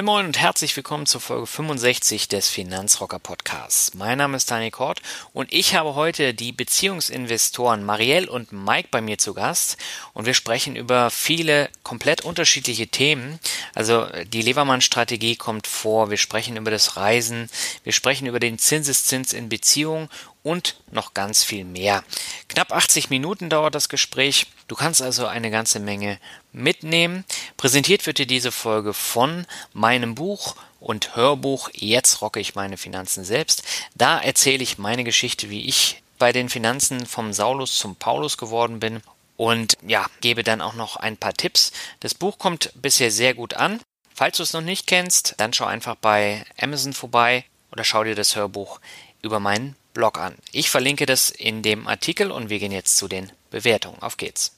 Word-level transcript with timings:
Moin 0.00 0.06
Moin 0.06 0.26
und 0.28 0.38
herzlich 0.38 0.74
willkommen 0.78 1.04
zur 1.04 1.20
Folge 1.20 1.46
65 1.46 2.26
des 2.26 2.48
Finanzrocker 2.48 3.18
Podcasts. 3.18 3.92
Mein 3.92 4.16
Name 4.16 4.38
ist 4.38 4.50
Daniel 4.50 4.70
Kort 4.70 5.02
und 5.34 5.52
ich 5.52 5.74
habe 5.74 5.94
heute 5.94 6.32
die 6.32 6.52
Beziehungsinvestoren 6.52 7.84
Marielle 7.84 8.30
und 8.30 8.50
Mike 8.50 8.88
bei 8.90 9.02
mir 9.02 9.18
zu 9.18 9.34
Gast 9.34 9.76
und 10.14 10.24
wir 10.24 10.32
sprechen 10.32 10.74
über 10.74 11.10
viele 11.10 11.68
komplett 11.82 12.22
unterschiedliche 12.22 12.86
Themen. 12.86 13.40
Also 13.74 14.06
die 14.32 14.40
Levermann-Strategie 14.40 15.36
kommt 15.36 15.66
vor, 15.66 16.08
wir 16.08 16.16
sprechen 16.16 16.56
über 16.56 16.70
das 16.70 16.96
Reisen, 16.96 17.50
wir 17.84 17.92
sprechen 17.92 18.26
über 18.26 18.40
den 18.40 18.58
Zinseszins 18.58 19.34
in 19.34 19.50
Beziehung 19.50 20.08
und 20.42 20.76
noch 20.90 21.14
ganz 21.14 21.44
viel 21.44 21.64
mehr. 21.64 22.02
Knapp 22.48 22.72
80 22.72 23.10
Minuten 23.10 23.50
dauert 23.50 23.74
das 23.74 23.88
Gespräch. 23.88 24.46
Du 24.68 24.74
kannst 24.74 25.02
also 25.02 25.26
eine 25.26 25.50
ganze 25.50 25.80
Menge 25.80 26.18
mitnehmen. 26.52 27.24
Präsentiert 27.56 28.06
wird 28.06 28.18
dir 28.18 28.26
diese 28.26 28.52
Folge 28.52 28.94
von 28.94 29.46
meinem 29.72 30.14
Buch 30.14 30.56
und 30.80 31.14
Hörbuch 31.14 31.70
Jetzt 31.74 32.22
rocke 32.22 32.40
ich 32.40 32.54
meine 32.54 32.76
Finanzen 32.76 33.24
selbst. 33.24 33.62
Da 33.94 34.18
erzähle 34.18 34.62
ich 34.62 34.78
meine 34.78 35.04
Geschichte, 35.04 35.50
wie 35.50 35.66
ich 35.66 36.02
bei 36.18 36.32
den 36.32 36.48
Finanzen 36.48 37.06
vom 37.06 37.32
Saulus 37.32 37.76
zum 37.76 37.96
Paulus 37.96 38.36
geworden 38.36 38.80
bin 38.80 39.02
und 39.36 39.78
ja, 39.86 40.06
gebe 40.20 40.44
dann 40.44 40.60
auch 40.60 40.74
noch 40.74 40.96
ein 40.96 41.16
paar 41.16 41.34
Tipps. 41.34 41.72
Das 42.00 42.14
Buch 42.14 42.38
kommt 42.38 42.72
bisher 42.74 43.10
sehr 43.10 43.34
gut 43.34 43.54
an. 43.54 43.80
Falls 44.14 44.36
du 44.36 44.42
es 44.42 44.52
noch 44.52 44.60
nicht 44.60 44.86
kennst, 44.86 45.34
dann 45.38 45.54
schau 45.54 45.64
einfach 45.64 45.96
bei 45.96 46.44
Amazon 46.60 46.92
vorbei 46.92 47.44
oder 47.72 47.84
schau 47.84 48.04
dir 48.04 48.14
das 48.14 48.36
Hörbuch 48.36 48.80
über 49.22 49.40
meinen 49.40 49.76
Blog 49.92 50.18
an. 50.18 50.34
Ich 50.52 50.70
verlinke 50.70 51.06
das 51.06 51.30
in 51.30 51.62
dem 51.62 51.86
Artikel 51.86 52.30
und 52.30 52.50
wir 52.50 52.58
gehen 52.58 52.72
jetzt 52.72 52.96
zu 52.96 53.08
den 53.08 53.32
Bewertungen. 53.50 54.00
Auf 54.02 54.16
geht's. 54.16 54.52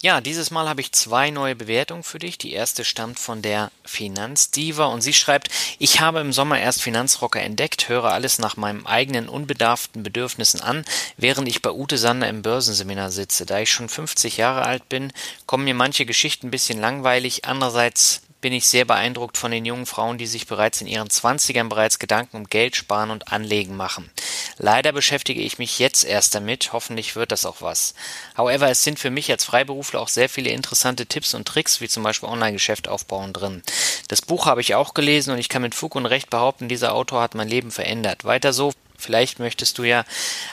Ja, 0.00 0.20
dieses 0.20 0.52
Mal 0.52 0.68
habe 0.68 0.80
ich 0.80 0.92
zwei 0.92 1.30
neue 1.30 1.56
Bewertungen 1.56 2.04
für 2.04 2.20
dich. 2.20 2.38
Die 2.38 2.52
erste 2.52 2.84
stammt 2.84 3.18
von 3.18 3.42
der 3.42 3.72
Finanzdiva 3.84 4.86
und 4.86 5.00
sie 5.00 5.12
schreibt, 5.12 5.50
ich 5.80 5.98
habe 5.98 6.20
im 6.20 6.32
Sommer 6.32 6.60
erst 6.60 6.82
Finanzrocker 6.82 7.40
entdeckt, 7.40 7.88
höre 7.88 8.04
alles 8.04 8.38
nach 8.38 8.56
meinen 8.56 8.86
eigenen 8.86 9.28
unbedarften 9.28 10.04
Bedürfnissen 10.04 10.60
an, 10.60 10.84
während 11.16 11.48
ich 11.48 11.62
bei 11.62 11.72
Ute 11.72 11.98
Sander 11.98 12.28
im 12.28 12.42
Börsenseminar 12.42 13.10
sitze. 13.10 13.44
Da 13.44 13.58
ich 13.58 13.72
schon 13.72 13.88
50 13.88 14.36
Jahre 14.36 14.62
alt 14.62 14.88
bin, 14.88 15.12
kommen 15.46 15.64
mir 15.64 15.74
manche 15.74 16.06
Geschichten 16.06 16.46
ein 16.46 16.52
bisschen 16.52 16.80
langweilig, 16.80 17.44
andererseits 17.44 18.22
bin 18.40 18.52
ich 18.52 18.68
sehr 18.68 18.84
beeindruckt 18.84 19.36
von 19.36 19.50
den 19.50 19.64
jungen 19.64 19.86
Frauen, 19.86 20.18
die 20.18 20.26
sich 20.26 20.46
bereits 20.46 20.80
in 20.80 20.86
ihren 20.86 21.10
Zwanzigern 21.10 21.68
bereits 21.68 21.98
Gedanken 21.98 22.36
um 22.36 22.44
Geld 22.48 22.76
sparen 22.76 23.10
und 23.10 23.32
Anlegen 23.32 23.76
machen. 23.76 24.10
Leider 24.58 24.92
beschäftige 24.92 25.40
ich 25.40 25.58
mich 25.58 25.78
jetzt 25.78 26.04
erst 26.04 26.34
damit, 26.34 26.72
hoffentlich 26.72 27.16
wird 27.16 27.32
das 27.32 27.46
auch 27.46 27.62
was. 27.62 27.94
However, 28.36 28.68
es 28.68 28.82
sind 28.82 28.98
für 28.98 29.10
mich 29.10 29.30
als 29.30 29.44
Freiberufler 29.44 30.00
auch 30.00 30.08
sehr 30.08 30.28
viele 30.28 30.50
interessante 30.50 31.06
Tipps 31.06 31.34
und 31.34 31.46
Tricks, 31.46 31.80
wie 31.80 31.88
zum 31.88 32.02
Beispiel 32.02 32.28
Online-Geschäft 32.28 32.88
aufbauen 32.88 33.32
drin. 33.32 33.62
Das 34.08 34.22
Buch 34.22 34.46
habe 34.46 34.60
ich 34.60 34.74
auch 34.74 34.94
gelesen 34.94 35.32
und 35.32 35.38
ich 35.38 35.48
kann 35.48 35.62
mit 35.62 35.74
Fug 35.74 35.94
und 35.94 36.06
Recht 36.06 36.30
behaupten, 36.30 36.68
dieser 36.68 36.94
Autor 36.94 37.22
hat 37.22 37.34
mein 37.34 37.48
Leben 37.48 37.70
verändert. 37.70 38.24
Weiter 38.24 38.52
so, 38.52 38.72
vielleicht 38.96 39.38
möchtest 39.38 39.78
du 39.78 39.84
ja 39.84 40.04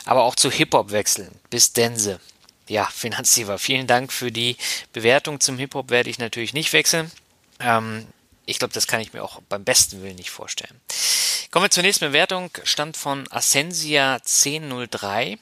aber 0.05 0.23
auch 0.23 0.35
zu 0.35 0.51
Hip-Hop 0.51 0.91
wechseln. 0.91 1.31
Bis 1.49 1.73
Dense. 1.73 2.19
Ja, 2.67 2.85
Finanzdiva, 2.93 3.57
vielen 3.57 3.87
Dank 3.87 4.11
für 4.11 4.31
die 4.31 4.57
Bewertung 4.93 5.39
zum 5.39 5.57
Hip-Hop 5.57 5.89
werde 5.89 6.09
ich 6.09 6.19
natürlich 6.19 6.53
nicht 6.53 6.73
wechseln. 6.73 7.11
Ähm, 7.59 8.07
ich 8.45 8.59
glaube, 8.59 8.73
das 8.73 8.87
kann 8.87 9.01
ich 9.01 9.13
mir 9.13 9.23
auch 9.23 9.41
beim 9.49 9.63
besten 9.63 10.01
Willen 10.01 10.15
nicht 10.15 10.31
vorstellen. 10.31 10.79
Kommen 11.51 11.65
wir 11.65 11.71
zur 11.71 11.83
nächsten 11.83 12.07
Bewertung. 12.07 12.51
Stand 12.63 12.97
von 12.97 13.25
Ascensia 13.31 14.15
1003. 14.15 15.37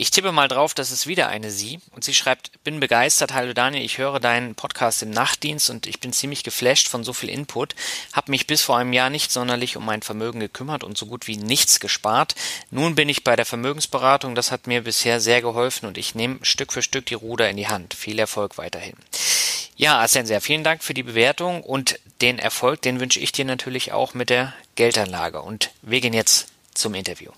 Ich 0.00 0.10
tippe 0.10 0.32
mal 0.32 0.48
drauf, 0.48 0.72
das 0.72 0.92
ist 0.92 1.06
wieder 1.06 1.28
eine 1.28 1.50
Sie. 1.50 1.78
Und 1.90 2.04
sie 2.04 2.14
schreibt, 2.14 2.64
bin 2.64 2.80
begeistert, 2.80 3.34
hallo 3.34 3.52
Daniel, 3.52 3.84
ich 3.84 3.98
höre 3.98 4.18
deinen 4.18 4.54
Podcast 4.54 5.02
im 5.02 5.10
Nachtdienst 5.10 5.68
und 5.68 5.86
ich 5.86 6.00
bin 6.00 6.14
ziemlich 6.14 6.42
geflasht 6.42 6.88
von 6.88 7.04
so 7.04 7.12
viel 7.12 7.28
Input. 7.28 7.74
Hab 8.14 8.30
mich 8.30 8.46
bis 8.46 8.62
vor 8.62 8.78
einem 8.78 8.94
Jahr 8.94 9.10
nicht 9.10 9.30
sonderlich 9.30 9.76
um 9.76 9.84
mein 9.84 10.00
Vermögen 10.00 10.40
gekümmert 10.40 10.84
und 10.84 10.96
so 10.96 11.04
gut 11.04 11.26
wie 11.26 11.36
nichts 11.36 11.80
gespart. 11.80 12.34
Nun 12.70 12.94
bin 12.94 13.10
ich 13.10 13.24
bei 13.24 13.36
der 13.36 13.44
Vermögensberatung, 13.44 14.34
das 14.34 14.50
hat 14.50 14.66
mir 14.66 14.84
bisher 14.84 15.20
sehr 15.20 15.42
geholfen 15.42 15.84
und 15.84 15.98
ich 15.98 16.14
nehme 16.14 16.38
Stück 16.46 16.72
für 16.72 16.80
Stück 16.80 17.04
die 17.04 17.12
Ruder 17.12 17.50
in 17.50 17.58
die 17.58 17.68
Hand. 17.68 17.92
Viel 17.92 18.18
Erfolg 18.18 18.56
weiterhin. 18.56 18.96
Ja, 19.80 19.98
Asensia, 19.98 20.40
vielen 20.40 20.62
Dank 20.62 20.84
für 20.84 20.92
die 20.92 21.02
Bewertung 21.02 21.62
und 21.62 21.98
den 22.20 22.38
Erfolg, 22.38 22.82
den 22.82 23.00
wünsche 23.00 23.18
ich 23.18 23.32
dir 23.32 23.46
natürlich 23.46 23.92
auch 23.92 24.12
mit 24.12 24.28
der 24.28 24.52
Geldanlage. 24.74 25.40
Und 25.40 25.70
wir 25.80 26.02
gehen 26.02 26.12
jetzt 26.12 26.48
zum 26.74 26.92
Interview. 26.92 27.30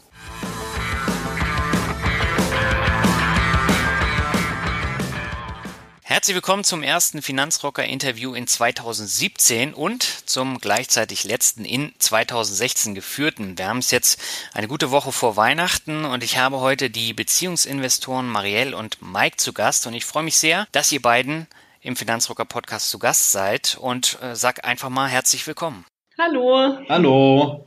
Herzlich 6.03 6.35
willkommen 6.35 6.65
zum 6.65 6.83
ersten 6.83 7.23
Finanzrocker-Interview 7.23 8.35
in 8.35 8.49
2017 8.49 9.73
und 9.73 10.03
zum 10.03 10.59
gleichzeitig 10.59 11.23
letzten 11.23 11.65
in 11.65 11.95
2016 12.01 12.97
geführten. 12.97 13.57
Wir 13.57 13.69
haben 13.69 13.79
es 13.79 13.93
jetzt 13.93 14.21
eine 14.53 14.67
gute 14.67 14.91
Woche 14.91 15.13
vor 15.13 15.37
Weihnachten 15.37 16.05
und 16.05 16.25
ich 16.25 16.39
habe 16.39 16.59
heute 16.59 16.91
die 16.91 17.15
Beziehungsinvestoren 17.15 18.29
Marielle 18.29 18.77
und 18.77 19.01
Mike 19.01 19.37
zu 19.37 19.53
Gast 19.53 19.87
und 19.87 19.95
ich 19.95 20.05
freue 20.05 20.25
mich 20.25 20.39
sehr, 20.39 20.67
dass 20.73 20.91
ihr 20.91 21.01
beiden 21.01 21.47
im 21.83 21.97
Finanzrocker 21.97 22.45
Podcast 22.45 22.91
zu 22.91 22.99
Gast 22.99 23.33
seid 23.33 23.77
und 23.79 24.19
äh, 24.23 24.37
sag 24.37 24.65
einfach 24.65 24.89
mal 24.89 25.09
herzlich 25.09 25.47
willkommen. 25.47 25.85
Hallo. 26.19 26.79
Hallo. 26.89 27.67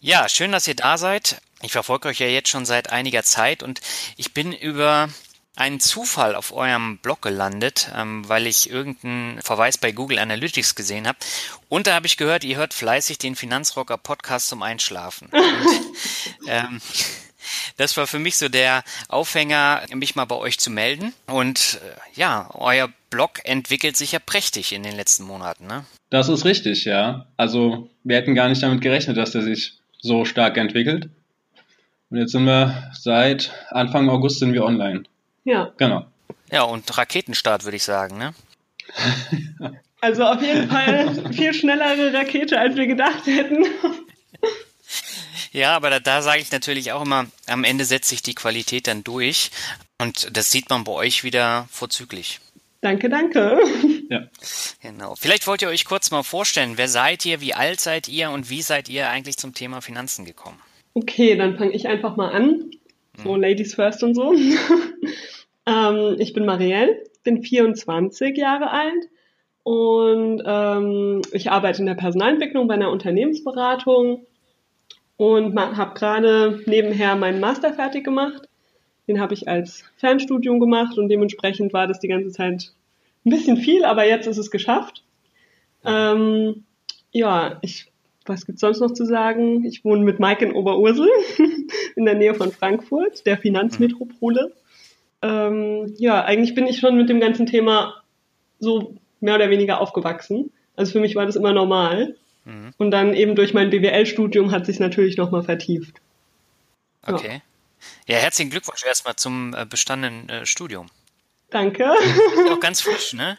Ja, 0.00 0.28
schön, 0.28 0.52
dass 0.52 0.66
ihr 0.66 0.74
da 0.74 0.98
seid. 0.98 1.40
Ich 1.62 1.72
verfolge 1.72 2.08
euch 2.08 2.18
ja 2.18 2.26
jetzt 2.26 2.48
schon 2.48 2.66
seit 2.66 2.90
einiger 2.90 3.22
Zeit 3.22 3.62
und 3.62 3.80
ich 4.16 4.34
bin 4.34 4.52
über 4.52 5.08
einen 5.56 5.78
Zufall 5.78 6.34
auf 6.34 6.52
eurem 6.52 6.98
Blog 6.98 7.22
gelandet, 7.22 7.90
ähm, 7.94 8.28
weil 8.28 8.48
ich 8.48 8.68
irgendeinen 8.68 9.40
Verweis 9.40 9.78
bei 9.78 9.92
Google 9.92 10.18
Analytics 10.18 10.74
gesehen 10.74 11.06
habe. 11.06 11.18
Und 11.68 11.86
da 11.86 11.94
habe 11.94 12.06
ich 12.06 12.16
gehört, 12.16 12.42
ihr 12.42 12.56
hört 12.56 12.74
fleißig 12.74 13.18
den 13.18 13.36
Finanzrocker 13.36 13.96
Podcast 13.96 14.48
zum 14.48 14.62
Einschlafen. 14.62 15.28
Und, 15.32 16.48
ähm, 16.48 16.80
das 17.76 17.96
war 17.96 18.06
für 18.06 18.18
mich 18.18 18.36
so 18.36 18.48
der 18.48 18.84
Aufhänger, 19.08 19.82
mich 19.94 20.16
mal 20.16 20.24
bei 20.24 20.36
euch 20.36 20.58
zu 20.58 20.70
melden. 20.70 21.12
Und 21.26 21.80
äh, 21.82 22.18
ja, 22.20 22.48
euer 22.54 22.90
Blog 23.10 23.40
entwickelt 23.44 23.96
sich 23.96 24.12
ja 24.12 24.18
prächtig 24.18 24.72
in 24.72 24.82
den 24.82 24.96
letzten 24.96 25.24
Monaten, 25.24 25.66
ne? 25.66 25.84
Das 26.10 26.28
ist 26.28 26.44
richtig, 26.44 26.84
ja. 26.84 27.26
Also 27.36 27.88
wir 28.02 28.16
hätten 28.16 28.34
gar 28.34 28.48
nicht 28.48 28.62
damit 28.62 28.80
gerechnet, 28.80 29.16
dass 29.16 29.32
der 29.32 29.42
sich 29.42 29.74
so 30.00 30.24
stark 30.24 30.56
entwickelt. 30.56 31.08
Und 32.10 32.18
jetzt 32.18 32.32
sind 32.32 32.44
wir 32.44 32.92
seit 32.92 33.52
Anfang 33.70 34.08
August 34.08 34.38
sind 34.38 34.52
wir 34.52 34.64
online. 34.64 35.04
Ja. 35.44 35.72
Genau. 35.78 36.06
Ja, 36.50 36.62
und 36.62 36.96
Raketenstart 36.96 37.64
würde 37.64 37.76
ich 37.76 37.84
sagen, 37.84 38.18
ne? 38.18 38.34
Also 40.00 40.22
auf 40.24 40.42
jeden 40.42 40.68
Fall 40.68 41.32
viel 41.32 41.54
schnellere 41.54 42.12
Rakete, 42.12 42.60
als 42.60 42.76
wir 42.76 42.86
gedacht 42.86 43.24
hätten. 43.24 43.64
Ja, 45.54 45.76
aber 45.76 45.88
da, 45.88 46.00
da 46.00 46.20
sage 46.20 46.42
ich 46.42 46.50
natürlich 46.50 46.90
auch 46.90 47.02
immer, 47.02 47.26
am 47.46 47.62
Ende 47.62 47.84
setzt 47.84 48.08
sich 48.08 48.22
die 48.22 48.34
Qualität 48.34 48.88
dann 48.88 49.04
durch. 49.04 49.52
Und 50.00 50.36
das 50.36 50.50
sieht 50.50 50.68
man 50.68 50.82
bei 50.82 50.90
euch 50.90 51.22
wieder 51.22 51.68
vorzüglich. 51.70 52.40
Danke, 52.80 53.08
danke. 53.08 53.58
Ja. 54.10 54.28
Genau. 54.82 55.14
Vielleicht 55.16 55.46
wollt 55.46 55.62
ihr 55.62 55.68
euch 55.68 55.86
kurz 55.86 56.10
mal 56.10 56.22
vorstellen, 56.22 56.74
wer 56.76 56.88
seid 56.88 57.24
ihr, 57.24 57.40
wie 57.40 57.54
alt 57.54 57.80
seid 57.80 58.06
ihr 58.06 58.30
und 58.30 58.50
wie 58.50 58.60
seid 58.60 58.90
ihr 58.90 59.08
eigentlich 59.08 59.38
zum 59.38 59.54
Thema 59.54 59.80
Finanzen 59.80 60.26
gekommen? 60.26 60.58
Okay, 60.92 61.36
dann 61.36 61.56
fange 61.56 61.72
ich 61.72 61.88
einfach 61.88 62.14
mal 62.14 62.28
an. 62.30 62.70
So, 63.24 63.34
Ladies 63.34 63.74
first 63.74 64.02
und 64.02 64.14
so. 64.14 64.34
ähm, 65.66 66.16
ich 66.18 66.34
bin 66.34 66.44
Marielle, 66.44 67.02
bin 67.24 67.42
24 67.42 68.36
Jahre 68.36 68.70
alt 68.70 69.08
und 69.62 70.42
ähm, 70.44 71.22
ich 71.32 71.50
arbeite 71.50 71.80
in 71.80 71.86
der 71.86 71.94
Personalentwicklung 71.94 72.68
bei 72.68 72.74
einer 72.74 72.90
Unternehmensberatung 72.90 74.26
und 75.16 75.58
habe 75.58 75.94
gerade 75.94 76.60
nebenher 76.66 77.16
meinen 77.16 77.40
Master 77.40 77.72
fertig 77.72 78.04
gemacht. 78.04 78.48
Den 79.06 79.20
habe 79.20 79.34
ich 79.34 79.48
als 79.48 79.84
Fernstudium 79.96 80.60
gemacht 80.60 80.98
und 80.98 81.08
dementsprechend 81.08 81.72
war 81.72 81.86
das 81.86 82.00
die 82.00 82.08
ganze 82.08 82.30
Zeit 82.30 82.72
ein 83.24 83.30
bisschen 83.30 83.56
viel, 83.56 83.84
aber 83.84 84.06
jetzt 84.06 84.26
ist 84.26 84.38
es 84.38 84.50
geschafft. 84.50 85.02
Ähm, 85.84 86.64
ja, 87.12 87.58
ich, 87.60 87.92
was 88.24 88.46
gibt's 88.46 88.62
sonst 88.62 88.80
noch 88.80 88.92
zu 88.92 89.04
sagen? 89.04 89.64
Ich 89.64 89.84
wohne 89.84 90.02
mit 90.02 90.20
Mike 90.20 90.44
in 90.44 90.52
Oberursel 90.52 91.08
in 91.96 92.04
der 92.04 92.14
Nähe 92.14 92.34
von 92.34 92.50
Frankfurt, 92.50 93.26
der 93.26 93.36
Finanzmetropole. 93.36 94.52
Ähm, 95.22 95.94
ja, 95.96 96.24
eigentlich 96.24 96.54
bin 96.54 96.66
ich 96.66 96.78
schon 96.78 96.96
mit 96.96 97.08
dem 97.08 97.20
ganzen 97.20 97.46
Thema 97.46 98.02
so 98.58 98.94
mehr 99.20 99.36
oder 99.36 99.50
weniger 99.50 99.80
aufgewachsen. 99.80 100.50
Also 100.76 100.92
für 100.92 101.00
mich 101.00 101.14
war 101.14 101.26
das 101.26 101.36
immer 101.36 101.52
normal. 101.52 102.16
Mhm. 102.44 102.72
Und 102.76 102.90
dann 102.90 103.14
eben 103.14 103.36
durch 103.36 103.54
mein 103.54 103.70
BWL-Studium 103.70 104.50
hat 104.50 104.66
sich 104.66 104.78
natürlich 104.80 105.16
nochmal 105.16 105.42
vertieft. 105.42 106.00
Okay. 107.06 107.42
Ja. 108.06 108.14
ja, 108.16 108.20
herzlichen 108.22 108.50
Glückwunsch 108.50 108.84
erstmal 108.84 109.16
zum 109.16 109.54
äh, 109.54 109.66
bestandenen 109.66 110.28
äh, 110.28 110.46
Studium. 110.46 110.88
Danke. 111.50 111.84
Ist 111.84 112.50
auch 112.50 112.60
ganz 112.60 112.80
frisch, 112.80 113.12
ne? 113.12 113.38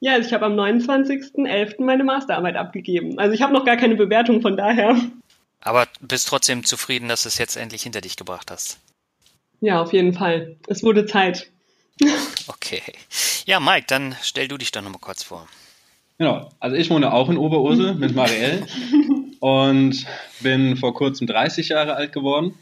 Ja, 0.00 0.12
also 0.12 0.28
ich 0.28 0.34
habe 0.34 0.46
am 0.46 0.58
29.11. 0.58 1.82
meine 1.82 2.04
Masterarbeit 2.04 2.56
abgegeben. 2.56 3.18
Also 3.18 3.34
ich 3.34 3.42
habe 3.42 3.52
noch 3.52 3.64
gar 3.64 3.76
keine 3.76 3.94
Bewertung 3.94 4.42
von 4.42 4.56
daher. 4.56 5.00
Aber 5.60 5.88
bist 6.00 6.28
trotzdem 6.28 6.64
zufrieden, 6.64 7.08
dass 7.08 7.22
du 7.22 7.28
es 7.28 7.38
jetzt 7.38 7.56
endlich 7.56 7.82
hinter 7.82 8.00
dich 8.00 8.16
gebracht 8.16 8.50
hast? 8.50 8.78
Ja, 9.60 9.80
auf 9.80 9.92
jeden 9.92 10.12
Fall. 10.12 10.56
Es 10.68 10.82
wurde 10.82 11.06
Zeit. 11.06 11.50
Okay. 12.48 12.80
Ja, 13.44 13.58
Mike, 13.58 13.86
dann 13.88 14.14
stell 14.22 14.46
du 14.46 14.56
dich 14.56 14.70
doch 14.70 14.80
nochmal 14.80 15.00
kurz 15.00 15.24
vor. 15.24 15.48
Genau, 16.18 16.50
also 16.60 16.76
ich 16.76 16.88
wohne 16.90 17.12
auch 17.12 17.28
in 17.28 17.36
Oberursel 17.36 17.94
mit 17.98 18.14
Marielle 18.14 18.66
und 19.40 20.06
bin 20.40 20.76
vor 20.76 20.94
kurzem 20.94 21.26
30 21.26 21.68
Jahre 21.68 21.94
alt 21.94 22.12
geworden. 22.12 22.54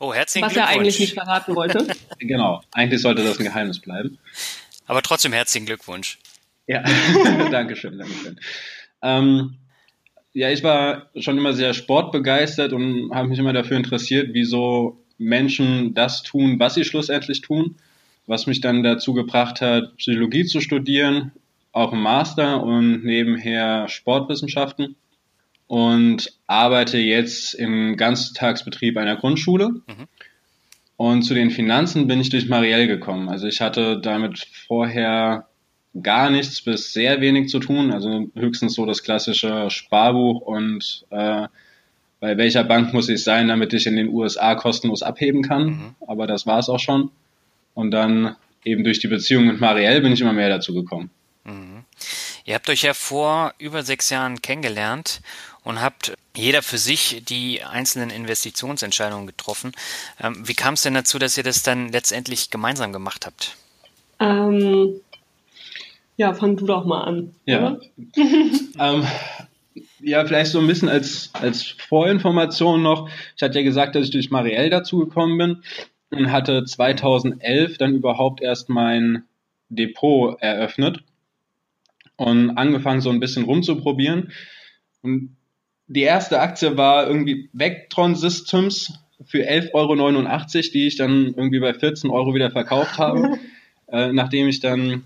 Oh, 0.00 0.12
herzlichen 0.14 0.46
Was 0.46 0.52
Glückwunsch. 0.52 0.74
er 0.74 0.78
eigentlich 0.80 1.00
nicht 1.00 1.14
verraten 1.14 1.54
wollte. 1.56 1.86
Genau, 2.20 2.60
eigentlich 2.72 3.00
sollte 3.00 3.22
das 3.22 3.38
ein 3.38 3.44
Geheimnis 3.44 3.78
bleiben. 3.78 4.18
Aber 4.86 5.02
trotzdem 5.02 5.32
herzlichen 5.32 5.66
Glückwunsch. 5.66 6.18
Ja, 6.66 6.82
Dankeschön, 7.50 7.96
Dankeschön. 7.96 8.40
Ähm, 9.02 9.56
ja, 10.32 10.50
ich 10.50 10.62
war 10.62 11.08
schon 11.16 11.38
immer 11.38 11.52
sehr 11.52 11.74
sportbegeistert 11.74 12.72
und 12.72 13.10
habe 13.14 13.28
mich 13.28 13.38
immer 13.38 13.52
dafür 13.52 13.76
interessiert, 13.76 14.30
wieso 14.32 15.04
Menschen 15.16 15.94
das 15.94 16.22
tun, 16.22 16.58
was 16.58 16.74
sie 16.74 16.84
schlussendlich 16.84 17.40
tun, 17.40 17.76
was 18.26 18.46
mich 18.46 18.60
dann 18.60 18.82
dazu 18.82 19.14
gebracht 19.14 19.60
hat, 19.60 19.96
Psychologie 19.96 20.44
zu 20.44 20.60
studieren, 20.60 21.32
auch 21.72 21.92
im 21.92 22.02
Master 22.02 22.62
und 22.62 23.04
nebenher 23.04 23.88
Sportwissenschaften 23.88 24.96
und 25.66 26.32
arbeite 26.46 26.98
jetzt 26.98 27.54
im 27.54 27.96
Ganztagsbetrieb 27.96 28.96
einer 28.96 29.16
Grundschule. 29.16 29.68
Mhm. 29.68 30.08
Und 30.96 31.22
zu 31.22 31.34
den 31.34 31.50
Finanzen 31.50 32.08
bin 32.08 32.20
ich 32.20 32.30
durch 32.30 32.48
Marielle 32.48 32.88
gekommen. 32.88 33.28
Also 33.28 33.46
ich 33.46 33.60
hatte 33.60 34.00
damit 34.00 34.48
vorher 34.66 35.46
gar 36.02 36.30
nichts 36.30 36.62
bis 36.62 36.92
sehr 36.92 37.20
wenig 37.20 37.48
zu 37.48 37.60
tun. 37.60 37.92
Also 37.92 38.28
höchstens 38.34 38.74
so 38.74 38.84
das 38.86 39.02
klassische 39.02 39.70
Sparbuch 39.70 40.40
und 40.40 41.06
äh, 41.10 41.46
bei 42.20 42.36
welcher 42.36 42.64
Bank 42.64 42.92
muss 42.92 43.08
ich 43.08 43.22
sein, 43.22 43.46
damit 43.46 43.72
ich 43.72 43.86
in 43.86 43.94
den 43.94 44.08
USA 44.08 44.54
kostenlos 44.56 45.02
abheben 45.02 45.42
kann. 45.42 45.64
Mhm. 45.64 45.94
Aber 46.06 46.26
das 46.26 46.46
war 46.46 46.58
es 46.58 46.68
auch 46.68 46.80
schon. 46.80 47.10
Und 47.74 47.92
dann 47.92 48.34
eben 48.64 48.82
durch 48.82 48.98
die 48.98 49.06
Beziehung 49.06 49.46
mit 49.46 49.60
Marielle 49.60 50.00
bin 50.00 50.12
ich 50.12 50.20
immer 50.20 50.32
mehr 50.32 50.48
dazu 50.48 50.74
gekommen. 50.74 51.10
Mhm. 51.48 51.84
Ihr 52.44 52.54
habt 52.54 52.68
euch 52.68 52.82
ja 52.82 52.94
vor 52.94 53.54
über 53.58 53.82
sechs 53.82 54.10
Jahren 54.10 54.42
kennengelernt 54.42 55.20
und 55.64 55.80
habt 55.80 56.14
jeder 56.36 56.62
für 56.62 56.78
sich 56.78 57.22
die 57.26 57.62
einzelnen 57.62 58.10
Investitionsentscheidungen 58.10 59.26
getroffen. 59.26 59.72
Ähm, 60.20 60.46
wie 60.46 60.54
kam 60.54 60.74
es 60.74 60.82
denn 60.82 60.94
dazu, 60.94 61.18
dass 61.18 61.36
ihr 61.36 61.42
das 61.42 61.62
dann 61.62 61.90
letztendlich 61.90 62.50
gemeinsam 62.50 62.92
gemacht 62.92 63.26
habt? 63.26 63.56
Ähm, 64.20 65.00
ja, 66.16 66.34
fang 66.34 66.56
du 66.56 66.66
doch 66.66 66.84
mal 66.84 67.02
an. 67.02 67.34
Ja. 67.44 67.78
Ähm, 68.80 69.04
ja, 69.98 70.24
vielleicht 70.24 70.52
so 70.52 70.60
ein 70.60 70.68
bisschen 70.68 70.88
als, 70.88 71.30
als 71.32 71.74
Vorinformation 71.88 72.80
noch. 72.80 73.10
Ich 73.36 73.42
hatte 73.42 73.58
ja 73.58 73.64
gesagt, 73.64 73.96
dass 73.96 74.04
ich 74.04 74.12
durch 74.12 74.30
Marielle 74.30 74.70
dazu 74.70 74.98
gekommen 75.00 75.36
bin 75.36 75.62
und 76.10 76.30
hatte 76.30 76.64
2011 76.64 77.76
dann 77.78 77.96
überhaupt 77.96 78.40
erst 78.40 78.68
mein 78.68 79.24
Depot 79.68 80.40
eröffnet 80.40 81.02
und 82.18 82.50
angefangen 82.50 83.00
so 83.00 83.10
ein 83.10 83.20
bisschen 83.20 83.44
rumzuprobieren. 83.44 84.32
Und 85.02 85.36
die 85.86 86.02
erste 86.02 86.40
Aktie 86.40 86.76
war 86.76 87.06
irgendwie 87.06 87.48
Vectron 87.52 88.14
Systems 88.14 88.92
für 89.24 89.48
11,89 89.48 89.72
Euro, 89.74 90.72
die 90.74 90.86
ich 90.86 90.96
dann 90.96 91.34
irgendwie 91.36 91.60
bei 91.60 91.72
14 91.72 92.10
Euro 92.10 92.34
wieder 92.34 92.50
verkauft 92.50 92.98
habe. 92.98 93.38
äh, 93.88 94.12
nachdem 94.12 94.48
ich 94.48 94.60
dann 94.60 95.04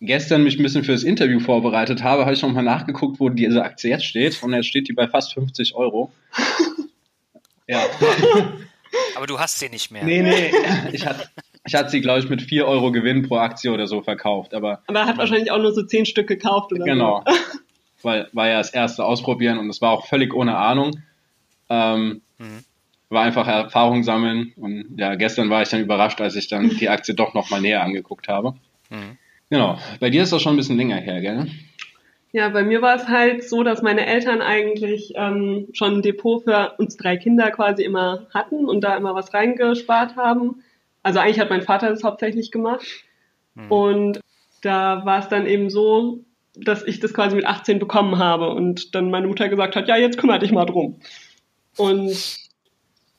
gestern 0.00 0.44
mich 0.44 0.58
ein 0.58 0.62
bisschen 0.62 0.84
für 0.84 0.92
das 0.92 1.02
Interview 1.02 1.40
vorbereitet 1.40 2.02
habe, 2.02 2.22
habe 2.22 2.32
ich 2.32 2.42
nochmal 2.42 2.64
nachgeguckt, 2.64 3.20
wo 3.20 3.28
diese 3.28 3.62
Aktie 3.62 3.90
jetzt 3.90 4.06
steht. 4.06 4.42
Und 4.42 4.54
jetzt 4.54 4.66
steht 4.66 4.88
die 4.88 4.92
bei 4.92 5.08
fast 5.08 5.34
50 5.34 5.74
Euro. 5.74 6.12
ja. 7.68 7.82
Aber 9.16 9.26
du 9.26 9.38
hast 9.38 9.58
sie 9.58 9.68
nicht 9.68 9.90
mehr. 9.90 10.04
Nee, 10.04 10.22
nee. 10.22 10.52
Ich 10.92 11.06
hatte, 11.06 11.28
ich 11.66 11.74
hatte 11.74 11.90
sie, 11.90 12.00
glaube 12.00 12.20
ich, 12.20 12.28
mit 12.28 12.42
4 12.42 12.66
Euro 12.66 12.92
Gewinn 12.92 13.26
pro 13.28 13.36
Aktie 13.36 13.72
oder 13.72 13.86
so 13.86 14.02
verkauft. 14.02 14.54
Aber 14.54 14.82
Aber 14.86 15.00
er 15.00 15.06
hat 15.06 15.18
wahrscheinlich 15.18 15.50
auch 15.50 15.58
nur 15.58 15.72
so 15.72 15.82
zehn 15.82 16.06
Stück 16.06 16.26
gekauft 16.26 16.72
oder 16.72 16.84
genau. 16.84 17.22
so. 17.26 17.34
Weil 18.02 18.28
war 18.32 18.48
ja 18.48 18.58
das 18.58 18.70
erste 18.70 19.04
Ausprobieren 19.04 19.58
und 19.58 19.68
es 19.68 19.82
war 19.82 19.90
auch 19.90 20.06
völlig 20.06 20.34
ohne 20.34 20.56
Ahnung. 20.56 21.02
Ähm, 21.68 22.22
Mhm. 22.40 22.64
War 23.10 23.22
einfach 23.22 23.46
Erfahrung 23.46 24.02
sammeln. 24.02 24.52
Und 24.56 24.96
ja, 24.96 25.14
gestern 25.14 25.50
war 25.50 25.62
ich 25.62 25.68
dann 25.68 25.80
überrascht, 25.80 26.20
als 26.20 26.36
ich 26.36 26.48
dann 26.48 26.70
die 26.70 26.88
Aktie 26.88 27.14
doch 27.14 27.34
nochmal 27.34 27.60
näher 27.60 27.82
angeguckt 27.82 28.28
habe. 28.28 28.54
Mhm. 28.88 29.18
Genau. 29.50 29.78
Bei 29.98 30.10
dir 30.10 30.22
ist 30.22 30.32
das 30.32 30.42
schon 30.42 30.54
ein 30.54 30.56
bisschen 30.56 30.76
länger 30.76 30.96
her, 30.96 31.20
gell? 31.20 31.46
Ja, 32.32 32.48
bei 32.50 32.62
mir 32.62 32.80
war 32.80 32.94
es 32.94 33.08
halt 33.08 33.42
so, 33.42 33.64
dass 33.64 33.82
meine 33.82 34.06
Eltern 34.06 34.40
eigentlich 34.40 35.14
ähm, 35.16 35.66
schon 35.72 35.96
ein 35.96 36.02
Depot 36.02 36.44
für 36.44 36.74
uns 36.78 36.96
drei 36.96 37.16
Kinder 37.16 37.50
quasi 37.50 37.82
immer 37.82 38.26
hatten 38.32 38.66
und 38.66 38.82
da 38.82 38.96
immer 38.96 39.16
was 39.16 39.34
reingespart 39.34 40.14
haben. 40.16 40.62
Also 41.02 41.18
eigentlich 41.18 41.40
hat 41.40 41.50
mein 41.50 41.62
Vater 41.62 41.88
das 41.88 42.04
hauptsächlich 42.04 42.50
gemacht. 42.50 42.86
Mhm. 43.54 43.72
Und 43.72 44.20
da 44.62 45.04
war 45.04 45.20
es 45.20 45.28
dann 45.28 45.46
eben 45.46 45.70
so, 45.70 46.24
dass 46.54 46.84
ich 46.84 47.00
das 47.00 47.14
quasi 47.14 47.36
mit 47.36 47.46
18 47.46 47.78
bekommen 47.78 48.18
habe 48.18 48.50
und 48.50 48.94
dann 48.94 49.10
meine 49.10 49.28
Mutter 49.28 49.48
gesagt 49.48 49.76
hat, 49.76 49.88
ja, 49.88 49.96
jetzt 49.96 50.18
kümmere 50.18 50.40
dich 50.40 50.52
mal 50.52 50.66
drum. 50.66 51.00
Und 51.76 52.38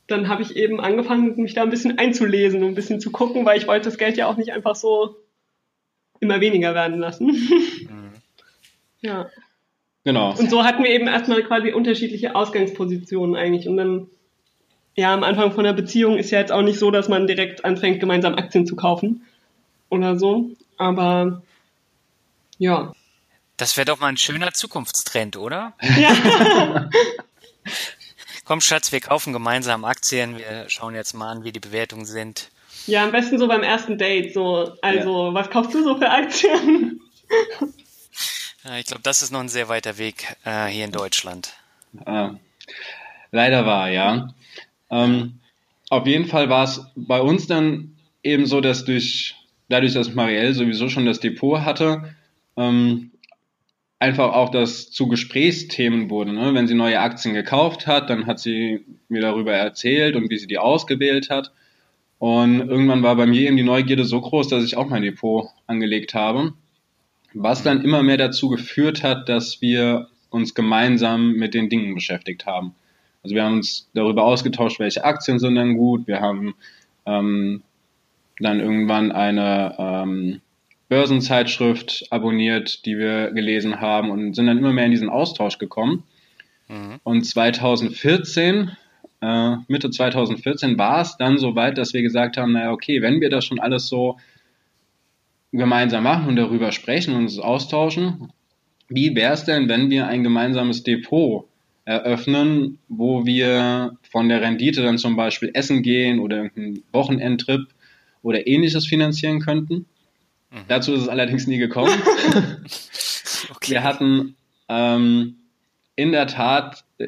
dann 0.08 0.28
habe 0.28 0.44
ich 0.44 0.56
eben 0.56 0.80
angefangen, 0.82 1.38
mich 1.38 1.54
da 1.54 1.64
ein 1.64 1.70
bisschen 1.70 1.98
einzulesen 1.98 2.62
und 2.64 2.70
ein 2.70 2.76
bisschen 2.76 3.00
zu 3.00 3.12
gucken, 3.12 3.46
weil 3.46 3.58
ich 3.58 3.68
wollte 3.68 3.86
das 3.86 3.98
Geld 3.98 4.18
ja 4.18 4.28
auch 4.28 4.38
nicht 4.38 4.52
einfach 4.52 4.76
so 4.76 5.16
immer 6.20 6.42
weniger 6.42 6.76
werden 6.76 7.00
lassen. 7.00 7.28
Mhm. 7.28 8.12
ja. 9.02 9.30
Genau. 10.04 10.36
Und 10.38 10.50
so 10.50 10.64
hatten 10.64 10.84
wir 10.84 10.90
eben 10.90 11.08
erstmal 11.08 11.44
quasi 11.44 11.72
unterschiedliche 11.72 12.36
Ausgangspositionen 12.36 13.36
eigentlich. 13.36 13.68
Und 13.68 13.78
dann, 13.78 14.08
ja, 14.96 15.14
am 15.14 15.24
Anfang 15.24 15.52
von 15.54 15.64
der 15.64 15.74
Beziehung 15.74 16.18
ist 16.18 16.32
ja 16.32 16.40
jetzt 16.40 16.52
auch 16.52 16.62
nicht 16.62 16.80
so, 16.80 16.92
dass 16.92 17.08
man 17.08 17.28
direkt 17.28 17.64
anfängt, 17.66 18.00
gemeinsam 18.00 18.36
Aktien 18.36 18.66
zu 18.68 18.76
kaufen 18.76 19.26
oder 19.90 20.18
so. 20.20 20.50
Aber 20.78 21.42
ja. 22.58 22.94
Das 23.58 23.78
wäre 23.78 23.86
doch 23.86 24.00
mal 24.00 24.08
ein 24.08 24.18
schöner 24.18 24.54
Zukunftstrend, 24.54 25.38
oder? 25.38 25.74
Ja, 25.82 26.90
Komm, 28.46 28.60
Schatz, 28.60 28.92
wir 28.92 29.00
kaufen 29.00 29.34
gemeinsam 29.34 29.86
Aktien. 29.86 30.38
Wir 30.38 30.66
schauen 30.68 30.96
jetzt 30.96 31.14
mal 31.14 31.32
an, 31.32 31.44
wie 31.44 31.52
die 31.52 31.60
Bewertungen 31.60 32.06
sind. 32.06 32.50
ja 32.86 33.04
am 33.04 33.12
besten 33.12 33.38
so 33.38 33.48
beim 33.48 33.64
ersten 33.64 33.98
Date. 33.98 34.34
So, 34.34 34.76
also, 34.82 35.34
was 35.34 35.50
kaufst 35.50 35.74
du 35.74 35.84
so 35.84 35.98
für 35.98 36.10
Aktien? 36.10 37.00
Ja, 38.64 38.78
ich 38.78 38.86
glaube, 38.86 39.02
das 39.02 39.24
ist 39.24 39.32
noch 39.32 39.40
ein 39.40 39.50
sehr 39.50 39.70
weiter 39.70 39.98
Weg 39.98 40.36
äh, 40.46 40.68
hier 40.68 40.86
in 40.86 40.92
Deutschland. 40.92 41.54
Äh, 42.06 42.30
leider 43.32 43.66
war, 43.66 43.90
ja. 43.90 44.36
Ähm, 44.92 45.40
auf 45.90 46.06
jeden 46.06 46.26
Fall 46.26 46.50
war 46.50 46.66
es 46.66 46.86
bei 46.96 47.20
uns 47.20 47.48
dann 47.48 47.96
eben 48.24 48.46
so, 48.46 48.62
dass 48.62 48.86
durch, 48.86 49.36
dadurch, 49.70 49.94
dass 49.94 50.14
Marielle 50.14 50.54
sowieso 50.54 50.90
schon 50.90 51.06
das 51.06 51.20
Depot 51.20 51.62
hatte, 51.62 52.16
ähm, 52.58 53.12
einfach 54.00 54.34
auch 54.34 54.50
das 54.50 54.92
zu 54.92 55.08
Gesprächsthemen 55.08 56.10
wurde. 56.10 56.34
Ne? 56.34 56.54
Wenn 56.54 56.68
sie 56.68 56.74
neue 56.74 57.00
Aktien 57.00 57.34
gekauft 57.34 57.88
hat, 57.88 58.10
dann 58.10 58.26
hat 58.26 58.40
sie 58.40 58.84
mir 59.10 59.22
darüber 59.22 59.54
erzählt 59.54 60.16
und 60.16 60.30
wie 60.30 60.38
sie 60.38 60.48
die 60.48 60.58
ausgewählt 60.58 61.30
hat. 61.30 61.52
Und 62.18 62.62
irgendwann 62.62 63.04
war 63.04 63.16
bei 63.16 63.26
mir 63.26 63.42
eben 63.42 63.58
die 63.58 63.64
Neugierde 63.64 64.06
so 64.06 64.20
groß, 64.22 64.48
dass 64.48 64.64
ich 64.64 64.78
auch 64.78 64.90
mein 64.90 65.04
Depot 65.04 65.48
angelegt 65.68 66.14
habe. 66.14 66.54
Was 67.34 67.64
dann 67.64 67.84
immer 67.84 68.04
mehr 68.04 68.18
dazu 68.18 68.50
geführt 68.50 69.04
hat, 69.04 69.30
dass 69.30 69.62
wir 69.62 70.08
uns 70.30 70.56
gemeinsam 70.56 71.34
mit 71.34 71.54
den 71.54 71.70
Dingen 71.70 71.94
beschäftigt 71.94 72.46
haben. 72.46 72.76
Also 73.24 73.36
wir 73.36 73.44
haben 73.44 73.58
uns 73.58 73.90
darüber 73.94 74.24
ausgetauscht, 74.24 74.80
welche 74.80 75.04
Aktien 75.04 75.40
sind 75.40 75.56
denn 75.56 75.78
gut. 75.78 76.08
Wir 76.08 76.22
haben 76.22 76.56
ähm, 77.06 77.62
dann 78.40 78.60
irgendwann 78.60 79.12
eine 79.12 79.76
ähm, 79.78 80.42
Börsenzeitschrift 80.90 82.08
abonniert, 82.10 82.86
die 82.86 82.98
wir 82.98 83.32
gelesen 83.32 83.80
haben 83.80 84.10
und 84.10 84.36
sind 84.36 84.48
dann 84.48 84.58
immer 84.58 84.74
mehr 84.74 84.86
in 84.86 84.92
diesen 84.92 85.10
Austausch 85.10 85.58
gekommen. 85.58 86.04
Mhm. 86.68 87.00
Und 87.04 87.24
2014, 87.24 88.72
äh, 89.22 89.56
Mitte 89.68 89.90
2014 89.90 90.78
war 90.78 91.02
es 91.02 91.18
dann 91.18 91.38
so 91.38 91.56
weit, 91.56 91.78
dass 91.78 91.94
wir 91.94 92.02
gesagt 92.02 92.38
haben, 92.38 92.54
naja, 92.54 92.72
okay, 92.72 93.02
wenn 93.02 93.22
wir 93.22 93.30
das 93.30 93.46
schon 93.46 93.60
alles 93.60 93.88
so 93.88 94.18
gemeinsam 95.52 96.04
machen 96.04 96.28
und 96.28 96.36
darüber 96.38 96.72
sprechen 96.72 97.14
und 97.14 97.24
uns 97.24 97.40
austauschen, 97.40 98.32
wie 98.90 99.16
wäre 99.16 99.34
es 99.34 99.46
denn, 99.46 99.70
wenn 99.70 99.90
wir 99.90 100.08
ein 100.08 100.24
gemeinsames 100.24 100.84
Depot 100.84 101.48
eröffnen, 101.92 102.80
wo 102.88 103.26
wir 103.26 103.98
von 104.10 104.30
der 104.30 104.42
Rendite 104.42 104.82
dann 104.82 104.98
zum 104.98 105.16
Beispiel 105.16 105.52
essen 105.54 105.84
gehen 105.84 106.20
oder 106.20 106.38
irgendeinen 106.38 106.84
Wochenendtrip 106.92 107.68
oder 108.24 108.48
ähnliches 108.48 108.86
finanzieren 108.88 109.40
könnten? 109.40 109.86
Mhm. 110.52 110.58
Dazu 110.68 110.94
ist 110.94 111.02
es 111.02 111.08
allerdings 111.08 111.48
nie 111.48 111.58
gekommen. 111.58 111.94
Okay. 113.56 113.72
Wir 113.72 113.84
hatten 113.84 114.36
ähm, 114.70 115.38
in 115.96 116.12
der 116.12 116.28
Tat 116.28 116.84
äh, 117.00 117.08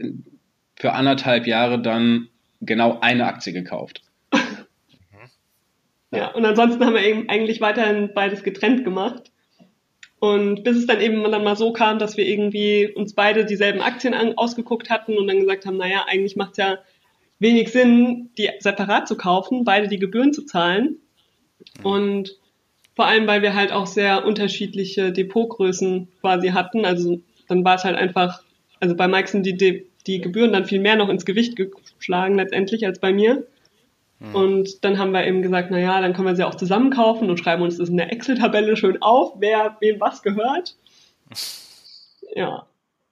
für 0.76 0.94
anderthalb 0.94 1.46
Jahre 1.46 1.80
dann 1.80 2.28
genau 2.60 3.00
eine 3.02 3.28
Aktie 3.28 3.54
gekauft. 3.54 4.02
Ja, 6.14 6.28
und 6.32 6.46
ansonsten 6.46 6.86
haben 6.86 6.94
wir 6.94 7.04
eben 7.04 7.28
eigentlich 7.28 7.60
weiterhin 7.60 8.12
beides 8.14 8.44
getrennt 8.44 8.84
gemacht. 8.84 9.32
Und 10.24 10.64
bis 10.64 10.78
es 10.78 10.88
dann 10.88 11.02
eben 11.02 11.22
dann 11.30 11.44
mal 11.44 11.58
so 11.58 11.74
kam, 11.74 12.00
dass 12.00 12.16
wir 12.16 12.26
irgendwie 12.26 12.90
uns 12.96 13.14
beide 13.14 13.44
dieselben 13.44 13.82
Aktien 13.82 14.14
an, 14.14 14.38
ausgeguckt 14.38 14.90
hatten 14.90 15.18
und 15.18 15.28
dann 15.28 15.42
gesagt 15.42 15.66
haben, 15.66 15.76
naja, 15.76 16.06
eigentlich 16.08 16.38
macht 16.38 16.52
es 16.52 16.58
ja 16.60 16.78
wenig 17.40 17.74
Sinn, 17.74 18.30
die 18.38 18.50
separat 18.60 19.06
zu 19.06 19.18
kaufen, 19.18 19.66
beide 19.66 19.90
die 19.90 20.00
Gebühren 20.00 20.32
zu 20.32 20.46
zahlen. 20.46 21.00
Und 21.84 22.38
Vor 22.96 23.06
allem, 23.06 23.28
weil 23.28 23.42
wir 23.42 23.56
halt 23.56 23.72
auch 23.72 23.88
sehr 23.88 24.26
unterschiedliche 24.26 25.12
Depotgrößen 25.12 26.08
quasi 26.22 26.50
hatten. 26.50 26.86
Also 26.86 27.22
dann 27.48 27.66
war 27.66 27.76
es 27.76 27.84
halt 27.84 27.98
einfach, 27.98 28.44
also 28.80 28.96
bei 28.96 29.08
Mike 29.08 29.28
sind 29.28 29.46
die, 29.46 29.88
die 30.06 30.22
Gebühren 30.22 30.54
dann 30.54 30.66
viel 30.66 30.80
mehr 30.80 30.96
noch 30.96 31.10
ins 31.10 31.26
Gewicht 31.26 31.58
geschlagen 31.98 32.36
letztendlich 32.36 32.86
als 32.86 33.00
bei 33.00 33.12
mir. 33.12 33.48
Mhm. 34.24 34.36
Und 34.36 34.86
dann 34.86 34.98
haben 34.98 35.12
wir 35.12 35.28
eben 35.28 35.42
gesagt, 35.42 35.70
na 35.70 35.80
ja, 35.80 36.02
dann 36.02 36.14
können 36.14 36.28
wir 36.28 36.36
sie 36.36 36.46
auch 36.46 36.56
zusammen 36.56 36.92
kaufen 36.92 37.30
und 37.30 37.38
schreiben 37.38 37.62
uns 37.62 37.78
das 37.78 37.90
in 37.90 37.98
der 37.98 38.12
Excel-Tabelle 38.12 38.78
schön 38.78 39.02
auf, 39.02 39.34
wer 39.40 39.78
wem 39.80 40.00
was 40.00 40.24
gehört. 40.24 40.76
Ja. 42.36 42.66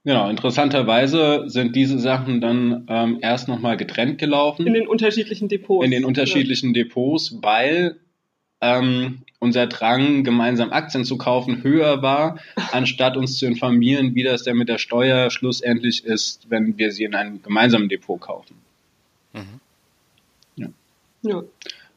Genau, 0.04 0.32
interessanterweise 0.32 1.44
sind 1.46 1.76
diese 1.76 2.00
Sachen 2.00 2.42
dann 2.42 2.88
ähm, 2.90 3.20
erst 3.22 3.48
nochmal 3.48 3.78
getrennt 3.78 4.18
gelaufen. 4.18 4.66
In 4.66 4.74
den 4.74 4.88
unterschiedlichen 4.88 5.48
Depots. 5.48 5.86
In 5.86 5.92
den 5.92 6.06
unterschiedlichen 6.06 6.74
ja. 6.74 6.86
Depots, 6.86 7.38
weil 7.44 7.98
ähm, 8.62 9.20
unser 9.38 9.68
Drang, 9.68 10.24
gemeinsam 10.24 10.72
Aktien 10.72 11.06
zu 11.06 11.20
kaufen, 11.20 11.62
höher 11.62 12.02
war, 12.02 12.40
anstatt 12.72 13.16
uns 13.16 13.38
zu 13.38 13.46
informieren, 13.46 14.16
wie 14.16 14.24
das 14.24 14.42
denn 14.42 14.58
mit 14.58 14.70
der 14.70 14.80
Steuer 14.80 15.30
schlussendlich 15.30 16.04
ist, 16.04 16.50
wenn 16.50 16.80
wir 16.80 16.92
sie 16.92 17.04
in 17.04 17.14
einem 17.14 17.44
gemeinsamen 17.44 17.88
Depot 17.88 18.20
kaufen. 18.20 18.56
Mhm. 19.34 19.60
Ja. 21.22 21.44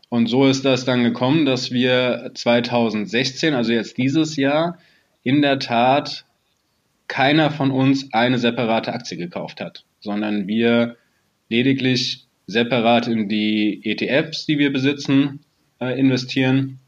Und 0.09 0.29
so 0.29 0.47
ist 0.47 0.65
das 0.65 0.85
dann 0.85 1.03
gekommen, 1.03 1.45
dass 1.45 1.71
wir 1.71 2.31
2016, 2.35 3.55
also 3.55 3.73
jetzt 3.73 3.99
dieses 3.99 4.37
Jahr, 4.37 4.79
in 5.23 5.43
der 5.43 5.59
Tat 5.59 6.25
keiner 7.09 7.51
von 7.51 7.71
uns 7.71 8.13
eine 8.13 8.39
separate 8.39 8.93
Aktie 8.93 9.17
gekauft 9.17 9.61
hat, 9.61 9.85
sondern 10.01 10.47
wir 10.47 10.97
lediglich 11.49 12.27
separat 12.47 13.09
in 13.09 13.29
die 13.29 13.81
ETFs, 13.85 14.47
die 14.47 14.59
wir 14.59 14.73
besitzen, 14.73 15.41
äh, 15.81 15.99
investieren. 15.99 16.79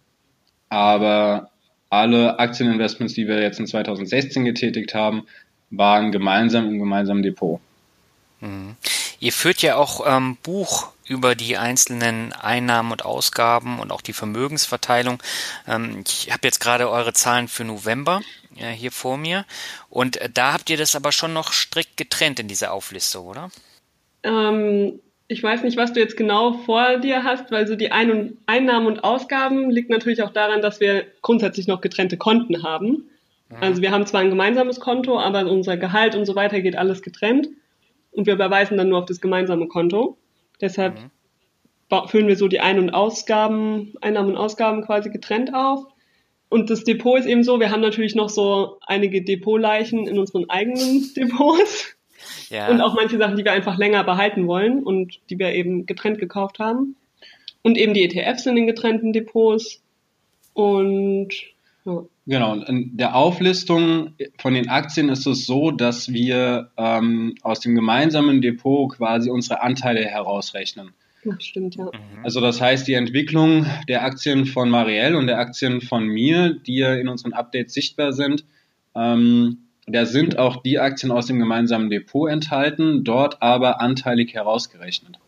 Aber 0.68 1.50
alle 1.90 2.38
Aktieninvestments, 2.38 3.14
die 3.14 3.26
wir 3.26 3.40
jetzt 3.40 3.58
in 3.58 3.66
2016 3.66 4.44
getätigt 4.44 4.94
haben, 4.94 5.26
waren 5.70 6.12
gemeinsam 6.12 6.68
im 6.68 6.78
gemeinsamen 6.78 7.22
Depot. 7.22 7.60
Mhm. 8.40 8.76
Ihr 9.18 9.32
führt 9.32 9.62
ja 9.62 9.76
auch 9.76 10.04
ähm, 10.06 10.36
Buch 10.42 10.92
über 11.06 11.34
die 11.34 11.56
einzelnen 11.56 12.32
Einnahmen 12.32 12.92
und 12.92 13.04
Ausgaben 13.04 13.78
und 13.78 13.92
auch 13.92 14.00
die 14.00 14.12
Vermögensverteilung. 14.12 15.22
Ähm, 15.68 16.02
ich 16.06 16.32
habe 16.32 16.40
jetzt 16.44 16.60
gerade 16.60 16.90
eure 16.90 17.12
Zahlen 17.12 17.48
für 17.48 17.64
November 17.64 18.22
hier 18.58 18.90
vor 18.90 19.18
mir. 19.18 19.44
Und 19.90 20.20
äh, 20.20 20.30
da 20.32 20.54
habt 20.54 20.70
ihr 20.70 20.76
das 20.76 20.96
aber 20.96 21.12
schon 21.12 21.32
noch 21.32 21.52
strikt 21.52 21.96
getrennt 21.96 22.40
in 22.40 22.48
dieser 22.48 22.72
Auflistung, 22.72 23.26
oder? 23.26 23.50
Ähm, 24.22 25.00
ich 25.28 25.42
weiß 25.42 25.62
nicht, 25.62 25.76
was 25.76 25.92
du 25.92 26.00
jetzt 26.00 26.16
genau 26.16 26.52
vor 26.52 26.98
dir 26.98 27.24
hast, 27.24 27.50
weil 27.50 27.66
so 27.66 27.76
die 27.76 27.92
Ein 27.92 28.10
und 28.10 28.38
Einnahmen 28.46 28.86
und 28.86 29.04
Ausgaben 29.04 29.70
liegt 29.70 29.90
natürlich 29.90 30.22
auch 30.22 30.32
daran, 30.32 30.62
dass 30.62 30.80
wir 30.80 31.06
grundsätzlich 31.22 31.66
noch 31.66 31.80
getrennte 31.80 32.16
Konten 32.16 32.62
haben. 32.62 33.10
Mhm. 33.48 33.56
Also 33.60 33.82
wir 33.82 33.90
haben 33.90 34.06
zwar 34.06 34.20
ein 34.20 34.30
gemeinsames 34.30 34.80
Konto, 34.80 35.18
aber 35.18 35.46
unser 35.46 35.76
Gehalt 35.76 36.14
und 36.14 36.26
so 36.26 36.34
weiter 36.34 36.60
geht 36.60 36.76
alles 36.76 37.02
getrennt. 37.02 37.48
Und 38.12 38.26
wir 38.26 38.34
überweisen 38.34 38.78
dann 38.78 38.88
nur 38.88 39.00
auf 39.00 39.06
das 39.06 39.20
gemeinsame 39.20 39.68
Konto. 39.68 40.16
Deshalb 40.60 40.98
mhm. 40.98 42.08
füllen 42.08 42.28
wir 42.28 42.36
so 42.36 42.48
die 42.48 42.60
Ein- 42.60 42.78
und 42.78 42.90
Ausgaben, 42.90 43.94
Einnahmen 44.00 44.30
und 44.30 44.36
Ausgaben 44.36 44.82
quasi 44.82 45.10
getrennt 45.10 45.54
auf. 45.54 45.84
Und 46.48 46.70
das 46.70 46.84
Depot 46.84 47.18
ist 47.18 47.26
eben 47.26 47.42
so, 47.42 47.58
wir 47.58 47.70
haben 47.70 47.80
natürlich 47.80 48.14
noch 48.14 48.28
so 48.28 48.78
einige 48.86 49.22
Depotleichen 49.22 50.06
in 50.06 50.18
unseren 50.18 50.48
eigenen 50.48 51.12
Depots. 51.16 51.96
Ja. 52.48 52.68
Und 52.68 52.80
auch 52.80 52.94
manche 52.94 53.18
Sachen, 53.18 53.36
die 53.36 53.44
wir 53.44 53.52
einfach 53.52 53.76
länger 53.76 54.04
behalten 54.04 54.46
wollen 54.46 54.82
und 54.82 55.18
die 55.30 55.38
wir 55.38 55.52
eben 55.52 55.86
getrennt 55.86 56.18
gekauft 56.18 56.58
haben. 56.58 56.96
Und 57.62 57.76
eben 57.76 57.94
die 57.94 58.04
ETFs 58.04 58.46
in 58.46 58.54
den 58.54 58.66
getrennten 58.66 59.12
Depots. 59.12 59.82
Und 60.54 61.34
Genau, 62.26 62.52
und 62.52 62.68
in 62.68 62.96
der 62.96 63.14
Auflistung 63.14 64.14
von 64.38 64.54
den 64.54 64.68
Aktien 64.68 65.08
ist 65.08 65.26
es 65.26 65.46
so, 65.46 65.70
dass 65.70 66.12
wir 66.12 66.70
ähm, 66.76 67.36
aus 67.42 67.60
dem 67.60 67.76
gemeinsamen 67.76 68.40
Depot 68.40 68.92
quasi 68.92 69.30
unsere 69.30 69.62
Anteile 69.62 70.04
herausrechnen. 70.04 70.92
Das 71.24 71.44
stimmt, 71.44 71.76
ja. 71.76 71.84
Mhm. 71.84 72.24
Also 72.24 72.40
das 72.40 72.60
heißt, 72.60 72.86
die 72.88 72.94
Entwicklung 72.94 73.66
der 73.88 74.04
Aktien 74.04 74.46
von 74.46 74.68
Marielle 74.70 75.16
und 75.16 75.28
der 75.28 75.38
Aktien 75.38 75.80
von 75.80 76.06
mir, 76.06 76.54
die 76.54 76.78
ja 76.78 76.94
in 76.94 77.08
unseren 77.08 77.32
Updates 77.32 77.74
sichtbar 77.74 78.12
sind, 78.12 78.44
ähm, 78.94 79.58
da 79.86 80.04
sind 80.04 80.38
auch 80.38 80.62
die 80.62 80.80
Aktien 80.80 81.12
aus 81.12 81.26
dem 81.26 81.38
gemeinsamen 81.38 81.90
Depot 81.90 82.28
enthalten, 82.28 83.04
dort 83.04 83.40
aber 83.40 83.80
anteilig 83.80 84.34
herausgerechnet. 84.34 85.18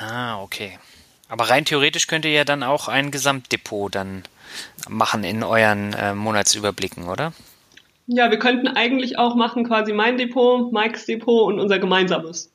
Ah, 0.00 0.42
okay. 0.42 0.78
Aber 1.32 1.48
rein 1.48 1.64
theoretisch 1.64 2.08
könnt 2.08 2.26
ihr 2.26 2.30
ja 2.30 2.44
dann 2.44 2.62
auch 2.62 2.88
ein 2.88 3.10
Gesamtdepot 3.10 3.94
dann 3.94 4.22
machen 4.86 5.24
in 5.24 5.42
euren 5.42 5.94
äh, 5.94 6.12
Monatsüberblicken, 6.12 7.08
oder? 7.08 7.32
Ja, 8.06 8.30
wir 8.30 8.38
könnten 8.38 8.68
eigentlich 8.68 9.16
auch 9.16 9.34
machen 9.34 9.66
quasi 9.66 9.94
mein 9.94 10.18
Depot, 10.18 10.70
Mikes 10.70 11.06
Depot 11.06 11.46
und 11.46 11.58
unser 11.58 11.78
gemeinsames. 11.78 12.50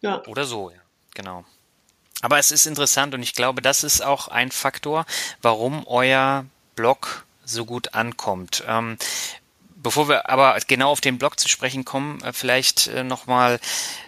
Ja. 0.00 0.22
Oder 0.28 0.44
so, 0.44 0.70
ja. 0.70 0.78
Genau. 1.12 1.44
Aber 2.22 2.38
es 2.38 2.52
ist 2.52 2.64
interessant 2.64 3.12
und 3.12 3.22
ich 3.22 3.34
glaube, 3.34 3.60
das 3.60 3.84
ist 3.84 4.00
auch 4.02 4.28
ein 4.28 4.50
Faktor, 4.50 5.04
warum 5.42 5.86
euer 5.86 6.46
Blog 6.74 7.26
so 7.44 7.66
gut 7.66 7.92
ankommt. 7.92 8.64
Ähm, 8.66 8.96
bevor 9.82 10.08
wir 10.08 10.28
aber 10.28 10.56
genau 10.66 10.90
auf 10.90 11.00
den 11.00 11.18
Blog 11.18 11.38
zu 11.38 11.48
sprechen 11.48 11.84
kommen, 11.84 12.22
äh, 12.22 12.32
vielleicht 12.32 12.88
äh, 12.88 13.04
nochmal 13.04 13.60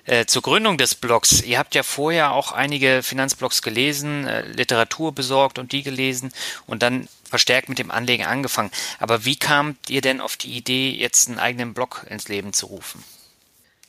äh, 0.05 0.27
zur 0.27 0.43
Gründung 0.43 0.79
des 0.79 0.95
Blogs. 0.95 1.43
Ihr 1.43 1.59
habt 1.59 1.75
ja 1.75 1.83
vorher 1.83 2.33
auch 2.33 2.53
einige 2.53 3.03
Finanzblogs 3.03 3.63
gelesen, 3.63 4.27
äh, 4.27 4.47
Literatur 4.49 5.13
besorgt 5.13 5.59
und 5.59 5.73
die 5.73 5.83
gelesen 5.83 6.33
und 6.67 6.83
dann 6.83 7.09
verstärkt 7.29 7.69
mit 7.69 7.79
dem 7.79 7.91
Anlegen 7.91 8.25
angefangen. 8.25 8.71
Aber 9.01 9.25
wie 9.25 9.37
kamt 9.37 9.91
ihr 9.91 10.01
denn 10.01 10.21
auf 10.21 10.37
die 10.37 10.53
Idee, 10.53 10.91
jetzt 10.91 11.29
einen 11.29 11.39
eigenen 11.39 11.75
Blog 11.75 12.07
ins 12.09 12.29
Leben 12.29 12.53
zu 12.53 12.67
rufen? 12.67 13.03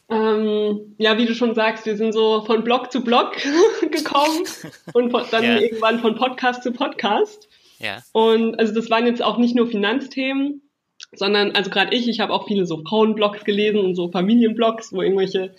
Ähm, 0.10 0.96
ja, 0.98 1.18
wie 1.18 1.26
du 1.26 1.34
schon 1.34 1.56
sagst, 1.56 1.86
wir 1.86 1.98
sind 1.98 2.14
so 2.14 2.46
von 2.46 2.64
Blog 2.64 2.92
zu 2.92 3.02
Blog 3.02 3.36
gekommen 3.92 4.46
und 4.94 5.12
dann 5.32 5.44
ja. 5.44 5.58
irgendwann 5.58 6.00
von 6.00 6.16
Podcast 6.16 6.64
zu 6.64 6.72
Podcast. 6.72 7.48
Ja. 7.80 8.04
Und 8.12 8.58
also 8.60 8.74
das 8.74 8.90
waren 8.90 9.06
jetzt 9.08 9.22
auch 9.22 9.38
nicht 9.38 9.56
nur 9.56 9.68
Finanzthemen, 9.68 10.62
sondern 11.18 11.52
also 11.52 11.70
gerade 11.70 11.96
ich, 11.96 12.08
ich 12.08 12.20
habe 12.20 12.34
auch 12.34 12.48
viele 12.48 12.66
so 12.66 12.82
Frauenblogs 12.84 13.44
gelesen 13.44 13.80
und 13.80 13.96
so 13.96 14.10
Familienblogs, 14.10 14.94
wo 14.94 15.02
irgendwelche 15.02 15.52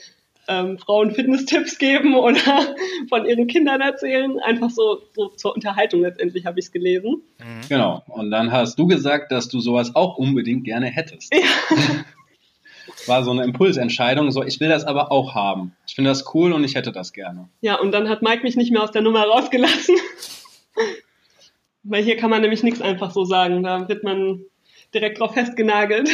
ähm, 0.48 0.78
Frauen 0.78 1.10
Fitness-Tipps 1.12 1.78
geben 1.78 2.14
oder 2.14 2.40
von 3.08 3.26
ihren 3.26 3.46
Kindern 3.46 3.80
erzählen. 3.80 4.38
Einfach 4.40 4.70
so, 4.70 5.02
so 5.14 5.28
zur 5.28 5.54
Unterhaltung 5.54 6.02
letztendlich 6.02 6.46
habe 6.46 6.58
ich 6.58 6.66
es 6.66 6.72
gelesen. 6.72 7.22
Mhm. 7.38 7.68
Genau. 7.68 8.02
Und 8.08 8.30
dann 8.30 8.52
hast 8.52 8.78
du 8.78 8.86
gesagt, 8.86 9.32
dass 9.32 9.48
du 9.48 9.60
sowas 9.60 9.94
auch 9.94 10.16
unbedingt 10.16 10.64
gerne 10.64 10.86
hättest. 10.86 11.34
Ja. 11.34 11.40
war 13.06 13.24
so 13.24 13.30
eine 13.30 13.44
Impulsentscheidung, 13.44 14.30
so 14.30 14.42
ich 14.42 14.58
will 14.60 14.68
das 14.68 14.84
aber 14.84 15.12
auch 15.12 15.34
haben. 15.34 15.76
Ich 15.86 15.94
finde 15.94 16.10
das 16.10 16.34
cool 16.34 16.52
und 16.52 16.64
ich 16.64 16.74
hätte 16.74 16.92
das 16.92 17.12
gerne. 17.12 17.48
Ja, 17.60 17.78
und 17.78 17.92
dann 17.92 18.08
hat 18.08 18.22
Mike 18.22 18.42
mich 18.42 18.56
nicht 18.56 18.72
mehr 18.72 18.82
aus 18.82 18.90
der 18.90 19.02
Nummer 19.02 19.24
rausgelassen. 19.24 19.96
Weil 21.82 22.02
hier 22.02 22.16
kann 22.16 22.30
man 22.30 22.40
nämlich 22.40 22.62
nichts 22.62 22.80
einfach 22.80 23.12
so 23.12 23.24
sagen. 23.24 23.62
Da 23.62 23.88
wird 23.88 24.02
man 24.02 24.44
direkt 24.94 25.20
drauf 25.20 25.34
festgenagelt. 25.34 26.10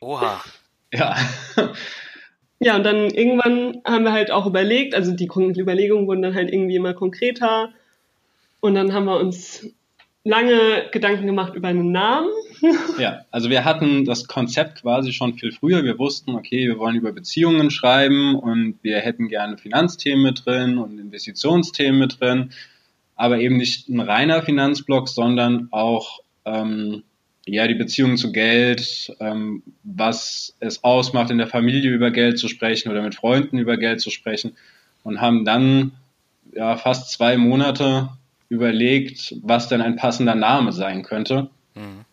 Oha. 0.00 0.42
Ja. 0.90 1.16
Ja, 2.60 2.76
und 2.76 2.84
dann 2.84 3.10
irgendwann 3.10 3.82
haben 3.84 4.04
wir 4.04 4.12
halt 4.12 4.30
auch 4.30 4.46
überlegt, 4.46 4.94
also 4.94 5.12
die 5.12 5.26
Überlegungen 5.26 6.06
wurden 6.06 6.22
dann 6.22 6.34
halt 6.34 6.50
irgendwie 6.50 6.76
immer 6.76 6.94
konkreter. 6.94 7.74
Und 8.60 8.74
dann 8.74 8.92
haben 8.92 9.04
wir 9.04 9.20
uns 9.20 9.66
lange 10.24 10.88
Gedanken 10.90 11.26
gemacht 11.26 11.54
über 11.54 11.68
einen 11.68 11.92
Namen. 11.92 12.28
ja, 12.98 13.24
also 13.30 13.48
wir 13.48 13.64
hatten 13.64 14.04
das 14.04 14.26
Konzept 14.26 14.82
quasi 14.82 15.12
schon 15.12 15.34
viel 15.34 15.52
früher. 15.52 15.84
Wir 15.84 15.98
wussten, 15.98 16.34
okay, 16.34 16.66
wir 16.66 16.78
wollen 16.78 16.96
über 16.96 17.12
Beziehungen 17.12 17.70
schreiben 17.70 18.34
und 18.34 18.78
wir 18.82 18.98
hätten 18.98 19.28
gerne 19.28 19.56
Finanzthemen 19.56 20.24
mit 20.24 20.44
drin 20.44 20.78
und 20.78 20.98
Investitionsthemen 20.98 21.98
mit 21.98 22.20
drin, 22.20 22.50
aber 23.14 23.38
eben 23.38 23.56
nicht 23.56 23.88
ein 23.88 24.00
reiner 24.00 24.42
Finanzblock, 24.42 25.08
sondern 25.08 25.68
auch 25.70 26.20
ähm, 26.44 27.04
ja 27.54 27.66
die 27.66 27.74
Beziehung 27.74 28.16
zu 28.16 28.32
Geld, 28.32 29.14
ähm, 29.20 29.62
was 29.82 30.56
es 30.60 30.84
ausmacht, 30.84 31.30
in 31.30 31.38
der 31.38 31.46
Familie 31.46 31.90
über 31.90 32.10
Geld 32.10 32.38
zu 32.38 32.48
sprechen 32.48 32.90
oder 32.90 33.02
mit 33.02 33.14
Freunden 33.14 33.58
über 33.58 33.76
Geld 33.76 34.00
zu 34.00 34.10
sprechen 34.10 34.56
und 35.02 35.20
haben 35.20 35.44
dann 35.44 35.92
ja 36.52 36.76
fast 36.76 37.10
zwei 37.10 37.36
Monate 37.36 38.10
überlegt, 38.48 39.34
was 39.42 39.68
denn 39.68 39.80
ein 39.80 39.96
passender 39.96 40.34
Name 40.34 40.72
sein 40.72 41.02
könnte. 41.02 41.50
Mhm. 41.74 42.04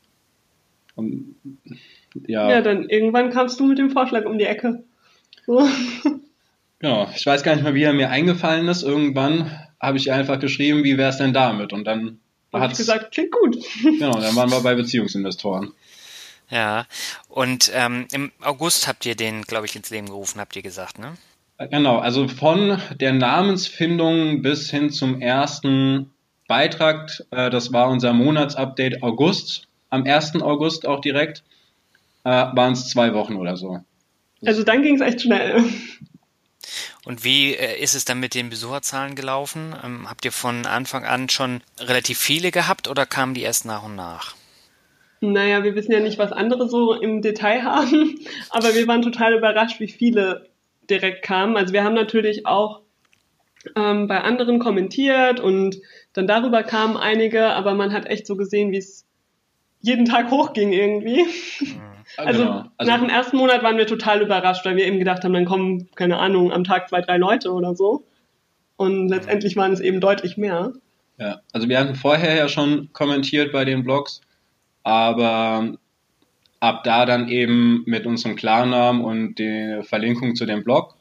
Und, 0.96 1.36
ja. 2.28 2.50
ja, 2.50 2.62
dann 2.62 2.90
irgendwann 2.90 3.30
kamst 3.30 3.60
du 3.60 3.66
mit 3.66 3.78
dem 3.78 3.90
Vorschlag 3.90 4.26
um 4.26 4.38
die 4.38 4.46
Ecke. 4.46 4.84
So. 5.46 5.68
Genau, 6.80 7.10
ich 7.16 7.26
weiß 7.26 7.42
gar 7.42 7.56
nicht 7.56 7.64
mehr, 7.64 7.74
wie 7.74 7.84
er 7.84 7.94
mir 7.94 8.10
eingefallen 8.10 8.68
ist. 8.68 8.84
Irgendwann 8.84 9.50
habe 9.80 9.98
ich 9.98 10.12
einfach 10.12 10.40
geschrieben, 10.40 10.84
wie 10.84 10.98
wäre 10.98 11.10
es 11.10 11.18
denn 11.18 11.34
damit? 11.34 11.72
Und 11.72 11.86
dann 11.86 12.20
hat 12.60 12.72
ich 12.72 12.78
gesagt, 12.78 13.12
klingt 13.14 13.32
gut. 13.32 13.58
Genau, 13.84 14.20
dann 14.20 14.36
waren 14.36 14.52
wir 14.52 14.62
bei 14.62 14.76
Beziehungsinvestoren. 14.76 15.74
Ja, 16.50 16.86
und 17.28 17.72
ähm, 17.74 18.08
im 18.12 18.32
August 18.42 18.88
habt 18.88 19.06
ihr 19.06 19.16
den, 19.16 19.42
glaube 19.44 19.66
ich, 19.66 19.76
ins 19.76 19.90
Leben 19.90 20.08
gerufen, 20.08 20.40
habt 20.40 20.56
ihr 20.56 20.62
gesagt, 20.62 21.00
ne? 21.00 21.14
Genau, 21.58 21.98
also 22.00 22.28
von 22.28 22.80
der 23.00 23.14
Namensfindung 23.14 24.42
bis 24.42 24.70
hin 24.70 24.90
zum 24.90 25.22
ersten 25.22 26.12
Beitrag, 26.48 27.24
äh, 27.32 27.50
das 27.50 27.72
war 27.72 27.90
unser 27.90 28.14
Monatsupdate 28.14 29.02
August, 29.02 29.68
am 29.90 30.04
1. 30.04 30.42
August 30.42 30.86
auch 30.86 31.00
direkt, 31.00 31.44
äh, 32.26 32.30
waren 32.30 32.74
es 32.74 32.90
zwei 32.90 33.14
Wochen 33.14 33.36
oder 33.36 33.56
so. 33.56 33.80
Also 34.46 34.64
dann 34.64 34.84
ging 34.84 34.96
es 34.96 35.02
echt 35.02 35.22
schnell. 35.22 35.64
Und 37.06 37.24
wie 37.24 37.54
äh, 37.54 37.80
ist 37.80 37.94
es 37.94 38.04
dann 38.04 38.20
mit 38.20 38.34
den 38.34 38.50
Besucherzahlen 38.50 39.16
gelaufen? 39.16 39.76
Ähm, 39.84 40.10
habt 40.10 40.26
ihr 40.26 40.32
von 40.32 40.66
Anfang 40.66 41.06
an 41.06 41.30
schon 41.30 41.62
relativ 41.80 42.18
viele 42.18 42.52
gehabt 42.52 42.88
oder 42.88 43.06
kamen 43.06 43.36
die 43.36 43.44
erst 43.44 43.66
nach 43.66 43.84
und 43.84 43.96
nach? 43.96 44.36
Naja, 45.22 45.64
wir 45.64 45.76
wissen 45.76 45.92
ja 45.92 46.00
nicht, 46.00 46.18
was 46.18 46.32
andere 46.32 46.68
so 46.68 46.94
im 46.94 47.22
Detail 47.22 47.64
haben, 47.64 48.20
aber 48.50 48.74
wir 48.76 48.88
waren 48.88 49.04
total 49.04 49.36
überrascht, 49.36 49.80
wie 49.80 49.88
viele 49.88 50.50
direkt 50.90 51.24
kamen. 51.24 51.58
Also 51.58 51.74
wir 51.74 51.84
haben 51.84 51.94
natürlich 51.94 52.48
auch 52.48 52.82
ähm, 53.76 54.08
bei 54.08 54.22
anderen 54.22 54.60
kommentiert 54.60 55.40
und 55.40 55.78
dann 56.14 56.28
darüber 56.28 56.64
kamen 56.64 56.98
einige, 56.98 57.48
aber 57.50 57.76
man 57.76 57.94
hat 57.94 58.08
echt 58.08 58.26
so 58.26 58.36
gesehen, 58.36 58.72
wie 58.72 58.78
es 58.78 59.06
jeden 59.80 60.06
Tag 60.06 60.32
hochging 60.32 60.74
irgendwie. 60.74 61.24
Mhm. 61.24 61.95
Also, 62.18 62.44
genau. 62.44 62.64
also, 62.78 62.92
nach 62.92 63.00
dem 63.00 63.10
ersten 63.10 63.38
Monat 63.38 63.64
waren 63.64 63.78
wir 63.78 63.88
total 63.88 64.22
überrascht, 64.22 64.66
weil 64.66 64.76
wir 64.76 64.86
eben 64.86 65.00
gedacht 65.00 65.24
haben, 65.24 65.34
dann 65.34 65.46
kommen, 65.46 65.90
keine 65.96 66.18
Ahnung, 66.18 66.52
am 66.52 66.64
Tag 66.64 66.90
zwei, 66.90 67.02
drei 67.02 67.18
Leute 67.18 67.52
oder 67.52 67.76
so. 67.76 68.06
Und 68.78 69.10
letztendlich 69.10 69.56
waren 69.56 69.72
es 69.72 69.80
eben 69.80 70.00
deutlich 70.02 70.38
mehr. 70.38 70.74
Ja, 71.18 71.40
also 71.54 71.70
wir 71.70 71.80
hatten 71.80 71.96
vorher 71.96 72.36
ja 72.36 72.50
schon 72.50 72.90
kommentiert 72.92 73.52
bei 73.52 73.64
den 73.64 73.84
Blogs, 73.84 74.22
aber 74.84 75.78
ab 76.60 76.84
da 76.84 77.06
dann 77.06 77.30
eben 77.30 77.84
mit 77.86 78.06
unserem 78.06 78.36
Klarnamen 78.36 79.04
und 79.04 79.40
der 79.40 79.84
Verlinkung 79.84 80.36
zu 80.36 80.46
dem 80.46 80.64
Blog. 80.64 80.96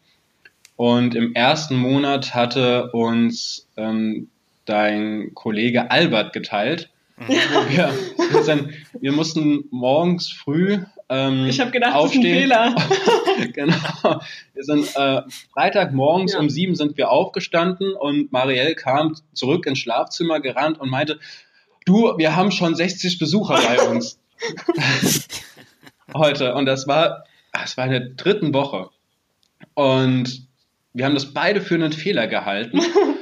Und 0.76 1.14
im 1.14 1.34
ersten 1.34 1.76
Monat 1.76 2.34
hatte 2.34 2.90
uns 2.92 3.68
ähm, 3.76 4.28
dein 4.64 5.32
Kollege 5.34 5.90
Albert 5.90 6.32
geteilt. 6.32 6.90
Mhm. 7.16 7.28
Wir, 7.28 7.92
wir, 8.30 8.42
sind, 8.42 8.70
wir 9.00 9.12
mussten 9.12 9.64
morgens 9.70 10.30
früh 10.30 10.78
ähm, 11.08 11.46
ich 11.46 11.60
habe 11.60 11.70
gedacht, 11.70 11.94
aufstehen. 11.94 12.48
das 12.48 12.70
ist 12.70 12.76
ein 12.76 13.42
Fehler. 13.42 13.52
genau. 13.52 14.20
Wir 14.54 14.64
sind 14.64 14.96
äh, 14.96 15.22
Freitagmorgens 15.52 16.32
ja. 16.32 16.38
um 16.38 16.48
sieben 16.48 16.74
sind 16.74 16.96
wir 16.96 17.10
aufgestanden 17.10 17.94
und 17.94 18.32
Marielle 18.32 18.74
kam 18.74 19.14
zurück 19.34 19.66
ins 19.66 19.78
Schlafzimmer 19.78 20.40
gerannt 20.40 20.80
und 20.80 20.90
meinte, 20.90 21.18
du, 21.84 22.16
wir 22.16 22.36
haben 22.36 22.50
schon 22.50 22.74
60 22.74 23.18
Besucher 23.18 23.54
bei 23.54 23.80
uns 23.88 24.18
heute. 26.14 26.54
Und 26.54 26.66
das 26.66 26.86
war, 26.86 27.24
das 27.52 27.76
war 27.76 27.84
in 27.86 27.92
der 27.92 28.08
dritten 28.10 28.54
Woche. 28.54 28.88
Und 29.74 30.46
wir 30.92 31.04
haben 31.04 31.14
das 31.14 31.34
beide 31.34 31.60
für 31.60 31.74
einen 31.74 31.92
Fehler 31.92 32.26
gehalten. 32.26 32.80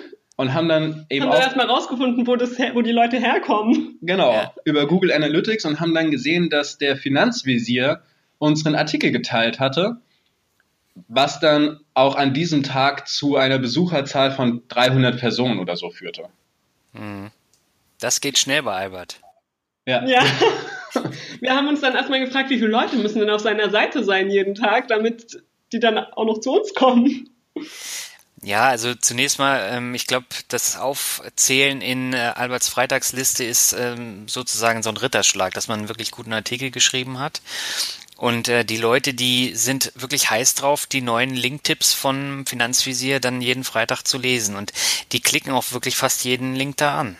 und 0.42 0.54
haben 0.54 0.68
dann 0.68 1.06
eben 1.08 1.24
haben 1.24 1.32
auch 1.32 1.40
erstmal 1.40 1.66
rausgefunden, 1.66 2.26
wo, 2.26 2.34
das, 2.34 2.58
wo 2.74 2.82
die 2.82 2.90
Leute 2.90 3.18
herkommen. 3.18 3.96
Genau, 4.02 4.32
ja. 4.32 4.52
über 4.64 4.88
Google 4.88 5.12
Analytics 5.12 5.64
und 5.64 5.78
haben 5.78 5.94
dann 5.94 6.10
gesehen, 6.10 6.50
dass 6.50 6.78
der 6.78 6.96
Finanzvisier 6.96 8.02
unseren 8.38 8.74
Artikel 8.74 9.12
geteilt 9.12 9.60
hatte, 9.60 9.98
was 11.06 11.38
dann 11.38 11.78
auch 11.94 12.16
an 12.16 12.34
diesem 12.34 12.64
Tag 12.64 13.06
zu 13.06 13.36
einer 13.36 13.60
Besucherzahl 13.60 14.32
von 14.32 14.62
300 14.66 15.16
Personen 15.20 15.60
oder 15.60 15.76
so 15.76 15.90
führte. 15.90 16.24
Mhm. 16.92 17.30
Das 18.00 18.20
geht 18.20 18.36
schnell 18.36 18.64
bei 18.64 18.74
Albert. 18.74 19.20
Ja. 19.86 20.04
ja. 20.04 20.24
Wir 21.40 21.54
haben 21.54 21.68
uns 21.68 21.82
dann 21.82 21.94
erstmal 21.94 22.18
gefragt, 22.18 22.50
wie 22.50 22.58
viele 22.58 22.70
Leute 22.70 22.96
müssen 22.96 23.20
denn 23.20 23.30
auf 23.30 23.40
seiner 23.40 23.70
Seite 23.70 24.02
sein 24.02 24.28
jeden 24.28 24.56
Tag, 24.56 24.88
damit 24.88 25.40
die 25.72 25.78
dann 25.78 25.98
auch 25.98 26.26
noch 26.26 26.40
zu 26.40 26.52
uns 26.52 26.74
kommen. 26.74 27.30
Ja, 28.44 28.68
also 28.68 28.94
zunächst 28.94 29.38
mal, 29.38 29.68
ähm, 29.72 29.94
ich 29.94 30.08
glaube, 30.08 30.26
das 30.48 30.76
Aufzählen 30.76 31.80
in 31.80 32.12
äh, 32.12 32.32
Alberts 32.34 32.68
Freitagsliste 32.68 33.44
ist 33.44 33.72
ähm, 33.72 34.26
sozusagen 34.26 34.82
so 34.82 34.90
ein 34.90 34.96
Ritterschlag, 34.96 35.54
dass 35.54 35.68
man 35.68 35.80
einen 35.80 35.88
wirklich 35.88 36.10
guten 36.10 36.32
Artikel 36.32 36.72
geschrieben 36.72 37.20
hat. 37.20 37.40
Und 38.16 38.48
äh, 38.48 38.64
die 38.64 38.76
Leute, 38.76 39.14
die 39.14 39.54
sind 39.54 39.92
wirklich 39.94 40.30
heiß 40.30 40.54
drauf, 40.54 40.86
die 40.86 41.02
neuen 41.02 41.34
Link-Tipps 41.34 41.92
von 41.92 42.44
Finanzvisier 42.46 43.20
dann 43.20 43.42
jeden 43.42 43.64
Freitag 43.64 44.02
zu 44.02 44.18
lesen. 44.18 44.56
Und 44.56 44.72
die 45.12 45.20
klicken 45.20 45.52
auch 45.52 45.72
wirklich 45.72 45.96
fast 45.96 46.24
jeden 46.24 46.54
Link 46.54 46.76
da 46.76 46.98
an. 46.98 47.16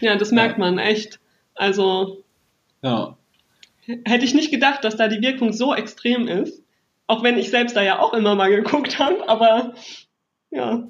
Ja, 0.00 0.16
das 0.16 0.30
merkt 0.30 0.58
man 0.58 0.78
echt. 0.78 1.20
Also 1.54 2.22
ja. 2.82 3.16
hätte 4.04 4.24
ich 4.24 4.34
nicht 4.34 4.50
gedacht, 4.50 4.84
dass 4.84 4.96
da 4.96 5.08
die 5.08 5.20
Wirkung 5.20 5.52
so 5.52 5.74
extrem 5.74 6.26
ist. 6.28 6.61
Auch 7.12 7.22
wenn 7.22 7.36
ich 7.36 7.50
selbst 7.50 7.76
da 7.76 7.82
ja 7.82 7.98
auch 7.98 8.14
immer 8.14 8.34
mal 8.34 8.48
geguckt 8.48 8.98
habe, 8.98 9.28
aber 9.28 9.74
ja. 10.50 10.82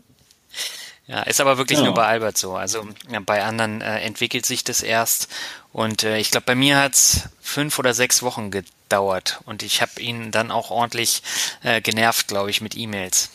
Ja, 1.08 1.22
ist 1.22 1.40
aber 1.40 1.58
wirklich 1.58 1.80
ja. 1.80 1.84
nur 1.84 1.94
bei 1.94 2.06
Albert 2.06 2.38
so. 2.38 2.54
Also 2.54 2.86
ja, 3.10 3.18
bei 3.18 3.42
anderen 3.42 3.80
äh, 3.80 3.98
entwickelt 3.98 4.46
sich 4.46 4.62
das 4.62 4.84
erst. 4.84 5.28
Und 5.72 6.04
äh, 6.04 6.18
ich 6.18 6.30
glaube, 6.30 6.46
bei 6.46 6.54
mir 6.54 6.78
hat's 6.78 7.28
fünf 7.40 7.76
oder 7.80 7.92
sechs 7.92 8.22
Wochen 8.22 8.52
gedauert. 8.52 9.40
Und 9.46 9.64
ich 9.64 9.82
habe 9.82 10.00
ihn 10.00 10.30
dann 10.30 10.52
auch 10.52 10.70
ordentlich 10.70 11.24
äh, 11.64 11.80
genervt, 11.80 12.28
glaube 12.28 12.50
ich, 12.50 12.60
mit 12.60 12.76
E-Mails. 12.76 13.32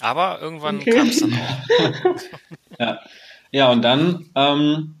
Aber 0.00 0.40
irgendwann 0.40 0.78
okay. 0.78 0.92
kam 0.92 1.08
es 1.08 1.20
dann 1.20 1.34
auch. 1.34 2.78
ja. 2.78 3.00
ja, 3.50 3.70
und 3.70 3.82
dann 3.82 4.30
ähm, 4.36 4.94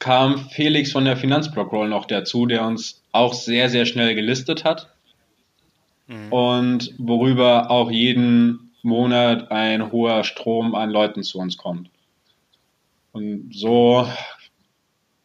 kam 0.00 0.50
Felix 0.50 0.92
von 0.92 1.06
der 1.06 1.16
Finanzblockroll 1.16 1.88
noch 1.88 2.04
dazu, 2.04 2.44
der 2.44 2.66
uns 2.66 3.00
auch 3.12 3.32
sehr, 3.32 3.70
sehr 3.70 3.86
schnell 3.86 4.14
gelistet 4.14 4.64
hat 4.64 4.90
mhm. 6.06 6.32
und 6.32 6.94
worüber 6.98 7.70
auch 7.70 7.90
jeden 7.90 8.72
Monat 8.82 9.50
ein 9.50 9.90
hoher 9.90 10.24
Strom 10.24 10.74
an 10.74 10.90
Leuten 10.90 11.22
zu 11.22 11.38
uns 11.38 11.56
kommt. 11.56 11.90
Und 13.12 13.50
so 13.54 14.06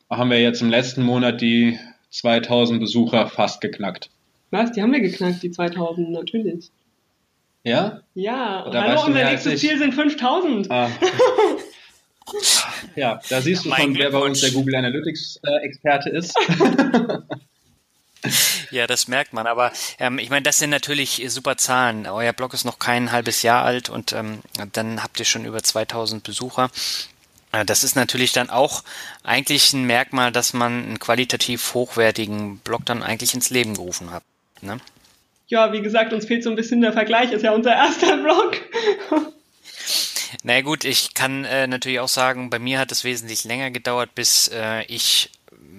haben 0.09 0.29
wir 0.29 0.41
jetzt 0.41 0.61
im 0.61 0.69
letzten 0.69 1.03
Monat 1.03 1.41
die 1.41 1.77
2000 2.09 2.79
Besucher 2.79 3.27
fast 3.27 3.61
geknackt. 3.61 4.09
Was? 4.49 4.71
Die 4.71 4.81
haben 4.81 4.91
wir 4.91 5.01
geknackt, 5.01 5.43
die 5.43 5.51
2000, 5.51 6.11
natürlich. 6.11 6.71
Ja? 7.63 8.01
Ja, 8.15 8.65
Oder 8.65 8.81
hallo, 8.81 9.05
unser 9.05 9.23
nächstes 9.23 9.59
Ziel 9.59 9.77
sind 9.77 9.93
5000. 9.93 10.71
Ah. 10.71 10.89
ja, 12.95 13.19
da 13.29 13.41
siehst 13.41 13.65
du 13.65 13.71
schon, 13.71 13.95
wer 13.97 14.11
bei 14.11 14.19
uns 14.19 14.41
der 14.41 14.51
Google 14.51 14.75
Analytics 14.75 15.39
äh, 15.43 15.65
Experte 15.65 16.09
ist. 16.09 16.35
Ja, 18.71 18.87
das 18.87 19.07
merkt 19.07 19.33
man. 19.33 19.47
Aber 19.47 19.71
ähm, 19.99 20.17
ich 20.19 20.29
meine, 20.29 20.43
das 20.43 20.59
sind 20.59 20.69
natürlich 20.69 21.21
super 21.27 21.57
Zahlen. 21.57 22.07
Euer 22.07 22.33
Blog 22.33 22.53
ist 22.53 22.65
noch 22.65 22.79
kein 22.79 23.11
halbes 23.11 23.41
Jahr 23.41 23.65
alt 23.65 23.89
und 23.89 24.13
ähm, 24.13 24.41
dann 24.73 25.03
habt 25.03 25.19
ihr 25.19 25.25
schon 25.25 25.45
über 25.45 25.61
2000 25.61 26.23
Besucher. 26.23 26.69
Äh, 27.51 27.65
das 27.65 27.83
ist 27.83 27.95
natürlich 27.95 28.31
dann 28.31 28.49
auch 28.49 28.83
eigentlich 29.23 29.73
ein 29.73 29.85
Merkmal, 29.85 30.31
dass 30.31 30.53
man 30.53 30.83
einen 30.83 30.99
qualitativ 30.99 31.73
hochwertigen 31.73 32.59
Blog 32.59 32.85
dann 32.85 33.03
eigentlich 33.03 33.33
ins 33.33 33.49
Leben 33.49 33.75
gerufen 33.75 34.11
hat. 34.11 34.23
Ne? 34.61 34.79
Ja, 35.47 35.73
wie 35.73 35.81
gesagt, 35.81 36.13
uns 36.13 36.25
fehlt 36.25 36.43
so 36.43 36.49
ein 36.49 36.55
bisschen 36.55 36.81
der 36.81 36.93
Vergleich. 36.93 37.31
Ist 37.31 37.43
ja 37.43 37.51
unser 37.51 37.75
erster 37.75 38.17
Blog. 38.17 38.57
Na 40.43 40.53
naja, 40.53 40.61
gut, 40.61 40.85
ich 40.85 41.13
kann 41.13 41.43
äh, 41.43 41.67
natürlich 41.67 41.99
auch 41.99 42.07
sagen, 42.07 42.49
bei 42.49 42.57
mir 42.57 42.79
hat 42.79 42.91
es 42.91 43.03
wesentlich 43.03 43.43
länger 43.43 43.69
gedauert, 43.69 44.15
bis 44.15 44.47
äh, 44.47 44.83
ich 44.85 45.29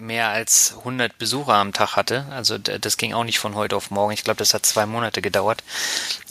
mehr 0.02 0.28
als 0.28 0.74
100 0.78 1.16
Besucher 1.16 1.54
am 1.54 1.72
Tag 1.72 1.96
hatte. 1.96 2.26
Also 2.30 2.58
das 2.58 2.96
ging 2.96 3.14
auch 3.14 3.24
nicht 3.24 3.38
von 3.38 3.54
heute 3.54 3.76
auf 3.76 3.90
morgen. 3.90 4.12
Ich 4.12 4.24
glaube, 4.24 4.38
das 4.38 4.52
hat 4.52 4.66
zwei 4.66 4.84
Monate 4.84 5.22
gedauert. 5.22 5.62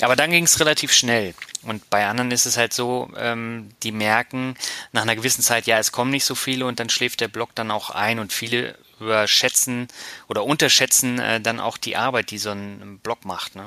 Aber 0.01 0.15
dann 0.15 0.29
ging 0.29 0.43
es 0.43 0.59
relativ 0.59 0.91
schnell. 0.91 1.33
Und 1.63 1.89
bei 1.89 2.05
anderen 2.05 2.31
ist 2.31 2.45
es 2.45 2.57
halt 2.57 2.73
so, 2.73 3.09
ähm, 3.17 3.69
die 3.83 3.91
merken 3.91 4.55
nach 4.91 5.03
einer 5.03 5.15
gewissen 5.15 5.41
Zeit, 5.41 5.67
ja, 5.67 5.79
es 5.79 5.91
kommen 5.91 6.11
nicht 6.11 6.25
so 6.25 6.35
viele 6.35 6.65
und 6.65 6.79
dann 6.79 6.89
schläft 6.89 7.21
der 7.21 7.29
Blog 7.29 7.55
dann 7.55 7.71
auch 7.71 7.89
ein 7.91 8.19
und 8.19 8.33
viele 8.33 8.75
überschätzen 8.99 9.87
oder 10.27 10.43
unterschätzen 10.43 11.19
äh, 11.19 11.39
dann 11.39 11.59
auch 11.59 11.77
die 11.77 11.95
Arbeit, 11.95 12.31
die 12.31 12.37
so 12.37 12.51
ein 12.51 12.99
Blog 13.01 13.25
macht. 13.25 13.55
Ne? 13.55 13.65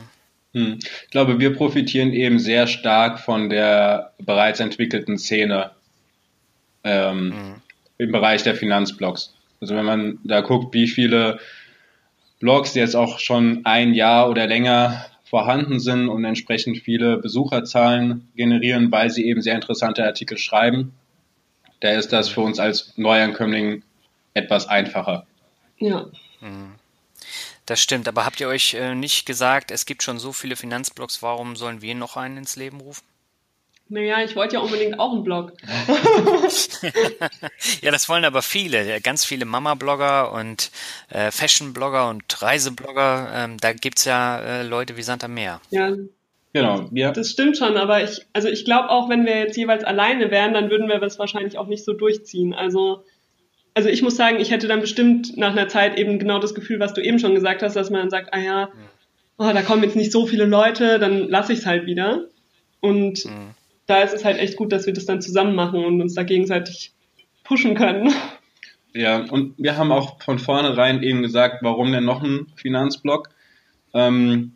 Hm. 0.52 0.78
Ich 0.80 1.10
glaube, 1.10 1.40
wir 1.40 1.54
profitieren 1.54 2.12
eben 2.12 2.38
sehr 2.38 2.66
stark 2.66 3.20
von 3.20 3.48
der 3.48 4.12
bereits 4.18 4.60
entwickelten 4.60 5.18
Szene 5.18 5.70
ähm, 6.84 7.28
mhm. 7.28 7.54
im 7.98 8.12
Bereich 8.12 8.42
der 8.42 8.54
Finanzblogs. 8.54 9.33
Also 9.64 9.76
wenn 9.76 9.86
man 9.86 10.18
da 10.24 10.42
guckt, 10.42 10.74
wie 10.74 10.86
viele 10.86 11.40
Blogs 12.38 12.74
jetzt 12.74 12.94
auch 12.94 13.18
schon 13.18 13.64
ein 13.64 13.94
Jahr 13.94 14.28
oder 14.28 14.46
länger 14.46 15.06
vorhanden 15.24 15.80
sind 15.80 16.10
und 16.10 16.22
entsprechend 16.22 16.80
viele 16.80 17.16
Besucherzahlen 17.16 18.28
generieren, 18.36 18.92
weil 18.92 19.08
sie 19.08 19.26
eben 19.26 19.40
sehr 19.40 19.54
interessante 19.54 20.04
Artikel 20.04 20.36
schreiben, 20.36 20.92
da 21.80 21.92
ist 21.92 22.12
das 22.12 22.28
für 22.28 22.42
uns 22.42 22.58
als 22.58 22.92
Neuankömmling 22.98 23.82
etwas 24.34 24.68
einfacher. 24.68 25.26
Ja. 25.78 26.08
Mhm. 26.42 26.74
Das 27.64 27.80
stimmt, 27.80 28.06
aber 28.06 28.26
habt 28.26 28.38
ihr 28.38 28.48
euch 28.48 28.74
äh, 28.74 28.94
nicht 28.94 29.24
gesagt, 29.24 29.70
es 29.70 29.86
gibt 29.86 30.02
schon 30.02 30.18
so 30.18 30.34
viele 30.34 30.56
Finanzblogs, 30.56 31.22
warum 31.22 31.56
sollen 31.56 31.80
wir 31.80 31.94
noch 31.94 32.18
einen 32.18 32.36
ins 32.36 32.56
Leben 32.56 32.82
rufen? 32.82 33.06
Naja, 33.88 34.22
ich 34.24 34.34
wollte 34.34 34.54
ja 34.54 34.60
unbedingt 34.60 34.98
auch 34.98 35.12
einen 35.12 35.24
Blog. 35.24 35.52
ja, 37.82 37.90
das 37.90 38.08
wollen 38.08 38.24
aber 38.24 38.40
viele. 38.40 39.00
Ganz 39.02 39.24
viele 39.24 39.44
Mama-Blogger 39.44 40.32
und 40.32 40.70
äh, 41.10 41.30
Fashion-Blogger 41.30 42.08
und 42.08 42.42
Reiseblogger. 42.42 43.30
Ähm, 43.34 43.58
da 43.58 43.72
gibt's 43.74 44.06
ja 44.06 44.40
äh, 44.40 44.62
Leute 44.62 44.96
wie 44.96 45.02
Santa 45.02 45.28
Meer. 45.28 45.60
Ja, 45.70 45.92
Genau, 46.54 46.88
ja. 46.92 47.10
Das 47.10 47.30
stimmt 47.30 47.58
schon, 47.58 47.76
aber 47.76 48.04
ich, 48.04 48.24
also 48.32 48.48
ich 48.48 48.64
glaube 48.64 48.88
auch, 48.88 49.08
wenn 49.08 49.26
wir 49.26 49.40
jetzt 49.40 49.56
jeweils 49.56 49.82
alleine 49.82 50.30
wären, 50.30 50.54
dann 50.54 50.70
würden 50.70 50.88
wir 50.88 51.00
das 51.00 51.18
wahrscheinlich 51.18 51.58
auch 51.58 51.66
nicht 51.66 51.84
so 51.84 51.92
durchziehen. 51.92 52.54
Also, 52.54 53.02
also 53.74 53.88
ich 53.88 54.02
muss 54.02 54.16
sagen, 54.16 54.38
ich 54.38 54.52
hätte 54.52 54.68
dann 54.68 54.80
bestimmt 54.80 55.36
nach 55.36 55.50
einer 55.50 55.66
Zeit 55.66 55.98
eben 55.98 56.20
genau 56.20 56.38
das 56.38 56.54
Gefühl, 56.54 56.78
was 56.78 56.94
du 56.94 57.02
eben 57.02 57.18
schon 57.18 57.34
gesagt 57.34 57.64
hast, 57.64 57.74
dass 57.74 57.90
man 57.90 58.02
dann 58.02 58.10
sagt, 58.10 58.32
ah 58.32 58.38
ja, 58.38 58.68
oh, 59.36 59.50
da 59.52 59.62
kommen 59.62 59.82
jetzt 59.82 59.96
nicht 59.96 60.12
so 60.12 60.26
viele 60.26 60.44
Leute, 60.44 61.00
dann 61.00 61.28
lasse 61.28 61.52
ich 61.52 61.58
es 61.58 61.66
halt 61.66 61.86
wieder. 61.86 62.26
Und 62.78 63.24
mhm. 63.24 63.50
Da 63.86 64.02
ist 64.02 64.14
es 64.14 64.24
halt 64.24 64.38
echt 64.38 64.56
gut, 64.56 64.72
dass 64.72 64.86
wir 64.86 64.92
das 64.92 65.06
dann 65.06 65.20
zusammen 65.20 65.54
machen 65.54 65.84
und 65.84 66.00
uns 66.00 66.14
da 66.14 66.22
gegenseitig 66.22 66.92
pushen 67.42 67.74
können. 67.74 68.12
Ja, 68.94 69.24
und 69.30 69.54
wir 69.58 69.76
haben 69.76 69.92
auch 69.92 70.22
von 70.22 70.38
vornherein 70.38 71.02
eben 71.02 71.22
gesagt, 71.22 71.62
warum 71.62 71.92
denn 71.92 72.04
noch 72.04 72.22
ein 72.22 72.46
Finanzblock? 72.56 73.28
Ähm, 73.92 74.52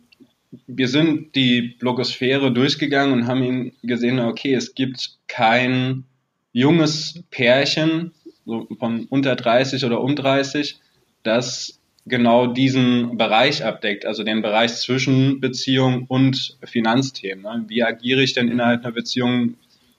wir 0.65 0.87
sind 0.87 1.35
die 1.35 1.75
Blogosphäre 1.79 2.51
durchgegangen 2.51 3.13
und 3.13 3.27
haben 3.27 3.73
gesehen, 3.83 4.19
okay, 4.19 4.53
es 4.53 4.73
gibt 4.73 5.17
kein 5.27 6.05
junges 6.53 7.23
Pärchen 7.29 8.13
so 8.45 8.67
von 8.79 9.05
unter 9.09 9.35
30 9.35 9.85
oder 9.85 10.01
um 10.01 10.15
30, 10.15 10.79
das 11.23 11.78
genau 12.09 12.47
diesen 12.47 13.17
Bereich 13.17 13.63
abdeckt, 13.63 14.05
also 14.05 14.23
den 14.23 14.41
Bereich 14.41 14.75
zwischen 14.75 15.39
Beziehung 15.39 16.05
und 16.07 16.57
Finanzthemen. 16.63 17.43
Ne? 17.43 17.65
Wie 17.67 17.83
agiere 17.83 18.21
ich 18.21 18.33
denn 18.33 18.49
innerhalb 18.49 18.83
einer 18.83 18.93
Beziehung, 18.93 19.55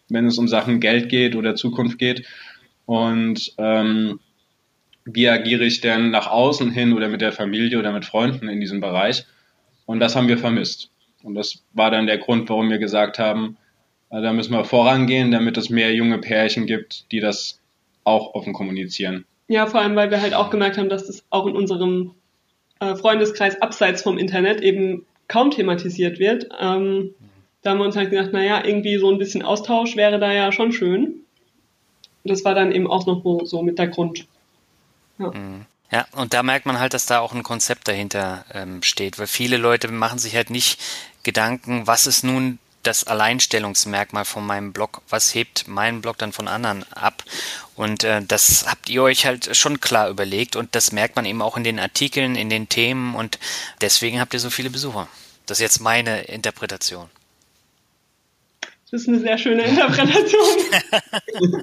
wenn 0.08 0.26
es 0.26 0.38
um 0.38 0.48
Sachen 0.48 0.80
Geld 0.80 1.08
geht 1.08 1.36
oder 1.36 1.54
Zukunft 1.54 1.98
geht? 1.98 2.26
Und 2.84 3.54
ähm, 3.58 4.20
wie 5.04 5.28
agiere 5.28 5.64
ich 5.64 5.80
denn 5.80 6.10
nach 6.10 6.26
außen 6.26 6.70
hin 6.70 6.92
oder 6.92 7.08
mit 7.08 7.20
der 7.20 7.32
Familie 7.32 7.78
oder 7.78 7.92
mit 7.92 8.04
Freunden 8.04 8.48
in 8.48 8.60
diesem 8.60 8.80
Bereich? 8.80 9.24
Und 9.86 10.00
das 10.00 10.16
haben 10.16 10.28
wir 10.28 10.38
vermisst. 10.38 10.90
Und 11.22 11.34
das 11.34 11.64
war 11.72 11.90
dann 11.90 12.06
der 12.06 12.18
Grund, 12.18 12.48
warum 12.48 12.70
wir 12.70 12.78
gesagt 12.78 13.18
haben, 13.18 13.56
äh, 14.10 14.20
da 14.20 14.32
müssen 14.32 14.52
wir 14.52 14.64
vorangehen, 14.64 15.30
damit 15.30 15.56
es 15.56 15.70
mehr 15.70 15.94
junge 15.94 16.18
Pärchen 16.18 16.66
gibt, 16.66 17.10
die 17.12 17.20
das 17.20 17.60
auch 18.04 18.34
offen 18.34 18.52
kommunizieren. 18.52 19.24
Ja, 19.50 19.66
vor 19.66 19.80
allem, 19.80 19.96
weil 19.96 20.12
wir 20.12 20.22
halt 20.22 20.32
auch 20.32 20.48
gemerkt 20.48 20.78
haben, 20.78 20.88
dass 20.88 21.08
das 21.08 21.24
auch 21.28 21.44
in 21.48 21.56
unserem 21.56 22.14
äh, 22.78 22.94
Freundeskreis 22.94 23.60
abseits 23.60 24.00
vom 24.00 24.16
Internet 24.16 24.60
eben 24.60 25.04
kaum 25.26 25.50
thematisiert 25.50 26.20
wird. 26.20 26.46
Ähm, 26.60 27.16
da 27.60 27.70
haben 27.70 27.78
wir 27.78 27.84
uns 27.84 27.96
halt 27.96 28.10
gedacht, 28.10 28.32
naja, 28.32 28.64
irgendwie 28.64 28.96
so 28.98 29.10
ein 29.10 29.18
bisschen 29.18 29.42
Austausch 29.42 29.96
wäre 29.96 30.20
da 30.20 30.32
ja 30.32 30.52
schon 30.52 30.70
schön. 30.70 31.24
Das 32.22 32.44
war 32.44 32.54
dann 32.54 32.70
eben 32.70 32.86
auch 32.86 33.06
noch 33.06 33.44
so 33.44 33.60
mit 33.62 33.80
der 33.80 33.88
Grund. 33.88 34.28
Ja. 35.18 35.32
Mhm. 35.32 35.66
Ja, 35.90 36.06
und 36.12 36.32
da 36.32 36.44
merkt 36.44 36.66
man 36.66 36.78
halt, 36.78 36.94
dass 36.94 37.06
da 37.06 37.18
auch 37.18 37.34
ein 37.34 37.42
Konzept 37.42 37.88
dahinter 37.88 38.44
ähm, 38.54 38.84
steht, 38.84 39.18
weil 39.18 39.26
viele 39.26 39.56
Leute 39.56 39.88
machen 39.88 40.20
sich 40.20 40.36
halt 40.36 40.50
nicht 40.50 40.80
Gedanken, 41.24 41.88
was 41.88 42.06
ist 42.06 42.22
nun 42.22 42.60
das 42.82 43.04
Alleinstellungsmerkmal 43.04 44.24
von 44.24 44.46
meinem 44.46 44.72
Blog, 44.72 45.02
was 45.08 45.34
hebt 45.34 45.68
meinen 45.68 46.00
Blog 46.00 46.18
dann 46.18 46.32
von 46.32 46.48
anderen 46.48 46.84
ab? 46.92 47.24
Und 47.76 48.04
äh, 48.04 48.22
das 48.22 48.66
habt 48.66 48.88
ihr 48.88 49.02
euch 49.02 49.26
halt 49.26 49.56
schon 49.56 49.80
klar 49.80 50.08
überlegt 50.08 50.56
und 50.56 50.74
das 50.74 50.92
merkt 50.92 51.16
man 51.16 51.24
eben 51.24 51.42
auch 51.42 51.56
in 51.56 51.64
den 51.64 51.78
Artikeln, 51.78 52.36
in 52.36 52.50
den 52.50 52.68
Themen 52.68 53.14
und 53.14 53.38
deswegen 53.80 54.20
habt 54.20 54.34
ihr 54.34 54.40
so 54.40 54.50
viele 54.50 54.70
Besucher. 54.70 55.08
Das 55.46 55.58
ist 55.58 55.62
jetzt 55.62 55.80
meine 55.80 56.22
Interpretation. 56.22 57.08
Das 58.90 59.02
ist 59.02 59.08
eine 59.08 59.20
sehr 59.20 59.38
schöne 59.38 59.62
Interpretation. 59.62 60.56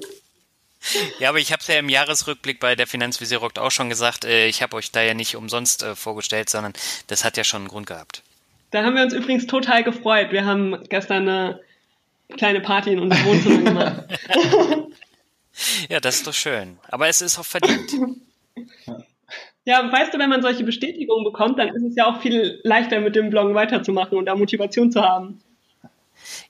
Ja, 1.18 1.28
aber 1.28 1.38
ich 1.38 1.52
habe 1.52 1.60
es 1.60 1.66
ja 1.66 1.78
im 1.78 1.88
Jahresrückblick 1.88 2.60
bei 2.60 2.76
der 2.76 2.86
Finanzvisier 2.86 3.38
Rockt 3.38 3.58
auch 3.58 3.70
schon 3.70 3.88
gesagt, 3.88 4.24
äh, 4.24 4.46
ich 4.46 4.62
habe 4.62 4.76
euch 4.76 4.90
da 4.90 5.02
ja 5.02 5.14
nicht 5.14 5.36
umsonst 5.36 5.82
äh, 5.82 5.94
vorgestellt, 5.94 6.48
sondern 6.48 6.72
das 7.08 7.24
hat 7.24 7.36
ja 7.36 7.44
schon 7.44 7.62
einen 7.62 7.68
Grund 7.68 7.86
gehabt. 7.86 8.22
Da 8.70 8.84
haben 8.84 8.96
wir 8.96 9.02
uns 9.02 9.14
übrigens 9.14 9.46
total 9.46 9.82
gefreut. 9.82 10.30
Wir 10.30 10.44
haben 10.44 10.76
gestern 10.88 11.28
eine 11.28 11.60
kleine 12.36 12.60
Party 12.60 12.92
in 12.92 13.00
unserem 13.00 13.24
Wohnzimmer 13.24 13.62
gemacht. 13.62 14.04
ja, 15.88 16.00
das 16.00 16.16
ist 16.16 16.26
doch 16.26 16.34
schön. 16.34 16.78
Aber 16.88 17.08
es 17.08 17.22
ist 17.22 17.38
auch 17.38 17.44
verdient. 17.44 17.92
Ja, 19.64 19.90
weißt 19.92 20.14
du, 20.14 20.18
wenn 20.18 20.30
man 20.30 20.42
solche 20.42 20.64
Bestätigungen 20.64 21.24
bekommt, 21.24 21.58
dann 21.58 21.68
ist 21.68 21.82
es 21.82 21.96
ja 21.96 22.06
auch 22.06 22.20
viel 22.20 22.60
leichter 22.62 23.00
mit 23.00 23.14
dem 23.16 23.30
Bloggen 23.30 23.54
weiterzumachen 23.54 24.16
und 24.16 24.26
da 24.26 24.34
Motivation 24.34 24.90
zu 24.90 25.02
haben. 25.02 25.42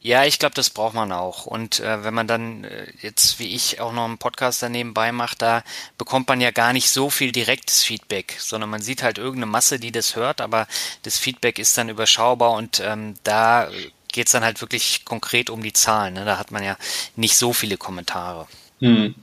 Ja, 0.01 0.25
ich 0.25 0.39
glaube, 0.39 0.55
das 0.55 0.71
braucht 0.71 0.95
man 0.95 1.13
auch. 1.13 1.47
Und 1.47 1.81
äh, 1.81 2.05
wenn 2.05 2.15
man 2.15 2.27
dann 2.27 2.65
äh, 2.65 2.87
jetzt 3.01 3.39
wie 3.39 3.55
ich 3.55 3.81
auch 3.81 3.93
noch 3.93 4.05
einen 4.05 4.19
Podcast 4.19 4.63
daneben 4.63 4.95
macht, 5.13 5.43
da 5.43 5.63
bekommt 5.97 6.29
man 6.29 6.41
ja 6.41 6.51
gar 6.51 6.73
nicht 6.73 6.91
so 6.91 7.11
viel 7.11 7.33
direktes 7.33 7.85
Feedback, 7.85 8.37
sondern 8.39 8.71
man 8.71 8.83
sieht 8.83 9.03
halt 9.03 9.19
irgendeine 9.19 9.51
Masse, 9.51 9.79
die 9.79 9.93
das 9.93 10.17
hört, 10.17 10.41
aber 10.41 10.67
das 11.03 11.19
Feedback 11.19 11.59
ist 11.59 11.77
dann 11.79 11.89
überschaubar 11.89 12.53
und 12.53 12.81
ähm, 12.81 13.15
da 13.25 13.69
geht's 14.13 14.33
dann 14.33 14.45
halt 14.45 14.61
wirklich 14.61 15.05
konkret 15.05 15.51
um 15.51 15.63
die 15.63 15.73
Zahlen. 15.73 16.15
Ne? 16.15 16.25
Da 16.25 16.39
hat 16.39 16.51
man 16.51 16.65
ja 16.65 16.77
nicht 17.17 17.37
so 17.37 17.53
viele 17.53 17.77
Kommentare. 17.77 18.47
Hm, 18.81 19.15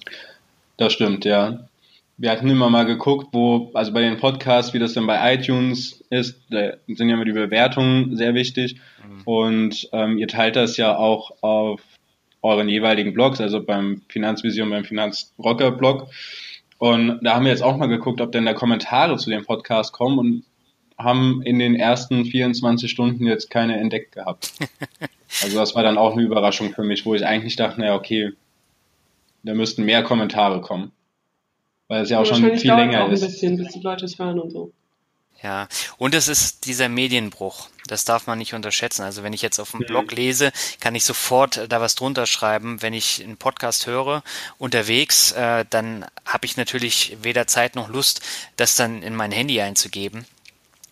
das 0.77 0.93
stimmt, 0.93 1.25
ja 1.25 1.59
wir 2.17 2.31
hatten 2.31 2.49
immer 2.49 2.69
mal 2.69 2.85
geguckt, 2.85 3.27
wo, 3.33 3.71
also 3.73 3.91
bei 3.91 4.01
den 4.01 4.17
Podcasts, 4.17 4.73
wie 4.73 4.79
das 4.79 4.93
dann 4.93 5.07
bei 5.07 5.33
iTunes 5.33 6.03
ist, 6.09 6.41
da 6.49 6.73
sind 6.87 7.09
ja 7.09 7.15
immer 7.15 7.25
die 7.25 7.33
Bewertungen 7.33 8.15
sehr 8.15 8.33
wichtig. 8.33 8.79
Mhm. 9.05 9.21
Und 9.25 9.89
ähm, 9.91 10.17
ihr 10.17 10.27
teilt 10.27 10.55
das 10.55 10.77
ja 10.77 10.95
auch 10.95 11.31
auf 11.41 11.81
euren 12.41 12.69
jeweiligen 12.69 13.13
Blogs, 13.13 13.41
also 13.41 13.61
beim 13.61 14.03
Finanzvision, 14.07 14.69
beim 14.69 14.85
Finanzrocker-Blog. 14.85 16.09
Und 16.77 17.19
da 17.21 17.35
haben 17.35 17.45
wir 17.45 17.51
jetzt 17.51 17.63
auch 17.63 17.77
mal 17.77 17.87
geguckt, 17.87 18.21
ob 18.21 18.31
denn 18.31 18.45
da 18.45 18.53
Kommentare 18.53 19.17
zu 19.17 19.29
dem 19.29 19.45
Podcast 19.45 19.91
kommen 19.91 20.19
und 20.19 20.43
haben 20.97 21.41
in 21.41 21.59
den 21.59 21.75
ersten 21.75 22.25
24 22.25 22.89
Stunden 22.89 23.25
jetzt 23.25 23.49
keine 23.49 23.77
entdeckt 23.77 24.13
gehabt. 24.13 24.53
Also 25.43 25.59
das 25.59 25.75
war 25.75 25.83
dann 25.83 25.97
auch 25.97 26.13
eine 26.13 26.21
Überraschung 26.21 26.73
für 26.73 26.83
mich, 26.83 27.05
wo 27.05 27.13
ich 27.13 27.25
eigentlich 27.25 27.57
dachte, 27.57 27.81
naja, 27.81 27.95
okay, 27.95 28.31
da 29.43 29.53
müssten 29.53 29.83
mehr 29.83 30.01
Kommentare 30.01 30.61
kommen. 30.61 30.93
Weil 31.87 32.03
es 32.03 32.09
ja 32.09 32.19
auch 32.19 32.25
schon 32.25 32.41
viel 32.57 32.71
länger 32.71 33.05
auch 33.05 33.09
ist. 33.09 33.21
ein 33.21 33.29
bisschen, 33.29 33.57
bis 33.57 33.73
die 33.73 33.79
Leute 33.79 34.05
es 34.05 34.17
hören 34.17 34.39
und 34.39 34.51
so. 34.51 34.71
Ja, 35.43 35.67
und 35.97 36.15
es 36.15 36.27
ist 36.27 36.65
dieser 36.65 36.89
Medienbruch. 36.89 37.69
Das 37.87 38.03
darf 38.03 38.25
man 38.25 38.39
nicht 38.39 38.55
unterschätzen. 38.55 39.03
Also 39.03 39.21
wenn 39.21 39.33
ich 39.33 39.43
jetzt 39.43 39.59
auf 39.59 39.71
dem 39.71 39.81
mhm. 39.81 39.85
Blog 39.85 40.11
lese, 40.11 40.51
kann 40.79 40.95
ich 40.95 41.03
sofort 41.03 41.67
da 41.69 41.81
was 41.81 41.93
drunter 41.93 42.25
schreiben. 42.25 42.81
Wenn 42.81 42.93
ich 42.93 43.23
einen 43.23 43.37
Podcast 43.37 43.85
höre 43.85 44.23
unterwegs, 44.57 45.33
äh, 45.33 45.65
dann 45.69 46.05
habe 46.25 46.45
ich 46.45 46.57
natürlich 46.57 47.17
weder 47.21 47.45
Zeit 47.45 47.75
noch 47.75 47.89
Lust, 47.89 48.21
das 48.57 48.75
dann 48.75 49.03
in 49.03 49.15
mein 49.15 49.31
Handy 49.31 49.61
einzugeben. 49.61 50.25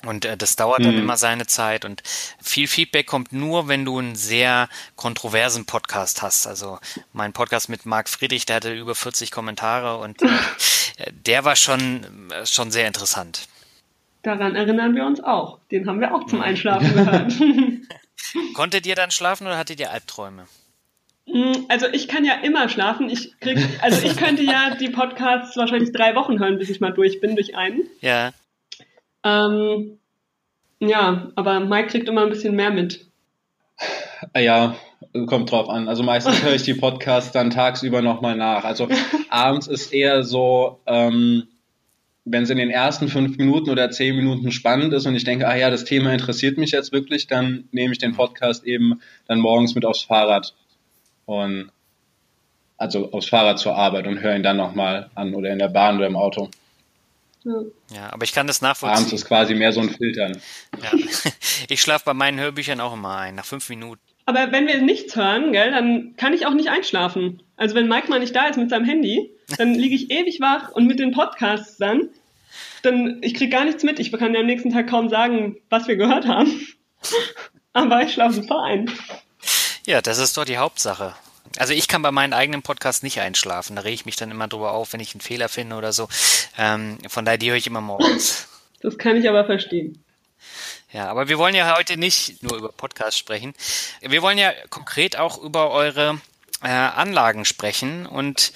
Und 0.06 0.26
äh, 0.26 0.38
das 0.38 0.56
dauert 0.56 0.84
dann 0.84 0.96
mhm. 0.96 1.02
immer 1.02 1.18
seine 1.18 1.48
Zeit 1.48 1.86
und 1.86 2.04
viel 2.42 2.68
Feedback 2.68 3.08
kommt 3.08 3.32
nur, 3.32 3.68
wenn 3.68 3.86
du 3.86 4.00
einen 4.00 4.16
sehr 4.16 4.68
kontroversen 4.96 5.66
Podcast 5.66 6.22
hast. 6.22 6.46
Also 6.46 6.80
mein 7.13 7.32
Podcast 7.32 7.70
mit 7.70 7.86
Marc 7.86 8.10
Friedrich, 8.10 8.46
der 8.46 8.58
hatte 8.58 8.74
über 8.74 8.96
40 8.96 9.32
Kommentare 9.32 9.98
und 9.98 10.22
äh, 10.22 10.28
der 11.26 11.46
war 11.46 11.56
schon, 11.56 12.30
äh, 12.32 12.46
schon 12.46 12.72
sehr 12.72 12.88
interessant. 12.88 13.48
Daran 14.24 14.56
erinnern 14.56 14.96
wir 14.96 15.06
uns 15.06 15.22
auch. 15.22 15.60
Den 15.72 15.88
haben 15.88 16.00
wir 16.00 16.13
auch 16.13 16.26
zum 16.28 16.42
Einschlafen 16.42 16.94
gehört. 16.94 17.34
Konntet 18.54 18.86
ihr 18.86 18.96
dann 18.96 19.12
schlafen 19.12 19.48
oder 19.48 19.58
hattet 19.58 19.80
ihr 19.80 19.92
Albträume? 19.92 20.48
Mm, 21.28 21.66
also 21.70 21.88
ich 21.88 22.08
kann 22.08 22.26
ja 22.26 22.34
immer 22.36 22.68
schlafen. 22.68 23.10
Ich 23.10 23.39
krieg, 23.39 23.58
also 23.82 24.06
ich 24.06 24.18
könnte 24.18 24.44
ja 24.44 24.76
die 24.76 24.89
Podcasts 24.89 25.56
wahrscheinlich 25.56 25.92
drei 25.92 26.16
Wochen 26.16 26.39
hören, 26.39 26.58
bis 26.58 26.70
ich 26.70 26.82
mal 26.82 26.92
durch 26.92 27.22
bin 27.22 27.36
durch 27.36 27.56
einen. 27.56 27.84
Ja. 28.02 28.34
Ähm, 29.24 30.00
ja, 30.80 31.32
aber 31.36 31.60
Mike 31.62 31.90
kriegt 31.90 32.10
immer 32.10 32.24
ein 32.24 32.30
bisschen 32.30 32.56
mehr 32.56 32.72
mit. 32.72 33.06
Ja, 34.36 34.76
kommt 35.28 35.52
drauf 35.52 35.70
an. 35.70 35.88
Also 35.88 36.04
meistens 36.04 36.44
höre 36.44 36.56
ich 36.56 36.64
die 36.64 36.74
Podcasts 36.74 37.32
dann 37.32 37.50
tagsüber 37.50 38.02
nochmal 38.02 38.36
nach. 38.36 38.64
Also 38.64 38.88
abends 39.30 39.68
ist 39.68 39.94
eher 39.94 40.24
so, 40.24 40.80
ähm, 40.86 41.48
wenn 42.26 42.44
es 42.44 42.50
in 42.50 42.58
den 42.58 42.70
ersten 42.70 43.10
fünf 43.10 43.38
Minuten 43.38 43.70
oder 43.70 43.92
zehn 43.92 44.16
Minuten 44.16 44.52
spannend 44.52 44.94
ist 44.94 45.06
und 45.06 45.16
ich 45.16 45.26
denke, 45.26 45.48
ah 45.48 45.56
ja, 45.56 45.70
das 45.70 45.84
Thema 45.84 46.14
interessiert 46.14 46.58
mich 46.58 46.72
jetzt 46.72 46.92
wirklich, 46.92 47.28
dann 47.28 47.66
nehme 47.72 47.92
ich 47.92 48.00
den 48.00 48.16
Podcast 48.16 48.64
eben 48.64 49.02
dann 49.28 49.40
morgens 49.40 49.76
mit 49.76 49.86
aufs 49.86 50.04
Fahrrad 50.04 50.54
und 51.26 51.70
also 52.78 53.12
aufs 53.12 53.28
Fahrrad 53.28 53.60
zur 53.60 53.76
Arbeit 53.76 54.08
und 54.08 54.22
höre 54.22 54.36
ihn 54.36 54.44
dann 54.44 54.58
nochmal 54.58 55.10
an 55.16 55.34
oder 55.36 55.52
in 55.52 55.60
der 55.60 55.70
Bahn 55.70 55.98
oder 55.98 56.08
im 56.08 56.16
Auto. 56.16 56.50
Ja, 57.45 58.12
aber 58.12 58.23
ich 58.23 58.34
kann 58.34 58.47
das 58.47 58.62
nachvollziehen. 58.62 58.97
Abends 58.97 59.13
ist 59.13 59.25
quasi 59.25 59.53
mehr 59.56 59.71
so 59.73 59.82
ein 59.82 59.89
Filtern. 59.89 60.39
Ja. 60.82 60.91
Ich 61.69 61.82
schlafe 61.82 62.06
bei 62.06 62.13
meinen 62.13 62.39
Hörbüchern 62.39 62.82
auch 62.82 62.93
immer 62.93 63.17
ein, 63.17 63.36
nach 63.36 63.45
fünf 63.45 63.69
Minuten. 63.69 64.01
Aber 64.25 64.51
wenn 64.51 64.67
wir 64.67 64.82
nichts 64.82 65.15
hören, 65.15 65.51
gell, 65.51 65.71
dann 65.71 66.15
kann 66.17 66.34
ich 66.34 66.45
auch 66.45 66.53
nicht 66.53 66.69
einschlafen. 66.69 67.43
Also 67.58 67.75
wenn 67.75 67.88
Mike 67.88 68.10
mal 68.10 68.19
nicht 68.19 68.36
da 68.36 68.47
ist 68.47 68.58
mit 68.58 68.69
seinem 68.69 68.86
Handy, 68.86 69.32
dann 69.58 69.73
liege 69.75 69.95
ich 69.95 70.12
ewig 70.12 70.39
wach 70.39 70.69
und 70.71 70.88
mit 70.88 70.99
den 70.99 71.12
Podcasts 71.12 71.77
dann, 71.77 72.10
dann 72.82 73.19
ich 73.21 73.34
kriege 73.34 73.49
gar 73.49 73.65
nichts 73.65 73.84
mit. 73.84 73.99
Ich 73.99 74.12
kann 74.12 74.34
ja 74.34 74.39
am 74.39 74.45
nächsten 74.45 74.71
Tag 74.71 74.88
kaum 74.88 75.10
sagen, 75.10 75.58
was 75.69 75.88
wir 75.88 75.95
gehört 75.95 76.27
haben. 76.27 76.67
Aber 77.73 78.03
ich 78.03 78.13
schlafe 78.13 78.34
super 78.34 78.62
ein. 78.63 78.91
Ja, 79.86 80.01
das 80.01 80.17
ist 80.19 80.38
doch 80.38 80.45
die 80.45 80.58
Hauptsache. 80.58 81.13
Also 81.58 81.73
ich 81.73 81.88
kann 81.88 82.01
bei 82.01 82.12
meinen 82.12 82.34
eigenen 82.34 82.62
Podcasts 82.62 83.03
nicht 83.03 83.19
einschlafen. 83.19 83.75
Da 83.75 83.84
rege 83.84 83.93
ich 83.93 84.06
mich 84.06 84.15
dann 84.15 84.32
immer 84.32 84.47
drüber 84.47 84.71
auf, 84.71 84.93
wenn 84.93 84.99
ich 84.99 85.13
einen 85.13 85.21
Fehler 85.21 85.49
finde 85.49 85.75
oder 85.75 85.93
so. 85.93 86.08
Ähm, 86.58 86.97
von 87.08 87.25
daher, 87.25 87.38
die 87.38 87.49
höre 87.49 87.58
ich 87.58 87.67
immer 87.67 87.82
morgens. 87.82 88.47
Das 88.82 88.97
kann 88.97 89.15
ich 89.15 89.29
aber 89.29 89.45
verstehen. 89.45 90.03
Ja, 90.91 91.10
aber 91.10 91.27
wir 91.27 91.38
wollen 91.38 91.56
ja 91.56 91.75
heute 91.77 91.97
nicht 91.97 92.43
nur 92.43 92.58
über 92.58 92.69
Podcasts 92.69 93.17
sprechen. 93.17 93.53
Wir 94.01 94.21
wollen 94.21 94.38
ja 94.38 94.51
konkret 94.69 95.17
auch 95.17 95.41
über 95.41 95.71
eure 95.71 96.19
äh, 96.62 96.67
Anlagen 96.67 97.45
sprechen. 97.45 98.06
Und 98.06 98.53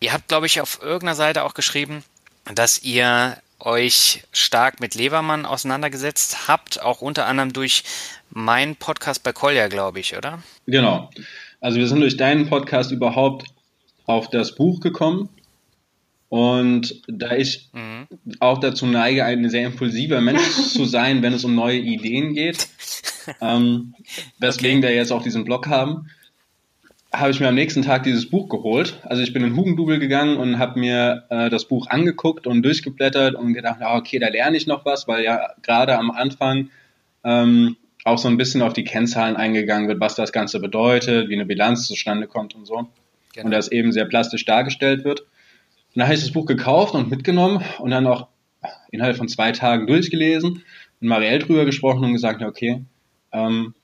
ihr 0.00 0.12
habt, 0.12 0.28
glaube 0.28 0.46
ich, 0.46 0.60
auf 0.60 0.80
irgendeiner 0.82 1.14
Seite 1.14 1.44
auch 1.44 1.54
geschrieben, 1.54 2.04
dass 2.54 2.82
ihr 2.82 3.40
euch 3.60 4.24
stark 4.32 4.80
mit 4.80 4.94
Levermann 4.94 5.46
auseinandergesetzt 5.46 6.48
habt, 6.48 6.80
auch 6.80 7.02
unter 7.02 7.26
anderem 7.26 7.52
durch 7.52 7.84
meinen 8.30 8.76
Podcast 8.76 9.22
bei 9.22 9.32
Kolja, 9.32 9.68
glaube 9.68 10.00
ich, 10.00 10.16
oder? 10.16 10.42
Genau. 10.66 11.10
Also 11.60 11.78
wir 11.78 11.88
sind 11.88 12.00
durch 12.00 12.16
deinen 12.16 12.48
Podcast 12.48 12.90
überhaupt 12.92 13.46
auf 14.06 14.28
das 14.28 14.54
Buch 14.54 14.80
gekommen. 14.80 15.28
Und 16.28 17.02
da 17.08 17.32
ich 17.32 17.70
mhm. 17.72 18.06
auch 18.38 18.58
dazu 18.58 18.86
neige, 18.86 19.24
ein 19.24 19.50
sehr 19.50 19.66
impulsiver 19.66 20.20
Mensch 20.20 20.48
zu 20.72 20.84
sein, 20.84 21.22
wenn 21.22 21.32
es 21.32 21.44
um 21.44 21.54
neue 21.54 21.78
Ideen 21.78 22.34
geht, 22.34 22.68
ähm, 23.40 23.94
weswegen 24.38 24.78
okay. 24.78 24.88
wir 24.88 24.94
jetzt 24.94 25.12
auch 25.12 25.22
diesen 25.22 25.44
Blog 25.44 25.66
haben, 25.66 26.08
habe 27.12 27.32
ich 27.32 27.40
mir 27.40 27.48
am 27.48 27.56
nächsten 27.56 27.82
Tag 27.82 28.04
dieses 28.04 28.30
Buch 28.30 28.48
geholt. 28.48 29.00
Also 29.02 29.22
ich 29.22 29.32
bin 29.32 29.42
in 29.42 29.56
Hugendubel 29.56 29.98
gegangen 29.98 30.36
und 30.36 30.60
habe 30.60 30.78
mir 30.78 31.24
äh, 31.30 31.50
das 31.50 31.64
Buch 31.64 31.88
angeguckt 31.88 32.46
und 32.46 32.62
durchgeblättert 32.62 33.34
und 33.34 33.52
gedacht, 33.52 33.78
ah, 33.80 33.96
okay, 33.96 34.20
da 34.20 34.28
lerne 34.28 34.56
ich 34.56 34.68
noch 34.68 34.84
was, 34.84 35.08
weil 35.08 35.24
ja 35.24 35.50
gerade 35.62 35.98
am 35.98 36.12
Anfang 36.12 36.70
ähm, 37.24 37.76
auch 38.04 38.18
so 38.18 38.28
ein 38.28 38.36
bisschen 38.36 38.62
auf 38.62 38.72
die 38.72 38.84
Kennzahlen 38.84 39.36
eingegangen 39.36 39.88
wird, 39.88 40.00
was 40.00 40.14
das 40.14 40.32
Ganze 40.32 40.60
bedeutet, 40.60 41.28
wie 41.28 41.34
eine 41.34 41.46
Bilanz 41.46 41.86
zustande 41.86 42.26
kommt 42.26 42.54
und 42.54 42.66
so. 42.66 42.88
Genau. 43.34 43.46
Und 43.46 43.50
das 43.50 43.70
eben 43.70 43.92
sehr 43.92 44.06
plastisch 44.06 44.44
dargestellt 44.44 45.04
wird. 45.04 45.20
Und 45.20 45.96
dann 45.96 46.06
habe 46.06 46.14
ich 46.14 46.20
das 46.20 46.32
Buch 46.32 46.46
gekauft 46.46 46.94
und 46.94 47.10
mitgenommen 47.10 47.62
und 47.78 47.90
dann 47.90 48.06
auch 48.06 48.28
innerhalb 48.90 49.16
von 49.16 49.28
zwei 49.28 49.52
Tagen 49.52 49.86
durchgelesen 49.86 50.62
und 51.00 51.08
Marielle 51.08 51.40
drüber 51.40 51.64
gesprochen 51.64 52.04
und 52.04 52.12
gesagt, 52.12 52.42
okay, 52.42 52.84
ähm, 53.32 53.74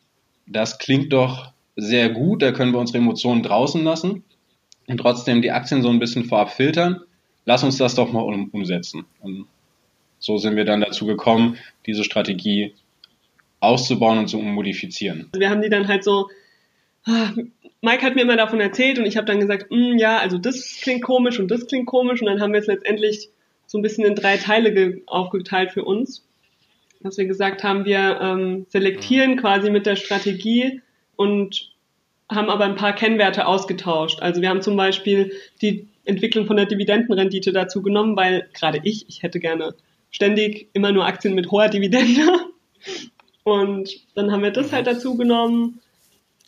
das 0.47 0.79
klingt 0.79 1.13
doch 1.13 1.53
sehr 1.77 2.09
gut, 2.11 2.43
da 2.43 2.53
können 2.53 2.73
wir 2.73 2.81
unsere 2.81 2.99
Emotionen 2.99 3.43
draußen 3.43 3.83
lassen 3.83 4.25
und 4.87 4.99
trotzdem 4.99 5.43
die 5.43 5.51
Aktien 5.51 5.83
so 5.83 5.91
ein 5.91 5.99
bisschen 5.99 6.25
vorab 6.25 6.51
filtern. 6.51 7.01
Lass 7.45 7.63
uns 7.63 7.77
das 7.77 7.95
doch 7.95 8.13
mal 8.13 8.23
um, 8.23 8.49
umsetzen. 8.51 9.05
Und 9.21 9.47
so 10.19 10.39
sind 10.39 10.57
wir 10.57 10.65
dann 10.65 10.81
dazu 10.81 11.07
gekommen, 11.07 11.59
diese 11.87 12.03
Strategie 12.03 12.75
auszubauen 13.67 14.19
und 14.19 14.29
zu 14.29 14.39
modifizieren. 14.39 15.31
Wir 15.37 15.51
haben 15.51 15.63
die 15.63 15.69
dann 15.69 15.89
halt 15.89 16.05
so, 16.05 16.29
ah, 17.05 17.33
Mike 17.83 18.03
hat 18.03 18.15
mir 18.15 18.23
immer 18.23 18.37
davon 18.37 18.61
erzählt 18.61 18.99
und 18.99 19.07
ich 19.07 19.17
habe 19.17 19.27
dann 19.27 19.41
gesagt, 19.41 19.71
mm, 19.71 19.99
ja, 19.99 20.19
also 20.19 20.39
das 20.39 20.79
klingt 20.81 21.03
komisch 21.03 21.39
und 21.39 21.51
das 21.51 21.67
klingt 21.67 21.87
komisch 21.87 22.21
und 22.21 22.27
dann 22.27 22.41
haben 22.41 22.53
wir 22.53 22.61
es 22.61 22.67
letztendlich 22.67 23.31
so 23.67 23.79
ein 23.79 23.83
bisschen 23.83 24.05
in 24.05 24.15
drei 24.15 24.37
Teile 24.37 25.03
aufgeteilt 25.07 25.73
für 25.73 25.85
uns. 25.85 26.25
Dass 27.01 27.19
wir 27.19 27.27
gesagt 27.27 27.63
haben, 27.63 27.85
wir 27.85 28.19
ähm, 28.21 28.67
selektieren 28.69 29.37
quasi 29.37 29.71
mit 29.71 29.87
der 29.87 29.97
Strategie 29.97 30.81
und 31.15 31.71
haben 32.29 32.51
aber 32.51 32.65
ein 32.65 32.75
paar 32.75 32.95
Kennwerte 32.95 33.47
ausgetauscht. 33.47 34.21
Also 34.21 34.41
wir 34.41 34.49
haben 34.49 34.63
zum 34.63 34.77
Beispiel 34.77 35.33
die 35.63 35.87
Entwicklung 36.05 36.47
von 36.47 36.57
der 36.57 36.67
Dividendenrendite 36.67 37.53
dazu 37.53 37.83
genommen, 37.83 38.17
weil 38.17 38.49
gerade 38.55 38.81
ich, 38.83 39.09
ich 39.09 39.23
hätte 39.23 39.39
gerne 39.39 39.75
ständig 40.11 40.69
immer 40.73 40.93
nur 40.93 41.07
Aktien 41.07 41.35
mit 41.35 41.51
hoher 41.51 41.69
Dividende. 41.69 42.23
Und 43.47 44.01
dann 44.17 44.33
haben 44.33 44.43
wir 44.43 44.51
das 44.51 44.73
halt 44.73 44.89
dazu 44.89 45.17
genommen. 45.17 45.81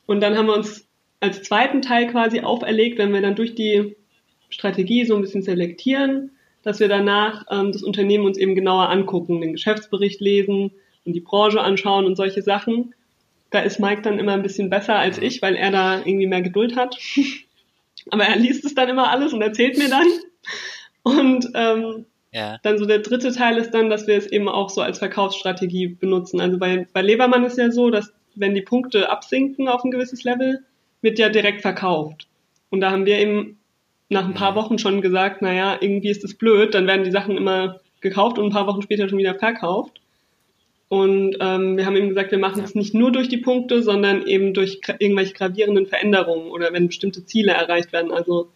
Und 0.07 0.21
dann 0.21 0.37
haben 0.37 0.47
wir 0.47 0.57
uns 0.57 0.85
als 1.21 1.45
zweiten 1.45 1.81
Teil 1.81 2.09
quasi 2.09 2.41
auferlegt, 2.41 2.99
wenn 2.99 3.13
wir 3.13 3.23
dann 3.23 3.37
durch 3.37 3.55
die 3.55 3.95
Strategie 4.49 5.05
so 5.05 5.15
ein 5.15 5.21
bisschen 5.21 5.43
selektieren, 5.43 6.33
dass 6.65 6.81
wir 6.81 6.89
danach 6.89 7.45
ähm, 7.53 7.71
das 7.71 7.85
Unternehmen 7.85 8.27
uns 8.27 8.37
eben 8.37 8.57
genauer 8.57 8.89
angucken, 8.89 9.41
den 9.41 9.53
Geschäftsbericht 9.53 10.21
lesen 10.21 10.73
und 11.05 11.13
die 11.13 11.21
Branche 11.21 11.61
anschauen 11.61 12.05
und 12.05 12.17
solche 12.17 12.43
Sachen. 12.43 12.97
Da 13.51 13.61
ist 13.61 13.79
Mike 13.79 14.03
dann 14.03 14.19
immer 14.19 14.33
ein 14.33 14.43
bisschen 14.43 14.69
besser 14.69 14.97
als 14.97 15.19
ich, 15.19 15.41
weil 15.41 15.55
er 15.55 15.71
da 15.71 15.99
irgendwie 15.99 16.27
mehr 16.27 16.43
Geduld 16.43 16.75
hat. 16.75 16.99
Aber 18.11 18.25
er 18.25 18.37
liest 18.37 18.65
es 18.65 18.75
dann 18.75 18.89
immer 18.89 19.09
alles 19.09 19.33
und 19.33 19.41
erzählt 19.41 19.79
mir 19.79 19.89
dann. 19.89 20.09
Und 21.05 21.49
ähm, 21.55 22.07
ja. 22.33 22.59
dann 22.63 22.79
so 22.79 22.87
der 22.87 23.01
dritte 23.01 23.33
Teil 23.33 23.57
ist 23.59 23.73
dann, 23.73 23.91
dass 23.91 24.07
wir 24.07 24.17
es 24.17 24.27
eben 24.27 24.49
auch 24.49 24.71
so 24.71 24.81
als 24.81 24.99
Verkaufsstrategie 24.99 25.89
benutzen. 25.89 26.41
Also 26.41 26.59
bei, 26.59 26.87
bei 26.93 27.03
Levermann 27.03 27.45
ist 27.45 27.59
ja 27.59 27.71
so, 27.71 27.91
dass 27.91 28.13
wenn 28.35 28.55
die 28.55 28.63
Punkte 28.63 29.11
absinken 29.11 29.69
auf 29.69 29.85
ein 29.85 29.91
gewisses 29.91 30.25
Level, 30.25 30.61
wird 31.03 31.19
ja 31.19 31.29
direkt 31.29 31.63
verkauft. 31.63 32.27
Und 32.71 32.81
da 32.81 32.91
haben 32.91 33.07
wir 33.07 33.19
eben 33.19 33.59
nach 34.09 34.25
ein 34.25 34.35
paar 34.35 34.55
Wochen 34.55 34.79
schon 34.79 35.01
gesagt, 35.01 35.43
naja, 35.43 35.77
irgendwie 35.81 36.09
ist 36.09 36.25
das 36.25 36.35
blöd, 36.35 36.75
dann 36.75 36.87
werden 36.87 37.05
die 37.05 37.11
Sachen 37.11 37.37
immer 37.37 37.81
gekauft 38.01 38.39
und 38.39 38.47
ein 38.47 38.53
paar 38.53 38.67
Wochen 38.67 38.83
später 38.83 39.09
schon 39.09 39.19
wieder 39.19 39.35
verkauft. 39.35 40.01
Und 40.89 41.37
ähm, 41.41 41.77
wir 41.77 41.85
haben 41.85 41.97
eben 41.97 42.09
gesagt, 42.09 42.31
wir 42.31 42.39
machen 42.39 42.65
es 42.65 42.75
nicht 42.75 42.95
nur 42.95 43.13
durch 43.13 43.29
die 43.29 43.37
Punkte, 43.37 43.83
sondern 43.83 44.27
eben 44.27 44.55
durch 44.55 44.81
irgendwelche 44.99 45.35
gravierenden 45.35 45.87
Veränderungen 45.87 46.51
oder 46.51 46.73
wenn 46.73 46.87
bestimmte 46.87 47.27
Ziele 47.27 47.53
erreicht 47.53 47.93
werden. 47.93 48.11
Also 48.11 48.49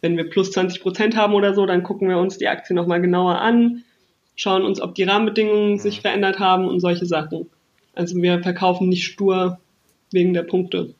wenn 0.00 0.16
wir 0.16 0.28
plus 0.28 0.52
20 0.52 0.80
Prozent 0.80 1.16
haben 1.16 1.34
oder 1.34 1.54
so, 1.54 1.66
dann 1.66 1.82
gucken 1.82 2.08
wir 2.08 2.18
uns 2.18 2.38
die 2.38 2.48
Aktie 2.48 2.74
nochmal 2.74 3.00
genauer 3.00 3.40
an, 3.40 3.84
schauen 4.34 4.64
uns, 4.64 4.80
ob 4.80 4.94
die 4.94 5.04
Rahmenbedingungen 5.04 5.78
sich 5.78 6.00
verändert 6.00 6.38
haben 6.38 6.68
und 6.68 6.80
solche 6.80 7.06
Sachen. 7.06 7.50
Also 7.94 8.16
wir 8.20 8.42
verkaufen 8.42 8.88
nicht 8.88 9.04
stur 9.04 9.58
wegen 10.12 10.34
der 10.34 10.42
Punkte. 10.42 10.94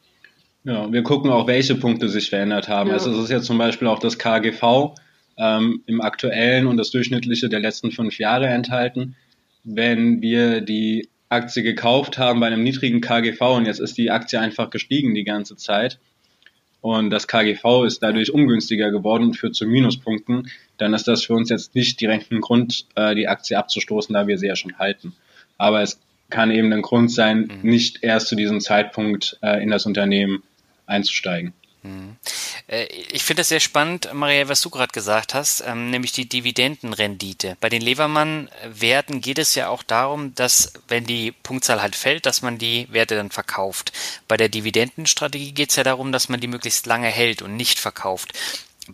Ja, 0.65 0.91
wir 0.91 1.03
gucken 1.03 1.31
auch, 1.31 1.47
welche 1.47 1.77
Punkte 1.77 2.09
sich 2.09 2.31
verändert 2.31 2.69
haben. 2.69 2.89
Ja. 2.89 2.95
Also 2.95 3.13
es 3.13 3.19
ist 3.19 3.31
ja 3.31 3.41
zum 3.41 3.59
Beispiel 3.59 3.87
auch 3.87 3.99
das 3.99 4.19
KGV 4.19 4.95
ähm, 5.37 5.83
im 5.87 6.01
aktuellen 6.01 6.67
und 6.67 6.77
das 6.77 6.91
durchschnittliche 6.91 7.49
der 7.49 7.61
letzten 7.61 7.93
fünf 7.93 8.19
Jahre 8.19 8.47
enthalten 8.47 9.15
wenn 9.67 10.23
wir 10.23 10.61
die 10.61 11.09
Aktie 11.29 11.65
gekauft 11.65 12.19
haben 12.19 12.39
bei 12.41 12.47
einem 12.47 12.63
niedrigen 12.63 13.01
KGV 13.01 13.41
und 13.57 13.67
jetzt 13.67 13.81
ist 13.81 13.99
die 13.99 14.11
Aktie 14.11 14.41
einfach 14.41 14.71
gestiegen 14.71 15.15
die 15.15 15.25
ganze 15.25 15.57
Zeit 15.57 15.99
und 16.87 17.11
das 17.11 17.27
KGV 17.27 17.85
ist 17.85 18.01
dadurch 18.01 18.33
ungünstiger 18.33 18.93
geworden 18.93 19.25
und 19.25 19.35
führt 19.35 19.57
zu 19.57 19.67
Minuspunkten, 19.67 20.49
dann 20.77 20.95
ist 20.95 21.09
das 21.09 21.25
für 21.25 21.35
uns 21.35 21.51
jetzt 21.51 21.75
nicht 21.75 22.01
direkt 22.01 22.31
ein 22.31 22.41
Grund, 22.41 22.87
äh, 22.95 23.17
die 23.17 23.27
Aktie 23.27 23.59
abzustoßen, 23.59 24.15
da 24.15 24.29
wir 24.29 24.39
sie 24.39 24.47
ja 24.47 24.55
schon 24.55 24.79
halten. 24.79 25.13
Aber 25.59 25.83
es 25.83 25.99
kann 26.31 26.53
eben 26.53 26.73
ein 26.73 26.83
Grund 26.83 27.11
sein, 27.11 27.51
mhm. 27.61 27.69
nicht 27.69 28.05
erst 28.05 28.29
zu 28.29 28.37
diesem 28.37 28.61
Zeitpunkt 28.61 29.37
äh, 29.43 29.61
in 29.61 29.71
das 29.71 29.85
Unternehmen 29.85 30.45
einzusteigen. 30.87 31.55
Äh, 32.69 32.87
ich 33.11 33.23
finde 33.25 33.43
es 33.43 33.49
sehr 33.49 33.61
spannend, 33.61 34.09
Maria, 34.13 34.49
was 34.49 34.61
du 34.61 34.71
gerade 34.71 34.93
gesagt 34.93 35.35
hast, 35.35 35.63
ähm, 35.67 35.91
nämlich 35.91 36.13
die 36.13 36.29
Dividendenrendite. 36.29 37.57
Bei 37.61 37.69
den 37.69 37.83
Levermann-Werten 37.83 39.21
geht 39.21 39.39
es 39.39 39.55
ja 39.55 39.69
auch 39.69 39.83
darum, 39.83 40.35
dass, 40.35 40.73
wenn 40.89 41.05
die 41.05 41.33
Punktzahl 41.33 41.83
halt 41.83 41.97
fällt, 41.97 42.27
dass 42.27 42.43
man 42.43 42.59
die 42.59 42.87
Werte 42.91 43.17
dann 43.17 43.31
verkauft. 43.31 43.93
Bei 44.29 44.37
der 44.37 44.49
Dividendenstrategie 44.49 45.53
geht 45.53 45.71
es 45.71 45.77
ja 45.77 45.85
darum, 45.85 46.13
dass 46.13 46.29
man 46.29 46.41
die 46.41 46.49
möglichst 46.49 46.87
lange 46.87 47.09
hält 47.09 47.43
und 47.43 47.57
nicht 47.57 47.79
verkauft. 47.79 48.33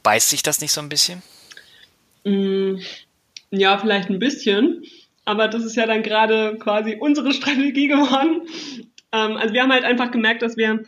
Beißt 0.03 0.31
sich 0.31 0.43
das 0.43 0.61
nicht 0.61 0.73
so 0.73 0.81
ein 0.81 0.89
bisschen? 0.89 1.23
Mm, 2.25 2.77
ja, 3.51 3.79
vielleicht 3.79 4.09
ein 4.09 4.19
bisschen. 4.19 4.85
Aber 5.25 5.49
das 5.49 5.65
ist 5.65 5.77
ja 5.77 5.87
dann 5.87 6.03
gerade 6.03 6.57
quasi 6.59 6.97
unsere 6.99 7.33
Strategie 7.33 7.89
geworden. 7.89 8.49
Ähm, 9.13 9.37
also 9.37 9.55
wir 9.55 9.63
haben 9.63 9.73
halt 9.73 9.85
einfach 9.85 10.11
gemerkt, 10.11 10.43
dass 10.43 10.57
wir 10.57 10.85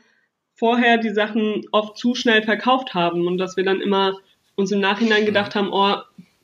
vorher 0.55 0.99
die 0.99 1.11
Sachen 1.11 1.67
oft 1.73 1.99
zu 1.99 2.15
schnell 2.15 2.43
verkauft 2.43 2.95
haben 2.95 3.27
und 3.27 3.39
dass 3.39 3.57
wir 3.57 3.65
dann 3.65 3.81
immer 3.81 4.19
uns 4.55 4.71
im 4.71 4.81
Nachhinein 4.81 5.23
mhm. 5.23 5.27
gedacht 5.27 5.55
haben, 5.55 5.71
oh, 5.73 5.97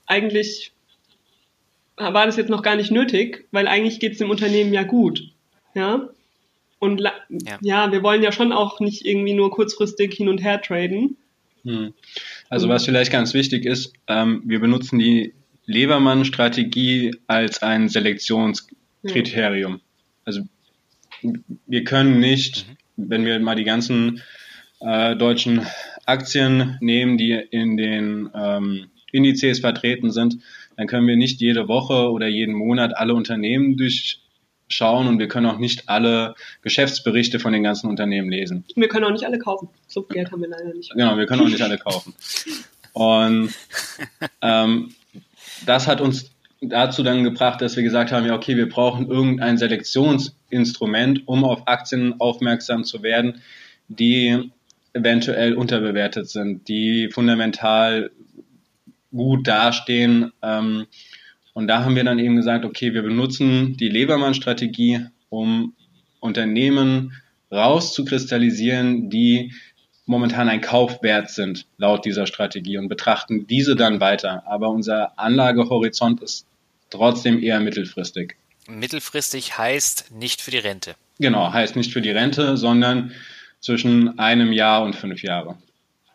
eigentlich 0.06 0.72
war 1.96 2.26
das 2.26 2.36
jetzt 2.36 2.50
noch 2.50 2.62
gar 2.62 2.76
nicht 2.76 2.90
nötig, 2.90 3.46
weil 3.52 3.68
eigentlich 3.68 4.00
geht 4.00 4.12
es 4.12 4.18
dem 4.18 4.30
Unternehmen 4.30 4.72
ja 4.72 4.82
gut. 4.82 5.22
Ja. 5.74 6.08
Und 6.78 7.00
ja. 7.00 7.58
ja. 7.60 7.92
wir 7.92 8.02
wollen 8.02 8.22
ja 8.22 8.32
schon 8.32 8.52
auch 8.52 8.80
nicht 8.80 9.04
irgendwie 9.04 9.34
nur 9.34 9.50
kurzfristig 9.50 10.14
hin 10.14 10.28
und 10.28 10.38
her 10.38 10.62
traden. 10.62 11.18
Hm. 11.62 11.92
Also 12.48 12.68
was 12.70 12.86
vielleicht 12.86 13.12
ganz 13.12 13.34
wichtig 13.34 13.66
ist, 13.66 13.92
ähm, 14.08 14.42
wir 14.46 14.60
benutzen 14.60 14.98
die 14.98 15.34
Levermann-Strategie 15.66 17.16
als 17.26 17.62
ein 17.62 17.90
Selektionskriterium. 17.90 19.72
Ja. 19.74 19.80
Also 20.24 20.40
wir 21.66 21.84
können 21.84 22.18
nicht 22.18 22.66
mhm 22.66 22.79
wenn 23.08 23.24
wir 23.24 23.38
mal 23.40 23.56
die 23.56 23.64
ganzen 23.64 24.22
äh, 24.80 25.16
deutschen 25.16 25.66
Aktien 26.06 26.76
nehmen, 26.80 27.18
die 27.18 27.32
in 27.32 27.76
den 27.76 28.30
ähm, 28.34 28.90
Indizes 29.12 29.60
vertreten 29.60 30.10
sind, 30.10 30.38
dann 30.76 30.86
können 30.86 31.06
wir 31.06 31.16
nicht 31.16 31.40
jede 31.40 31.68
Woche 31.68 32.10
oder 32.10 32.26
jeden 32.26 32.54
Monat 32.54 32.96
alle 32.96 33.14
Unternehmen 33.14 33.76
durchschauen 33.76 35.08
und 35.08 35.18
wir 35.18 35.28
können 35.28 35.46
auch 35.46 35.58
nicht 35.58 35.88
alle 35.88 36.34
Geschäftsberichte 36.62 37.38
von 37.38 37.52
den 37.52 37.62
ganzen 37.62 37.88
Unternehmen 37.88 38.30
lesen. 38.30 38.64
Wir 38.74 38.88
können 38.88 39.04
auch 39.04 39.12
nicht 39.12 39.24
alle 39.24 39.38
kaufen. 39.38 39.68
So 39.88 40.02
viel 40.02 40.16
Geld 40.16 40.32
haben 40.32 40.40
wir 40.40 40.48
leider 40.48 40.72
nicht. 40.72 40.90
Genau, 40.92 41.16
wir 41.16 41.26
können 41.26 41.42
auch 41.42 41.48
nicht 41.48 41.62
alle 41.62 41.78
kaufen. 41.78 42.14
Und 42.92 43.52
ähm, 44.40 44.94
das 45.66 45.86
hat 45.86 46.00
uns 46.00 46.30
dazu 46.60 47.02
dann 47.02 47.24
gebracht, 47.24 47.60
dass 47.60 47.76
wir 47.76 47.82
gesagt 47.82 48.12
haben, 48.12 48.26
ja, 48.26 48.34
okay, 48.34 48.56
wir 48.56 48.68
brauchen 48.68 49.08
irgendein 49.08 49.58
Selektionsinstrument, 49.58 51.26
um 51.26 51.44
auf 51.44 51.66
Aktien 51.66 52.20
aufmerksam 52.20 52.84
zu 52.84 53.02
werden, 53.02 53.40
die 53.88 54.50
eventuell 54.92 55.54
unterbewertet 55.54 56.28
sind, 56.28 56.68
die 56.68 57.08
fundamental 57.12 58.10
gut 59.10 59.46
dastehen. 59.48 60.32
Ähm, 60.42 60.86
Und 61.52 61.66
da 61.66 61.84
haben 61.84 61.96
wir 61.96 62.04
dann 62.04 62.18
eben 62.18 62.36
gesagt, 62.36 62.64
okay, 62.64 62.94
wir 62.94 63.02
benutzen 63.02 63.76
die 63.76 63.88
Lebermann-Strategie, 63.88 65.06
um 65.28 65.74
Unternehmen 66.20 67.12
rauszukristallisieren, 67.50 69.10
die 69.10 69.52
momentan 70.06 70.48
ein 70.48 70.60
Kaufwert 70.60 71.30
sind, 71.30 71.66
laut 71.76 72.04
dieser 72.04 72.26
Strategie 72.26 72.78
und 72.78 72.88
betrachten 72.88 73.46
diese 73.46 73.74
dann 73.74 74.00
weiter. 74.00 74.44
Aber 74.46 74.70
unser 74.70 75.18
Anlagehorizont 75.18 76.22
ist 76.22 76.46
trotzdem 76.90 77.42
eher 77.42 77.60
mittelfristig. 77.60 78.36
Mittelfristig 78.66 79.58
heißt 79.58 80.12
nicht 80.12 80.40
für 80.40 80.50
die 80.50 80.58
Rente. 80.58 80.94
Genau, 81.18 81.52
heißt 81.52 81.76
nicht 81.76 81.92
für 81.92 82.00
die 82.00 82.10
Rente, 82.10 82.56
sondern 82.56 83.12
zwischen 83.60 84.18
einem 84.18 84.52
Jahr 84.52 84.82
und 84.82 84.94
fünf 84.94 85.22
Jahre. 85.22 85.56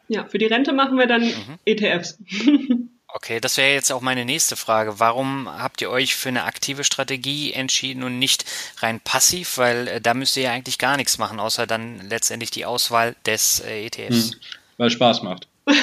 Ja, 0.07 0.25
für 0.25 0.37
die 0.37 0.45
Rente 0.45 0.73
machen 0.73 0.97
wir 0.97 1.07
dann 1.07 1.23
mhm. 1.23 1.59
ETFs. 1.65 2.17
Okay, 3.15 3.39
das 3.39 3.55
wäre 3.55 3.71
jetzt 3.71 3.93
auch 3.93 4.01
meine 4.01 4.25
nächste 4.25 4.57
Frage. 4.57 4.99
Warum 4.99 5.47
habt 5.47 5.81
ihr 5.81 5.89
euch 5.89 6.15
für 6.15 6.27
eine 6.27 6.43
aktive 6.43 6.83
Strategie 6.83 7.53
entschieden 7.53 8.03
und 8.03 8.19
nicht 8.19 8.43
rein 8.79 8.99
passiv? 8.99 9.57
Weil 9.57 9.87
äh, 9.87 10.01
da 10.01 10.13
müsst 10.13 10.35
ihr 10.35 10.43
ja 10.43 10.51
eigentlich 10.51 10.79
gar 10.79 10.97
nichts 10.97 11.17
machen, 11.17 11.39
außer 11.39 11.65
dann 11.65 12.01
letztendlich 12.09 12.51
die 12.51 12.65
Auswahl 12.65 13.15
des 13.25 13.61
äh, 13.61 13.85
ETFs. 13.85 14.31
Hm, 14.31 14.39
weil 14.75 14.89
Spaß 14.89 15.23
macht. 15.23 15.47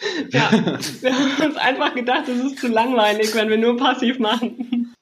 ja, 0.30 0.50
wir 0.52 1.14
haben 1.14 1.42
uns 1.42 1.56
einfach 1.56 1.94
gedacht, 1.94 2.28
es 2.28 2.52
ist 2.52 2.58
zu 2.58 2.68
langweilig, 2.68 3.34
wenn 3.34 3.48
wir 3.48 3.58
nur 3.58 3.76
passiv 3.76 4.18
machen. 4.18 4.94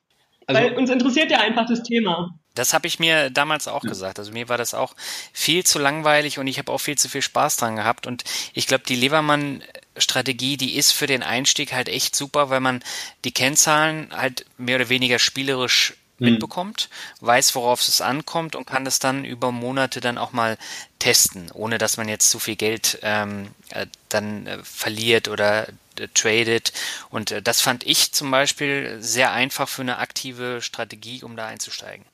Also, 0.46 0.60
weil 0.60 0.76
uns 0.76 0.90
interessiert 0.90 1.30
ja 1.30 1.40
einfach 1.40 1.66
das 1.66 1.82
Thema. 1.82 2.38
Das 2.54 2.72
habe 2.72 2.86
ich 2.86 2.98
mir 2.98 3.30
damals 3.30 3.68
auch 3.68 3.84
ja. 3.84 3.90
gesagt. 3.90 4.18
Also 4.18 4.32
mir 4.32 4.48
war 4.48 4.56
das 4.56 4.74
auch 4.74 4.94
viel 5.32 5.64
zu 5.64 5.78
langweilig 5.78 6.38
und 6.38 6.46
ich 6.46 6.58
habe 6.58 6.72
auch 6.72 6.78
viel 6.78 6.96
zu 6.96 7.08
viel 7.08 7.20
Spaß 7.22 7.56
dran 7.58 7.76
gehabt. 7.76 8.06
Und 8.06 8.24
ich 8.54 8.66
glaube, 8.66 8.84
die 8.88 8.96
Levermann-Strategie, 8.96 10.56
die 10.56 10.76
ist 10.76 10.92
für 10.92 11.06
den 11.06 11.22
Einstieg 11.22 11.72
halt 11.72 11.88
echt 11.88 12.16
super, 12.16 12.48
weil 12.48 12.60
man 12.60 12.82
die 13.24 13.32
Kennzahlen 13.32 14.08
halt 14.10 14.46
mehr 14.56 14.76
oder 14.76 14.88
weniger 14.88 15.18
spielerisch 15.18 15.94
mhm. 16.18 16.30
mitbekommt, 16.30 16.88
weiß, 17.20 17.54
worauf 17.54 17.80
es 17.80 18.00
ankommt 18.00 18.56
und 18.56 18.66
kann 18.66 18.84
das 18.84 18.98
dann 18.98 19.24
über 19.24 19.52
Monate 19.52 20.00
dann 20.00 20.18
auch 20.18 20.32
mal 20.32 20.58
testen, 20.98 21.50
ohne 21.52 21.78
dass 21.78 21.96
man 21.96 22.08
jetzt 22.08 22.30
zu 22.30 22.38
viel 22.38 22.56
Geld 22.56 22.98
ähm, 23.02 23.48
äh, 23.70 23.86
dann 24.08 24.46
äh, 24.46 24.58
verliert 24.62 25.28
oder 25.28 25.68
äh, 25.98 26.08
tradet. 26.14 26.72
Und 27.10 27.30
äh, 27.30 27.42
das 27.42 27.60
fand 27.60 27.86
ich 27.86 28.12
zum 28.12 28.30
Beispiel 28.30 28.98
sehr 29.00 29.32
einfach 29.32 29.68
für 29.68 29.82
eine 29.82 29.98
aktive 29.98 30.60
Strategie, 30.62 31.22
um 31.22 31.36
da 31.36 31.46
einzusteigen. 31.46 32.04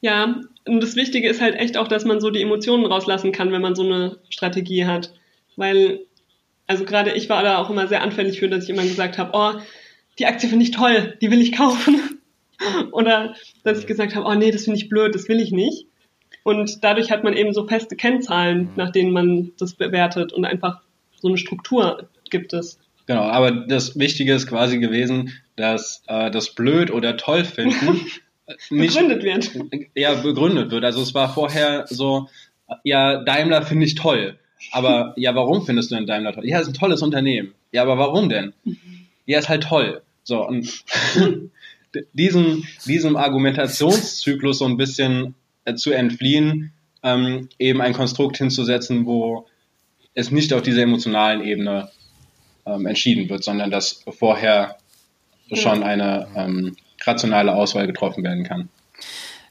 Ja, 0.00 0.40
und 0.64 0.80
das 0.80 0.94
Wichtige 0.94 1.28
ist 1.28 1.40
halt 1.40 1.56
echt 1.56 1.76
auch, 1.76 1.88
dass 1.88 2.04
man 2.04 2.20
so 2.20 2.30
die 2.30 2.42
Emotionen 2.42 2.86
rauslassen 2.86 3.32
kann, 3.32 3.50
wenn 3.50 3.62
man 3.62 3.74
so 3.74 3.82
eine 3.82 4.18
Strategie 4.28 4.84
hat. 4.84 5.12
Weil, 5.56 6.02
also 6.68 6.84
gerade 6.84 7.12
ich 7.14 7.28
war 7.28 7.42
da 7.42 7.58
auch 7.58 7.68
immer 7.68 7.88
sehr 7.88 8.02
anfällig 8.02 8.38
für, 8.38 8.48
dass 8.48 8.64
ich 8.64 8.70
immer 8.70 8.84
gesagt 8.84 9.18
habe, 9.18 9.30
oh, 9.32 9.60
die 10.20 10.26
Aktie 10.26 10.48
finde 10.48 10.64
ich 10.64 10.70
toll, 10.70 11.16
die 11.20 11.30
will 11.30 11.40
ich 11.40 11.52
kaufen. 11.52 12.17
Oder 12.92 13.34
dass 13.62 13.78
ich 13.78 13.86
gesagt 13.86 14.14
habe, 14.14 14.26
oh 14.26 14.34
nee, 14.34 14.50
das 14.50 14.64
finde 14.64 14.78
ich 14.78 14.88
blöd, 14.88 15.14
das 15.14 15.28
will 15.28 15.40
ich 15.40 15.52
nicht. 15.52 15.86
Und 16.42 16.82
dadurch 16.82 17.10
hat 17.10 17.24
man 17.24 17.34
eben 17.34 17.52
so 17.52 17.66
feste 17.66 17.96
Kennzahlen, 17.96 18.70
nach 18.76 18.90
denen 18.90 19.12
man 19.12 19.52
das 19.58 19.74
bewertet 19.74 20.32
und 20.32 20.44
einfach 20.44 20.80
so 21.20 21.28
eine 21.28 21.36
Struktur 21.36 22.08
gibt 22.30 22.52
es. 22.52 22.78
Genau, 23.06 23.22
aber 23.22 23.50
das 23.50 23.98
Wichtige 23.98 24.34
ist 24.34 24.46
quasi 24.46 24.78
gewesen, 24.78 25.32
dass 25.56 26.02
äh, 26.06 26.30
das 26.30 26.54
blöd 26.54 26.90
oder 26.90 27.16
toll 27.16 27.44
finden 27.44 28.06
nicht, 28.70 28.94
begründet 28.94 29.22
wird. 29.22 29.50
Ja, 29.94 30.14
begründet 30.14 30.70
wird. 30.70 30.84
Also 30.84 31.02
es 31.02 31.14
war 31.14 31.32
vorher 31.32 31.86
so, 31.88 32.28
ja, 32.84 33.22
Daimler 33.24 33.62
finde 33.62 33.86
ich 33.86 33.94
toll. 33.94 34.38
Aber 34.72 35.14
ja, 35.16 35.34
warum 35.34 35.64
findest 35.64 35.90
du 35.90 35.96
denn 35.96 36.06
Daimler 36.06 36.32
toll? 36.32 36.46
Ja, 36.46 36.60
ist 36.60 36.68
ein 36.68 36.74
tolles 36.74 37.02
Unternehmen. 37.02 37.54
Ja, 37.72 37.82
aber 37.82 37.98
warum 37.98 38.28
denn? 38.28 38.52
Ja, 39.26 39.38
ist 39.38 39.48
halt 39.48 39.64
toll. 39.64 40.02
So, 40.24 40.46
und 40.46 40.84
diesem, 42.12 42.64
diesem 42.86 43.16
Argumentationszyklus 43.16 44.58
so 44.58 44.66
ein 44.66 44.76
bisschen 44.76 45.34
äh, 45.64 45.74
zu 45.74 45.92
entfliehen, 45.92 46.72
ähm, 47.02 47.48
eben 47.58 47.80
ein 47.80 47.92
Konstrukt 47.92 48.36
hinzusetzen, 48.36 49.06
wo 49.06 49.46
es 50.14 50.30
nicht 50.30 50.52
auf 50.52 50.62
dieser 50.62 50.82
emotionalen 50.82 51.42
Ebene 51.42 51.90
ähm, 52.66 52.86
entschieden 52.86 53.28
wird, 53.30 53.44
sondern 53.44 53.70
dass 53.70 54.04
vorher 54.18 54.76
schon 55.52 55.82
eine 55.82 56.28
ähm, 56.36 56.76
rationale 57.04 57.54
Auswahl 57.54 57.86
getroffen 57.86 58.24
werden 58.24 58.44
kann. 58.44 58.68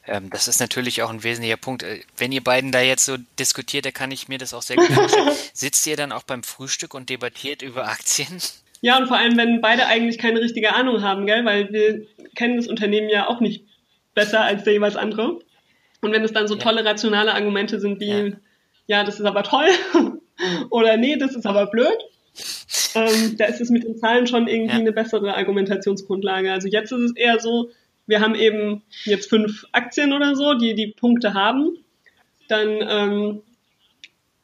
Ähm, 0.05 0.29
das 0.29 0.47
ist 0.47 0.59
natürlich 0.59 1.01
auch 1.01 1.09
ein 1.09 1.23
wesentlicher 1.23 1.57
Punkt. 1.57 1.83
Äh, 1.83 2.01
wenn 2.17 2.31
ihr 2.31 2.43
beiden 2.43 2.71
da 2.71 2.81
jetzt 2.81 3.05
so 3.05 3.17
diskutiert, 3.39 3.85
da 3.85 3.91
kann 3.91 4.11
ich 4.11 4.27
mir 4.27 4.37
das 4.37 4.53
auch 4.53 4.61
sehr 4.61 4.77
gut 4.77 4.87
vorstellen. 4.87 5.29
Sitzt 5.53 5.85
ihr 5.87 5.97
dann 5.97 6.11
auch 6.11 6.23
beim 6.23 6.43
Frühstück 6.43 6.93
und 6.93 7.09
debattiert 7.09 7.61
über 7.61 7.87
Aktien? 7.87 8.39
Ja, 8.81 8.97
und 8.97 9.07
vor 9.07 9.17
allem, 9.17 9.37
wenn 9.37 9.59
beide 9.59 9.87
eigentlich 9.87 10.17
keine 10.17 10.39
richtige 10.39 10.75
Ahnung 10.75 11.01
haben, 11.01 11.25
gell? 11.25 11.43
weil 11.45 11.71
wir 11.73 12.05
kennen 12.37 12.55
das 12.55 12.67
Unternehmen 12.67 13.09
ja 13.09 13.27
auch 13.27 13.41
nicht 13.41 13.65
besser 14.13 14.41
als 14.41 14.63
der 14.63 14.73
jeweils 14.73 14.95
andere. 14.95 15.39
Und 16.01 16.13
wenn 16.13 16.23
es 16.23 16.31
dann 16.31 16.47
so 16.47 16.55
tolle 16.55 16.85
rationale 16.85 17.33
Argumente 17.33 17.79
sind 17.79 17.99
wie, 17.99 18.07
ja. 18.07 18.31
ja, 18.85 19.03
das 19.03 19.19
ist 19.19 19.25
aber 19.25 19.43
toll 19.43 19.67
oder 20.69 20.95
nee, 20.95 21.17
das 21.17 21.35
ist 21.35 21.45
aber 21.45 21.65
blöd, 21.65 21.97
ähm, 22.95 23.35
da 23.37 23.45
ist 23.45 23.59
es 23.59 23.69
mit 23.69 23.83
den 23.83 23.97
Zahlen 23.97 24.27
schon 24.27 24.47
irgendwie 24.47 24.75
ja. 24.75 24.79
eine 24.79 24.91
bessere 24.91 25.35
Argumentationsgrundlage. 25.35 26.51
Also 26.51 26.67
jetzt 26.67 26.91
ist 26.91 26.99
es 26.99 27.15
eher 27.15 27.39
so, 27.39 27.71
wir 28.05 28.21
haben 28.21 28.35
eben 28.35 28.83
jetzt 29.03 29.29
fünf 29.29 29.65
Aktien 29.71 30.13
oder 30.13 30.35
so, 30.35 30.53
die 30.53 30.75
die 30.75 30.87
Punkte 30.87 31.33
haben. 31.33 31.77
Dann 32.47 32.69
ähm, 32.69 33.41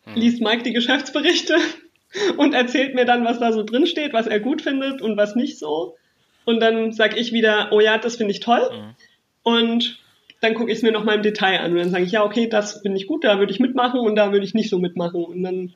hm. 0.06 0.16
liest 0.16 0.42
Mike 0.42 0.64
die 0.64 0.74
Geschäftsberichte 0.74 1.56
und 2.38 2.54
erzählt 2.54 2.96
mir 2.96 3.06
dann, 3.06 3.24
was 3.24 3.40
da 3.40 3.54
so 3.54 3.64
drin 3.64 3.86
steht, 3.86 4.14
was 4.14 4.28
er 4.28 4.40
gut 4.40 4.64
findet 4.64 5.02
und 5.02 5.16
was 5.16 5.36
nicht 5.36 5.60
so. 5.60 5.96
Und 6.46 6.60
dann 6.60 6.92
sage 6.92 7.18
ich 7.18 7.32
wieder, 7.32 7.70
oh 7.72 7.80
ja, 7.80 7.98
das 7.98 8.16
finde 8.16 8.32
ich 8.32 8.40
toll. 8.40 8.70
Mhm. 8.72 8.96
Und 9.44 10.00
dann 10.42 10.54
gucke 10.54 10.72
ich 10.72 10.78
es 10.78 10.84
mir 10.84 10.92
nochmal 10.92 11.16
im 11.16 11.22
Detail 11.22 11.60
an 11.60 11.72
und 11.72 11.78
dann 11.78 11.90
sage 11.90 12.04
ich, 12.04 12.12
ja, 12.12 12.24
okay, 12.24 12.48
das 12.48 12.82
finde 12.82 12.98
ich 12.98 13.08
gut, 13.08 13.24
da 13.24 13.40
würde 13.40 13.54
ich 13.54 13.60
mitmachen 13.60 14.00
und 14.02 14.16
da 14.16 14.32
würde 14.32 14.46
ich 14.46 14.54
nicht 14.54 14.70
so 14.70 14.78
mitmachen. 14.78 15.24
Und 15.24 15.44
dann 15.44 15.74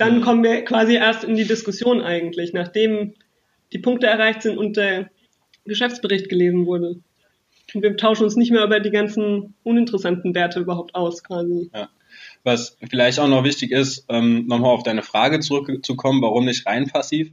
dann 0.00 0.16
mhm. 0.16 0.22
kommen 0.22 0.42
wir 0.42 0.64
quasi 0.64 0.94
erst 0.94 1.24
in 1.24 1.36
die 1.36 1.44
Diskussion 1.44 2.00
eigentlich, 2.00 2.54
nachdem 2.54 3.12
die 3.70 3.78
Punkte 3.78 4.06
erreicht 4.06 4.40
sind 4.40 4.56
und 4.56 4.78
der 4.78 5.10
Geschäftsbericht 5.66 6.30
gelesen 6.30 6.64
wurde. 6.64 6.96
Und 7.74 7.82
wir 7.82 7.94
tauschen 7.98 8.24
uns 8.24 8.34
nicht 8.34 8.50
mehr 8.50 8.64
über 8.64 8.80
die 8.80 8.90
ganzen 8.90 9.54
uninteressanten 9.62 10.34
Werte 10.34 10.58
überhaupt 10.58 10.94
aus, 10.94 11.22
quasi. 11.22 11.70
Ja. 11.74 11.90
Was 12.44 12.78
vielleicht 12.88 13.20
auch 13.20 13.28
noch 13.28 13.44
wichtig 13.44 13.72
ist, 13.72 14.06
ähm, 14.08 14.46
nochmal 14.46 14.70
auf 14.70 14.84
deine 14.84 15.02
Frage 15.02 15.40
zurückzukommen, 15.40 16.22
warum 16.22 16.46
nicht 16.46 16.66
rein 16.66 16.86
passiv? 16.86 17.30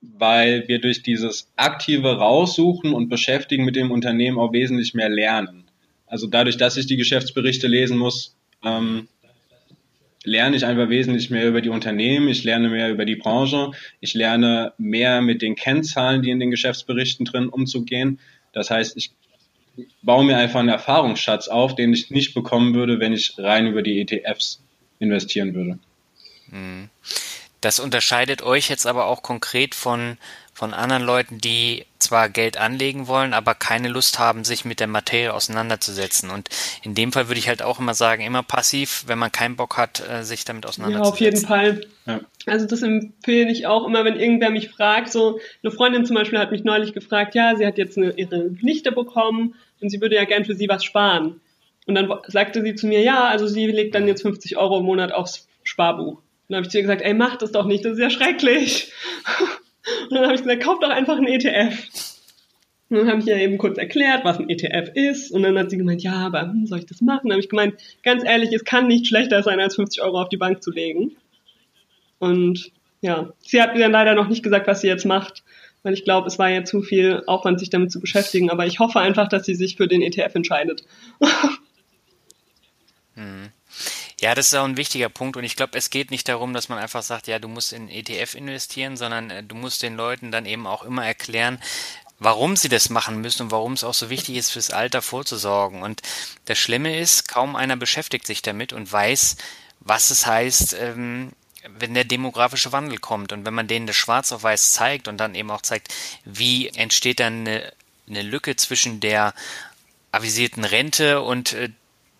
Weil 0.00 0.68
wir 0.68 0.80
durch 0.80 1.02
dieses 1.02 1.50
aktive 1.56 2.16
Raussuchen 2.16 2.92
und 2.92 3.08
Beschäftigen 3.08 3.64
mit 3.64 3.76
dem 3.76 3.90
Unternehmen 3.90 4.38
auch 4.38 4.52
wesentlich 4.52 4.94
mehr 4.94 5.08
lernen. 5.08 5.64
Also 6.06 6.26
dadurch, 6.26 6.56
dass 6.56 6.76
ich 6.76 6.86
die 6.86 6.96
Geschäftsberichte 6.96 7.66
lesen 7.66 7.98
muss, 7.98 8.36
ähm, 8.64 9.08
lerne 10.22 10.56
ich 10.56 10.66
einfach 10.66 10.88
wesentlich 10.88 11.30
mehr 11.30 11.48
über 11.48 11.60
die 11.60 11.68
Unternehmen, 11.68 12.28
ich 12.28 12.44
lerne 12.44 12.68
mehr 12.68 12.90
über 12.90 13.04
die 13.04 13.16
Branche, 13.16 13.70
ich 14.00 14.14
lerne 14.14 14.72
mehr 14.76 15.22
mit 15.22 15.40
den 15.40 15.54
Kennzahlen, 15.54 16.22
die 16.22 16.30
in 16.30 16.40
den 16.40 16.50
Geschäftsberichten 16.50 17.24
drin 17.24 17.48
umzugehen. 17.48 18.18
Das 18.52 18.70
heißt, 18.70 18.96
ich 18.96 19.12
baue 20.02 20.24
mir 20.24 20.36
einfach 20.36 20.60
einen 20.60 20.68
Erfahrungsschatz 20.68 21.48
auf, 21.48 21.74
den 21.74 21.92
ich 21.92 22.10
nicht 22.10 22.34
bekommen 22.34 22.74
würde, 22.74 22.98
wenn 22.98 23.12
ich 23.12 23.34
rein 23.38 23.66
über 23.66 23.82
die 23.82 24.00
ETFs 24.00 24.62
investieren 24.98 25.54
würde. 25.54 25.78
Hm. 26.50 26.88
Das 27.60 27.80
unterscheidet 27.80 28.42
euch 28.42 28.68
jetzt 28.68 28.86
aber 28.86 29.06
auch 29.06 29.22
konkret 29.22 29.74
von 29.74 30.18
von 30.56 30.72
anderen 30.72 31.02
Leuten, 31.02 31.36
die 31.36 31.84
zwar 31.98 32.30
Geld 32.30 32.56
anlegen 32.56 33.08
wollen, 33.08 33.34
aber 33.34 33.54
keine 33.54 33.88
Lust 33.88 34.18
haben, 34.18 34.42
sich 34.42 34.64
mit 34.64 34.80
der 34.80 34.86
Materie 34.86 35.34
auseinanderzusetzen. 35.34 36.30
Und 36.30 36.48
in 36.82 36.94
dem 36.94 37.12
Fall 37.12 37.28
würde 37.28 37.38
ich 37.38 37.48
halt 37.48 37.60
auch 37.60 37.78
immer 37.78 37.92
sagen, 37.92 38.22
immer 38.22 38.42
passiv, 38.42 39.04
wenn 39.06 39.18
man 39.18 39.30
keinen 39.30 39.56
Bock 39.56 39.76
hat, 39.76 40.02
äh, 40.08 40.22
sich 40.22 40.46
damit 40.46 40.64
auseinanderzusetzen. 40.64 41.04
Ja, 41.04 41.12
auf 41.12 41.20
jeden 41.20 41.46
Fall. 41.46 41.86
Ja. 42.06 42.20
Also 42.46 42.66
das 42.66 42.80
empfehle 42.80 43.52
ich 43.52 43.66
auch 43.66 43.86
immer, 43.86 44.06
wenn 44.06 44.18
irgendwer 44.18 44.48
mich 44.48 44.70
fragt. 44.70 45.12
So 45.12 45.40
eine 45.62 45.72
Freundin 45.72 46.06
zum 46.06 46.16
Beispiel 46.16 46.38
hat 46.38 46.52
mich 46.52 46.64
neulich 46.64 46.94
gefragt, 46.94 47.34
ja, 47.34 47.54
sie 47.54 47.66
hat 47.66 47.76
jetzt 47.76 47.98
eine, 47.98 48.12
ihre 48.12 48.48
Nichte 48.62 48.92
bekommen 48.92 49.56
und 49.82 49.90
sie 49.90 50.00
würde 50.00 50.16
ja 50.16 50.24
gern 50.24 50.46
für 50.46 50.54
sie 50.54 50.70
was 50.70 50.84
sparen. 50.84 51.42
Und 51.84 51.96
dann 51.96 52.10
sagte 52.28 52.62
sie 52.62 52.74
zu 52.74 52.86
mir, 52.86 53.02
ja, 53.02 53.24
also 53.24 53.46
sie 53.46 53.66
legt 53.66 53.94
dann 53.94 54.08
jetzt 54.08 54.22
50 54.22 54.56
Euro 54.56 54.78
im 54.78 54.86
Monat 54.86 55.12
aufs 55.12 55.48
Sparbuch. 55.64 56.22
Dann 56.48 56.56
habe 56.56 56.66
ich 56.66 56.70
zu 56.70 56.78
ihr 56.78 56.82
gesagt, 56.82 57.02
ey, 57.02 57.14
mach 57.14 57.36
das 57.36 57.52
doch 57.52 57.66
nicht, 57.66 57.84
das 57.84 57.94
ist 57.94 58.00
ja 58.00 58.10
schrecklich. 58.10 58.92
Und 60.10 60.16
dann 60.16 60.24
habe 60.24 60.34
ich 60.34 60.42
gesagt, 60.42 60.62
kauf 60.62 60.78
doch 60.80 60.90
einfach 60.90 61.16
einen 61.16 61.28
ETF. 61.28 61.74
Und 62.88 62.98
dann 62.98 63.08
habe 63.08 63.20
ich 63.20 63.26
ihr 63.26 63.36
eben 63.36 63.58
kurz 63.58 63.78
erklärt, 63.78 64.24
was 64.24 64.38
ein 64.38 64.48
ETF 64.48 64.90
ist. 64.94 65.32
Und 65.32 65.42
dann 65.42 65.58
hat 65.58 65.70
sie 65.70 65.76
gemeint, 65.76 66.02
ja, 66.02 66.14
aber 66.14 66.42
hm, 66.42 66.66
soll 66.66 66.78
ich 66.78 66.86
das 66.86 67.00
machen? 67.00 67.22
Dann 67.24 67.32
habe 67.32 67.40
ich 67.40 67.48
gemeint, 67.48 67.74
ganz 68.02 68.24
ehrlich, 68.24 68.52
es 68.52 68.64
kann 68.64 68.86
nicht 68.86 69.06
schlechter 69.06 69.42
sein, 69.42 69.58
als 69.58 69.74
50 69.74 70.02
Euro 70.02 70.20
auf 70.20 70.28
die 70.28 70.36
Bank 70.36 70.62
zu 70.62 70.70
legen. 70.70 71.16
Und 72.18 72.70
ja, 73.00 73.32
sie 73.40 73.60
hat 73.60 73.74
mir 73.74 73.80
dann 73.80 73.92
leider 73.92 74.14
noch 74.14 74.28
nicht 74.28 74.42
gesagt, 74.42 74.68
was 74.68 74.80
sie 74.80 74.88
jetzt 74.88 75.04
macht, 75.04 75.42
weil 75.82 75.94
ich 75.94 76.04
glaube, 76.04 76.28
es 76.28 76.38
war 76.38 76.48
ja 76.48 76.64
zu 76.64 76.82
viel 76.82 77.22
Aufwand, 77.26 77.58
sich 77.58 77.70
damit 77.70 77.90
zu 77.90 78.00
beschäftigen. 78.00 78.50
Aber 78.50 78.66
ich 78.66 78.78
hoffe 78.78 79.00
einfach, 79.00 79.28
dass 79.28 79.44
sie 79.44 79.54
sich 79.54 79.76
für 79.76 79.88
den 79.88 80.02
ETF 80.02 80.34
entscheidet. 80.36 80.84
hm. 83.14 83.50
Ja, 84.18 84.34
das 84.34 84.46
ist 84.46 84.54
auch 84.54 84.64
ein 84.64 84.78
wichtiger 84.78 85.10
Punkt 85.10 85.36
und 85.36 85.44
ich 85.44 85.56
glaube, 85.56 85.76
es 85.76 85.90
geht 85.90 86.10
nicht 86.10 86.26
darum, 86.28 86.54
dass 86.54 86.70
man 86.70 86.78
einfach 86.78 87.02
sagt, 87.02 87.26
ja, 87.26 87.38
du 87.38 87.48
musst 87.48 87.74
in 87.74 87.90
ETF 87.90 88.34
investieren, 88.34 88.96
sondern 88.96 89.30
äh, 89.30 89.42
du 89.42 89.54
musst 89.54 89.82
den 89.82 89.94
Leuten 89.94 90.30
dann 90.30 90.46
eben 90.46 90.66
auch 90.66 90.84
immer 90.84 91.04
erklären, 91.04 91.60
warum 92.18 92.56
sie 92.56 92.70
das 92.70 92.88
machen 92.88 93.20
müssen 93.20 93.42
und 93.42 93.50
warum 93.50 93.74
es 93.74 93.84
auch 93.84 93.92
so 93.92 94.08
wichtig 94.08 94.36
ist, 94.36 94.52
fürs 94.52 94.70
Alter 94.70 95.02
vorzusorgen. 95.02 95.82
Und 95.82 96.00
das 96.46 96.58
Schlimme 96.58 96.98
ist, 96.98 97.28
kaum 97.28 97.56
einer 97.56 97.76
beschäftigt 97.76 98.26
sich 98.26 98.40
damit 98.40 98.72
und 98.72 98.90
weiß, 98.90 99.36
was 99.80 100.10
es 100.10 100.26
heißt, 100.26 100.74
ähm, 100.80 101.32
wenn 101.68 101.92
der 101.92 102.04
demografische 102.04 102.72
Wandel 102.72 102.98
kommt 102.98 103.32
und 103.32 103.44
wenn 103.44 103.52
man 103.54 103.66
denen 103.66 103.86
das 103.86 103.96
schwarz 103.96 104.32
auf 104.32 104.44
weiß 104.44 104.72
zeigt 104.72 105.08
und 105.08 105.18
dann 105.18 105.34
eben 105.34 105.50
auch 105.50 105.62
zeigt, 105.62 105.92
wie 106.24 106.68
entsteht 106.68 107.20
dann 107.20 107.40
eine, 107.40 107.72
eine 108.08 108.22
Lücke 108.22 108.56
zwischen 108.56 109.00
der 109.00 109.34
avisierten 110.10 110.64
Rente 110.64 111.20
und 111.20 111.52
äh, 111.52 111.70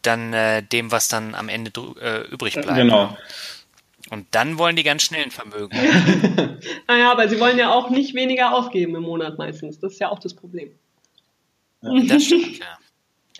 dann 0.06 0.32
äh, 0.32 0.62
dem, 0.62 0.92
was 0.92 1.08
dann 1.08 1.34
am 1.34 1.48
Ende 1.48 1.70
äh, 2.00 2.26
übrig 2.28 2.54
bleibt. 2.54 2.76
Genau. 2.76 3.16
Und 4.10 4.26
dann 4.30 4.58
wollen 4.58 4.76
die 4.76 4.84
ganz 4.84 5.02
schnell 5.02 5.24
ein 5.24 5.30
Vermögen. 5.30 5.76
naja, 6.88 7.10
aber 7.10 7.28
sie 7.28 7.40
wollen 7.40 7.58
ja 7.58 7.72
auch 7.72 7.90
nicht 7.90 8.14
weniger 8.14 8.54
ausgeben 8.54 8.94
im 8.94 9.02
Monat 9.02 9.38
meistens. 9.38 9.80
Das 9.80 9.94
ist 9.94 9.98
ja 10.00 10.10
auch 10.10 10.20
das 10.20 10.34
Problem. 10.34 10.70
Ja, 11.82 11.90
das 12.02 12.24
stimmt, 12.24 12.58
ja. 12.58 12.78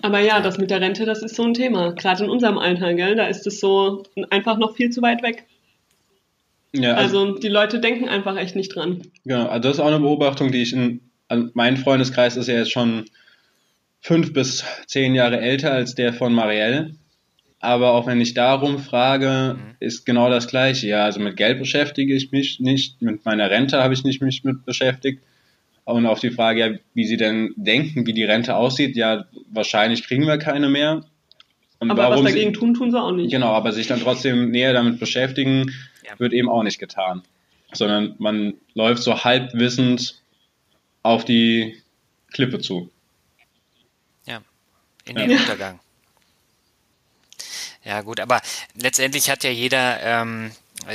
Aber 0.02 0.20
ja, 0.20 0.40
das 0.40 0.58
mit 0.58 0.70
der 0.70 0.80
Rente, 0.80 1.06
das 1.06 1.22
ist 1.22 1.36
so 1.36 1.44
ein 1.44 1.54
Thema. 1.54 1.92
Gerade 1.92 2.24
in 2.24 2.30
unserem 2.30 2.58
Alter, 2.58 2.92
gell? 2.94 3.16
Da 3.16 3.26
ist 3.26 3.46
es 3.46 3.60
so 3.60 4.02
einfach 4.28 4.58
noch 4.58 4.76
viel 4.76 4.90
zu 4.90 5.00
weit 5.00 5.22
weg. 5.22 5.46
Ja, 6.72 6.94
also, 6.94 7.20
also, 7.20 7.38
die 7.38 7.48
Leute 7.48 7.80
denken 7.80 8.08
einfach 8.08 8.36
echt 8.36 8.56
nicht 8.56 8.74
dran. 8.74 9.02
Genau, 9.24 9.46
also 9.46 9.68
das 9.68 9.78
ist 9.78 9.80
auch 9.80 9.86
eine 9.86 10.00
Beobachtung, 10.00 10.52
die 10.52 10.60
ich 10.60 10.74
in, 10.74 11.00
also 11.28 11.48
mein 11.54 11.78
Freundeskreis 11.78 12.36
ist 12.36 12.48
ja 12.48 12.56
jetzt 12.56 12.72
schon 12.72 13.06
fünf 14.00 14.32
bis 14.32 14.64
zehn 14.86 15.14
Jahre 15.14 15.40
älter 15.40 15.72
als 15.72 15.94
der 15.94 16.12
von 16.12 16.32
Marielle. 16.32 16.94
Aber 17.58 17.92
auch 17.92 18.06
wenn 18.06 18.20
ich 18.20 18.34
darum 18.34 18.78
frage, 18.78 19.56
mhm. 19.58 19.74
ist 19.80 20.04
genau 20.04 20.30
das 20.30 20.46
Gleiche. 20.46 20.86
Ja, 20.88 21.04
also 21.04 21.20
mit 21.20 21.36
Geld 21.36 21.58
beschäftige 21.58 22.14
ich 22.14 22.30
mich 22.30 22.60
nicht, 22.60 23.02
mit 23.02 23.24
meiner 23.24 23.50
Rente 23.50 23.82
habe 23.82 23.94
ich 23.94 24.04
nicht 24.04 24.22
mich 24.22 24.44
mit 24.44 24.64
beschäftigt. 24.64 25.22
Und 25.84 26.06
auf 26.06 26.20
die 26.20 26.30
Frage, 26.30 26.60
ja, 26.60 26.78
wie 26.94 27.06
sie 27.06 27.16
denn 27.16 27.54
denken, 27.56 28.06
wie 28.06 28.12
die 28.12 28.24
Rente 28.24 28.56
aussieht, 28.56 28.96
ja, 28.96 29.26
wahrscheinlich 29.50 30.04
kriegen 30.04 30.26
wir 30.26 30.36
keine 30.36 30.68
mehr. 30.68 31.04
Und 31.78 31.90
aber 31.90 32.10
was 32.10 32.22
dagegen 32.22 32.54
sie, 32.54 32.58
tun, 32.58 32.74
tun 32.74 32.90
sie 32.90 33.00
auch 33.00 33.12
nicht. 33.12 33.30
Genau, 33.30 33.52
aber 33.52 33.72
sich 33.72 33.86
dann 33.86 34.00
trotzdem 34.00 34.50
näher 34.50 34.72
damit 34.72 34.98
beschäftigen, 34.98 35.72
ja. 36.04 36.18
wird 36.18 36.32
eben 36.32 36.48
auch 36.48 36.62
nicht 36.62 36.78
getan. 36.78 37.22
Sondern 37.72 38.14
man 38.18 38.54
läuft 38.74 39.02
so 39.02 39.24
halbwissend 39.24 40.22
auf 41.02 41.24
die 41.24 41.76
Klippe 42.32 42.58
zu. 42.58 42.90
In 45.06 45.16
den 45.16 45.30
ja. 45.30 45.38
Untergang. 45.38 45.80
Ja, 47.84 48.00
gut, 48.00 48.18
aber 48.18 48.42
letztendlich 48.74 49.30
hat 49.30 49.44
ja 49.44 49.50
jeder 49.50 50.02
ähm, 50.02 50.50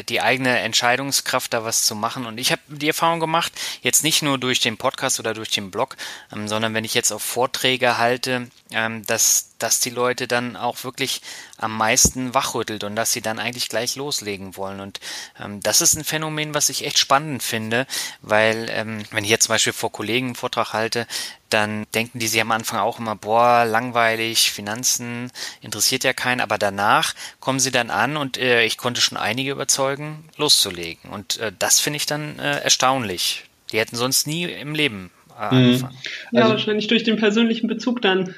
die 0.10 0.22
eigene 0.22 0.60
Entscheidungskraft, 0.60 1.54
da 1.54 1.64
was 1.64 1.84
zu 1.86 1.96
machen. 1.96 2.26
Und 2.26 2.38
ich 2.38 2.52
habe 2.52 2.62
die 2.68 2.88
Erfahrung 2.88 3.20
gemacht, 3.20 3.54
jetzt 3.82 4.04
nicht 4.04 4.22
nur 4.22 4.38
durch 4.38 4.60
den 4.60 4.78
Podcast 4.78 5.20
oder 5.20 5.34
durch 5.34 5.50
den 5.50 5.72
Blog, 5.72 5.98
ähm, 6.34 6.48
sondern 6.48 6.74
wenn 6.74 6.86
ich 6.86 6.94
jetzt 6.94 7.12
auf 7.12 7.24
Vorträge 7.24 7.98
halte, 7.98 8.50
ähm, 8.72 9.06
dass, 9.06 9.51
dass 9.64 9.80
die 9.80 9.90
Leute 9.90 10.28
dann 10.28 10.56
auch 10.56 10.84
wirklich 10.84 11.22
am 11.58 11.76
meisten 11.78 12.34
wachrüttelt 12.34 12.84
und 12.84 12.96
dass 12.96 13.12
sie 13.12 13.22
dann 13.22 13.40
eigentlich 13.40 13.70
gleich 13.70 13.96
loslegen 13.96 14.58
wollen. 14.58 14.80
Und 14.80 15.00
ähm, 15.40 15.62
das 15.62 15.82
ist 15.82 15.96
ein 15.96 16.04
Phänomen, 16.04 16.54
was 16.54 16.70
ich 16.70 16.86
echt 16.86 17.00
spannend 17.00 17.44
finde, 17.44 17.86
weil 18.22 18.68
ähm, 18.72 19.04
wenn 19.12 19.24
ich 19.24 19.30
jetzt 19.30 19.46
zum 19.46 19.54
Beispiel 19.54 19.74
vor 19.74 19.92
Kollegen 19.92 20.28
einen 20.28 20.36
Vortrag 20.36 20.74
halte, 20.74 21.08
dann 21.50 21.86
denken 21.94 22.20
die 22.20 22.28
sich 22.28 22.42
am 22.42 22.52
Anfang 22.52 22.80
auch 22.80 23.00
immer, 23.00 23.16
boah, 23.16 23.66
langweilig, 23.66 24.52
Finanzen 24.52 25.32
interessiert 25.62 26.04
ja 26.04 26.14
keinen, 26.14 26.42
aber 26.42 26.58
danach 26.58 27.14
kommen 27.40 27.60
sie 27.60 27.72
dann 27.72 27.90
an 27.90 28.18
und 28.18 28.38
äh, 28.38 28.64
ich 28.64 28.78
konnte 28.78 29.02
schon 29.02 29.18
einige 29.18 29.52
überzeugen, 29.52 30.30
loszulegen. 30.38 31.12
Und 31.12 31.38
äh, 31.40 31.52
das 31.58 31.80
finde 31.80 31.98
ich 31.98 32.06
dann 32.06 32.40
äh, 32.40 32.60
erstaunlich. 32.62 33.44
Die 33.72 33.80
hätten 33.80 33.96
sonst 33.96 34.28
nie 34.28 34.44
im 34.44 34.76
Leben 34.76 35.12
äh, 35.40 35.54
mhm. 35.54 35.58
angefangen. 35.58 35.98
Ja, 36.32 36.42
also, 36.42 36.54
wahrscheinlich 36.54 36.88
durch 36.88 37.04
den 37.04 37.18
persönlichen 37.18 37.68
Bezug 37.68 38.02
dann. 38.02 38.36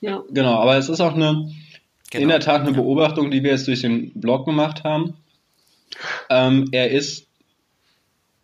Ja. 0.00 0.22
Genau, 0.30 0.54
aber 0.54 0.76
es 0.76 0.88
ist 0.88 1.00
auch 1.00 1.14
eine, 1.14 1.50
genau. 2.10 2.22
in 2.22 2.28
der 2.28 2.40
Tat 2.40 2.62
eine 2.62 2.72
Beobachtung, 2.72 3.30
die 3.30 3.42
wir 3.42 3.50
jetzt 3.50 3.66
durch 3.66 3.82
den 3.82 4.12
Blog 4.14 4.46
gemacht 4.46 4.84
haben. 4.84 5.14
Ähm, 6.28 6.68
er 6.72 6.90
ist, 6.90 7.28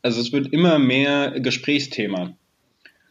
also 0.03 0.21
es 0.21 0.33
wird 0.33 0.53
immer 0.53 0.79
mehr 0.79 1.41
Gesprächsthema. 1.41 2.33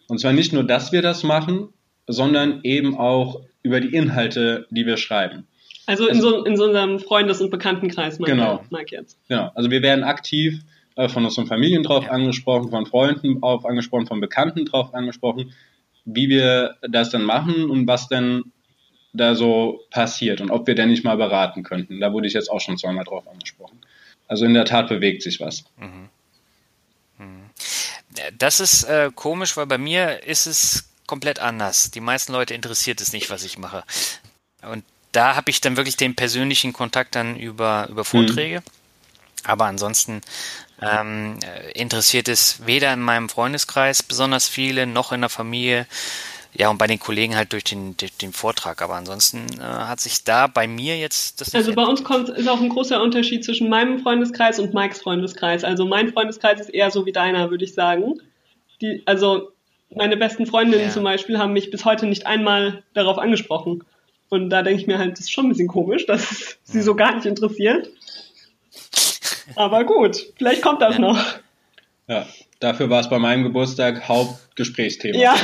Und 0.08 0.20
zwar 0.20 0.34
nicht 0.34 0.54
nur, 0.54 0.64
dass 0.64 0.92
wir 0.92 1.02
das 1.02 1.24
machen, 1.24 1.70
sondern 2.08 2.62
eben 2.64 2.98
auch 2.98 3.42
über 3.64 3.80
die 3.80 3.94
Inhalte, 3.96 4.68
die 4.70 4.86
wir 4.86 4.98
schreiben. 4.98 5.48
Also 5.86 6.08
in, 6.08 6.16
also, 6.16 6.30
so, 6.30 6.46
in 6.46 6.58
so 6.58 6.66
einem 6.66 7.00
Freundes- 7.00 7.42
und 7.42 7.50
Bekanntenkreis, 7.50 8.20
Mike, 8.20 8.32
genau. 8.32 8.64
Jetzt. 8.89 9.18
Genau, 9.28 9.52
also 9.56 9.72
wir 9.72 9.82
werden 9.82 10.04
aktiv 10.04 10.62
äh, 10.96 11.10
von 11.10 11.26
unseren 11.26 11.48
Familien 11.48 11.84
drauf 11.84 12.06
ja. 12.06 12.12
angesprochen, 12.12 12.70
von 12.70 12.86
Freunden 12.86 13.39
drauf 13.39 13.66
angesprochen, 13.66 14.08
von 14.08 14.20
Bekannten 14.20 14.66
drauf 14.66 14.94
angesprochen, 14.94 15.54
wie 16.06 16.30
wir 16.30 16.76
das 16.82 17.10
dann 17.10 17.24
machen 17.24 17.70
und 17.70 17.88
was 17.88 18.08
denn 18.08 18.52
da 19.14 19.36
so 19.36 19.82
passiert 19.89 20.41
und 20.41 20.52
ob 20.52 20.68
wir 20.68 20.76
denn 20.76 20.89
nicht 20.89 21.04
mal 21.04 21.18
beraten 21.18 21.64
könnten. 21.64 21.99
Da 21.99 22.14
wurde 22.14 22.28
ich 22.28 22.34
jetzt 22.34 22.49
auch 22.49 22.62
schon 22.62 22.78
zweimal 22.78 23.04
drauf 23.04 23.28
angesprochen. 23.28 23.80
Also 24.28 24.45
in 24.45 24.54
der 24.54 24.66
Tat 24.66 24.88
bewegt 24.88 25.22
sich 25.22 25.39
was. 25.39 25.66
Mhm. 25.78 26.10
Das 28.38 28.60
ist 28.60 28.84
äh, 28.84 29.12
komisch, 29.14 29.58
weil 29.58 29.68
bei 29.68 29.78
mir 29.78 30.24
ist 30.24 30.45
es 30.45 30.89
komplett 31.06 31.39
anders. 31.39 31.91
Die 31.91 31.99
meisten 31.99 32.32
Leute 32.32 32.54
interessiert 32.54 33.02
es 33.02 33.14
nicht, 33.14 33.30
was 33.30 33.43
ich 33.43 33.58
mache. 33.58 33.84
Und 34.62 34.84
da 35.12 35.36
habe 35.36 35.49
ich 35.49 35.60
dann 35.62 35.76
wirklich 35.76 35.97
den 35.97 36.16
persönlichen 36.16 36.74
Kontakt 36.74 37.16
dann 37.16 37.36
über, 37.36 37.88
über 37.89 38.06
Vorträge. 38.06 38.60
Mhm. 38.60 38.64
Aber 39.43 39.66
ansonsten 39.66 40.22
ähm, 40.82 41.38
interessiert 41.73 42.27
es 42.27 42.65
weder 42.65 42.93
in 42.93 43.01
meinem 43.01 43.29
Freundeskreis 43.29 44.03
besonders 44.03 44.47
viele, 44.47 44.88
noch 44.88 45.11
in 45.11 45.21
der 45.21 45.29
Familie. 45.29 45.86
Ja, 46.53 46.69
und 46.69 46.77
bei 46.77 46.88
den 46.88 46.99
Kollegen 46.99 47.36
halt 47.36 47.53
durch 47.53 47.63
den, 47.63 47.95
durch 47.95 48.17
den 48.17 48.34
Vortrag. 48.34 48.82
Aber 48.82 48.95
ansonsten 48.95 49.45
äh, 49.59 49.61
hat 49.61 50.01
sich 50.01 50.23
da 50.23 50.47
bei 50.47 50.67
mir 50.67 50.97
jetzt 50.97 51.39
das. 51.39 51.55
Also 51.55 51.73
bei 51.73 51.84
uns 51.84 52.03
kommt, 52.03 52.29
ist 52.29 52.49
auch 52.49 52.59
ein 52.59 52.69
großer 52.69 53.01
Unterschied 53.01 53.45
zwischen 53.45 53.69
meinem 53.69 53.99
Freundeskreis 53.99 54.59
und 54.59 54.73
Mikes 54.73 55.01
Freundeskreis. 55.01 55.63
Also 55.63 55.86
mein 55.86 56.11
Freundeskreis 56.11 56.59
ist 56.59 56.69
eher 56.69 56.91
so 56.91 57.05
wie 57.05 57.13
deiner, 57.13 57.49
würde 57.51 57.63
ich 57.63 57.73
sagen. 57.73 58.19
Die, 58.82 59.01
also 59.05 59.51
meine 59.95 60.17
besten 60.17 60.45
Freundinnen 60.45 60.86
ja. 60.86 60.91
zum 60.91 61.03
Beispiel 61.03 61.38
haben 61.38 61.53
mich 61.53 61.71
bis 61.71 61.86
heute 61.86 62.05
nicht 62.05 62.25
einmal 62.25 62.84
darauf 62.93 63.17
angesprochen. 63.17 63.84
Und 64.29 64.49
da 64.49 64.61
denke 64.61 64.82
ich 64.82 64.88
mir 64.88 64.97
halt, 64.97 65.13
das 65.13 65.21
ist 65.21 65.32
schon 65.32 65.45
ein 65.45 65.49
bisschen 65.49 65.67
komisch, 65.67 66.05
dass 66.05 66.32
es 66.32 66.57
sie 66.63 66.82
so 66.82 66.95
gar 66.95 67.15
nicht 67.15 67.25
interessiert. 67.25 67.89
Aber 69.56 69.84
gut, 69.84 70.28
vielleicht 70.38 70.62
kommt 70.62 70.82
das 70.82 70.95
ja. 70.95 71.02
noch. 71.02 71.39
Ja, 72.08 72.28
dafür 72.60 72.89
war 72.89 73.02
es 73.02 73.10
bei 73.10 73.20
meinem 73.20 73.43
Geburtstag 73.43 74.08
Hauptgesprächsthema. 74.08 75.18
Ja. 75.18 75.36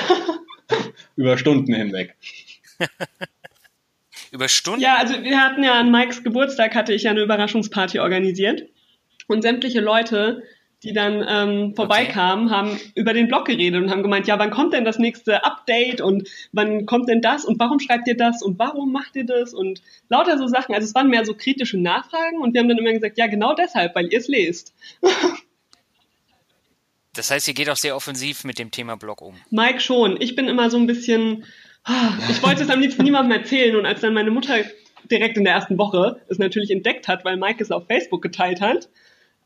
Über 1.16 1.38
Stunden 1.38 1.74
hinweg. 1.74 2.16
Über 4.32 4.48
Stunden? 4.50 4.82
Ja, 4.82 4.98
also 4.98 5.24
wir 5.24 5.42
hatten 5.42 5.64
ja 5.64 5.80
an 5.80 5.92
Mikes 5.92 6.24
Geburtstag 6.24 6.76
hatte 6.76 6.94
ich 6.94 7.04
ja 7.04 7.12
eine 7.12 7.22
Überraschungsparty 7.22 8.00
organisiert. 8.00 8.64
Und 9.28 9.42
sämtliche 9.42 9.82
Leute, 9.82 10.44
die 10.84 10.94
dann 10.94 11.26
ähm, 11.28 11.76
vorbeikamen, 11.76 12.48
okay. 12.48 12.56
haben 12.56 12.80
über 12.94 13.14
den 13.14 13.28
Blog 13.28 13.46
geredet 13.46 13.82
und 13.82 13.90
haben 13.90 14.04
gemeint, 14.04 14.28
ja, 14.28 14.38
wann 14.38 14.52
kommt 14.52 14.74
denn 14.74 14.86
das 14.86 15.00
nächste 15.00 15.44
Update 15.44 16.02
und 16.02 16.30
wann 16.52 16.86
kommt 16.86 17.10
denn 17.10 17.22
das 17.22 17.46
und 17.46 17.60
warum 17.60 17.80
schreibt 17.80 18.08
ihr 18.08 18.16
das 18.16 18.44
und 18.44 18.60
warum 18.60 18.92
macht 18.92 19.16
ihr 19.16 19.26
das 19.26 19.54
und 19.54 19.82
lauter 20.08 20.38
so 20.38 20.48
Sachen. 20.48 20.76
Also 20.76 20.86
es 20.86 20.94
waren 20.94 21.10
mehr 21.10 21.26
so 21.26 21.34
kritische 21.34 21.80
Nachfragen 21.80 22.42
und 22.42 22.54
wir 22.54 22.62
haben 22.62 22.70
dann 22.70 22.78
immer 22.78 22.94
gesagt, 22.94 23.18
ja, 23.18 23.26
genau 23.28 23.56
deshalb, 23.56 23.96
weil 23.96 24.12
ihr 24.12 24.20
es 24.20 24.28
lest. 24.28 24.74
Das 27.14 27.32
heißt, 27.32 27.48
ihr 27.48 27.56
geht 27.56 27.68
auch 27.68 27.78
sehr 27.78 27.96
offensiv 27.96 28.44
mit 28.44 28.60
dem 28.60 28.70
Thema 28.70 28.96
Blog 28.96 29.24
um. 29.24 29.34
Mike 29.50 29.80
schon. 29.80 30.22
Ich 30.22 30.36
bin 30.36 30.48
immer 30.48 30.70
so 30.70 30.78
ein 30.78 30.86
bisschen, 30.86 31.46
ah, 31.84 32.14
ich 32.30 32.44
wollte 32.44 32.62
es 32.62 32.70
am 32.70 32.80
liebsten 32.80 33.02
niemandem 33.02 33.40
erzählen 33.40 33.76
und 33.76 33.88
als 33.88 34.02
dann 34.02 34.14
meine 34.14 34.30
Mutter 34.30 34.54
direkt 35.10 35.36
in 35.36 35.44
der 35.44 35.54
ersten 35.54 35.80
Woche 35.80 36.22
es 36.28 36.38
natürlich 36.38 36.70
entdeckt 36.70 37.08
hat, 37.08 37.26
weil 37.26 37.38
Mike 37.38 37.64
es 37.64 37.72
auf 37.72 37.88
Facebook 37.88 38.22
geteilt 38.22 38.62
hat, 38.62 38.90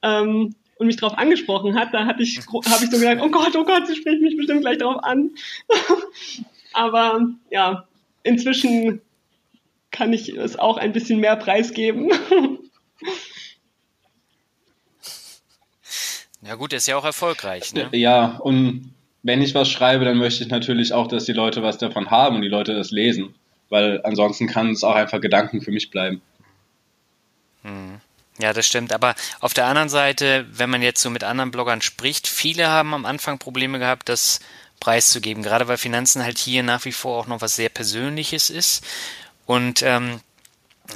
ähm, 0.03 0.53
und 0.81 0.87
mich 0.87 0.95
darauf 0.95 1.15
angesprochen 1.15 1.75
hat, 1.75 1.93
da 1.93 2.07
hatte 2.07 2.23
ich, 2.23 2.39
habe 2.39 2.83
ich 2.83 2.89
so 2.89 2.97
gedacht, 2.97 3.19
oh 3.21 3.29
Gott, 3.29 3.55
oh 3.55 3.63
Gott, 3.63 3.85
sie 3.85 3.95
spricht 3.95 4.19
mich 4.19 4.35
bestimmt 4.35 4.61
gleich 4.61 4.79
darauf 4.79 5.03
an. 5.03 5.29
Aber 6.73 7.21
ja, 7.51 7.87
inzwischen 8.23 8.99
kann 9.91 10.11
ich 10.11 10.29
es 10.29 10.57
auch 10.57 10.77
ein 10.77 10.91
bisschen 10.91 11.19
mehr 11.19 11.35
preisgeben. 11.35 12.11
Ja 16.43 16.55
gut, 16.55 16.73
ist 16.73 16.87
ja 16.87 16.97
auch 16.97 17.05
erfolgreich. 17.05 17.71
Ne? 17.75 17.87
Ja, 17.91 18.37
und 18.37 18.95
wenn 19.21 19.43
ich 19.43 19.53
was 19.53 19.69
schreibe, 19.69 20.05
dann 20.05 20.17
möchte 20.17 20.43
ich 20.43 20.49
natürlich 20.49 20.91
auch, 20.91 21.05
dass 21.05 21.25
die 21.25 21.33
Leute 21.33 21.61
was 21.61 21.77
davon 21.77 22.09
haben 22.09 22.37
und 22.37 22.41
die 22.41 22.47
Leute 22.47 22.73
das 22.73 22.89
lesen. 22.89 23.35
Weil 23.69 24.01
ansonsten 24.03 24.47
kann 24.47 24.71
es 24.71 24.83
auch 24.83 24.95
einfach 24.95 25.21
Gedanken 25.21 25.61
für 25.61 25.69
mich 25.69 25.91
bleiben. 25.91 26.19
Hm. 27.61 28.01
Ja, 28.41 28.53
das 28.53 28.65
stimmt. 28.65 28.91
Aber 28.91 29.15
auf 29.39 29.53
der 29.53 29.67
anderen 29.67 29.89
Seite, 29.89 30.45
wenn 30.51 30.69
man 30.69 30.81
jetzt 30.81 31.01
so 31.01 31.09
mit 31.09 31.23
anderen 31.23 31.51
Bloggern 31.51 31.81
spricht, 31.81 32.27
viele 32.27 32.67
haben 32.67 32.93
am 32.93 33.05
Anfang 33.05 33.37
Probleme 33.37 33.79
gehabt, 33.79 34.09
das 34.09 34.39
preiszugeben. 34.79 35.43
Gerade 35.43 35.67
weil 35.67 35.77
Finanzen 35.77 36.23
halt 36.23 36.37
hier 36.37 36.63
nach 36.63 36.85
wie 36.85 36.91
vor 36.91 37.19
auch 37.19 37.27
noch 37.27 37.41
was 37.41 37.55
sehr 37.55 37.69
Persönliches 37.69 38.49
ist. 38.49 38.83
Und 39.45 39.83
ähm, 39.83 40.19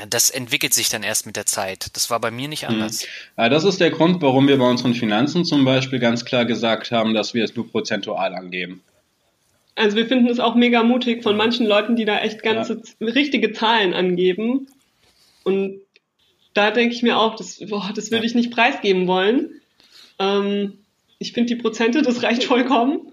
das 0.09 0.29
entwickelt 0.29 0.73
sich 0.73 0.89
dann 0.89 1.03
erst 1.03 1.25
mit 1.25 1.35
der 1.35 1.45
Zeit. 1.45 1.95
Das 1.95 2.09
war 2.09 2.19
bei 2.19 2.31
mir 2.31 2.47
nicht 2.47 2.63
mhm. 2.63 2.75
anders. 2.75 3.05
Ja, 3.37 3.47
das 3.47 3.63
ist 3.63 3.79
der 3.79 3.91
Grund, 3.91 4.21
warum 4.21 4.47
wir 4.47 4.57
bei 4.57 4.67
unseren 4.67 4.93
Finanzen 4.93 5.45
zum 5.45 5.63
Beispiel 5.63 5.99
ganz 5.99 6.25
klar 6.25 6.45
gesagt 6.45 6.91
haben, 6.91 7.13
dass 7.13 7.33
wir 7.33 7.43
es 7.43 7.55
nur 7.55 7.69
prozentual 7.69 8.33
angeben. 8.33 8.81
Also 9.75 9.97
wir 9.97 10.07
finden 10.07 10.29
es 10.29 10.39
auch 10.39 10.55
mega 10.55 10.83
mutig 10.83 11.21
von 11.21 11.35
manchen 11.35 11.65
Leuten, 11.65 11.95
die 11.95 12.05
da 12.05 12.19
echt 12.19 12.43
ganze 12.43 12.81
ja. 12.99 13.07
richtige 13.07 13.51
Zahlen 13.51 13.93
angeben. 13.93 14.67
Und 15.43 15.81
da 16.56 16.72
denke 16.72 16.95
ich 16.95 17.03
mir 17.03 17.20
auch, 17.20 17.36
das, 17.36 17.60
boah, 17.70 17.91
das 17.93 18.10
würde 18.10 18.24
ja. 18.24 18.30
ich 18.30 18.36
nicht 18.36 18.51
preisgeben 18.51 19.08
wollen. 19.08 19.62
Ähm, 20.18 20.80
ich 21.20 21.34
finde 21.34 21.53
die 21.53 21.62
Prozente, 21.62 22.01
das 22.01 22.24
reicht 22.24 22.45
vollkommen. 22.45 23.12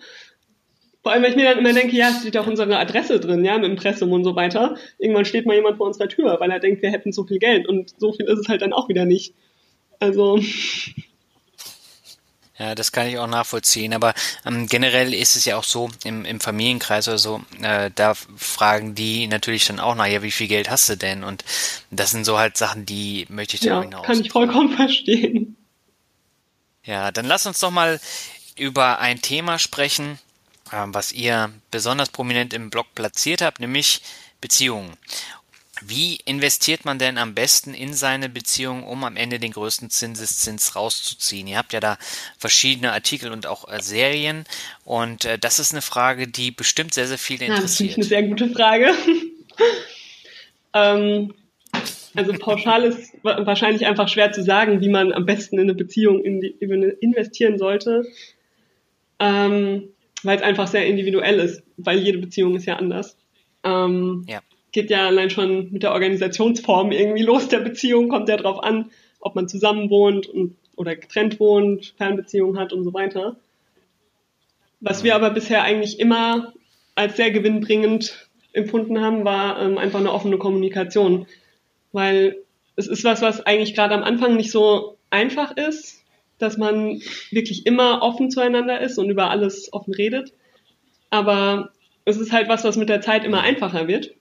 Vor 1.02 1.10
allem, 1.10 1.24
weil 1.24 1.30
ich 1.30 1.36
mir 1.36 1.44
dann 1.44 1.58
immer 1.58 1.72
denke, 1.72 1.96
ja, 1.96 2.10
es 2.10 2.20
steht 2.20 2.36
auch 2.38 2.46
unsere 2.46 2.78
Adresse 2.78 3.18
drin, 3.18 3.44
ja, 3.44 3.58
mit 3.58 3.68
Impressum 3.68 4.12
und 4.12 4.22
so 4.22 4.36
weiter. 4.36 4.76
Irgendwann 4.98 5.24
steht 5.24 5.46
mal 5.46 5.56
jemand 5.56 5.76
vor 5.76 5.88
unserer 5.88 6.08
Tür, 6.08 6.36
weil 6.38 6.50
er 6.52 6.60
denkt, 6.60 6.80
wir 6.82 6.92
hätten 6.92 7.12
so 7.12 7.24
viel 7.24 7.40
Geld. 7.40 7.68
Und 7.68 7.92
so 7.98 8.12
viel 8.12 8.26
ist 8.26 8.38
es 8.38 8.48
halt 8.48 8.62
dann 8.62 8.72
auch 8.72 8.88
wieder 8.88 9.04
nicht. 9.04 9.34
Also. 9.98 10.40
Ja, 12.58 12.74
das 12.74 12.92
kann 12.92 13.06
ich 13.06 13.18
auch 13.18 13.26
nachvollziehen. 13.26 13.94
Aber 13.94 14.14
ähm, 14.44 14.66
generell 14.66 15.14
ist 15.14 15.36
es 15.36 15.44
ja 15.44 15.56
auch 15.56 15.64
so, 15.64 15.90
im, 16.04 16.24
im 16.24 16.40
Familienkreis 16.40 17.08
oder 17.08 17.18
so, 17.18 17.42
äh, 17.62 17.90
da 17.94 18.14
fragen 18.14 18.94
die 18.94 19.26
natürlich 19.26 19.66
dann 19.66 19.80
auch 19.80 19.94
nach, 19.94 20.06
ja, 20.06 20.22
wie 20.22 20.30
viel 20.30 20.48
Geld 20.48 20.70
hast 20.70 20.88
du 20.88 20.96
denn? 20.96 21.24
Und 21.24 21.44
das 21.90 22.10
sind 22.10 22.24
so 22.24 22.38
halt 22.38 22.56
Sachen, 22.56 22.84
die 22.84 23.26
möchte 23.30 23.56
ich 23.56 23.62
dann 23.62 23.70
ja, 23.70 23.82
hinaus. 23.82 24.06
Kann 24.06 24.20
ich 24.20 24.30
vollkommen 24.30 24.76
verstehen. 24.76 25.56
Ja, 26.84 27.10
dann 27.10 27.26
lass 27.26 27.46
uns 27.46 27.60
doch 27.60 27.70
mal 27.70 28.00
über 28.56 28.98
ein 28.98 29.22
Thema 29.22 29.58
sprechen, 29.58 30.18
äh, 30.70 30.84
was 30.86 31.12
ihr 31.12 31.50
besonders 31.70 32.10
prominent 32.10 32.52
im 32.52 32.70
Blog 32.70 32.86
platziert 32.94 33.40
habt, 33.40 33.60
nämlich 33.60 34.02
Beziehungen. 34.40 34.96
Wie 35.86 36.18
investiert 36.24 36.84
man 36.84 36.98
denn 36.98 37.18
am 37.18 37.34
besten 37.34 37.74
in 37.74 37.94
seine 37.94 38.28
Beziehung, 38.28 38.84
um 38.84 39.04
am 39.04 39.16
Ende 39.16 39.38
den 39.38 39.52
größten 39.52 39.90
Zinseszins 39.90 40.76
rauszuziehen? 40.76 41.46
Ihr 41.46 41.58
habt 41.58 41.72
ja 41.72 41.80
da 41.80 41.98
verschiedene 42.38 42.92
Artikel 42.92 43.32
und 43.32 43.46
auch 43.46 43.68
äh, 43.68 43.80
Serien 43.80 44.44
und 44.84 45.24
äh, 45.24 45.38
das 45.38 45.58
ist 45.58 45.72
eine 45.72 45.82
Frage, 45.82 46.28
die 46.28 46.50
bestimmt 46.50 46.94
sehr, 46.94 47.06
sehr 47.06 47.18
viele 47.18 47.46
interessiert. 47.46 47.90
das 47.90 48.06
ist 48.06 48.12
eine 48.12 48.22
sehr 48.22 48.22
gute 48.28 48.48
Frage. 48.50 48.92
ähm, 50.74 51.34
also 52.14 52.32
pauschal 52.34 52.84
ist 52.84 53.14
wahrscheinlich 53.22 53.86
einfach 53.86 54.08
schwer 54.08 54.32
zu 54.32 54.42
sagen, 54.42 54.80
wie 54.80 54.90
man 54.90 55.12
am 55.12 55.24
besten 55.24 55.56
in 55.56 55.62
eine 55.62 55.74
Beziehung 55.74 56.22
in 56.22 56.40
die, 56.40 56.54
investieren 57.00 57.58
sollte, 57.58 58.06
ähm, 59.18 59.88
weil 60.22 60.36
es 60.36 60.42
einfach 60.42 60.68
sehr 60.68 60.86
individuell 60.86 61.38
ist, 61.40 61.62
weil 61.78 61.98
jede 61.98 62.18
Beziehung 62.18 62.54
ist 62.54 62.66
ja 62.66 62.76
anders. 62.76 63.16
Ähm, 63.64 64.24
ja 64.28 64.40
geht 64.72 64.90
ja 64.90 65.06
allein 65.06 65.30
schon 65.30 65.70
mit 65.70 65.82
der 65.82 65.92
Organisationsform 65.92 66.92
irgendwie 66.92 67.22
los 67.22 67.48
der 67.48 67.60
Beziehung, 67.60 68.08
kommt 68.08 68.28
ja 68.28 68.36
drauf 68.36 68.62
an, 68.62 68.90
ob 69.20 69.34
man 69.34 69.48
zusammen 69.48 69.90
wohnt 69.90 70.26
und, 70.26 70.56
oder 70.76 70.96
getrennt 70.96 71.38
wohnt, 71.38 71.94
Fernbeziehungen 71.96 72.58
hat 72.58 72.72
und 72.72 72.82
so 72.84 72.92
weiter. 72.92 73.36
Was 74.80 75.04
wir 75.04 75.14
aber 75.14 75.30
bisher 75.30 75.62
eigentlich 75.62 76.00
immer 76.00 76.52
als 76.94 77.16
sehr 77.16 77.30
gewinnbringend 77.30 78.28
empfunden 78.52 79.00
haben, 79.00 79.24
war 79.24 79.60
ähm, 79.62 79.78
einfach 79.78 80.00
eine 80.00 80.12
offene 80.12 80.38
Kommunikation. 80.38 81.26
Weil 81.92 82.38
es 82.76 82.88
ist 82.88 83.04
was, 83.04 83.22
was 83.22 83.40
eigentlich 83.46 83.74
gerade 83.74 83.94
am 83.94 84.02
Anfang 84.02 84.36
nicht 84.36 84.50
so 84.50 84.96
einfach 85.10 85.56
ist, 85.56 86.02
dass 86.38 86.56
man 86.56 87.00
wirklich 87.30 87.66
immer 87.66 88.02
offen 88.02 88.30
zueinander 88.30 88.80
ist 88.80 88.98
und 88.98 89.10
über 89.10 89.30
alles 89.30 89.72
offen 89.72 89.94
redet. 89.94 90.32
Aber 91.10 91.70
es 92.04 92.16
ist 92.16 92.32
halt 92.32 92.48
was, 92.48 92.64
was 92.64 92.76
mit 92.76 92.88
der 92.88 93.00
Zeit 93.00 93.24
immer 93.24 93.42
einfacher 93.42 93.86
wird. 93.86 94.14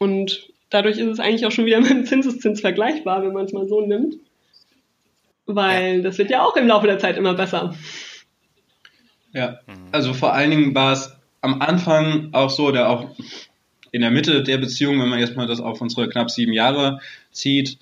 Und 0.00 0.48
dadurch 0.70 0.98
ist 0.98 1.06
es 1.06 1.20
eigentlich 1.20 1.46
auch 1.46 1.52
schon 1.52 1.66
wieder 1.66 1.80
mit 1.80 1.90
dem 1.90 2.06
Zinseszins 2.06 2.60
vergleichbar, 2.60 3.22
wenn 3.22 3.32
man 3.32 3.44
es 3.44 3.52
mal 3.52 3.68
so 3.68 3.86
nimmt. 3.86 4.16
Weil 5.46 5.96
ja. 5.96 6.02
das 6.02 6.18
wird 6.18 6.30
ja 6.30 6.42
auch 6.42 6.56
im 6.56 6.66
Laufe 6.66 6.86
der 6.86 6.98
Zeit 6.98 7.16
immer 7.16 7.34
besser. 7.34 7.74
Ja, 9.32 9.60
also 9.92 10.12
vor 10.12 10.32
allen 10.32 10.50
Dingen 10.50 10.74
war 10.74 10.92
es 10.92 11.12
am 11.40 11.60
Anfang 11.60 12.30
auch 12.32 12.50
so, 12.50 12.66
oder 12.66 12.88
auch 12.88 13.10
in 13.92 14.00
der 14.00 14.10
Mitte 14.10 14.42
der 14.42 14.58
Beziehung, 14.58 15.00
wenn 15.00 15.08
man 15.08 15.20
jetzt 15.20 15.36
mal 15.36 15.46
das 15.46 15.60
auf 15.60 15.80
unsere 15.80 16.08
knapp 16.08 16.30
sieben 16.30 16.52
Jahre 16.52 17.00
zieht, 17.30 17.78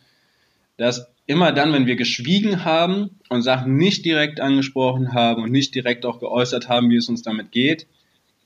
dass 0.77 1.09
immer 1.27 1.53
dann, 1.53 1.73
wenn 1.73 1.87
wir 1.87 1.97
geschwiegen 1.97 2.64
haben 2.64 3.19
und 3.29 3.43
Sachen 3.43 3.77
nicht 3.77 4.05
direkt 4.05 4.41
angesprochen 4.41 5.12
haben 5.12 5.43
und 5.43 5.53
nicht 5.53 5.75
direkt 5.75 6.07
auch 6.07 6.21
geäußert 6.21 6.69
haben, 6.69 6.91
wie 6.91 6.97
es 6.97 7.09
uns 7.09 7.23
damit 7.23 7.53
geht, 7.53 7.87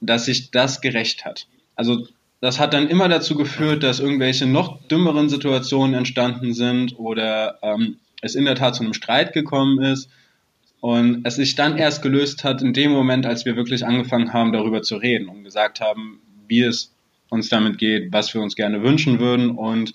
dass 0.01 0.27
sich 0.27 0.51
das 0.51 0.81
gerecht 0.81 1.25
hat. 1.25 1.47
Also 1.77 2.07
das 2.43 2.59
hat 2.59 2.75
dann 2.75 2.89
immer 2.89 3.09
dazu 3.09 3.37
geführt, 3.37 3.85
dass 3.85 4.01
irgendwelche 4.01 4.47
noch 4.47 4.83
dümmeren 4.89 5.29
Situationen 5.29 5.95
entstanden 5.95 6.53
sind 6.55 6.99
oder 6.99 7.61
ähm, 7.63 7.99
es 8.21 8.35
in 8.35 8.45
der 8.45 8.57
Tat 8.57 8.75
zu 8.75 8.83
einem 8.83 8.95
Streit 8.95 9.33
gekommen 9.33 9.81
ist 9.81 10.11
und 10.81 11.25
es 11.25 11.37
sich 11.37 11.55
dann 11.55 11.79
erst 11.79 12.03
gelöst 12.03 12.43
hat 12.43 12.61
in 12.61 12.73
dem 12.73 12.91
Moment, 12.91 13.27
als 13.27 13.45
wir 13.45 13.55
wirklich 13.55 13.87
angefangen 13.87 14.33
haben, 14.33 14.53
darüber 14.53 14.83
zu 14.83 14.97
reden 14.97 15.29
und 15.29 15.45
gesagt 15.45 15.81
haben, 15.81 16.19
wie 16.49 16.63
es 16.63 16.93
uns 17.31 17.49
damit 17.49 17.79
geht, 17.79 18.13
was 18.13 18.35
wir 18.35 18.41
uns 18.41 18.57
gerne 18.57 18.83
wünschen 18.83 19.21
würden 19.21 19.51
und 19.51 19.93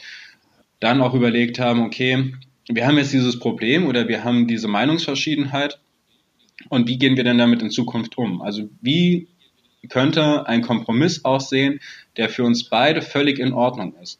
dann 0.79 1.01
auch 1.01 1.13
überlegt 1.13 1.59
haben, 1.59 1.81
okay, 1.81 2.33
wir 2.69 2.87
haben 2.87 2.97
jetzt 2.97 3.11
dieses 3.11 3.39
Problem 3.39 3.87
oder 3.87 4.07
wir 4.07 4.23
haben 4.23 4.47
diese 4.47 4.69
Meinungsverschiedenheit 4.69 5.81
und 6.69 6.87
wie 6.87 6.97
gehen 6.97 7.17
wir 7.17 7.25
denn 7.25 7.39
damit 7.39 7.61
in 7.61 7.71
Zukunft 7.71 8.17
um? 8.17 8.41
Also 8.41 8.69
wie 8.79 9.27
könnte 9.89 10.47
ein 10.47 10.61
Kompromiss 10.61 11.25
aussehen, 11.25 11.79
der 12.17 12.29
für 12.29 12.43
uns 12.43 12.69
beide 12.69 13.01
völlig 13.01 13.39
in 13.39 13.53
Ordnung 13.53 13.95
ist. 14.01 14.19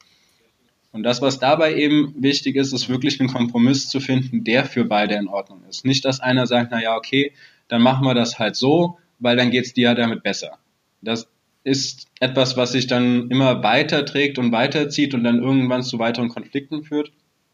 Und 0.92 1.04
das, 1.04 1.22
was 1.22 1.40
dabei 1.40 1.76
eben 1.76 2.16
wichtig 2.18 2.56
ist, 2.56 2.74
ist 2.74 2.90
wirklich 2.90 3.20
einen 3.20 3.30
Kompromiss 3.30 3.90
zu 3.90 4.00
finden, 4.00 4.44
der 4.44 4.66
für 4.66 4.86
beide 4.86 5.16
in 5.16 5.28
Ordnung 5.28 5.64
ist. 5.70 5.86
Nicht, 5.86 6.06
dass 6.06 6.20
einer 6.20 6.48
sagt, 6.48 6.72
na 6.72 6.82
ja, 6.82 6.96
okay, 6.96 7.34
dann 7.68 7.82
machen 7.82 8.06
wir 8.06 8.14
das 8.14 8.40
halt 8.40 8.56
so, 8.56 8.98
weil 9.20 9.36
dann 9.36 9.52
geht's 9.52 9.74
dir 9.74 9.90
ja 9.90 9.94
damit 9.96 10.24
besser. 10.24 10.58
Das 11.02 11.28
ist 11.64 12.08
etwas, 12.20 12.56
was 12.56 12.72
sich 12.72 12.88
dann 12.88 13.30
immer 13.30 13.62
weiterträgt 13.62 14.40
und 14.40 14.52
weiterzieht 14.52 15.14
und 15.14 15.24
dann 15.24 15.44
irgendwann 15.44 15.84
zu 15.84 16.00
weiteren 16.00 16.30
Konflikten 16.30 16.84
führt. 16.84 17.12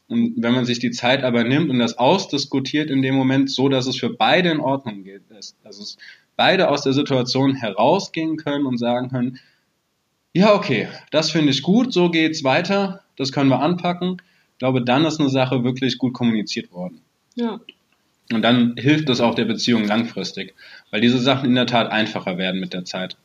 Und 0.08 0.36
wenn 0.38 0.54
man 0.54 0.66
sich 0.66 0.80
die 0.80 0.92
Zeit 0.92 1.24
aber 1.24 1.44
nimmt 1.44 1.70
und 1.70 1.80
das 1.80 1.98
ausdiskutiert 1.98 2.92
in 2.92 3.02
dem 3.02 3.16
Moment, 3.16 3.50
so 3.50 3.70
dass 3.70 3.88
es 3.88 3.98
für 3.98 4.12
beide 4.12 4.52
in 4.52 4.60
Ordnung 4.60 5.04
geht, 5.04 5.24
dass 5.32 5.56
es 5.80 5.98
beide 6.36 6.70
aus 6.70 6.84
der 6.84 6.94
Situation 6.94 7.56
herausgehen 7.56 8.38
können 8.38 8.66
und 8.66 8.78
sagen 8.78 9.10
können, 9.10 9.40
ja, 10.34 10.54
okay, 10.54 10.90
das 11.12 11.32
finde 11.32 11.52
ich 11.52 11.62
gut, 11.62 11.94
so 11.94 12.10
geht's 12.10 12.44
weiter, 12.44 13.04
das 13.16 13.32
können 13.32 13.50
wir 13.50 13.62
anpacken. 13.62 14.22
Ich 14.54 14.60
glaube, 14.60 14.84
dann 14.84 15.06
ist 15.06 15.20
eine 15.20 15.30
Sache 15.30 15.64
wirklich 15.64 15.98
gut 15.98 16.14
kommuniziert 16.14 16.72
worden. 16.72 17.02
Ja. 17.36 17.60
Und 18.32 18.42
dann 18.42 18.76
hilft 18.78 19.10
das 19.10 19.22
auch 19.22 19.36
der 19.36 19.46
Beziehung 19.46 19.86
langfristig, 19.86 20.56
weil 20.90 21.02
diese 21.02 21.20
Sachen 21.20 21.50
in 21.50 21.56
der 21.56 21.68
Tat 21.68 21.92
einfacher 21.92 22.38
werden 22.38 22.60
mit 22.60 22.74
der 22.74 22.86
Zeit. 22.86 23.16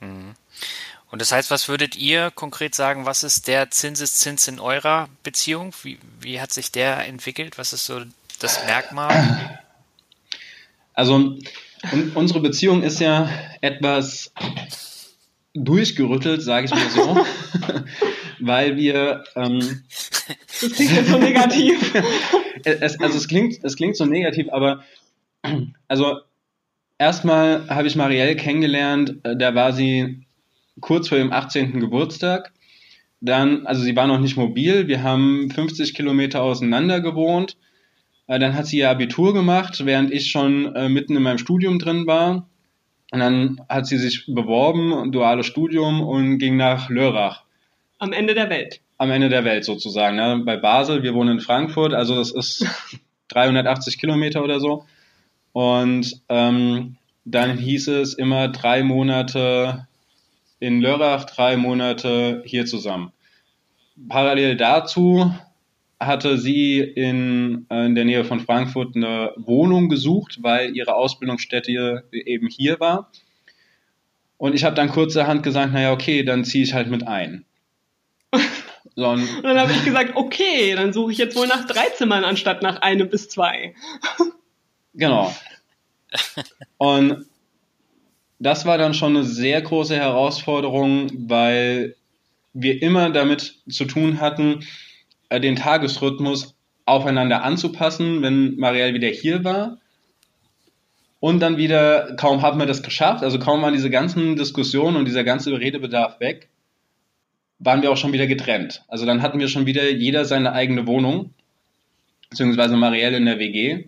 Mhm. 0.00 0.34
Und 1.10 1.20
das 1.20 1.32
heißt, 1.32 1.50
was 1.50 1.68
würdet 1.68 1.96
ihr 1.96 2.32
konkret 2.32 2.74
sagen, 2.74 3.06
was 3.06 3.22
ist 3.22 3.46
der 3.46 3.70
Zinseszins 3.70 4.48
in 4.48 4.58
eurer 4.58 5.08
Beziehung? 5.22 5.72
Wie, 5.82 5.98
wie 6.20 6.40
hat 6.40 6.52
sich 6.52 6.72
der 6.72 7.06
entwickelt? 7.06 7.56
Was 7.56 7.72
ist 7.72 7.86
so 7.86 8.00
das 8.40 8.64
Merkmal? 8.66 9.60
Also 10.92 11.38
unsere 12.14 12.40
Beziehung 12.40 12.82
ist 12.82 13.00
ja 13.00 13.28
etwas 13.60 14.32
durchgerüttelt, 15.54 16.42
sage 16.42 16.66
ich 16.66 16.70
mal 16.72 16.90
so, 16.90 17.26
weil 18.40 18.76
wir. 18.76 19.24
Ähm, 19.36 19.82
das 20.60 20.72
klingt 20.72 20.92
jetzt 20.92 21.08
so 21.08 21.18
negativ. 21.18 21.94
es, 22.64 23.00
also 23.00 23.16
es 23.16 23.28
klingt, 23.28 23.58
es 23.62 23.76
klingt 23.76 23.96
so 23.96 24.04
negativ, 24.04 24.48
aber 24.50 24.84
also 25.88 26.20
erstmal 26.98 27.68
habe 27.68 27.86
ich 27.86 27.96
Marielle 27.96 28.36
kennengelernt, 28.36 29.16
äh, 29.24 29.36
da 29.36 29.54
war 29.54 29.72
sie 29.72 30.26
kurz 30.80 31.08
vor 31.08 31.18
ihrem 31.18 31.32
18. 31.32 31.80
Geburtstag. 31.80 32.52
Dann, 33.20 33.66
also 33.66 33.82
sie 33.82 33.96
war 33.96 34.06
noch 34.06 34.20
nicht 34.20 34.36
mobil, 34.36 34.86
wir 34.86 35.02
haben 35.02 35.50
50 35.50 35.94
Kilometer 35.94 36.42
auseinander 36.42 37.00
gewohnt. 37.00 37.56
Äh, 38.26 38.38
dann 38.38 38.54
hat 38.54 38.66
sie 38.66 38.78
ihr 38.78 38.90
Abitur 38.90 39.32
gemacht, 39.32 39.86
während 39.86 40.12
ich 40.12 40.30
schon 40.30 40.74
äh, 40.74 40.88
mitten 40.88 41.16
in 41.16 41.22
meinem 41.22 41.38
Studium 41.38 41.78
drin 41.78 42.06
war. 42.06 42.48
Und 43.10 43.20
dann 43.20 43.60
hat 43.68 43.86
sie 43.86 43.98
sich 43.98 44.26
beworben, 44.26 45.12
duales 45.12 45.46
Studium 45.46 46.02
und 46.02 46.38
ging 46.38 46.56
nach 46.56 46.88
Lörrach. 46.88 47.44
Am 47.98 48.12
Ende 48.12 48.34
der 48.34 48.50
Welt. 48.50 48.80
Am 48.98 49.10
Ende 49.10 49.28
der 49.28 49.44
Welt 49.44 49.64
sozusagen. 49.64 50.16
Ne? 50.16 50.42
Bei 50.44 50.56
Basel, 50.56 51.02
wir 51.02 51.14
wohnen 51.14 51.38
in 51.38 51.40
Frankfurt, 51.40 51.94
also 51.94 52.16
das 52.16 52.32
ist 52.32 52.66
380 53.28 53.98
Kilometer 53.98 54.42
oder 54.42 54.60
so. 54.60 54.84
Und 55.52 56.20
ähm, 56.28 56.96
dann 57.24 57.56
hieß 57.56 57.88
es 57.88 58.14
immer 58.14 58.48
drei 58.48 58.82
Monate 58.82 59.86
in 60.58 60.80
Lörrach, 60.80 61.24
drei 61.24 61.56
Monate 61.56 62.42
hier 62.44 62.66
zusammen. 62.66 63.12
Parallel 64.08 64.56
dazu 64.56 65.32
hatte 66.06 66.38
sie 66.38 66.78
in, 66.80 67.66
äh, 67.70 67.86
in 67.86 67.94
der 67.94 68.04
Nähe 68.04 68.24
von 68.24 68.40
Frankfurt 68.40 68.96
eine 68.96 69.32
Wohnung 69.36 69.88
gesucht, 69.88 70.38
weil 70.42 70.76
ihre 70.76 70.94
Ausbildungsstätte 70.94 72.04
eben 72.12 72.48
hier 72.48 72.80
war. 72.80 73.10
Und 74.36 74.54
ich 74.54 74.64
habe 74.64 74.76
dann 74.76 74.88
kurzerhand 74.88 75.42
gesagt, 75.42 75.72
naja, 75.72 75.92
okay, 75.92 76.22
dann 76.22 76.44
ziehe 76.44 76.64
ich 76.64 76.74
halt 76.74 76.88
mit 76.88 77.06
ein. 77.06 77.44
So, 78.96 79.08
und 79.08 79.26
dann 79.42 79.58
habe 79.58 79.72
ich 79.72 79.84
gesagt, 79.84 80.12
okay, 80.14 80.72
dann 80.76 80.92
suche 80.92 81.10
ich 81.10 81.18
jetzt 81.18 81.34
wohl 81.34 81.48
nach 81.48 81.66
drei 81.66 81.86
Zimmern 81.96 82.22
anstatt 82.22 82.62
nach 82.62 82.80
einem 82.80 83.08
bis 83.08 83.28
zwei. 83.28 83.74
Genau. 84.96 85.34
Und 86.78 87.26
das 88.38 88.64
war 88.64 88.78
dann 88.78 88.94
schon 88.94 89.16
eine 89.16 89.24
sehr 89.24 89.60
große 89.60 89.96
Herausforderung, 89.96 91.10
weil 91.28 91.96
wir 92.52 92.80
immer 92.80 93.10
damit 93.10 93.58
zu 93.68 93.86
tun 93.86 94.20
hatten, 94.20 94.60
den 95.30 95.56
Tagesrhythmus 95.56 96.54
aufeinander 96.86 97.42
anzupassen, 97.42 98.22
wenn 98.22 98.56
Marielle 98.56 98.94
wieder 98.94 99.08
hier 99.08 99.44
war. 99.44 99.78
Und 101.20 101.40
dann 101.40 101.56
wieder, 101.56 102.16
kaum 102.16 102.42
haben 102.42 102.58
wir 102.58 102.66
das 102.66 102.82
geschafft, 102.82 103.24
also 103.24 103.38
kaum 103.38 103.62
waren 103.62 103.72
diese 103.72 103.88
ganzen 103.88 104.36
Diskussionen 104.36 104.96
und 104.96 105.06
dieser 105.06 105.24
ganze 105.24 105.58
Redebedarf 105.58 106.20
weg, 106.20 106.50
waren 107.58 107.80
wir 107.80 107.90
auch 107.90 107.96
schon 107.96 108.12
wieder 108.12 108.26
getrennt. 108.26 108.84
Also 108.88 109.06
dann 109.06 109.22
hatten 109.22 109.38
wir 109.40 109.48
schon 109.48 109.64
wieder 109.64 109.88
jeder 109.90 110.26
seine 110.26 110.52
eigene 110.52 110.86
Wohnung, 110.86 111.32
beziehungsweise 112.28 112.76
Marielle 112.76 113.16
in 113.16 113.24
der 113.24 113.38
WG. 113.38 113.86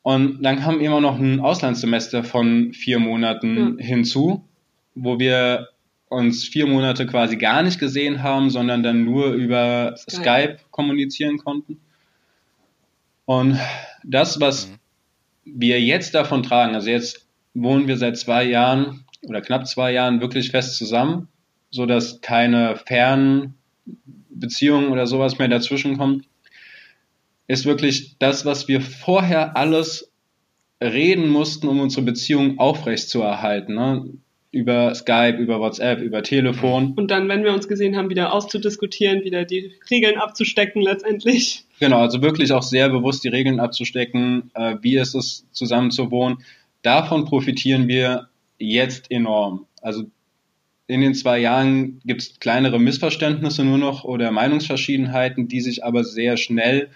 Und 0.00 0.42
dann 0.42 0.58
kam 0.58 0.80
immer 0.80 1.02
noch 1.02 1.18
ein 1.18 1.40
Auslandssemester 1.40 2.24
von 2.24 2.72
vier 2.72 2.98
Monaten 2.98 3.76
ja. 3.78 3.84
hinzu, 3.84 4.48
wo 4.94 5.18
wir 5.18 5.68
uns 6.12 6.44
vier 6.44 6.66
Monate 6.66 7.06
quasi 7.06 7.36
gar 7.36 7.62
nicht 7.62 7.78
gesehen 7.80 8.22
haben, 8.22 8.50
sondern 8.50 8.82
dann 8.82 9.04
nur 9.04 9.32
über 9.32 9.94
Skype, 9.96 10.16
Skype 10.16 10.56
kommunizieren 10.70 11.38
konnten. 11.38 11.80
Und 13.24 13.58
das, 14.04 14.40
was 14.40 14.68
mhm. 14.68 14.78
wir 15.44 15.80
jetzt 15.80 16.14
davon 16.14 16.42
tragen, 16.42 16.74
also 16.74 16.90
jetzt 16.90 17.26
wohnen 17.54 17.88
wir 17.88 17.96
seit 17.96 18.16
zwei 18.18 18.44
Jahren 18.44 19.04
oder 19.22 19.40
knapp 19.40 19.66
zwei 19.66 19.92
Jahren 19.92 20.20
wirklich 20.20 20.50
fest 20.50 20.76
zusammen, 20.76 21.28
so 21.70 21.86
dass 21.86 22.20
keine 22.20 22.76
fernen 22.76 23.54
Beziehungen 24.30 24.90
oder 24.90 25.06
sowas 25.06 25.38
mehr 25.38 25.48
dazwischen 25.48 25.96
kommen, 25.96 26.26
ist 27.46 27.64
wirklich 27.64 28.18
das, 28.18 28.44
was 28.44 28.68
wir 28.68 28.80
vorher 28.80 29.56
alles 29.56 30.12
reden 30.82 31.28
mussten, 31.28 31.68
um 31.68 31.80
unsere 31.80 32.02
Beziehung 32.02 32.58
aufrechtzuerhalten. 32.58 33.74
Ne? 33.74 34.04
Über 34.52 34.94
Skype, 34.94 35.38
über 35.38 35.58
WhatsApp, 35.58 36.00
über 36.00 36.22
Telefon. 36.22 36.92
Und 36.94 37.10
dann, 37.10 37.28
wenn 37.28 37.42
wir 37.42 37.52
uns 37.52 37.66
gesehen 37.66 37.96
haben, 37.96 38.10
wieder 38.10 38.32
auszudiskutieren, 38.32 39.24
wieder 39.24 39.44
die 39.44 39.72
Regeln 39.90 40.18
abzustecken 40.18 40.82
letztendlich. 40.82 41.64
Genau, 41.80 41.98
also 41.98 42.22
wirklich 42.22 42.52
auch 42.52 42.62
sehr 42.62 42.88
bewusst 42.90 43.24
die 43.24 43.28
Regeln 43.28 43.58
abzustecken, 43.58 44.50
äh, 44.54 44.76
wie 44.82 44.96
ist 44.96 45.14
es 45.14 45.46
zusammen 45.52 45.90
zu 45.90 46.10
wohnen. 46.10 46.38
Davon 46.82 47.24
profitieren 47.24 47.88
wir 47.88 48.28
jetzt 48.58 49.10
enorm. 49.10 49.66
Also 49.80 50.04
in 50.86 51.00
den 51.00 51.14
zwei 51.14 51.38
Jahren 51.38 52.00
gibt 52.04 52.22
es 52.22 52.38
kleinere 52.38 52.78
Missverständnisse 52.78 53.64
nur 53.64 53.78
noch 53.78 54.04
oder 54.04 54.30
Meinungsverschiedenheiten, 54.30 55.48
die 55.48 55.60
sich 55.60 55.84
aber 55.84 56.04
sehr 56.04 56.36
schnell 56.36 56.90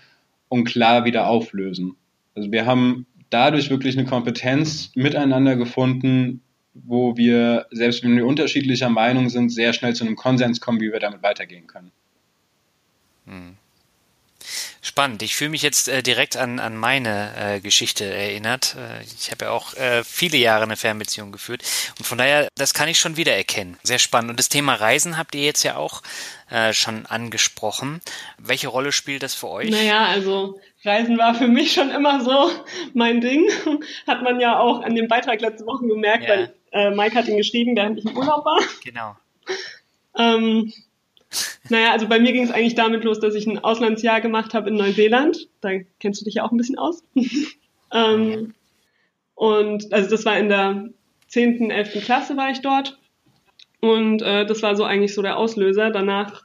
und 0.48 0.64
klar 0.64 1.04
wieder 1.04 1.28
auflösen. 1.28 1.96
Also 2.34 2.52
wir 2.52 2.66
haben 2.66 3.06
dadurch 3.30 3.70
wirklich 3.70 3.96
eine 3.96 4.06
Kompetenz 4.06 4.92
miteinander 4.94 5.56
gefunden, 5.56 6.42
wo 6.84 7.16
wir, 7.16 7.66
selbst 7.70 8.02
wenn 8.02 8.16
wir 8.16 8.26
unterschiedlicher 8.26 8.88
Meinung 8.88 9.28
sind, 9.28 9.50
sehr 9.50 9.72
schnell 9.72 9.94
zu 9.94 10.04
einem 10.04 10.16
Konsens 10.16 10.60
kommen, 10.60 10.80
wie 10.80 10.92
wir 10.92 11.00
damit 11.00 11.22
weitergehen 11.22 11.66
können. 11.66 11.92
Hm. 13.26 13.56
Spannend. 14.80 15.22
Ich 15.22 15.34
fühle 15.34 15.50
mich 15.50 15.62
jetzt 15.62 15.88
äh, 15.88 16.00
direkt 16.00 16.36
an, 16.36 16.60
an 16.60 16.76
meine 16.76 17.32
äh, 17.36 17.60
Geschichte 17.60 18.04
erinnert. 18.04 18.76
Äh, 18.78 19.02
ich 19.02 19.32
habe 19.32 19.46
ja 19.46 19.50
auch 19.50 19.74
äh, 19.74 20.04
viele 20.04 20.36
Jahre 20.36 20.62
eine 20.62 20.76
Fernbeziehung 20.76 21.32
geführt. 21.32 21.64
Und 21.98 22.04
von 22.06 22.18
daher, 22.18 22.48
das 22.56 22.72
kann 22.72 22.88
ich 22.88 23.00
schon 23.00 23.16
wieder 23.16 23.34
erkennen. 23.34 23.76
Sehr 23.82 23.98
spannend. 23.98 24.30
Und 24.30 24.38
das 24.38 24.48
Thema 24.48 24.74
Reisen 24.74 25.18
habt 25.18 25.34
ihr 25.34 25.42
jetzt 25.42 25.64
ja 25.64 25.76
auch 25.76 26.02
äh, 26.50 26.72
schon 26.72 27.04
angesprochen. 27.06 28.00
Welche 28.38 28.68
Rolle 28.68 28.92
spielt 28.92 29.24
das 29.24 29.34
für 29.34 29.48
euch? 29.48 29.70
Naja, 29.70 30.06
also 30.06 30.60
Reisen 30.84 31.18
war 31.18 31.34
für 31.34 31.48
mich 31.48 31.72
schon 31.72 31.90
immer 31.90 32.22
so 32.22 32.52
mein 32.94 33.20
Ding. 33.20 33.50
Hat 34.06 34.22
man 34.22 34.38
ja 34.38 34.60
auch 34.60 34.82
an 34.82 34.94
dem 34.94 35.08
Beitrag 35.08 35.40
letzte 35.40 35.66
Woche 35.66 35.84
gemerkt, 35.86 36.24
ja. 36.24 36.30
weil 36.30 36.54
äh, 36.76 36.90
Mike 36.90 37.16
hat 37.16 37.28
ihn 37.28 37.36
geschrieben, 37.36 37.74
während 37.76 37.98
ich 37.98 38.04
im 38.04 38.16
Urlaub 38.16 38.44
war. 38.44 38.60
Genau. 38.84 39.16
ähm, 40.16 40.72
naja, 41.68 41.92
also 41.92 42.06
bei 42.08 42.20
mir 42.20 42.32
ging 42.32 42.44
es 42.44 42.50
eigentlich 42.50 42.74
damit 42.74 43.04
los, 43.04 43.18
dass 43.20 43.34
ich 43.34 43.46
ein 43.46 43.58
Auslandsjahr 43.58 44.20
gemacht 44.20 44.54
habe 44.54 44.68
in 44.68 44.76
Neuseeland. 44.76 45.48
Da 45.60 45.70
kennst 46.00 46.20
du 46.20 46.24
dich 46.24 46.34
ja 46.34 46.44
auch 46.44 46.52
ein 46.52 46.56
bisschen 46.56 46.78
aus. 46.78 47.02
ähm, 47.92 48.54
und 49.34 49.92
also 49.92 50.10
das 50.10 50.24
war 50.24 50.38
in 50.38 50.48
der 50.48 50.88
10., 51.28 51.70
11. 51.70 52.04
Klasse 52.04 52.36
war 52.36 52.50
ich 52.50 52.60
dort. 52.60 52.98
Und 53.80 54.22
äh, 54.22 54.46
das 54.46 54.62
war 54.62 54.76
so 54.76 54.84
eigentlich 54.84 55.14
so 55.14 55.22
der 55.22 55.36
Auslöser. 55.36 55.90
Danach 55.90 56.44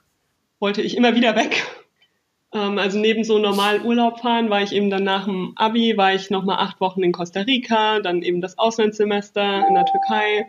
wollte 0.60 0.82
ich 0.82 0.98
immer 0.98 1.16
wieder 1.16 1.36
weg. 1.36 1.64
Ähm, 2.54 2.78
also 2.78 3.00
neben 3.00 3.24
so 3.24 3.38
normal 3.38 3.82
Urlaub 3.82 4.20
fahren 4.20 4.50
war 4.50 4.62
ich 4.62 4.74
eben 4.74 4.90
dann 4.90 5.04
nach 5.04 5.26
dem 5.26 5.54
Abi, 5.56 5.96
war 5.98 6.14
ich 6.14 6.30
nochmal 6.30 6.58
acht 6.60 6.82
Wochen 6.82 7.04
in 7.04 7.12
Costa 7.12 7.42
Rica, 7.42 8.00
dann 8.00 8.22
eben 8.22 8.42
das 8.42 8.58
Auslandssemester 8.58 9.68
in 9.68 9.76
der 9.76 9.86
Türkei. 9.86 10.48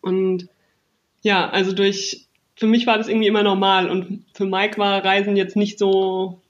Und 0.00 0.48
ja, 1.22 1.48
also 1.48 1.72
durch 1.72 2.28
für 2.56 2.66
mich 2.66 2.86
war 2.86 2.98
das 2.98 3.08
irgendwie 3.08 3.28
immer 3.28 3.42
normal 3.42 3.88
und 3.88 4.24
für 4.34 4.44
Mike 4.44 4.78
war 4.78 5.04
Reisen 5.04 5.36
jetzt 5.36 5.56
nicht 5.56 5.78
so 5.78 6.40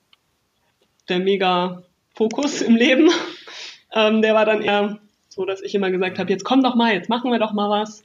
der 1.08 1.18
mega 1.18 1.82
Fokus 2.14 2.62
im 2.62 2.76
Leben. 2.76 3.10
Ähm, 3.90 4.20
der 4.20 4.34
war 4.34 4.44
dann 4.44 4.60
eher 4.60 4.98
so, 5.30 5.46
dass 5.46 5.62
ich 5.62 5.74
immer 5.74 5.90
gesagt 5.90 6.18
habe, 6.18 6.30
jetzt 6.30 6.44
komm 6.44 6.62
doch 6.62 6.74
mal, 6.74 6.92
jetzt 6.92 7.08
machen 7.08 7.32
wir 7.32 7.38
doch 7.38 7.54
mal 7.54 7.70
was. 7.70 8.04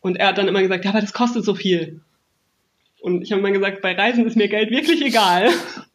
Und 0.00 0.16
er 0.16 0.28
hat 0.28 0.38
dann 0.38 0.48
immer 0.48 0.62
gesagt, 0.62 0.86
ja, 0.86 0.90
aber 0.90 1.02
das 1.02 1.12
kostet 1.12 1.44
so 1.44 1.54
viel. 1.54 2.00
Und 3.00 3.20
ich 3.20 3.30
habe 3.30 3.40
immer 3.40 3.50
gesagt, 3.50 3.82
bei 3.82 3.94
Reisen 3.94 4.26
ist 4.26 4.36
mir 4.36 4.48
Geld 4.48 4.70
wirklich 4.70 5.02
egal. 5.02 5.50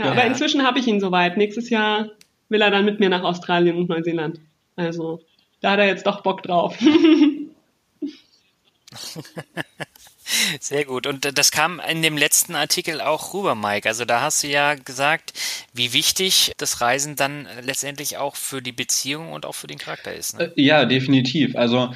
ja, 0.00 0.06
ja, 0.06 0.12
aber 0.12 0.24
inzwischen 0.24 0.64
habe 0.64 0.78
ich 0.78 0.86
ihn 0.86 1.00
soweit. 1.00 1.36
Nächstes 1.36 1.70
Jahr 1.70 2.10
will 2.48 2.62
er 2.62 2.70
dann 2.70 2.84
mit 2.84 3.00
mir 3.00 3.08
nach 3.08 3.22
Australien 3.22 3.76
und 3.76 3.88
Neuseeland. 3.88 4.40
Also 4.76 5.20
da 5.60 5.72
hat 5.72 5.78
er 5.78 5.86
jetzt 5.86 6.06
doch 6.06 6.22
Bock 6.22 6.42
drauf. 6.42 6.76
Sehr 10.60 10.84
gut. 10.84 11.06
Und 11.06 11.36
das 11.36 11.50
kam 11.50 11.80
in 11.80 12.02
dem 12.02 12.16
letzten 12.16 12.54
Artikel 12.54 13.00
auch 13.00 13.34
rüber, 13.34 13.54
Mike. 13.54 13.88
Also 13.88 14.04
da 14.04 14.20
hast 14.20 14.42
du 14.42 14.48
ja 14.48 14.74
gesagt, 14.74 15.32
wie 15.72 15.92
wichtig 15.92 16.52
das 16.56 16.80
Reisen 16.80 17.16
dann 17.16 17.46
letztendlich 17.62 18.16
auch 18.16 18.36
für 18.36 18.62
die 18.62 18.72
Beziehung 18.72 19.32
und 19.32 19.44
auch 19.44 19.54
für 19.54 19.66
den 19.66 19.78
Charakter 19.78 20.14
ist. 20.14 20.38
Ne? 20.38 20.52
Äh, 20.56 20.62
ja, 20.62 20.84
definitiv. 20.84 21.56
Also 21.56 21.92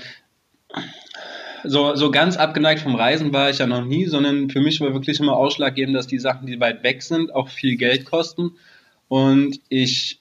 so, 1.64 1.94
so 1.94 2.10
ganz 2.10 2.36
abgeneigt 2.36 2.80
vom 2.80 2.94
Reisen 2.94 3.32
war 3.32 3.50
ich 3.50 3.58
ja 3.58 3.66
noch 3.66 3.84
nie, 3.84 4.06
sondern 4.06 4.50
für 4.50 4.60
mich 4.60 4.80
war 4.80 4.92
wirklich 4.92 5.20
immer 5.20 5.36
ausschlaggebend, 5.36 5.96
dass 5.96 6.06
die 6.06 6.18
Sachen, 6.18 6.46
die 6.46 6.60
weit 6.60 6.82
weg 6.82 7.02
sind, 7.02 7.34
auch 7.34 7.48
viel 7.48 7.76
Geld 7.76 8.04
kosten. 8.04 8.52
Und 9.08 9.60
ich 9.68 10.20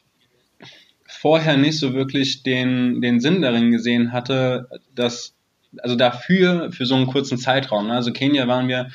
vorher 1.08 1.58
nicht 1.58 1.80
so 1.80 1.94
wirklich 1.94 2.44
den, 2.44 3.02
den 3.02 3.20
Sinn 3.20 3.42
darin 3.42 3.72
gesehen 3.72 4.12
hatte, 4.12 4.68
dass 4.96 5.34
also 5.80 5.96
dafür, 5.96 6.72
für 6.72 6.86
so 6.86 6.96
einen 6.96 7.08
kurzen 7.08 7.38
Zeitraum. 7.38 7.88
Ne? 7.88 7.94
Also 7.94 8.12
Kenia 8.12 8.48
waren 8.48 8.68
wir, 8.68 8.90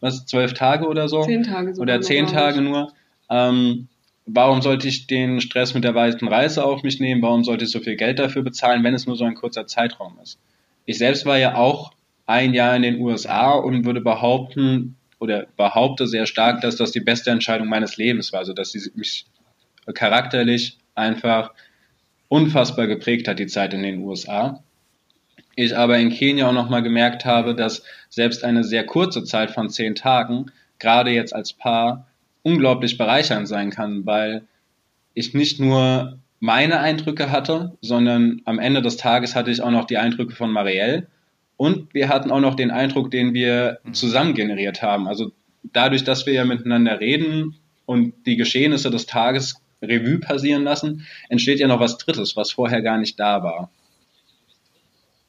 was, 0.00 0.26
zwölf 0.26 0.54
Tage 0.54 0.86
oder 0.86 1.08
so? 1.08 1.22
Zehn 1.22 1.42
Tage 1.42 1.74
Oder 1.78 2.00
zehn 2.00 2.26
Tage 2.26 2.60
nur. 2.60 2.92
Ähm, 3.30 3.88
warum 4.26 4.62
sollte 4.62 4.88
ich 4.88 5.06
den 5.06 5.40
Stress 5.40 5.74
mit 5.74 5.84
der 5.84 5.94
weiten 5.94 6.28
Reise 6.28 6.64
auf 6.64 6.82
mich 6.82 7.00
nehmen? 7.00 7.22
Warum 7.22 7.44
sollte 7.44 7.64
ich 7.64 7.70
so 7.70 7.80
viel 7.80 7.96
Geld 7.96 8.18
dafür 8.18 8.42
bezahlen, 8.42 8.82
wenn 8.84 8.94
es 8.94 9.06
nur 9.06 9.16
so 9.16 9.24
ein 9.24 9.34
kurzer 9.34 9.66
Zeitraum 9.66 10.18
ist? 10.22 10.38
Ich 10.84 10.98
selbst 10.98 11.26
war 11.26 11.38
ja 11.38 11.56
auch 11.56 11.92
ein 12.26 12.54
Jahr 12.54 12.74
in 12.76 12.82
den 12.82 13.00
USA 13.00 13.52
und 13.52 13.84
würde 13.84 14.00
behaupten, 14.00 14.96
oder 15.18 15.46
behaupte 15.56 16.06
sehr 16.06 16.26
stark, 16.26 16.60
dass 16.60 16.76
das 16.76 16.92
die 16.92 17.00
beste 17.00 17.30
Entscheidung 17.30 17.68
meines 17.68 17.96
Lebens 17.96 18.32
war. 18.32 18.40
Also, 18.40 18.52
dass 18.52 18.72
sie 18.72 18.90
mich 18.94 19.26
charakterlich 19.94 20.78
einfach 20.94 21.52
unfassbar 22.28 22.86
geprägt 22.86 23.28
hat, 23.28 23.38
die 23.38 23.46
Zeit 23.46 23.74
in 23.74 23.82
den 23.82 24.00
USA 24.00 24.62
ich 25.56 25.76
aber 25.76 25.98
in 25.98 26.10
Kenia 26.10 26.48
auch 26.48 26.52
nochmal 26.52 26.82
gemerkt 26.82 27.24
habe, 27.24 27.54
dass 27.54 27.82
selbst 28.08 28.44
eine 28.44 28.64
sehr 28.64 28.84
kurze 28.84 29.24
Zeit 29.24 29.50
von 29.50 29.70
zehn 29.70 29.94
Tagen, 29.94 30.46
gerade 30.78 31.10
jetzt 31.10 31.34
als 31.34 31.52
Paar, 31.52 32.08
unglaublich 32.42 32.98
bereichernd 32.98 33.48
sein 33.48 33.70
kann, 33.70 34.04
weil 34.04 34.46
ich 35.14 35.34
nicht 35.34 35.60
nur 35.60 36.18
meine 36.44 36.80
Eindrücke 36.80 37.30
hatte, 37.30 37.72
sondern 37.80 38.42
am 38.44 38.58
Ende 38.58 38.82
des 38.82 38.98
Tages 38.98 39.34
hatte 39.34 39.50
ich 39.50 39.62
auch 39.62 39.70
noch 39.70 39.86
die 39.86 39.96
Eindrücke 39.96 40.34
von 40.34 40.50
Marielle 40.50 41.06
und 41.56 41.94
wir 41.94 42.10
hatten 42.10 42.30
auch 42.30 42.40
noch 42.40 42.54
den 42.54 42.70
Eindruck, 42.70 43.10
den 43.10 43.32
wir 43.32 43.78
mhm. 43.82 43.94
zusammen 43.94 44.34
generiert 44.34 44.82
haben. 44.82 45.08
Also 45.08 45.32
dadurch, 45.62 46.04
dass 46.04 46.26
wir 46.26 46.34
ja 46.34 46.44
miteinander 46.44 47.00
reden 47.00 47.56
und 47.86 48.26
die 48.26 48.36
Geschehnisse 48.36 48.90
des 48.90 49.06
Tages 49.06 49.62
Revue 49.80 50.18
passieren 50.18 50.64
lassen, 50.64 51.06
entsteht 51.30 51.60
ja 51.60 51.66
noch 51.66 51.80
was 51.80 51.96
Drittes, 51.96 52.36
was 52.36 52.52
vorher 52.52 52.82
gar 52.82 52.98
nicht 52.98 53.18
da 53.18 53.42
war. 53.42 53.70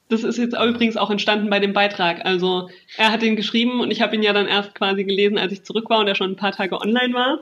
Das 0.10 0.26
ist 0.26 0.38
jetzt 0.38 0.54
übrigens 0.54 0.98
auch 0.98 1.12
entstanden 1.12 1.50
bei 1.50 1.62
dem 1.62 1.72
Beitrag. 1.72 2.26
Also 2.26 2.70
er 2.98 3.14
hat 3.14 3.24
ihn 3.24 3.38
geschrieben 3.38 3.80
und 3.80 3.90
ich 3.90 4.02
habe 4.02 4.16
ihn 4.18 4.22
ja 4.22 4.34
dann 4.34 4.48
erst 4.48 4.76
quasi 4.76 5.06
gelesen, 5.06 5.38
als 5.38 5.54
ich 5.54 5.64
zurück 5.64 5.90
war 5.90 6.00
und 6.00 6.10
er 6.10 6.16
schon 6.16 6.32
ein 6.32 6.36
paar 6.36 6.52
Tage 6.52 6.82
online 6.82 7.14
war. 7.14 7.40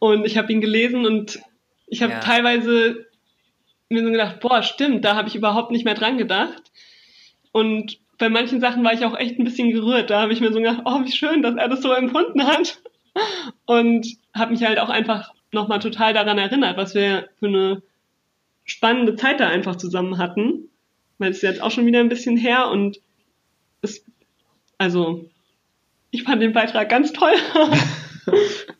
Und 0.00 0.26
ich 0.26 0.36
habe 0.36 0.52
ihn 0.52 0.60
gelesen 0.60 1.06
und 1.06 1.40
ich 1.86 2.02
habe 2.02 2.12
ja. 2.12 2.20
teilweise 2.20 3.06
mir 3.88 4.02
so 4.02 4.10
gedacht, 4.10 4.40
boah, 4.40 4.62
stimmt, 4.62 5.04
da 5.04 5.14
habe 5.14 5.28
ich 5.28 5.36
überhaupt 5.36 5.70
nicht 5.70 5.84
mehr 5.84 5.94
dran 5.94 6.18
gedacht. 6.18 6.62
Und 7.52 7.98
bei 8.18 8.28
manchen 8.28 8.60
Sachen 8.60 8.84
war 8.84 8.92
ich 8.92 9.04
auch 9.04 9.16
echt 9.16 9.38
ein 9.38 9.44
bisschen 9.44 9.70
gerührt. 9.70 10.10
Da 10.10 10.20
habe 10.20 10.32
ich 10.32 10.40
mir 10.40 10.52
so 10.52 10.58
gedacht, 10.58 10.82
oh, 10.84 11.04
wie 11.04 11.12
schön, 11.12 11.42
dass 11.42 11.54
er 11.56 11.68
das 11.68 11.82
so 11.82 11.92
empfunden 11.92 12.46
hat. 12.46 12.80
Und 13.64 14.06
habe 14.34 14.52
mich 14.52 14.64
halt 14.64 14.78
auch 14.78 14.88
einfach 14.88 15.32
nochmal 15.52 15.78
total 15.78 16.12
daran 16.12 16.38
erinnert, 16.38 16.76
was 16.76 16.94
wir 16.94 17.28
für 17.38 17.46
eine 17.46 17.82
spannende 18.64 19.14
Zeit 19.14 19.40
da 19.40 19.48
einfach 19.48 19.76
zusammen 19.76 20.18
hatten, 20.18 20.68
weil 21.18 21.30
es 21.30 21.38
ist 21.38 21.42
jetzt 21.42 21.62
auch 21.62 21.70
schon 21.70 21.86
wieder 21.86 22.00
ein 22.00 22.08
bisschen 22.08 22.36
her 22.36 22.68
und 22.68 22.98
es, 23.80 24.04
also, 24.76 25.30
ich 26.10 26.24
fand 26.24 26.42
den 26.42 26.52
Beitrag 26.52 26.88
ganz 26.88 27.12
toll. 27.12 27.34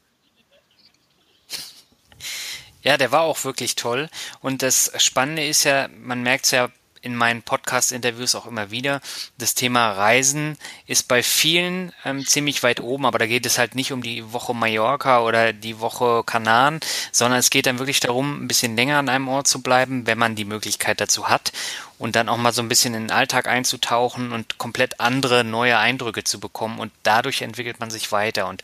Ja, 2.87 2.97
der 2.97 3.11
war 3.11 3.23
auch 3.23 3.43
wirklich 3.43 3.75
toll. 3.75 4.09
Und 4.41 4.63
das 4.63 4.93
Spannende 4.99 5.45
ist 5.45 5.65
ja, 5.65 5.89
man 6.05 6.23
merkt 6.23 6.45
es 6.45 6.53
ja 6.53 6.69
in 7.03 7.17
meinen 7.17 7.43
Podcast-Interviews 7.43 8.37
auch 8.37 8.47
immer 8.47 8.71
wieder. 8.71 9.01
Das 9.39 9.57
Thema 9.57 9.91
Reisen 9.91 10.57
ist 10.87 11.09
bei 11.09 11.25
vielen 11.25 11.93
ähm, 12.05 12.25
ziemlich 12.25 12.63
weit 12.63 12.79
oben, 12.79 13.05
aber 13.05 13.19
da 13.19 13.27
geht 13.27 13.45
es 13.45 13.59
halt 13.59 13.75
nicht 13.75 13.91
um 13.91 14.05
die 14.05 14.33
Woche 14.33 14.55
Mallorca 14.55 15.23
oder 15.23 15.53
die 15.53 15.81
Woche 15.81 16.23
Kanaren, 16.25 16.79
sondern 17.11 17.41
es 17.41 17.51
geht 17.51 17.67
dann 17.67 17.81
wirklich 17.81 17.99
darum, 17.99 18.45
ein 18.45 18.49
bisschen 18.49 18.77
länger 18.77 18.99
an 18.99 19.09
einem 19.09 19.27
Ort 19.27 19.49
zu 19.49 19.63
bleiben, 19.63 20.07
wenn 20.07 20.19
man 20.19 20.37
die 20.37 20.45
Möglichkeit 20.45 21.01
dazu 21.01 21.29
hat 21.29 21.53
und 21.99 22.15
dann 22.15 22.29
auch 22.29 22.37
mal 22.37 22.53
so 22.53 22.63
ein 22.63 22.69
bisschen 22.69 22.95
in 22.95 23.09
den 23.09 23.11
Alltag 23.11 23.49
einzutauchen 23.49 24.31
und 24.31 24.59
komplett 24.59 25.01
andere 25.01 25.43
neue 25.43 25.77
Eindrücke 25.77 26.23
zu 26.23 26.39
bekommen 26.39 26.79
und 26.79 26.93
dadurch 27.03 27.43
entwickelt 27.43 27.81
man 27.81 27.91
sich 27.91 28.13
weiter 28.13 28.47
und 28.47 28.63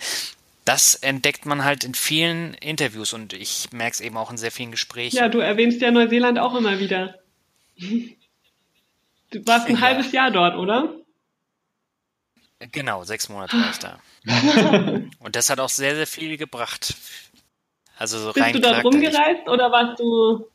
das 0.64 0.94
entdeckt 0.94 1.44
man 1.46 1.64
halt 1.64 1.84
in 1.84 1.94
vielen 1.94 2.54
Interviews 2.54 3.12
und 3.12 3.32
ich 3.32 3.72
merke 3.72 3.94
es 3.94 4.00
eben 4.00 4.16
auch 4.16 4.30
in 4.30 4.36
sehr 4.36 4.52
vielen 4.52 4.70
Gesprächen. 4.70 5.16
Ja, 5.16 5.28
du 5.28 5.40
erwähnst 5.40 5.80
ja 5.80 5.90
Neuseeland 5.90 6.38
auch 6.38 6.54
immer 6.54 6.78
wieder. 6.78 7.18
Du 7.76 9.46
warst 9.46 9.66
ein 9.68 9.76
ja. 9.76 9.80
halbes 9.80 10.12
Jahr 10.12 10.30
dort, 10.30 10.56
oder? 10.56 10.94
Genau, 12.70 13.02
sechs 13.02 13.28
Monate 13.28 13.56
war 13.56 13.70
ich 13.70 13.78
da. 13.78 13.98
Und 15.18 15.34
das 15.34 15.50
hat 15.50 15.58
auch 15.58 15.68
sehr, 15.68 15.96
sehr 15.96 16.06
viel 16.06 16.36
gebracht. 16.36 16.94
Also 17.98 18.18
so 18.18 18.32
Bist 18.32 18.46
rein 18.46 18.52
du 18.52 18.60
dort 18.60 18.84
rumgereist 18.84 19.48
oder 19.48 19.72
warst 19.72 19.98
du? 19.98 20.46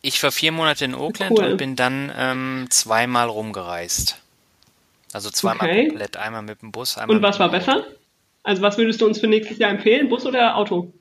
Ich 0.00 0.22
war 0.22 0.32
vier 0.32 0.52
Monate 0.52 0.84
in 0.84 0.94
Oakland 0.94 1.38
cool. 1.38 1.44
und 1.44 1.56
bin 1.56 1.76
dann 1.76 2.12
ähm, 2.16 2.66
zweimal 2.70 3.28
rumgereist. 3.28 4.18
Also 5.12 5.30
zweimal 5.30 5.68
okay. 5.68 5.88
komplett, 5.88 6.16
einmal 6.16 6.42
mit 6.42 6.62
dem 6.62 6.70
Bus, 6.70 6.96
einmal 6.96 7.16
Und 7.16 7.22
was 7.22 7.38
war 7.38 7.50
besser? 7.50 7.84
Also 8.42 8.62
was 8.62 8.78
würdest 8.78 9.00
du 9.00 9.06
uns 9.06 9.18
für 9.18 9.26
nächstes 9.26 9.58
Jahr 9.58 9.70
empfehlen, 9.70 10.08
Bus 10.08 10.24
oder 10.24 10.56
Auto? 10.56 10.92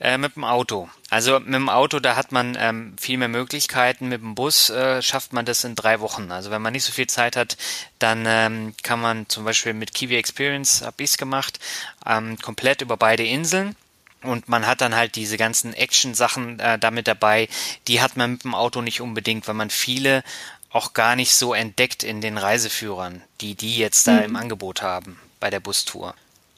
Äh, 0.00 0.16
mit 0.16 0.36
dem 0.36 0.44
Auto. 0.44 0.88
Also 1.10 1.40
mit 1.40 1.54
dem 1.54 1.68
Auto, 1.68 1.98
da 1.98 2.14
hat 2.14 2.30
man 2.30 2.56
ähm, 2.60 2.94
viel 3.00 3.18
mehr 3.18 3.28
Möglichkeiten. 3.28 4.08
Mit 4.08 4.20
dem 4.20 4.36
Bus 4.36 4.70
äh, 4.70 5.02
schafft 5.02 5.32
man 5.32 5.44
das 5.44 5.64
in 5.64 5.74
drei 5.74 5.98
Wochen. 5.98 6.30
Also 6.30 6.52
wenn 6.52 6.62
man 6.62 6.72
nicht 6.72 6.84
so 6.84 6.92
viel 6.92 7.08
Zeit 7.08 7.34
hat, 7.34 7.56
dann 7.98 8.24
ähm, 8.26 8.74
kann 8.84 9.00
man 9.00 9.28
zum 9.28 9.44
Beispiel 9.44 9.72
mit 9.72 9.94
Kiwi 9.94 10.16
Experience, 10.16 10.82
hab 10.82 11.00
ich's 11.00 11.18
gemacht, 11.18 11.58
ähm, 12.06 12.38
komplett 12.38 12.80
über 12.80 12.96
beide 12.96 13.24
Inseln. 13.24 13.74
Und 14.22 14.48
man 14.48 14.66
hat 14.66 14.80
dann 14.80 14.94
halt 14.94 15.16
diese 15.16 15.36
ganzen 15.36 15.74
Action-Sachen 15.74 16.60
äh, 16.60 16.78
damit 16.78 17.08
dabei. 17.08 17.48
Die 17.88 18.00
hat 18.00 18.16
man 18.16 18.32
mit 18.32 18.44
dem 18.44 18.54
Auto 18.54 18.82
nicht 18.82 19.00
unbedingt, 19.00 19.48
weil 19.48 19.54
man 19.54 19.70
viele 19.70 20.22
auch 20.70 20.92
gar 20.92 21.16
nicht 21.16 21.34
so 21.34 21.54
entdeckt 21.54 22.04
in 22.04 22.20
den 22.20 22.38
Reiseführern, 22.38 23.22
die 23.40 23.54
die 23.56 23.78
jetzt 23.78 24.06
da 24.06 24.12
mhm. 24.12 24.24
im 24.24 24.36
Angebot 24.36 24.82
haben 24.82 25.18
bei 25.40 25.50
der 25.50 25.60
Bustour. 25.60 26.14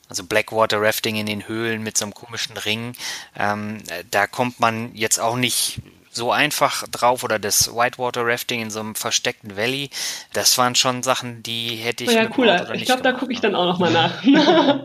Also 0.09 0.25
Blackwater 0.25 0.83
Rafting 0.83 1.17
in 1.17 1.27
den 1.27 1.47
Höhlen 1.47 1.83
mit 1.83 1.97
so 1.97 2.05
einem 2.05 2.15
komischen 2.15 2.57
Ring. 2.57 2.97
Ähm, 3.37 3.83
da 4.11 4.27
kommt 4.27 4.59
man 4.59 4.95
jetzt 4.95 5.21
auch 5.21 5.37
nicht 5.37 5.81
so 6.11 6.33
einfach 6.33 6.87
drauf 6.89 7.23
oder 7.23 7.39
das 7.39 7.75
Whitewater 7.75 8.27
Rafting 8.27 8.61
in 8.61 8.71
so 8.71 8.81
einem 8.81 8.97
versteckten 8.97 9.57
Valley. 9.57 9.91
Das 10.33 10.59
waren 10.59 10.75
schon 10.75 11.03
Sachen, 11.03 11.43
die 11.43 11.77
hätte 11.77 12.05
ich. 12.05 12.11
Ja, 12.11 12.27
cooler. 12.27 12.75
Ich 12.75 12.85
glaube, 12.85 13.03
da 13.03 13.13
gucke 13.13 13.33
ich 13.33 13.41
dann 13.41 13.55
auch 13.55 13.67
nochmal 13.67 13.93
nach. 13.93 14.23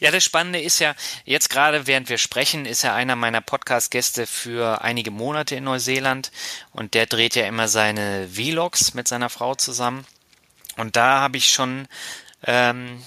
ja, 0.00 0.10
das 0.10 0.24
Spannende 0.24 0.60
ist 0.60 0.78
ja, 0.78 0.94
jetzt 1.24 1.50
gerade 1.50 1.86
während 1.86 2.08
wir 2.08 2.18
sprechen, 2.18 2.66
ist 2.66 2.82
ja 2.82 2.94
einer 2.94 3.16
meiner 3.16 3.40
Podcast-Gäste 3.40 4.26
für 4.26 4.82
einige 4.82 5.10
Monate 5.10 5.56
in 5.56 5.64
Neuseeland 5.64 6.30
und 6.72 6.94
der 6.94 7.06
dreht 7.06 7.34
ja 7.34 7.46
immer 7.46 7.68
seine 7.68 8.28
Vlogs 8.28 8.94
mit 8.94 9.08
seiner 9.08 9.28
Frau 9.28 9.54
zusammen. 9.54 10.06
Und 10.78 10.96
da 10.96 11.20
habe 11.20 11.36
ich 11.36 11.48
schon, 11.48 11.86
ähm, 12.46 13.02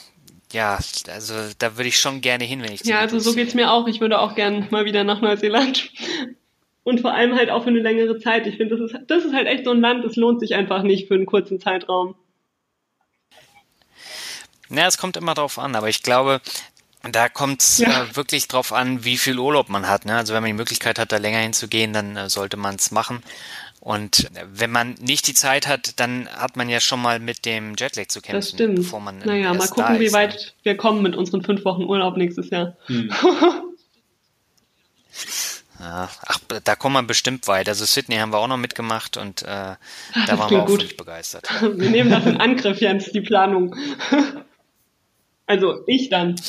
ja, 0.52 0.78
also 1.10 1.34
da 1.58 1.78
würde 1.78 1.88
ich 1.88 1.98
schon 1.98 2.22
gerne 2.22 2.44
hin, 2.44 2.62
wenn 2.62 2.74
ich 2.74 2.84
Ja, 2.84 3.00
also 3.00 3.20
so 3.20 3.34
geht's 3.34 3.54
mir 3.54 3.72
auch. 3.72 3.88
Ich 3.88 4.02
würde 4.02 4.20
auch 4.20 4.36
gerne 4.36 4.68
mal 4.70 4.86
wieder 4.86 5.04
nach 5.04 5.22
Neuseeland. 5.22 5.90
Und 6.84 7.02
vor 7.02 7.14
allem 7.14 7.36
halt 7.36 7.50
auch 7.50 7.64
für 7.64 7.70
eine 7.70 7.80
längere 7.80 8.20
Zeit. 8.20 8.48
Ich 8.48 8.58
finde, 8.58 8.78
das 8.78 8.92
ist, 8.92 9.00
das 9.08 9.24
ist 9.24 9.34
halt 9.34 9.48
echt 9.48 9.66
so 9.66 9.72
ein 9.72 9.82
Land, 9.82 10.04
das 10.04 10.16
lohnt 10.16 10.40
sich 10.40 10.56
einfach 10.56 10.84
nicht 10.84 11.08
für 11.08 11.14
einen 11.14 11.28
kurzen 11.28 11.60
Zeitraum. 11.60 12.16
Ja, 14.70 14.88
es 14.88 14.98
kommt 14.98 15.16
immer 15.16 15.34
drauf 15.34 15.60
an, 15.60 15.76
aber 15.76 15.90
ich 15.90 16.02
glaube, 16.02 16.42
da 17.10 17.30
kommt 17.30 17.62
es 17.62 17.80
ja. 17.80 18.04
äh, 18.04 18.16
wirklich 18.16 18.48
drauf 18.48 18.74
an, 18.74 19.04
wie 19.04 19.18
viel 19.18 19.40
Urlaub 19.40 19.70
man 19.70 19.88
hat. 19.88 20.06
Ne? 20.06 20.16
Also 20.16 20.34
wenn 20.34 20.42
man 20.42 20.50
die 20.50 20.58
Möglichkeit 20.58 21.00
hat, 21.00 21.12
da 21.12 21.18
länger 21.18 21.40
hinzugehen, 21.40 21.94
dann 21.94 22.16
äh, 22.16 22.30
sollte 22.30 22.58
man 22.58 22.76
es 22.76 22.92
machen. 22.92 23.22
Und 23.82 24.30
wenn 24.54 24.70
man 24.70 24.94
nicht 25.02 25.28
die 25.28 25.34
Zeit 25.34 25.68
hat, 25.68 26.00
dann 26.00 26.30
hat 26.30 26.56
man 26.56 26.70
ja 26.70 26.80
schon 26.80 27.02
mal 27.02 27.20
mit 27.20 27.46
dem 27.46 27.74
Jetlag 27.76 28.10
zu 28.10 28.22
kämpfen. 28.22 28.36
Das 28.36 28.50
stimmt. 28.50 28.76
Bevor 28.76 29.00
man 29.00 29.18
naja, 29.20 29.52
mal 29.56 29.68
gucken, 29.68 30.00
wie 30.00 30.14
weit 30.14 30.36
ne? 30.36 30.40
wir 30.62 30.78
kommen 30.78 31.02
mit 31.02 31.16
unseren 31.16 31.44
fünf 31.44 31.66
Wochen 31.66 31.86
Urlaub 31.86 32.16
nächstes 32.16 32.52
Jahr. 32.52 32.78
Hm. 32.86 33.12
ach, 35.80 36.40
da 36.64 36.76
kommt 36.76 36.94
man 36.94 37.08
bestimmt 37.08 37.48
weit. 37.48 37.68
Also 37.68 37.86
Sydney 37.86 38.18
haben 38.18 38.32
wir 38.32 38.38
auch 38.38 38.48
noch 38.48 38.58
mitgemacht 38.58 39.18
und 39.18 39.42
äh, 39.42 39.46
da 39.46 39.78
waren 40.28 40.52
wir 40.52 40.62
auch 40.62 40.68
gut. 40.68 40.96
begeistert. 40.96 41.50
Wir 41.62 41.90
nehmen 41.90 42.12
das 42.12 42.28
in 42.28 42.38
Angriff, 42.38 42.80
Jens, 42.82 43.12
die 43.12 43.22
Planung. 43.22 43.76
also 45.48 45.84
ich 45.88 46.10
dann. 46.10 46.40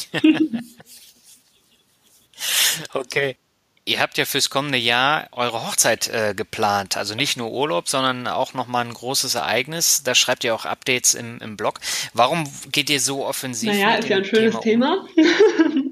okay. 2.92 3.36
Ihr 3.84 3.98
habt 3.98 4.16
ja 4.16 4.24
fürs 4.24 4.48
kommende 4.48 4.78
Jahr 4.78 5.26
eure 5.32 5.66
Hochzeit 5.66 6.08
äh, 6.08 6.34
geplant. 6.36 6.96
Also 6.96 7.16
nicht 7.16 7.36
nur 7.36 7.50
Urlaub, 7.50 7.88
sondern 7.88 8.28
auch 8.28 8.54
nochmal 8.54 8.84
ein 8.84 8.94
großes 8.94 9.34
Ereignis. 9.34 10.04
Da 10.04 10.14
schreibt 10.14 10.44
ihr 10.44 10.54
auch 10.54 10.66
Updates 10.66 11.14
im, 11.14 11.38
im 11.40 11.56
Blog. 11.56 11.80
Warum 12.14 12.48
geht 12.70 12.90
ihr 12.90 13.00
so 13.00 13.26
offensiv? 13.26 13.70
Naja, 13.70 13.96
ist 13.96 14.08
ja 14.08 14.18
ein 14.18 14.24
schönes 14.24 14.60
Thema. 14.60 15.04
Thema. 15.16 15.28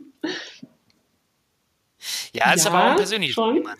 ja, 2.33 2.53
ist 2.53 2.65
ja, 2.65 2.71
aber 2.71 2.85
auch 2.85 2.91
ein 2.91 2.97
persönliches. 2.97 3.35
Thema. 3.35 3.75
Ne? 3.75 3.77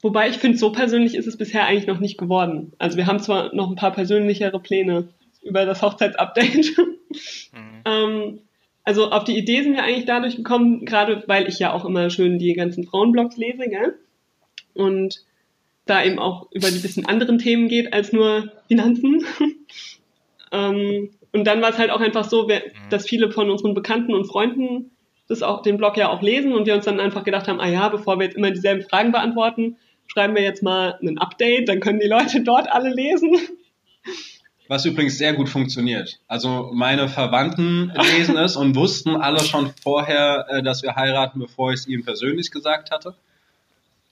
Wobei 0.00 0.30
ich 0.30 0.38
finde, 0.38 0.56
so 0.56 0.72
persönlich 0.72 1.14
ist 1.14 1.26
es 1.26 1.36
bisher 1.36 1.66
eigentlich 1.66 1.86
noch 1.86 2.00
nicht 2.00 2.16
geworden. 2.16 2.72
Also 2.78 2.96
wir 2.96 3.06
haben 3.06 3.20
zwar 3.20 3.54
noch 3.54 3.68
ein 3.68 3.76
paar 3.76 3.92
persönlichere 3.92 4.58
Pläne 4.58 5.08
über 5.42 5.66
das 5.66 5.82
Hochzeitsupdate. 5.82 6.78
Mhm. 7.52 7.82
ähm, 7.84 8.40
also 8.84 9.10
auf 9.10 9.24
die 9.24 9.36
Idee 9.36 9.62
sind 9.62 9.74
wir 9.74 9.84
eigentlich 9.84 10.06
dadurch 10.06 10.36
gekommen, 10.36 10.84
gerade 10.84 11.22
weil 11.26 11.48
ich 11.48 11.58
ja 11.58 11.72
auch 11.72 11.84
immer 11.84 12.10
schön 12.10 12.38
die 12.38 12.52
ganzen 12.54 12.84
Frauenblogs 12.84 13.36
lese, 13.36 13.68
gell? 13.68 13.94
Und 14.74 15.24
da 15.86 16.04
eben 16.04 16.18
auch 16.18 16.48
über 16.52 16.70
die 16.70 16.78
bisschen 16.78 17.06
anderen 17.06 17.38
Themen 17.38 17.68
geht 17.68 17.92
als 17.92 18.12
nur 18.12 18.52
Finanzen. 18.68 19.24
ähm, 20.52 21.10
und 21.32 21.46
dann 21.46 21.62
war 21.62 21.70
es 21.70 21.78
halt 21.78 21.90
auch 21.90 22.00
einfach 22.00 22.28
so, 22.28 22.46
mhm. 22.46 22.60
dass 22.90 23.08
viele 23.08 23.30
von 23.30 23.50
unseren 23.50 23.74
Bekannten 23.74 24.14
und 24.14 24.26
Freunden 24.26 24.90
das 25.28 25.42
auch 25.42 25.62
den 25.62 25.76
Blog 25.78 25.96
ja 25.96 26.10
auch 26.10 26.20
lesen 26.20 26.52
und 26.52 26.66
wir 26.66 26.74
uns 26.74 26.84
dann 26.84 27.00
einfach 27.00 27.24
gedacht 27.24 27.48
haben, 27.48 27.60
ah 27.60 27.68
ja, 27.68 27.88
bevor 27.88 28.18
wir 28.18 28.26
jetzt 28.26 28.36
immer 28.36 28.50
dieselben 28.50 28.82
Fragen 28.82 29.12
beantworten, 29.12 29.76
schreiben 30.06 30.34
wir 30.34 30.42
jetzt 30.42 30.62
mal 30.62 30.98
ein 31.00 31.18
Update, 31.18 31.68
dann 31.68 31.80
können 31.80 32.00
die 32.00 32.08
Leute 32.08 32.40
dort 32.44 32.70
alle 32.70 32.90
lesen 32.90 33.36
was 34.72 34.86
übrigens 34.86 35.18
sehr 35.18 35.34
gut 35.34 35.50
funktioniert. 35.50 36.18
Also 36.28 36.70
meine 36.72 37.06
Verwandten 37.06 37.92
lesen 37.94 38.38
es 38.38 38.56
und 38.56 38.74
wussten 38.74 39.16
alle 39.16 39.40
schon 39.40 39.70
vorher, 39.82 40.46
äh, 40.48 40.62
dass 40.62 40.82
wir 40.82 40.96
heiraten, 40.96 41.40
bevor 41.40 41.74
ich 41.74 41.80
es 41.80 41.86
ihnen 41.86 42.04
persönlich 42.04 42.50
gesagt 42.50 42.90
hatte. 42.90 43.14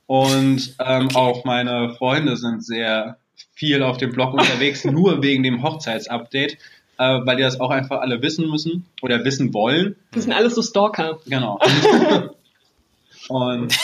Und 0.07 0.75
ähm, 0.79 1.07
okay. 1.07 1.17
auch 1.17 1.45
meine 1.47 1.95
Freunde 1.95 2.37
sind 2.37 2.63
sehr 2.63 3.17
viel 3.55 3.83
auf 3.83 3.97
dem 3.97 4.13
Blog 4.13 4.35
unterwegs, 4.35 4.85
nur 4.85 5.23
wegen 5.23 5.43
dem 5.43 5.63
Hochzeitsupdate, 5.63 6.59
äh, 6.99 7.21
weil 7.25 7.37
die 7.37 7.43
das 7.43 7.59
auch 7.59 7.71
einfach 7.71 8.03
alle 8.03 8.21
wissen 8.21 8.51
müssen 8.51 8.85
oder 9.01 9.25
wissen 9.25 9.55
wollen. 9.55 9.97
Das 10.13 10.25
sind 10.25 10.35
alles 10.35 10.57
so 10.57 10.61
Stalker. 10.61 11.21
Genau. 11.25 11.59
und 13.29 13.75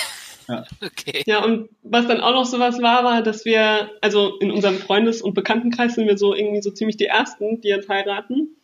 ja. 0.49 0.65
Okay. 0.83 1.23
Ja, 1.27 1.45
und 1.45 1.69
was 1.83 2.07
dann 2.07 2.21
auch 2.21 2.33
noch 2.33 2.45
sowas 2.45 2.81
war, 2.81 3.05
war, 3.05 3.23
dass 3.23 3.45
wir, 3.45 3.91
also 4.01 4.39
in 4.39 4.51
unserem 4.51 4.79
Freundes- 4.79 5.23
und 5.23 5.35
Bekanntenkreis 5.35 5.95
sind 5.95 6.07
wir 6.07 6.19
so 6.19 6.35
irgendwie 6.35 6.63
so 6.63 6.71
ziemlich 6.71 6.97
die 6.97 7.07
Ersten, 7.07 7.61
die 7.61 7.69
jetzt 7.69 7.89
heiraten. 7.89 8.57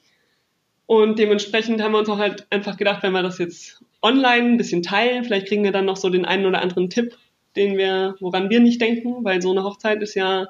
Und 0.87 1.19
dementsprechend 1.19 1.81
haben 1.81 1.93
wir 1.93 1.99
uns 1.99 2.09
auch 2.09 2.19
halt 2.19 2.47
einfach 2.51 2.77
gedacht, 2.77 3.03
wenn 3.03 3.13
wir 3.13 3.23
das 3.23 3.39
jetzt 3.39 3.83
online 4.03 4.51
ein 4.51 4.57
bisschen 4.57 4.83
teilen, 4.83 5.25
vielleicht 5.25 5.47
kriegen 5.47 5.65
wir 5.65 5.73
dann 5.73 5.85
noch 5.85 5.97
so 5.97 6.11
den 6.11 6.25
einen 6.25 6.47
oder 6.47 6.61
anderen 6.61 6.91
Tipp, 6.91 7.17
den 7.57 7.79
wir, 7.79 8.17
woran 8.21 8.51
wir 8.51 8.61
nicht 8.61 8.81
denken, 8.81 9.25
weil 9.25 9.41
so 9.41 9.51
eine 9.51 9.65
Hochzeit 9.65 10.03
ist 10.03 10.15
ja 10.15 10.49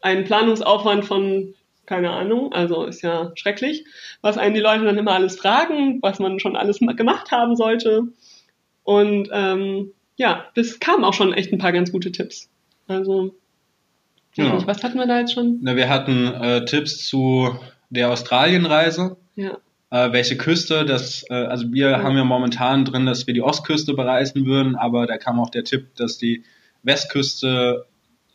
ein 0.00 0.24
Planungsaufwand 0.24 1.04
von, 1.04 1.54
keine 1.86 2.10
Ahnung, 2.10 2.52
also 2.52 2.84
ist 2.84 3.02
ja 3.02 3.32
schrecklich, 3.34 3.84
was 4.20 4.38
einen 4.38 4.54
die 4.54 4.60
Leute 4.60 4.84
dann 4.84 4.98
immer 4.98 5.12
alles 5.12 5.36
fragen, 5.36 6.00
was 6.02 6.18
man 6.18 6.38
schon 6.38 6.56
alles 6.56 6.78
gemacht 6.78 7.30
haben 7.30 7.56
sollte. 7.56 8.04
Und 8.84 9.28
ähm, 9.32 9.92
ja, 10.16 10.44
das 10.54 10.80
kamen 10.80 11.04
auch 11.04 11.14
schon 11.14 11.32
echt 11.32 11.52
ein 11.52 11.58
paar 11.58 11.72
ganz 11.72 11.92
gute 11.92 12.12
Tipps. 12.12 12.48
Also, 12.86 13.34
ja. 14.34 14.54
nicht, 14.54 14.66
was 14.66 14.82
hatten 14.82 14.98
wir 14.98 15.06
da 15.06 15.20
jetzt 15.20 15.32
schon? 15.32 15.58
Na, 15.62 15.76
wir 15.76 15.88
hatten 15.88 16.26
äh, 16.26 16.64
Tipps 16.64 17.06
zu 17.06 17.56
der 17.90 18.10
Australienreise. 18.10 19.16
Ja. 19.36 19.58
äh, 19.90 20.12
welche 20.12 20.36
Küste. 20.36 20.84
Das, 20.84 21.24
äh, 21.30 21.34
also 21.34 21.72
wir 21.72 22.02
haben 22.02 22.16
ja 22.16 22.24
momentan 22.24 22.84
drin, 22.84 23.06
dass 23.06 23.26
wir 23.26 23.34
die 23.34 23.42
Ostküste 23.42 23.94
bereisen 23.94 24.46
würden, 24.46 24.76
aber 24.76 25.06
da 25.06 25.18
kam 25.18 25.40
auch 25.40 25.50
der 25.50 25.64
Tipp, 25.64 25.94
dass 25.96 26.18
die 26.18 26.44
Westküste 26.82 27.86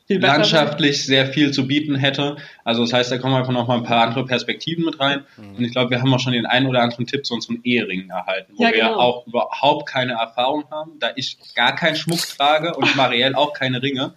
landschaftlich 0.09 1.05
sehr 1.05 1.27
viel 1.27 1.51
zu 1.51 1.67
bieten 1.67 1.95
hätte. 1.95 2.37
Also 2.63 2.81
das 2.81 2.93
heißt, 2.93 3.11
da 3.11 3.17
kommen 3.17 3.35
einfach 3.35 3.53
noch 3.53 3.67
mal 3.67 3.77
ein 3.77 3.83
paar 3.83 4.03
andere 4.03 4.25
Perspektiven 4.25 4.85
mit 4.85 4.99
rein. 4.99 5.23
Mhm. 5.37 5.55
Und 5.55 5.63
ich 5.63 5.71
glaube, 5.71 5.91
wir 5.91 6.01
haben 6.01 6.13
auch 6.13 6.19
schon 6.19 6.33
den 6.33 6.45
einen 6.45 6.67
oder 6.67 6.81
anderen 6.81 7.05
Tipp 7.05 7.25
zu 7.25 7.33
unseren 7.33 7.59
Eheringen 7.63 8.09
erhalten, 8.09 8.53
wo 8.55 8.63
ja, 8.63 8.71
genau. 8.71 8.89
wir 8.89 8.97
auch 8.97 9.27
überhaupt 9.27 9.87
keine 9.87 10.13
Erfahrung 10.13 10.65
haben, 10.71 10.93
da 10.99 11.11
ich 11.15 11.37
gar 11.55 11.75
keinen 11.75 11.95
Schmuck 11.95 12.19
trage 12.19 12.75
und 12.75 12.95
Marielle 12.95 13.37
auch 13.37 13.53
keine 13.53 13.81
Ringe. 13.81 14.13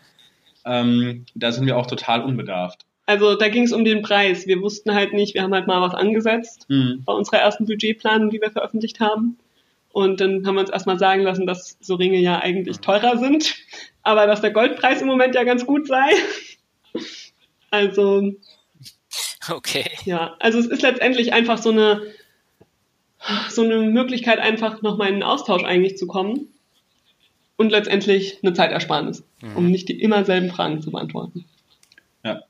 Ähm, 0.64 1.26
da 1.34 1.53
sind 1.53 1.66
wir 1.66 1.76
auch 1.76 1.86
total 1.86 2.22
unbedarft. 2.22 2.86
Also 3.05 3.34
da 3.34 3.49
ging 3.49 3.64
es 3.64 3.72
um 3.72 3.84
den 3.84 4.03
Preis. 4.03 4.47
Wir 4.47 4.61
wussten 4.61 4.95
halt 4.95 5.12
nicht, 5.12 5.34
wir 5.34 5.43
haben 5.43 5.53
halt 5.53 5.66
mal 5.66 5.80
was 5.80 5.95
angesetzt 5.95 6.66
mhm. 6.68 7.03
bei 7.05 7.12
unserer 7.12 7.38
ersten 7.38 7.66
Budgetplanung, 7.66 8.30
die 8.30 8.40
wir 8.40 8.51
veröffentlicht 8.51 9.01
haben. 9.01 9.38
Und 9.93 10.20
dann 10.20 10.47
haben 10.47 10.55
wir 10.55 10.62
uns 10.62 10.70
erstmal 10.70 10.99
sagen 10.99 11.22
lassen, 11.22 11.47
dass 11.47 11.76
so 11.80 11.97
Ringe 11.97 12.18
ja 12.18 12.40
eigentlich 12.40 12.78
teurer 12.78 13.18
sind, 13.18 13.55
aber 14.03 14.26
dass 14.26 14.40
der 14.40 14.51
Goldpreis 14.51 15.03
im 15.03 15.07
Moment 15.07 15.34
ja 15.34 15.45
ganz 15.45 15.66
gut 15.66 15.86
sei. 15.86 16.11
Also. 17.70 18.32
Okay. 19.49 19.90
Ja, 20.05 20.36
also 20.38 20.59
es 20.59 20.66
ist 20.66 20.82
letztendlich 20.82 21.32
einfach 21.32 21.59
so 21.59 21.70
eine, 21.70 22.03
so 23.51 23.62
eine 23.62 23.78
Möglichkeit, 23.80 24.38
einfach 24.38 24.82
nochmal 24.82 25.09
in 25.09 25.14
einen 25.14 25.22
Austausch 25.22 25.64
eigentlich 25.64 25.97
zu 25.97 26.07
kommen. 26.07 26.49
Und 27.57 27.70
letztendlich 27.70 28.38
eine 28.43 28.55
Zeitersparnis, 28.55 29.22
mhm. 29.40 29.57
um 29.57 29.70
nicht 29.70 29.88
die 29.88 30.01
immer 30.01 30.24
selben 30.24 30.51
Fragen 30.51 30.82
zu 30.82 30.90
beantworten. 30.90 31.45
Ja. 32.24 32.43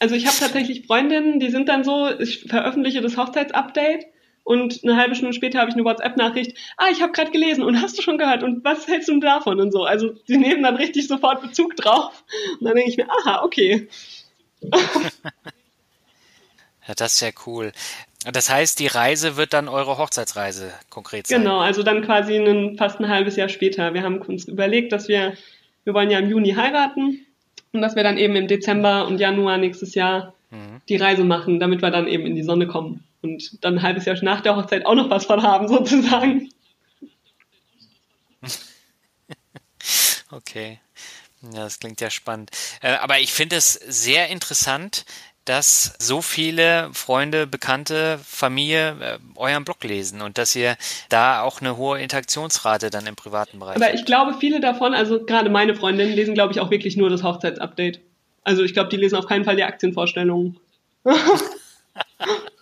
Also 0.00 0.14
ich 0.14 0.26
habe 0.26 0.36
tatsächlich 0.38 0.86
Freundinnen, 0.86 1.40
die 1.40 1.50
sind 1.50 1.68
dann 1.68 1.82
so, 1.82 2.10
ich 2.18 2.40
veröffentliche 2.40 3.00
das 3.00 3.16
Hochzeitsupdate 3.16 4.06
und 4.48 4.82
eine 4.82 4.96
halbe 4.96 5.14
Stunde 5.14 5.34
später 5.34 5.58
habe 5.58 5.68
ich 5.68 5.76
eine 5.76 5.84
WhatsApp-Nachricht, 5.84 6.56
ah, 6.78 6.86
ich 6.90 7.02
habe 7.02 7.12
gerade 7.12 7.30
gelesen 7.30 7.62
und 7.62 7.82
hast 7.82 7.98
du 7.98 8.02
schon 8.02 8.16
gehört 8.16 8.42
und 8.42 8.64
was 8.64 8.88
hältst 8.88 9.10
du 9.10 9.20
davon 9.20 9.60
und 9.60 9.72
so. 9.72 9.84
Also 9.84 10.14
die 10.26 10.38
nehmen 10.38 10.62
dann 10.62 10.76
richtig 10.76 11.06
sofort 11.06 11.42
Bezug 11.42 11.76
drauf 11.76 12.24
und 12.58 12.64
dann 12.64 12.74
denke 12.74 12.90
ich 12.90 12.96
mir, 12.96 13.10
aha, 13.10 13.42
okay. 13.44 13.88
ja, 14.62 14.70
das 16.96 17.12
ist 17.12 17.20
ja 17.20 17.28
cool. 17.44 17.72
Das 18.32 18.48
heißt, 18.48 18.78
die 18.78 18.86
Reise 18.86 19.36
wird 19.36 19.52
dann 19.52 19.68
eure 19.68 19.98
Hochzeitsreise 19.98 20.72
konkret 20.88 21.26
sein? 21.26 21.42
Genau, 21.42 21.58
also 21.58 21.82
dann 21.82 22.00
quasi 22.00 22.36
ein, 22.36 22.78
fast 22.78 23.00
ein 23.00 23.08
halbes 23.10 23.36
Jahr 23.36 23.50
später. 23.50 23.92
Wir 23.92 24.02
haben 24.02 24.16
uns 24.22 24.48
überlegt, 24.48 24.92
dass 24.92 25.08
wir, 25.08 25.34
wir 25.84 25.92
wollen 25.92 26.10
ja 26.10 26.20
im 26.20 26.30
Juni 26.30 26.54
heiraten 26.54 27.26
und 27.74 27.82
dass 27.82 27.96
wir 27.96 28.02
dann 28.02 28.16
eben 28.16 28.34
im 28.34 28.48
Dezember 28.48 29.06
und 29.08 29.20
Januar 29.20 29.58
nächstes 29.58 29.94
Jahr 29.94 30.32
mhm. 30.50 30.80
die 30.88 30.96
Reise 30.96 31.24
machen, 31.24 31.60
damit 31.60 31.82
wir 31.82 31.90
dann 31.90 32.08
eben 32.08 32.24
in 32.24 32.34
die 32.34 32.44
Sonne 32.44 32.66
kommen 32.66 33.04
und 33.22 33.64
dann 33.64 33.76
ein 33.78 33.82
halbes 33.82 34.04
Jahr 34.04 34.16
nach 34.22 34.40
der 34.40 34.56
Hochzeit 34.56 34.86
auch 34.86 34.94
noch 34.94 35.10
was 35.10 35.26
von 35.26 35.42
haben, 35.42 35.68
sozusagen. 35.68 36.50
Okay. 40.30 40.78
Ja, 41.42 41.64
das 41.64 41.78
klingt 41.78 42.00
ja 42.00 42.10
spannend. 42.10 42.50
Äh, 42.82 42.94
aber 42.96 43.20
ich 43.20 43.32
finde 43.32 43.56
es 43.56 43.72
sehr 43.72 44.28
interessant, 44.28 45.04
dass 45.44 45.94
so 45.98 46.20
viele 46.20 46.90
Freunde, 46.92 47.46
Bekannte, 47.46 48.18
Familie 48.22 48.96
äh, 49.00 49.18
euren 49.36 49.64
Blog 49.64 49.82
lesen 49.84 50.20
und 50.20 50.36
dass 50.36 50.54
ihr 50.54 50.76
da 51.08 51.42
auch 51.42 51.60
eine 51.60 51.76
hohe 51.76 52.00
Interaktionsrate 52.00 52.90
dann 52.90 53.06
im 53.06 53.16
privaten 53.16 53.58
Bereich 53.58 53.76
Aber 53.76 53.94
ich 53.94 54.04
glaube, 54.04 54.34
viele 54.38 54.60
davon, 54.60 54.94
also 54.94 55.24
gerade 55.24 55.48
meine 55.48 55.74
Freundinnen, 55.74 56.12
lesen, 56.12 56.34
glaube 56.34 56.52
ich, 56.52 56.60
auch 56.60 56.70
wirklich 56.70 56.96
nur 56.96 57.08
das 57.08 57.22
Hochzeitsupdate. 57.22 58.00
Also 58.42 58.62
ich 58.62 58.74
glaube, 58.74 58.90
die 58.90 58.96
lesen 58.96 59.16
auf 59.16 59.26
keinen 59.26 59.44
Fall 59.44 59.56
die 59.56 59.64
Aktienvorstellungen. 59.64 60.58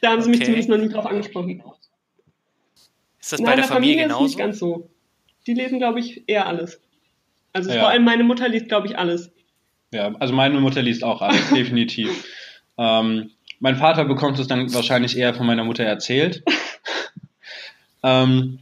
Da 0.00 0.10
haben 0.10 0.22
sie 0.22 0.30
mich 0.30 0.40
zumindest 0.40 0.68
noch 0.68 0.78
nie 0.78 0.88
drauf 0.88 1.06
angesprochen. 1.06 1.62
Ist 3.20 3.32
das 3.32 3.40
Nein, 3.40 3.50
bei 3.50 3.56
der, 3.56 3.64
der 3.66 3.74
Familie, 3.74 3.94
Familie 3.94 4.02
genauso? 4.04 4.24
Ist 4.24 4.30
nicht 4.30 4.38
ganz 4.38 4.58
so. 4.58 4.90
Die 5.46 5.54
lesen, 5.54 5.78
glaube 5.78 6.00
ich, 6.00 6.24
eher 6.26 6.46
alles. 6.46 6.80
Also 7.52 7.70
ja. 7.70 7.80
vor 7.80 7.88
allem 7.88 8.04
meine 8.04 8.24
Mutter 8.24 8.48
liest, 8.48 8.68
glaube 8.68 8.86
ich, 8.86 8.98
alles. 8.98 9.30
Ja, 9.92 10.14
also 10.20 10.32
meine 10.32 10.60
Mutter 10.60 10.82
liest 10.82 11.04
auch 11.04 11.20
alles, 11.20 11.50
definitiv. 11.54 12.24
Ähm, 12.78 13.30
mein 13.58 13.76
Vater 13.76 14.04
bekommt 14.04 14.38
es 14.38 14.46
dann 14.46 14.72
wahrscheinlich 14.72 15.18
eher 15.18 15.34
von 15.34 15.46
meiner 15.46 15.64
Mutter 15.64 15.84
erzählt. 15.84 16.42
ähm, 18.02 18.60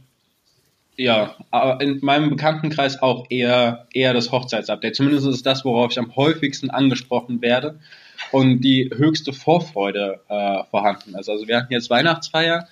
ja, 0.97 1.35
aber 1.51 1.79
in 1.79 1.99
meinem 2.01 2.29
Bekanntenkreis 2.29 3.01
auch 3.01 3.27
eher, 3.29 3.87
eher 3.93 4.13
das 4.13 4.33
Hochzeitsupdate. 4.33 4.95
Zumindest 4.95 5.25
ist 5.27 5.35
es 5.35 5.43
das, 5.43 5.63
worauf 5.63 5.91
ich 5.91 5.99
am 5.99 6.13
häufigsten 6.17 6.69
angesprochen 6.69 7.41
werde 7.41 7.79
und 8.31 8.61
die 8.61 8.91
höchste 8.93 9.33
Vorfreude 9.33 10.21
äh, 10.27 10.63
vorhanden 10.69 11.15
ist. 11.15 11.29
Also 11.29 11.47
wir 11.47 11.57
hatten 11.57 11.73
jetzt 11.73 11.89
Weihnachtsfeier 11.89 12.67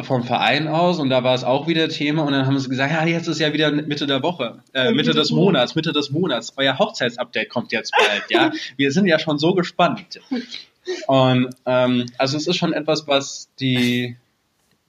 vom 0.00 0.22
Verein 0.22 0.68
aus 0.68 1.00
und 1.00 1.10
da 1.10 1.24
war 1.24 1.34
es 1.34 1.42
auch 1.42 1.66
wieder 1.66 1.88
Thema 1.88 2.22
und 2.22 2.32
dann 2.32 2.46
haben 2.46 2.58
sie 2.58 2.68
gesagt, 2.68 2.92
ja, 2.92 3.04
jetzt 3.04 3.26
ist 3.26 3.40
ja 3.40 3.52
wieder 3.52 3.72
Mitte 3.72 4.06
der 4.06 4.22
Woche, 4.22 4.60
äh, 4.72 4.92
Mitte 4.92 5.12
des 5.12 5.30
Monats, 5.30 5.74
Mitte 5.74 5.92
des 5.92 6.10
Monats, 6.10 6.52
euer 6.56 6.78
Hochzeitsupdate 6.78 7.48
kommt 7.48 7.72
jetzt 7.72 7.92
bald, 7.98 8.24
ja. 8.30 8.52
Wir 8.76 8.92
sind 8.92 9.06
ja 9.06 9.18
schon 9.18 9.38
so 9.38 9.54
gespannt. 9.54 10.20
Und 11.06 11.50
ähm, 11.66 12.06
also 12.16 12.36
es 12.36 12.46
ist 12.46 12.56
schon 12.56 12.72
etwas, 12.72 13.08
was 13.08 13.50
die 13.58 14.16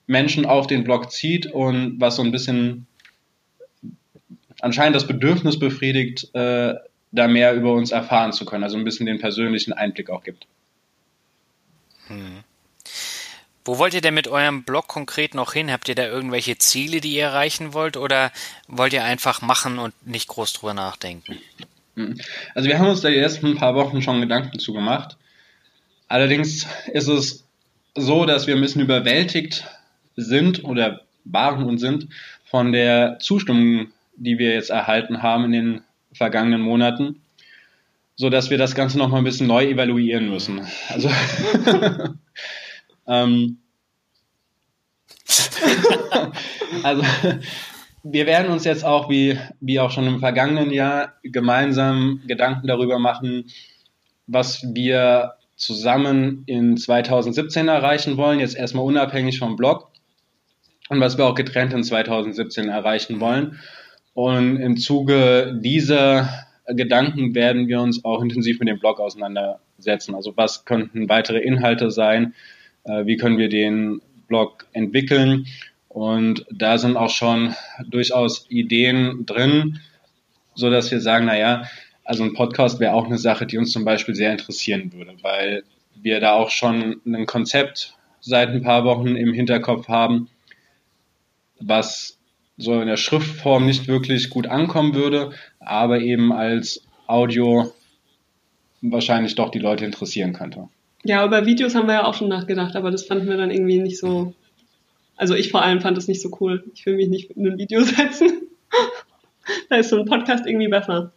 Menschen 0.06 0.46
auf 0.46 0.66
den 0.66 0.84
Blog 0.84 1.10
zieht 1.10 1.46
und 1.46 2.00
was 2.00 2.16
so 2.16 2.22
ein 2.22 2.30
bisschen 2.30 2.86
anscheinend 4.60 4.96
das 4.96 5.06
Bedürfnis 5.06 5.58
befriedigt, 5.58 6.34
äh, 6.34 6.74
da 7.12 7.28
mehr 7.28 7.54
über 7.54 7.72
uns 7.72 7.90
erfahren 7.90 8.32
zu 8.32 8.44
können, 8.44 8.64
also 8.64 8.76
ein 8.76 8.84
bisschen 8.84 9.06
den 9.06 9.18
persönlichen 9.18 9.72
Einblick 9.72 10.10
auch 10.10 10.22
gibt. 10.22 10.46
Hm. 12.06 12.44
Wo 13.64 13.78
wollt 13.78 13.94
ihr 13.94 14.00
denn 14.00 14.14
mit 14.14 14.26
eurem 14.26 14.64
Blog 14.64 14.88
konkret 14.88 15.34
noch 15.34 15.52
hin? 15.52 15.70
Habt 15.70 15.88
ihr 15.88 15.94
da 15.94 16.06
irgendwelche 16.06 16.56
Ziele, 16.58 17.00
die 17.00 17.14
ihr 17.14 17.24
erreichen 17.24 17.74
wollt 17.74 17.96
oder 17.96 18.32
wollt 18.68 18.92
ihr 18.92 19.04
einfach 19.04 19.42
machen 19.42 19.78
und 19.78 19.94
nicht 20.06 20.28
groß 20.28 20.54
drüber 20.54 20.74
nachdenken? 20.74 21.38
Hm. 21.96 22.18
Also 22.54 22.68
wir 22.68 22.78
haben 22.78 22.88
uns 22.88 23.00
da 23.00 23.10
die 23.10 23.18
ersten 23.18 23.56
paar 23.56 23.74
Wochen 23.74 24.02
schon 24.02 24.20
Gedanken 24.20 24.58
zu 24.58 24.72
gemacht. 24.72 25.16
Allerdings 26.08 26.66
ist 26.92 27.08
es 27.08 27.44
so, 27.94 28.24
dass 28.24 28.46
wir 28.46 28.54
ein 28.54 28.60
bisschen 28.60 28.82
überwältigt 28.82 29.64
sind 30.16 30.64
oder 30.64 31.02
waren 31.24 31.64
und 31.64 31.78
sind 31.78 32.08
von 32.44 32.72
der 32.72 33.18
Zustimmung, 33.20 33.92
die 34.16 34.38
wir 34.38 34.54
jetzt 34.54 34.70
erhalten 34.70 35.22
haben 35.22 35.44
in 35.44 35.52
den 35.52 35.82
vergangenen 36.12 36.60
Monaten, 36.60 37.22
so 38.16 38.30
dass 38.30 38.50
wir 38.50 38.58
das 38.58 38.74
Ganze 38.74 38.98
noch 38.98 39.08
mal 39.08 39.18
ein 39.18 39.24
bisschen 39.24 39.46
neu 39.46 39.66
evaluieren 39.66 40.28
müssen. 40.28 40.66
Also 40.88 41.10
ähm, 43.06 43.58
also 46.82 47.02
wir 48.02 48.26
werden 48.26 48.50
uns 48.50 48.64
jetzt 48.64 48.84
auch 48.84 49.10
wie 49.10 49.38
wie 49.60 49.80
auch 49.80 49.90
schon 49.90 50.06
im 50.06 50.20
vergangenen 50.20 50.70
Jahr 50.70 51.14
gemeinsam 51.22 52.22
Gedanken 52.26 52.66
darüber 52.66 52.98
machen, 52.98 53.50
was 54.26 54.62
wir 54.74 55.34
zusammen 55.56 56.42
in 56.46 56.76
2017 56.78 57.68
erreichen 57.68 58.16
wollen, 58.16 58.40
jetzt 58.40 58.56
erstmal 58.56 58.84
unabhängig 58.84 59.38
vom 59.38 59.56
Blog 59.56 59.90
und 60.88 61.00
was 61.00 61.18
wir 61.18 61.26
auch 61.26 61.34
getrennt 61.34 61.72
in 61.74 61.84
2017 61.84 62.68
erreichen 62.68 63.20
wollen. 63.20 63.58
Und 64.14 64.56
im 64.56 64.76
Zuge 64.76 65.58
dieser 65.62 66.28
Gedanken 66.66 67.34
werden 67.34 67.68
wir 67.68 67.80
uns 67.80 68.04
auch 68.04 68.22
intensiv 68.22 68.58
mit 68.58 68.68
dem 68.68 68.78
Blog 68.78 69.00
auseinandersetzen. 69.00 70.14
Also 70.14 70.36
was 70.36 70.64
könnten 70.64 71.08
weitere 71.08 71.38
Inhalte 71.38 71.90
sein? 71.90 72.34
Äh, 72.84 73.06
wie 73.06 73.16
können 73.16 73.38
wir 73.38 73.48
den 73.48 74.00
Blog 74.28 74.66
entwickeln? 74.72 75.46
Und 75.88 76.46
da 76.52 76.78
sind 76.78 76.96
auch 76.96 77.10
schon 77.10 77.54
durchaus 77.88 78.46
Ideen 78.48 79.26
drin, 79.26 79.80
so 80.54 80.70
dass 80.70 80.90
wir 80.90 81.00
sagen, 81.00 81.26
na 81.26 81.36
ja, 81.36 81.64
also 82.04 82.22
ein 82.22 82.34
Podcast 82.34 82.78
wäre 82.78 82.94
auch 82.94 83.06
eine 83.06 83.18
Sache, 83.18 83.46
die 83.46 83.58
uns 83.58 83.72
zum 83.72 83.84
Beispiel 83.84 84.14
sehr 84.14 84.30
interessieren 84.30 84.92
würde, 84.92 85.14
weil 85.22 85.64
wir 85.96 86.20
da 86.20 86.32
auch 86.32 86.50
schon 86.50 87.00
ein 87.04 87.26
Konzept 87.26 87.96
seit 88.20 88.50
ein 88.50 88.62
paar 88.62 88.84
Wochen 88.84 89.16
im 89.16 89.32
Hinterkopf 89.32 89.88
haben, 89.88 90.28
was 91.58 92.19
so 92.60 92.80
in 92.80 92.86
der 92.86 92.96
Schriftform 92.96 93.66
nicht 93.66 93.88
wirklich 93.88 94.30
gut 94.30 94.46
ankommen 94.46 94.94
würde, 94.94 95.32
aber 95.58 96.00
eben 96.00 96.32
als 96.32 96.82
Audio 97.06 97.72
wahrscheinlich 98.82 99.34
doch 99.34 99.50
die 99.50 99.58
Leute 99.58 99.84
interessieren 99.84 100.32
könnte. 100.32 100.68
Ja, 101.02 101.24
über 101.24 101.46
Videos 101.46 101.74
haben 101.74 101.86
wir 101.86 101.94
ja 101.94 102.04
auch 102.04 102.14
schon 102.14 102.28
nachgedacht, 102.28 102.76
aber 102.76 102.90
das 102.90 103.06
fanden 103.06 103.28
wir 103.28 103.36
dann 103.36 103.50
irgendwie 103.50 103.78
nicht 103.78 103.98
so. 103.98 104.34
Also 105.16 105.34
ich 105.34 105.50
vor 105.50 105.62
allem 105.62 105.80
fand 105.80 105.96
es 105.98 106.08
nicht 106.08 106.20
so 106.20 106.36
cool. 106.40 106.64
Ich 106.74 106.84
will 106.86 106.96
mich 106.96 107.08
nicht 107.08 107.30
in 107.30 107.46
ein 107.46 107.58
Video 107.58 107.82
setzen. 107.84 108.42
da 109.68 109.76
ist 109.76 109.90
so 109.90 109.98
ein 109.98 110.04
Podcast 110.04 110.46
irgendwie 110.46 110.68
besser. 110.68 111.12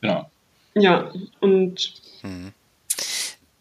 Genau. 0.00 0.30
Ja, 0.74 1.12
und. 1.40 1.94
Hm. 2.22 2.52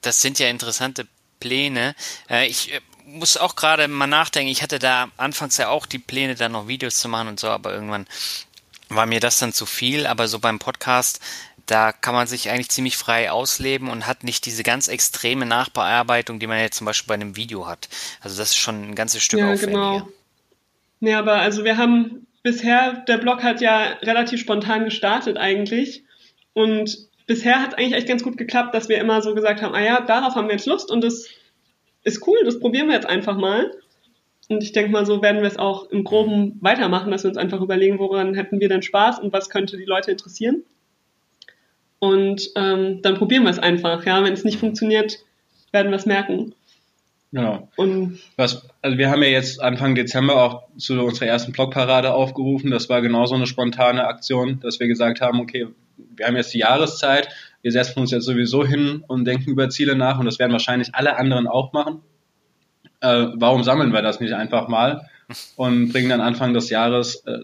Das 0.02 0.22
sind 0.22 0.40
ja 0.40 0.50
interessante 0.50 1.08
Pläne. 1.40 1.96
Äh, 2.30 2.48
ich 2.48 2.74
äh, 2.74 2.80
muss 3.06 3.38
auch 3.38 3.56
gerade 3.56 3.88
mal 3.88 4.08
nachdenken. 4.08 4.52
Ich 4.52 4.64
hatte 4.64 4.80
da 4.80 5.10
anfangs 5.18 5.58
ja 5.58 5.70
auch 5.70 5.86
die 5.86 6.00
Pläne, 6.00 6.36
da 6.36 6.50
noch 6.50 6.68
Videos 6.68 6.98
zu 6.98 7.10
machen 7.10 7.28
und 7.28 7.40
so, 7.40 7.48
aber 7.48 7.74
irgendwann 7.74 8.08
war 8.90 9.06
mir 9.06 9.20
das 9.20 9.40
dann 9.40 9.54
zu 9.54 9.66
viel. 9.66 10.06
Aber 10.08 10.28
so 10.28 10.40
beim 10.40 10.60
Podcast 10.60 11.20
da 11.66 11.92
kann 11.92 12.14
man 12.14 12.28
sich 12.28 12.50
eigentlich 12.50 12.70
ziemlich 12.70 12.98
frei 12.98 13.32
ausleben 13.32 13.90
und 13.90 14.06
hat 14.06 14.24
nicht 14.24 14.46
diese 14.46 14.64
ganz 14.64 14.88
extreme 14.88 15.46
Nachbearbeitung, 15.46 16.40
die 16.40 16.48
man 16.48 16.60
jetzt 16.60 16.78
zum 16.78 16.86
Beispiel 16.86 17.08
bei 17.08 17.14
einem 17.14 17.36
Video 17.36 17.68
hat. 17.68 17.88
Also 18.22 18.38
das 18.38 18.50
ist 18.50 18.58
schon 18.58 18.90
ein 18.90 18.96
ganzes 18.96 19.24
Stück 19.24 19.40
ja, 19.40 19.54
aufwendiger. 19.54 19.92
Genau. 19.92 20.10
Nee, 21.00 21.14
aber 21.14 21.36
also 21.36 21.64
wir 21.64 21.78
haben 21.78 22.28
bisher, 22.44 22.94
der 23.08 23.18
Blog 23.18 23.44
hat 23.44 23.62
ja 23.62 23.94
relativ 24.02 24.42
spontan 24.42 24.86
gestartet 24.86 25.38
eigentlich 25.38 26.04
und 26.54 26.98
bisher 27.28 27.62
hat 27.62 27.72
es 27.72 27.78
eigentlich 27.78 27.94
echt 27.94 28.08
ganz 28.08 28.24
gut 28.24 28.38
geklappt, 28.38 28.76
dass 28.76 28.90
wir 28.90 28.98
immer 28.98 29.22
so 29.22 29.34
gesagt 29.34 29.62
haben, 29.62 29.74
ah 29.74 29.82
ja, 29.82 30.02
darauf 30.02 30.36
haben 30.36 30.48
wir 30.48 30.56
jetzt 30.56 30.66
Lust 30.66 30.92
und 30.92 31.02
das 31.02 31.28
ist 32.04 32.26
cool, 32.28 32.38
das 32.46 32.60
probieren 32.60 32.88
wir 32.88 32.96
jetzt 32.96 33.08
einfach 33.08 33.38
mal. 33.38 33.72
Und 34.50 34.62
ich 34.62 34.74
denke 34.74 34.92
mal, 34.92 35.06
so 35.06 35.22
werden 35.22 35.42
wir 35.42 35.48
es 35.48 35.58
auch 35.58 35.90
im 35.90 36.04
Groben 36.04 36.58
weitermachen, 36.62 37.12
dass 37.12 37.24
wir 37.24 37.30
uns 37.30 37.38
einfach 37.38 37.62
überlegen, 37.62 38.00
woran 38.00 38.34
hätten 38.34 38.60
wir 38.60 38.70
denn 38.70 38.82
Spaß 38.82 39.20
und 39.20 39.32
was 39.32 39.50
könnte 39.50 39.78
die 39.78 39.86
Leute 39.86 40.12
interessieren. 40.12 40.64
Und 42.00 42.50
ähm, 42.56 43.02
dann 43.02 43.16
probieren 43.16 43.44
wir 43.44 43.50
es 43.50 43.60
einfach. 43.60 44.06
Ja, 44.06 44.24
wenn 44.24 44.34
es 44.34 44.44
nicht 44.44 44.60
funktioniert, 44.60 45.20
werden 45.72 45.92
wir 45.92 45.98
es 45.98 46.06
merken. 46.06 46.54
Genau. 47.32 47.68
Und 47.78 48.20
was, 48.36 48.68
also 48.82 48.98
wir 48.98 49.10
haben 49.10 49.24
ja 49.24 49.30
jetzt 49.30 49.62
Anfang 49.62 49.96
Dezember 49.96 50.36
auch 50.36 50.64
zu 50.78 51.02
unserer 51.02 51.28
ersten 51.28 51.52
Blogparade 51.52 52.14
aufgerufen. 52.14 52.70
Das 52.70 52.90
war 52.90 53.02
genauso 53.02 53.34
eine 53.34 53.48
spontane 53.48 54.06
Aktion, 54.06 54.60
dass 54.60 54.80
wir 54.80 54.88
gesagt 54.88 55.22
haben, 55.22 55.40
okay, 55.40 55.68
wir 55.98 56.28
haben 56.28 56.36
jetzt 56.36 56.54
die 56.54 56.60
Jahreszeit, 56.60 57.30
wir 57.64 57.72
setzen 57.72 58.00
uns 58.00 58.12
jetzt 58.12 58.26
sowieso 58.26 58.66
hin 58.66 59.04
und 59.08 59.26
denken 59.26 59.50
über 59.50 59.70
Ziele 59.70 59.96
nach 59.96 60.20
und 60.20 60.26
das 60.26 60.38
werden 60.38 60.52
wahrscheinlich 60.52 60.94
alle 60.94 61.16
anderen 61.18 61.48
auch 61.48 61.74
machen. 61.74 62.02
Äh, 63.00 63.28
warum 63.36 63.64
sammeln 63.64 63.94
wir 63.94 64.02
das 64.02 64.20
nicht 64.20 64.34
einfach 64.34 64.68
mal 64.68 65.10
und 65.56 65.92
bringen 65.92 66.10
dann 66.10 66.22
Anfang 66.22 66.54
des 66.54 66.70
Jahres 66.70 67.24
äh, 67.26 67.40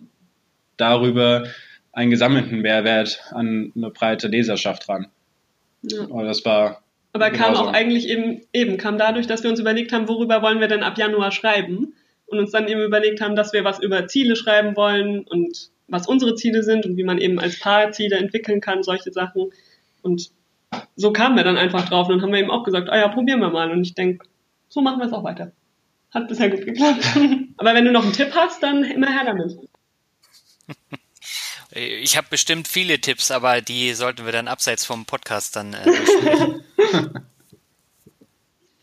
darüber 0.78 1.45
einen 1.91 2.11
gesammelten 2.11 2.59
Mehrwert 2.59 3.24
an 3.32 3.72
eine 3.76 3.89
breite 3.89 4.28
Leserschaft 4.28 4.88
ran. 4.89 5.07
Ja. 5.82 6.03
Aber 6.03 6.24
das 6.24 6.45
war. 6.45 6.84
Aber 7.13 7.32
kam 7.32 7.55
auch 7.55 7.74
eigentlich 7.74 8.07
eben, 8.07 8.41
eben, 8.53 8.78
kam 8.78 8.97
dadurch, 8.97 9.26
dass 9.26 9.43
wir 9.43 9.49
uns 9.49 9.59
überlegt 9.59 9.91
haben, 9.91 10.07
worüber 10.07 10.41
wollen 10.41 10.59
wir 10.59 10.67
denn 10.67 10.84
ab 10.84 10.97
Januar 10.97 11.32
schreiben 11.32 11.93
und 12.28 12.39
uns 12.39 12.51
dann 12.51 12.67
eben 12.67 12.82
überlegt 12.82 13.22
haben, 13.22 13.36
dass 13.36 13.53
wir 13.53 13.63
was 13.63 13.82
über 13.82 14.07
Ziele 14.07 14.36
schreiben 14.36 14.76
wollen 14.76 15.22
und 15.22 15.72
was 15.88 16.07
unsere 16.07 16.36
Ziele 16.36 16.61
sind 16.61 16.86
und 16.86 16.97
wie 16.97 17.03
man 17.03 17.17
eben 17.17 17.39
als 17.39 17.59
Paar 17.59 17.91
Ziele 17.91 18.17
entwickeln 18.17 18.61
kann, 18.61 18.84
solche 18.84 19.11
Sachen. 19.11 19.51
Und 20.02 20.32
so 20.95 21.12
kamen 21.12 21.36
wir 21.36 21.43
dann 21.43 21.58
einfach 21.58 21.88
drauf 21.88 22.08
und 22.08 22.16
dann 22.16 22.22
haben 22.24 22.32
wir 22.32 22.39
eben 22.39 22.52
auch 22.52 22.64
gesagt, 22.64 22.89
ah 22.89 22.97
ja, 22.97 23.08
probieren 23.08 23.39
wir 23.39 23.50
mal. 23.50 23.72
Und 23.72 23.84
ich 23.84 23.95
denke, 23.95 24.26
so 24.68 24.82
machen 24.82 25.00
wir 25.00 25.06
es 25.06 25.14
auch 25.14 25.24
weiter. 25.24 25.52
Hat 26.12 26.28
bisher 26.28 26.50
gut 26.50 26.66
geklappt. 26.66 27.06
Aber 27.58 27.74
wenn 27.74 27.86
du 27.86 27.91
noch 27.91 28.04
einen 28.04 28.14
Tipp 28.14 28.32
hast, 28.34 28.64
dann 28.64 28.84
immer 28.84 29.12
her 29.12 29.26
damit. 29.26 29.58
Ich 31.72 32.18
habe 32.18 32.28
bestimmt 32.30 32.68
viele 32.68 33.00
Tipps, 33.00 33.30
aber 33.30 33.62
die 33.62 33.93
sollten 33.93 34.26
wir 34.26 34.32
dann 34.32 34.47
abseits 34.47 34.86
vom 34.86 35.06
Podcast 35.06 35.56
dann 35.56 35.76
äh, 35.76 35.86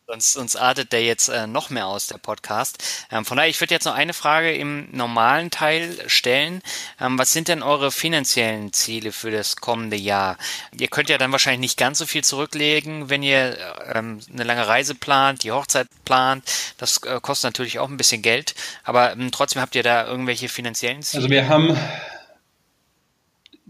Sonst, 0.09 0.34
sonst 0.34 0.54
artet 0.54 0.92
der 0.92 1.02
jetzt 1.02 1.28
äh, 1.28 1.48
noch 1.48 1.68
mehr 1.68 1.88
aus, 1.88 2.07
der 2.07 2.18
Podcast. 2.18 2.78
Ähm, 3.11 3.24
von 3.24 3.36
daher, 3.36 3.50
ich 3.50 3.61
würde 3.61 3.74
jetzt 3.74 3.86
noch 3.86 3.94
eine 3.94 4.12
Frage 4.12 4.54
im 4.54 4.88
normalen 4.92 5.50
Teil 5.50 5.98
stellen. 6.07 6.62
Ähm, 7.00 7.18
was 7.18 7.32
sind 7.32 7.48
denn 7.48 7.61
eure 7.61 7.90
finanziellen 7.90 8.72
Ziele 8.72 9.11
für 9.11 9.32
das 9.32 9.57
kommende 9.57 9.96
Jahr? 9.96 10.38
Ihr 10.78 10.86
könnt 10.86 11.09
ja 11.09 11.18
dann 11.18 11.32
wahrscheinlich 11.32 11.59
nicht 11.59 11.76
ganz 11.76 11.98
so 11.98 12.07
viel 12.07 12.22
zurücklegen, 12.22 13.11
wenn 13.11 13.24
ihr 13.24 13.59
ähm, 13.92 14.20
eine 14.32 14.44
lange 14.44 14.68
Reise 14.68 14.94
plant, 14.94 15.42
die 15.42 15.50
Hochzeit 15.50 15.88
plant. 16.04 16.44
Das 16.78 16.98
äh, 16.98 17.18
kostet 17.20 17.48
natürlich 17.48 17.80
auch 17.80 17.88
ein 17.88 17.96
bisschen 17.96 18.22
Geld. 18.22 18.54
Aber 18.84 19.11
ähm, 19.11 19.32
trotzdem 19.32 19.61
habt 19.61 19.74
ihr 19.74 19.82
da 19.82 20.07
irgendwelche 20.07 20.48
finanziellen 20.48 21.02
Ziele? 21.02 21.24
Also 21.24 21.30
wir 21.30 21.48
haben 21.48 21.76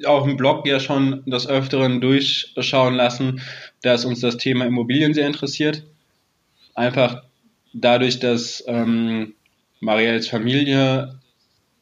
auch 0.05 0.26
im 0.26 0.37
Blog 0.37 0.66
ja 0.66 0.80
schon 0.80 1.24
des 1.24 1.47
Öfteren 1.47 2.03
durchschauen 2.03 2.95
lassen, 2.95 3.41
dass 3.80 4.05
uns 4.05 4.20
das 4.20 4.37
Thema 4.37 4.66
Immobilien 4.66 5.14
sehr 5.14 5.26
interessiert. 5.26 5.82
Einfach 6.77 7.22
dadurch, 7.72 8.20
dass 8.20 8.62
ähm, 8.66 9.35
Marielles 9.81 10.29
Familie 10.29 11.18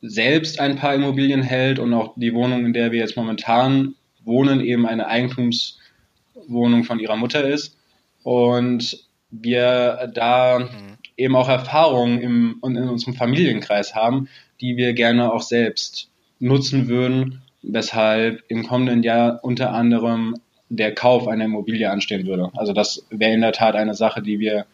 selbst 0.00 0.60
ein 0.60 0.76
paar 0.76 0.94
Immobilien 0.94 1.42
hält 1.42 1.78
und 1.78 1.92
auch 1.92 2.14
die 2.16 2.32
Wohnung, 2.32 2.64
in 2.64 2.72
der 2.72 2.92
wir 2.92 3.00
jetzt 3.00 3.16
momentan 3.16 3.94
wohnen, 4.24 4.60
eben 4.60 4.86
eine 4.86 5.06
Eigentumswohnung 5.06 6.84
von 6.84 7.00
ihrer 7.00 7.16
Mutter 7.16 7.46
ist. 7.46 7.76
Und 8.22 9.06
wir 9.30 10.10
da 10.14 10.60
mhm. 10.60 10.96
eben 11.16 11.36
auch 11.36 11.48
Erfahrungen 11.48 12.20
im, 12.20 12.60
in 12.62 12.76
unserem 12.76 13.14
Familienkreis 13.14 13.94
haben, 13.94 14.28
die 14.60 14.76
wir 14.76 14.92
gerne 14.92 15.32
auch 15.32 15.42
selbst 15.42 16.08
nutzen 16.38 16.88
würden, 16.88 17.42
weshalb 17.62 18.44
im 18.48 18.66
kommenden 18.66 19.02
Jahr 19.02 19.40
unter 19.42 19.72
anderem 19.72 20.36
der 20.68 20.94
Kauf 20.94 21.26
einer 21.26 21.46
Immobilie 21.46 21.90
anstehen 21.90 22.26
würde. 22.26 22.50
Also 22.54 22.72
das 22.72 23.04
wäre 23.10 23.32
in 23.32 23.40
der 23.40 23.52
Tat 23.52 23.74
eine 23.74 23.94
Sache, 23.94 24.22
die 24.22 24.38
wir 24.38 24.66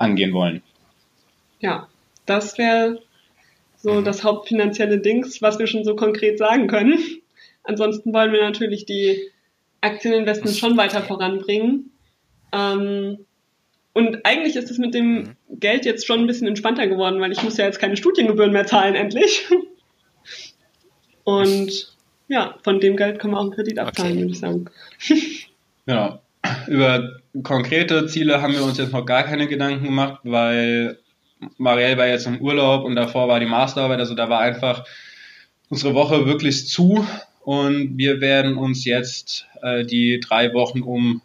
angehen 0.00 0.32
wollen. 0.32 0.62
Ja, 1.60 1.88
das 2.26 2.58
wäre 2.58 3.00
so 3.76 3.94
mhm. 3.94 4.04
das 4.04 4.24
hauptfinanzielle 4.24 4.98
Dings, 4.98 5.40
was 5.42 5.58
wir 5.58 5.66
schon 5.66 5.84
so 5.84 5.94
konkret 5.94 6.38
sagen 6.38 6.66
können. 6.66 6.98
Ansonsten 7.62 8.12
wollen 8.12 8.32
wir 8.32 8.42
natürlich 8.42 8.86
die 8.86 9.30
Aktieninvestments 9.80 10.58
schon 10.58 10.76
weiter 10.76 11.02
voranbringen. 11.02 11.90
Ähm, 12.52 13.18
und 13.92 14.24
eigentlich 14.24 14.56
ist 14.56 14.70
es 14.70 14.78
mit 14.78 14.94
dem 14.94 15.14
mhm. 15.14 15.36
Geld 15.50 15.84
jetzt 15.84 16.06
schon 16.06 16.20
ein 16.20 16.26
bisschen 16.26 16.46
entspannter 16.46 16.86
geworden, 16.86 17.20
weil 17.20 17.32
ich 17.32 17.42
muss 17.42 17.56
ja 17.56 17.66
jetzt 17.66 17.78
keine 17.78 17.96
Studiengebühren 17.96 18.52
mehr 18.52 18.66
zahlen, 18.66 18.94
endlich. 18.94 19.46
Und 21.24 21.96
ja, 22.28 22.56
von 22.62 22.80
dem 22.80 22.96
Geld 22.96 23.18
können 23.18 23.34
wir 23.34 23.38
auch 23.38 23.42
einen 23.42 23.52
Kredit 23.52 23.78
abzahlen, 23.78 24.12
okay. 24.12 24.20
würde 24.20 24.32
ich 24.32 24.38
sagen. 24.38 24.64
Genau. 25.86 26.20
Über 26.66 27.20
konkrete 27.42 28.06
Ziele 28.06 28.42
haben 28.42 28.54
wir 28.54 28.64
uns 28.64 28.78
jetzt 28.78 28.92
noch 28.92 29.06
gar 29.06 29.22
keine 29.22 29.46
Gedanken 29.46 29.84
gemacht, 29.84 30.20
weil 30.24 30.98
Marielle 31.58 31.96
war 31.96 32.06
jetzt 32.06 32.26
im 32.26 32.40
Urlaub 32.40 32.84
und 32.84 32.96
davor 32.96 33.28
war 33.28 33.40
die 33.40 33.46
Masterarbeit, 33.46 33.98
also 33.98 34.14
da 34.14 34.28
war 34.28 34.40
einfach 34.40 34.84
unsere 35.68 35.94
Woche 35.94 36.26
wirklich 36.26 36.68
zu 36.68 37.06
und 37.42 37.96
wir 37.96 38.20
werden 38.20 38.56
uns 38.56 38.84
jetzt 38.84 39.46
äh, 39.62 39.84
die 39.84 40.20
drei 40.20 40.52
Wochen 40.52 40.82
um 40.82 41.22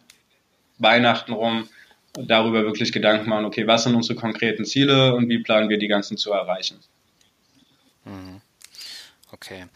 Weihnachten 0.78 1.32
rum 1.32 1.68
darüber 2.14 2.64
wirklich 2.64 2.92
Gedanken 2.92 3.28
machen, 3.28 3.44
okay, 3.44 3.66
was 3.66 3.84
sind 3.84 3.94
unsere 3.94 4.18
konkreten 4.18 4.64
Ziele 4.64 5.14
und 5.14 5.28
wie 5.28 5.38
planen 5.38 5.68
wir 5.68 5.78
die 5.78 5.88
ganzen 5.88 6.16
zu 6.16 6.32
erreichen. 6.32 6.78
Mhm. 8.04 8.40
Okay. 9.32 9.66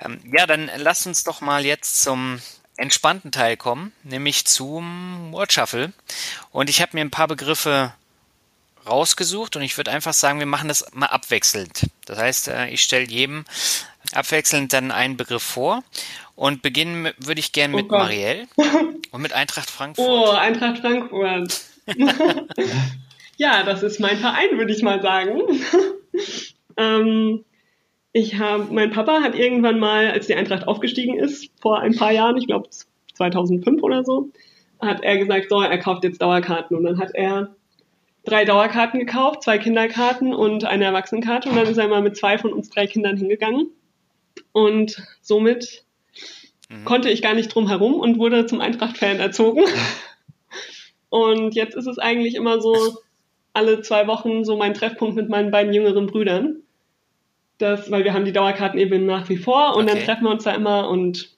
Ähm, 0.00 0.20
ja, 0.36 0.46
dann 0.46 0.70
lasst 0.78 1.06
uns 1.06 1.22
doch 1.22 1.40
mal 1.40 1.64
jetzt 1.64 2.02
zum 2.02 2.40
entspannten 2.80 3.30
Teil 3.30 3.56
kommen, 3.56 3.92
nämlich 4.02 4.46
zum 4.46 5.32
Word 5.32 5.52
Shuffle. 5.52 5.92
Und 6.50 6.70
ich 6.70 6.80
habe 6.80 6.92
mir 6.94 7.02
ein 7.02 7.10
paar 7.10 7.28
Begriffe 7.28 7.92
rausgesucht 8.86 9.56
und 9.56 9.62
ich 9.62 9.76
würde 9.76 9.90
einfach 9.90 10.14
sagen, 10.14 10.38
wir 10.38 10.46
machen 10.46 10.68
das 10.68 10.86
mal 10.94 11.06
abwechselnd. 11.06 11.90
Das 12.06 12.18
heißt, 12.18 12.48
äh, 12.48 12.68
ich 12.68 12.82
stelle 12.82 13.06
jedem 13.06 13.44
abwechselnd 14.12 14.72
dann 14.72 14.90
einen 14.90 15.16
Begriff 15.16 15.42
vor 15.42 15.84
und 16.34 16.62
beginnen 16.62 17.12
würde 17.18 17.40
ich 17.40 17.52
gerne 17.52 17.74
oh 17.74 17.76
mit 17.76 17.88
Gott. 17.88 17.98
Marielle 17.98 18.48
und 19.10 19.22
mit 19.22 19.32
Eintracht 19.32 19.70
Frankfurt. 19.70 20.08
Oh, 20.08 20.30
Eintracht 20.30 20.78
Frankfurt. 20.78 21.60
ja, 23.36 23.62
das 23.62 23.82
ist 23.82 24.00
mein 24.00 24.18
Verein, 24.18 24.56
würde 24.56 24.72
ich 24.72 24.82
mal 24.82 25.02
sagen. 25.02 25.40
ähm, 26.76 27.44
ich 28.12 28.38
habe, 28.38 28.72
mein 28.72 28.90
Papa 28.90 29.20
hat 29.22 29.36
irgendwann 29.36 29.78
mal, 29.78 30.10
als 30.10 30.26
die 30.26 30.34
Eintracht 30.34 30.66
aufgestiegen 30.66 31.18
ist, 31.18 31.50
vor 31.60 31.80
ein 31.80 31.94
paar 31.94 32.12
Jahren, 32.12 32.36
ich 32.36 32.46
glaube 32.46 32.68
2005 33.14 33.82
oder 33.82 34.04
so, 34.04 34.30
hat 34.80 35.02
er 35.02 35.18
gesagt, 35.18 35.48
so, 35.50 35.60
er 35.60 35.78
kauft 35.78 36.04
jetzt 36.04 36.20
Dauerkarten. 36.20 36.76
Und 36.76 36.84
dann 36.84 36.98
hat 36.98 37.14
er 37.14 37.54
drei 38.24 38.44
Dauerkarten 38.44 38.98
gekauft, 38.98 39.42
zwei 39.42 39.58
Kinderkarten 39.58 40.34
und 40.34 40.64
eine 40.64 40.84
Erwachsenenkarte. 40.84 41.50
Und 41.50 41.56
dann 41.56 41.66
ist 41.66 41.78
er 41.78 41.88
mal 41.88 42.02
mit 42.02 42.16
zwei 42.16 42.38
von 42.38 42.52
uns 42.52 42.70
drei 42.70 42.86
Kindern 42.86 43.16
hingegangen. 43.16 43.68
Und 44.52 45.02
somit 45.20 45.84
mhm. 46.68 46.84
konnte 46.84 47.10
ich 47.10 47.22
gar 47.22 47.34
nicht 47.34 47.54
drum 47.54 47.68
herum 47.68 47.94
und 47.94 48.18
wurde 48.18 48.46
zum 48.46 48.60
Eintracht-Fan 48.60 49.20
erzogen. 49.20 49.64
und 51.10 51.54
jetzt 51.54 51.76
ist 51.76 51.86
es 51.86 51.98
eigentlich 51.98 52.34
immer 52.34 52.60
so, 52.60 52.74
alle 53.52 53.82
zwei 53.82 54.06
Wochen 54.06 54.44
so 54.44 54.56
mein 54.56 54.74
Treffpunkt 54.74 55.16
mit 55.16 55.28
meinen 55.28 55.50
beiden 55.50 55.72
jüngeren 55.72 56.06
Brüdern 56.06 56.62
das, 57.60 57.90
weil 57.90 58.04
wir 58.04 58.12
haben 58.12 58.24
die 58.24 58.32
Dauerkarten 58.32 58.78
eben 58.78 59.06
nach 59.06 59.28
wie 59.28 59.36
vor 59.36 59.76
und 59.76 59.84
okay. 59.84 59.94
dann 59.94 60.04
treffen 60.04 60.24
wir 60.24 60.30
uns 60.30 60.44
da 60.44 60.52
immer 60.52 60.88
und 60.88 61.30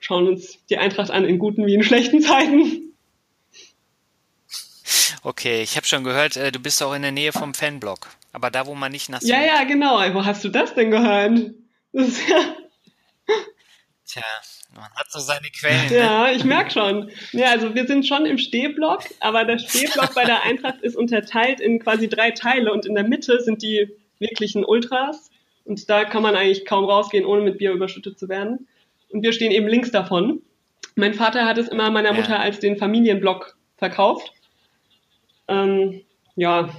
schauen 0.00 0.28
uns 0.28 0.64
die 0.66 0.78
Eintracht 0.78 1.10
an 1.10 1.24
in 1.24 1.38
guten 1.38 1.66
wie 1.66 1.74
in 1.74 1.82
schlechten 1.82 2.20
Zeiten. 2.20 2.94
Okay, 5.22 5.62
ich 5.62 5.76
habe 5.76 5.86
schon 5.86 6.04
gehört, 6.04 6.36
äh, 6.36 6.52
du 6.52 6.60
bist 6.60 6.82
auch 6.82 6.94
in 6.94 7.02
der 7.02 7.12
Nähe 7.12 7.32
vom 7.32 7.52
Fanblog, 7.52 8.06
aber 8.32 8.50
da, 8.50 8.66
wo 8.66 8.74
man 8.74 8.92
nicht 8.92 9.08
nass 9.08 9.26
Ja, 9.26 9.42
ja, 9.44 9.64
genau. 9.64 9.98
Wo 10.14 10.24
hast 10.24 10.44
du 10.44 10.48
das 10.48 10.74
denn 10.74 10.90
gehört? 10.90 11.52
Das 11.92 12.08
ist 12.08 12.28
ja 12.28 12.36
Tja, 14.08 14.22
man 14.74 14.90
hat 14.94 15.10
so 15.10 15.20
seine 15.20 15.48
Quellen. 15.50 15.92
Ja, 15.92 16.24
ne? 16.24 16.32
ich 16.32 16.44
merke 16.44 16.70
schon. 16.70 17.10
Ja, 17.32 17.50
also 17.50 17.74
wir 17.74 17.86
sind 17.86 18.06
schon 18.06 18.24
im 18.24 18.38
Stehblock, 18.38 19.04
aber 19.20 19.44
der 19.44 19.58
Stehblock 19.58 20.14
bei 20.14 20.24
der 20.24 20.44
Eintracht 20.44 20.80
ist 20.80 20.96
unterteilt 20.96 21.60
in 21.60 21.78
quasi 21.78 22.08
drei 22.08 22.30
Teile 22.30 22.72
und 22.72 22.86
in 22.86 22.94
der 22.94 23.04
Mitte 23.04 23.42
sind 23.42 23.62
die 23.62 23.90
wirklichen 24.18 24.64
Ultras. 24.64 25.30
Und 25.64 25.88
da 25.90 26.04
kann 26.04 26.22
man 26.22 26.34
eigentlich 26.34 26.64
kaum 26.64 26.84
rausgehen, 26.84 27.26
ohne 27.26 27.42
mit 27.42 27.58
Bier 27.58 27.72
überschüttet 27.72 28.18
zu 28.18 28.28
werden. 28.28 28.66
und 29.10 29.22
wir 29.22 29.32
stehen 29.32 29.52
eben 29.52 29.68
links 29.68 29.90
davon. 29.90 30.42
Mein 30.94 31.14
Vater 31.14 31.44
hat 31.44 31.58
es 31.58 31.68
immer 31.68 31.90
meiner 31.90 32.12
Mutter 32.12 32.30
ja. 32.32 32.40
als 32.40 32.58
den 32.58 32.76
Familienblock 32.76 33.56
verkauft. 33.76 34.32
Ähm, 35.46 36.02
ja. 36.36 36.70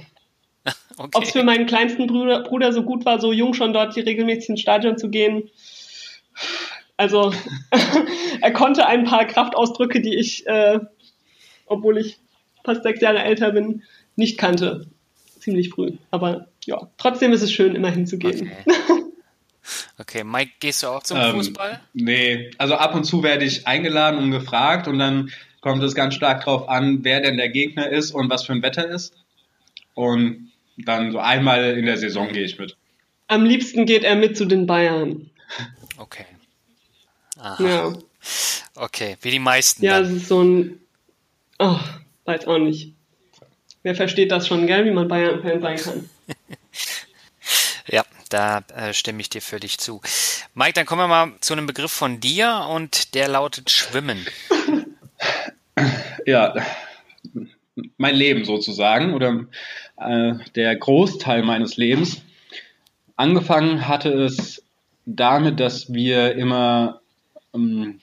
Okay. 0.98 1.10
Ob 1.14 1.22
es 1.22 1.30
für 1.30 1.44
meinen 1.44 1.64
kleinsten 1.64 2.06
Bruder, 2.06 2.42
Bruder 2.42 2.74
so 2.74 2.82
gut 2.82 3.06
war, 3.06 3.18
so 3.18 3.32
jung 3.32 3.54
schon 3.54 3.72
dort 3.72 3.96
regelmäßig 3.96 4.50
ins 4.50 4.60
Stadion 4.60 4.98
zu 4.98 5.08
gehen. 5.08 5.48
Also 6.98 7.32
er 8.42 8.52
konnte 8.52 8.86
ein 8.86 9.04
paar 9.04 9.24
Kraftausdrücke, 9.24 10.02
die 10.02 10.14
ich, 10.14 10.46
äh, 10.46 10.78
obwohl 11.64 11.96
ich 11.96 12.18
fast 12.64 12.82
sechs 12.82 13.00
Jahre 13.00 13.22
älter 13.22 13.52
bin, 13.52 13.82
nicht 14.16 14.36
kannte. 14.36 14.88
Ziemlich 15.38 15.70
früh. 15.70 15.92
Aber 16.10 16.48
ja, 16.64 16.88
trotzdem 16.98 17.32
ist 17.32 17.42
es 17.42 17.52
schön, 17.52 17.74
immer 17.74 17.90
hinzugehen. 17.90 18.50
Okay. 18.66 19.02
Okay, 19.98 20.24
Mike, 20.24 20.52
gehst 20.60 20.82
du 20.82 20.88
auch 20.88 21.02
zum 21.02 21.18
ähm, 21.18 21.32
Fußball? 21.32 21.80
Nee, 21.92 22.50
also 22.58 22.74
ab 22.74 22.94
und 22.94 23.04
zu 23.04 23.22
werde 23.22 23.44
ich 23.44 23.66
eingeladen 23.66 24.18
und 24.18 24.30
gefragt 24.30 24.88
und 24.88 24.98
dann 24.98 25.30
kommt 25.60 25.82
es 25.82 25.94
ganz 25.94 26.14
stark 26.14 26.44
darauf 26.44 26.68
an, 26.68 27.04
wer 27.04 27.20
denn 27.20 27.36
der 27.36 27.50
Gegner 27.50 27.88
ist 27.88 28.12
und 28.12 28.30
was 28.30 28.44
für 28.44 28.52
ein 28.52 28.62
Wetter 28.62 28.88
ist. 28.88 29.14
Und 29.94 30.50
dann 30.78 31.12
so 31.12 31.18
einmal 31.18 31.76
in 31.76 31.84
der 31.84 31.98
Saison 31.98 32.32
gehe 32.32 32.44
ich 32.44 32.58
mit. 32.58 32.76
Am 33.28 33.44
liebsten 33.44 33.86
geht 33.86 34.02
er 34.02 34.16
mit 34.16 34.36
zu 34.36 34.46
den 34.46 34.66
Bayern. 34.66 35.30
Okay. 35.98 36.24
Aha. 37.38 37.62
Ja. 37.62 37.92
Okay, 38.74 39.16
wie 39.20 39.30
die 39.30 39.38
meisten. 39.38 39.84
Ja, 39.84 40.00
es 40.00 40.10
ist 40.10 40.28
so 40.28 40.42
ein. 40.42 40.80
Oh, 41.58 41.78
weiß 42.24 42.46
auch 42.46 42.58
nicht. 42.58 42.94
Wer 43.82 43.94
versteht 43.94 44.30
das 44.30 44.46
schon, 44.46 44.66
gell, 44.66 44.84
wie 44.84 44.90
man 44.90 45.08
Bayern-Fan 45.08 45.60
sein 45.60 45.76
kann? 45.76 46.10
ja, 47.86 48.04
da 48.28 48.62
äh, 48.74 48.92
stimme 48.92 49.20
ich 49.20 49.30
dir 49.30 49.42
völlig 49.42 49.78
zu. 49.78 50.00
Mike, 50.54 50.72
dann 50.74 50.86
kommen 50.86 51.02
wir 51.02 51.08
mal 51.08 51.32
zu 51.40 51.52
einem 51.52 51.66
Begriff 51.66 51.92
von 51.92 52.20
dir 52.20 52.66
und 52.70 53.14
der 53.14 53.28
lautet 53.28 53.70
Schwimmen. 53.70 54.26
Ja, 56.26 56.54
mein 57.96 58.14
Leben 58.14 58.44
sozusagen 58.44 59.14
oder 59.14 59.46
äh, 59.96 60.34
der 60.54 60.76
Großteil 60.76 61.42
meines 61.42 61.76
Lebens. 61.76 62.22
Angefangen 63.16 63.88
hatte 63.88 64.10
es 64.10 64.62
damit, 65.06 65.60
dass 65.60 65.92
wir 65.92 66.34
immer 66.36 67.00
ähm, 67.54 68.00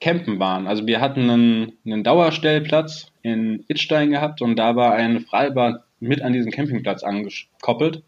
campen 0.00 0.38
waren. 0.40 0.66
Also 0.66 0.86
wir 0.86 1.00
hatten 1.00 1.30
einen, 1.30 1.72
einen 1.84 2.04
Dauerstellplatz 2.04 3.12
in 3.22 3.64
Itstein 3.68 4.10
gehabt 4.10 4.42
und 4.42 4.56
da 4.56 4.74
war 4.74 4.94
ein 4.94 5.20
Freibad 5.20 5.84
mit 6.02 6.22
an 6.22 6.32
diesen 6.32 6.52
Campingplatz 6.52 7.02
angekoppelt 7.02 8.04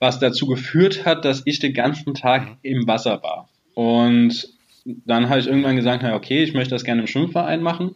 was 0.00 0.18
dazu 0.18 0.46
geführt 0.46 1.04
hat, 1.04 1.24
dass 1.24 1.42
ich 1.44 1.60
den 1.60 1.74
ganzen 1.74 2.14
Tag 2.14 2.48
mhm. 2.48 2.56
im 2.62 2.88
Wasser 2.88 3.22
war. 3.22 3.48
Und 3.74 4.48
dann 4.84 5.28
habe 5.28 5.38
ich 5.38 5.46
irgendwann 5.46 5.76
gesagt, 5.76 6.02
okay, 6.02 6.42
ich 6.42 6.54
möchte 6.54 6.74
das 6.74 6.84
gerne 6.84 7.02
im 7.02 7.06
Schwimmverein 7.06 7.62
machen 7.62 7.94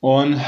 und 0.00 0.38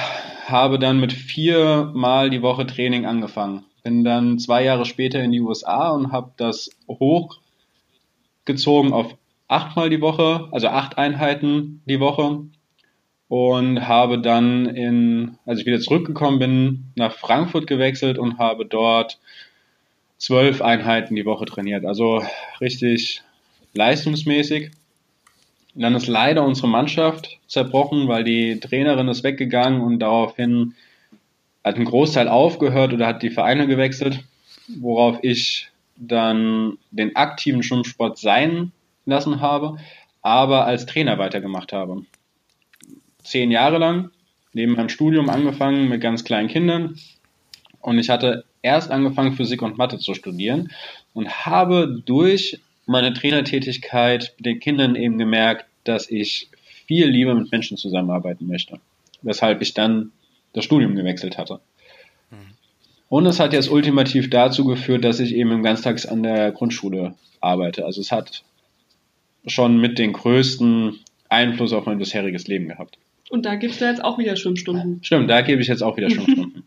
habe 0.46 0.78
dann 0.78 1.00
mit 1.00 1.12
viermal 1.12 2.30
die 2.30 2.42
Woche 2.42 2.66
Training 2.66 3.06
angefangen. 3.06 3.64
Bin 3.82 4.04
dann 4.04 4.38
zwei 4.38 4.62
Jahre 4.62 4.84
später 4.84 5.22
in 5.22 5.32
die 5.32 5.40
USA 5.40 5.90
und 5.90 6.12
habe 6.12 6.32
das 6.36 6.70
hochgezogen 6.86 8.92
auf 8.92 9.16
achtmal 9.48 9.88
die 9.88 10.02
Woche, 10.02 10.48
also 10.52 10.68
acht 10.68 10.98
Einheiten 10.98 11.82
die 11.86 11.98
Woche 11.98 12.42
und 13.30 13.86
habe 13.86 14.18
dann 14.18 14.66
in, 14.66 15.38
als 15.46 15.60
ich 15.60 15.66
wieder 15.66 15.78
zurückgekommen 15.78 16.40
bin, 16.40 16.92
nach 16.96 17.14
Frankfurt 17.14 17.68
gewechselt 17.68 18.18
und 18.18 18.38
habe 18.38 18.66
dort 18.66 19.20
zwölf 20.18 20.60
Einheiten 20.60 21.14
die 21.14 21.24
Woche 21.24 21.44
trainiert. 21.44 21.84
Also 21.84 22.24
richtig 22.60 23.22
leistungsmäßig. 23.72 24.72
Und 25.76 25.82
dann 25.82 25.94
ist 25.94 26.08
leider 26.08 26.44
unsere 26.44 26.66
Mannschaft 26.66 27.38
zerbrochen, 27.46 28.08
weil 28.08 28.24
die 28.24 28.58
Trainerin 28.58 29.06
ist 29.06 29.22
weggegangen 29.22 29.80
und 29.80 30.00
daraufhin 30.00 30.74
hat 31.62 31.76
ein 31.76 31.84
Großteil 31.84 32.26
aufgehört 32.26 32.92
oder 32.92 33.06
hat 33.06 33.22
die 33.22 33.30
Vereine 33.30 33.68
gewechselt, 33.68 34.24
worauf 34.80 35.20
ich 35.22 35.68
dann 35.94 36.78
den 36.90 37.14
aktiven 37.14 37.62
Schwimmsport 37.62 38.18
sein 38.18 38.72
lassen 39.06 39.40
habe, 39.40 39.76
aber 40.20 40.66
als 40.66 40.86
Trainer 40.86 41.18
weitergemacht 41.18 41.72
habe. 41.72 42.02
Zehn 43.22 43.50
Jahre 43.50 43.78
lang, 43.78 44.10
neben 44.52 44.72
meinem 44.72 44.88
Studium 44.88 45.28
angefangen 45.28 45.88
mit 45.88 46.00
ganz 46.00 46.24
kleinen 46.24 46.48
Kindern 46.48 46.98
und 47.80 47.98
ich 47.98 48.10
hatte 48.10 48.44
erst 48.62 48.90
angefangen, 48.90 49.34
Physik 49.34 49.62
und 49.62 49.78
Mathe 49.78 49.98
zu 49.98 50.14
studieren 50.14 50.70
und 51.14 51.46
habe 51.46 52.02
durch 52.04 52.60
meine 52.86 53.14
Trainertätigkeit 53.14 54.34
mit 54.36 54.46
den 54.46 54.60
Kindern 54.60 54.96
eben 54.96 55.18
gemerkt, 55.18 55.66
dass 55.84 56.10
ich 56.10 56.48
viel 56.86 57.06
lieber 57.06 57.34
mit 57.34 57.50
Menschen 57.50 57.76
zusammenarbeiten 57.76 58.46
möchte. 58.46 58.80
Weshalb 59.22 59.62
ich 59.62 59.74
dann 59.74 60.12
das 60.52 60.64
Studium 60.64 60.94
gewechselt 60.94 61.38
hatte. 61.38 61.60
Mhm. 62.30 62.54
Und 63.08 63.26
es 63.26 63.40
hat 63.40 63.52
jetzt 63.52 63.70
ultimativ 63.70 64.28
dazu 64.28 64.64
geführt, 64.64 65.04
dass 65.04 65.20
ich 65.20 65.34
eben 65.34 65.52
im 65.52 65.62
Ganztags 65.62 66.06
an 66.06 66.22
der 66.22 66.52
Grundschule 66.52 67.14
arbeite. 67.40 67.84
Also 67.84 68.00
es 68.00 68.12
hat 68.12 68.42
schon 69.46 69.80
mit 69.80 69.98
den 69.98 70.12
größten 70.12 70.98
Einfluss 71.28 71.72
auf 71.72 71.86
mein 71.86 71.98
bisheriges 71.98 72.46
Leben 72.46 72.68
gehabt. 72.68 72.98
Und 73.30 73.46
da 73.46 73.54
gibst 73.54 73.80
du 73.80 73.86
jetzt 73.86 74.04
auch 74.04 74.18
wieder 74.18 74.36
Schwimmstunden. 74.36 75.02
Stimmt, 75.02 75.30
da 75.30 75.40
gebe 75.40 75.62
ich 75.62 75.68
jetzt 75.68 75.82
auch 75.82 75.96
wieder 75.96 76.10
Schwimmstunden. 76.10 76.64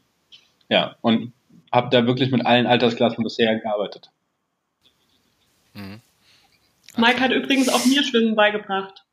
ja, 0.70 0.96
und 1.02 1.34
habe 1.72 1.90
da 1.92 2.08
wirklich 2.08 2.32
mit 2.32 2.46
allen 2.46 2.66
Altersklassen 2.66 3.24
bisher 3.24 3.60
gearbeitet. 3.60 4.10
Mhm. 5.74 6.02
Mike 6.96 7.20
hat 7.20 7.32
übrigens 7.32 7.70
auch 7.70 7.86
mir 7.86 8.04
Schwimmen 8.04 8.36
beigebracht. 8.36 9.04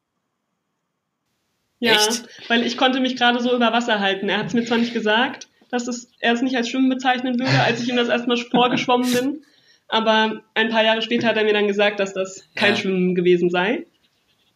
Ja, 1.80 1.94
Echt? 1.94 2.24
weil 2.48 2.64
ich 2.64 2.76
konnte 2.76 3.00
mich 3.00 3.16
gerade 3.16 3.40
so 3.40 3.54
über 3.54 3.72
Wasser 3.72 4.00
halten. 4.00 4.28
Er 4.28 4.38
hat 4.38 4.46
es 4.46 4.54
mir 4.54 4.64
zwar 4.64 4.78
nicht 4.78 4.92
gesagt, 4.92 5.48
dass 5.70 5.88
es, 5.88 6.12
er 6.20 6.34
es 6.34 6.42
nicht 6.42 6.56
als 6.56 6.68
Schwimmen 6.68 6.90
bezeichnen 6.90 7.38
würde, 7.38 7.58
als 7.60 7.82
ich 7.82 7.88
ihm 7.88 7.96
das 7.96 8.08
erstmal 8.08 8.36
vorgeschwommen 8.36 9.12
bin, 9.12 9.44
aber 9.88 10.42
ein 10.54 10.68
paar 10.68 10.84
Jahre 10.84 11.02
später 11.02 11.26
hat 11.26 11.36
er 11.36 11.44
mir 11.44 11.52
dann 11.52 11.66
gesagt, 11.66 11.98
dass 11.98 12.12
das 12.12 12.44
kein 12.54 12.74
ja. 12.74 12.76
Schwimmen 12.76 13.14
gewesen 13.16 13.50
sei. 13.50 13.86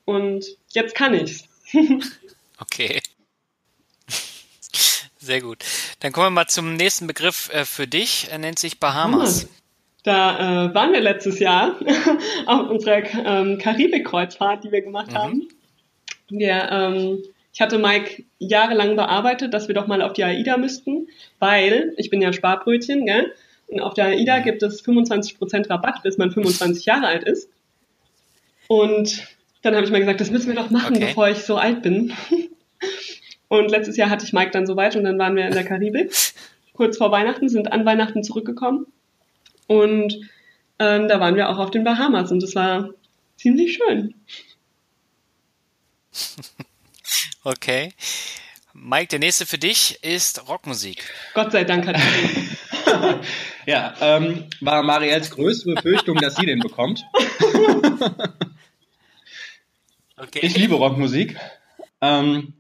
Und 0.05 0.45
jetzt 0.69 0.95
kann 0.95 1.15
ich's. 1.15 1.49
okay. 2.59 3.01
Sehr 5.19 5.41
gut. 5.41 5.65
Dann 6.01 6.13
kommen 6.13 6.27
wir 6.27 6.31
mal 6.31 6.49
zum 6.49 6.77
nächsten 6.77 7.07
Begriff 7.07 7.51
äh, 7.53 7.65
für 7.65 7.87
dich. 7.87 8.29
Er 8.31 8.39
nennt 8.39 8.59
sich 8.59 8.79
Bahamas. 8.79 9.47
Ah, 9.47 9.49
da 10.03 10.67
äh, 10.67 10.75
waren 10.75 10.93
wir 10.93 11.01
letztes 11.01 11.39
Jahr 11.39 11.77
auf 12.47 12.69
unserer 12.69 13.03
ähm, 13.25 13.59
Karibik-Kreuzfahrt, 13.59 14.65
die 14.65 14.71
wir 14.71 14.83
gemacht 14.83 15.13
mhm. 15.13 15.15
haben. 15.15 15.49
Wir, 16.29 16.69
ähm, 16.71 17.23
ich 17.55 17.61
hatte 17.63 17.79
Mike 17.79 18.25
jahrelang 18.39 18.97
bearbeitet, 18.97 19.55
dass 19.55 19.67
wir 19.67 19.75
doch 19.75 19.87
mal 19.87 20.03
auf 20.03 20.13
die 20.13 20.25
AIDA 20.25 20.59
müssten, 20.59 21.09
weil 21.39 21.95
ich 21.97 22.11
bin 22.11 22.21
ja 22.21 22.33
Sparbrötchen, 22.35 23.07
gell? 23.07 23.33
Und 23.69 23.81
auf 23.81 23.95
der 23.95 24.07
AIDA 24.07 24.41
mhm. 24.41 24.45
gibt 24.45 24.63
es 24.63 24.85
25% 24.85 25.71
Rabatt, 25.71 26.03
bis 26.03 26.19
man 26.19 26.31
25 26.31 26.85
Jahre 26.85 27.07
alt 27.07 27.25
ist. 27.25 27.49
Und 28.69 29.27
dann 29.65 29.77
habe 29.77 29.87
ich 29.87 29.93
mal 29.93 30.01
gesagt, 30.01 30.21
das 30.21 30.31
müssen 30.31 30.49
wir 30.49 30.57
doch 30.57 30.71
machen, 30.71 30.97
okay. 30.97 31.07
bevor 31.07 31.29
ich 31.29 31.39
so 31.39 31.57
alt 31.57 31.83
bin. 31.83 32.13
Und 33.49 33.71
letztes 33.71 33.97
Jahr 33.97 34.11
hatte 34.11 34.25
ich 34.25 34.33
Mike 34.33 34.51
dann 34.51 34.67
soweit 34.67 34.95
und 34.97 35.05
dann 35.05 35.19
waren 35.19 35.37
wir 35.37 35.47
in 35.47 35.55
der 35.55 35.65
Karibik, 35.65 36.13
kurz 36.73 36.99
vor 36.99 37.11
Weihnachten, 37.11 37.49
sind 37.49 37.73
an 37.73 37.85
Weihnachten 37.87 38.23
zurückgekommen. 38.23 38.87
Und 39.67 40.15
ähm, 40.79 41.09
da 41.09 41.21
waren 41.21 41.37
wir 41.37 41.49
auch 41.49 41.59
auf 41.59 41.71
den 41.71 41.85
Bahamas 41.85 42.31
und 42.31 42.43
es 42.43 42.55
war 42.55 42.91
ziemlich 43.37 43.75
schön. 43.75 44.15
Okay. 47.47 47.93
Mike, 48.73 49.09
der 49.09 49.19
nächste 49.19 49.45
für 49.45 49.59
dich 49.59 50.03
ist 50.03 50.49
Rockmusik. 50.49 51.05
Gott 51.35 51.53
sei 51.53 51.65
Dank 51.65 51.87
hat 51.87 51.97
er 51.97 53.21
Ja, 53.67 53.95
ähm, 54.01 54.45
war 54.61 54.83
Mariels 54.83 55.31
größte 55.31 55.75
Befürchtung, 55.75 56.17
dass 56.17 56.37
sie 56.37 56.47
den 56.47 56.61
bekommt. 56.61 57.05
okay. 60.27 60.41
Ich 60.43 60.57
liebe 60.57 60.75
Rockmusik. 60.75 61.37
Ähm, 62.01 62.55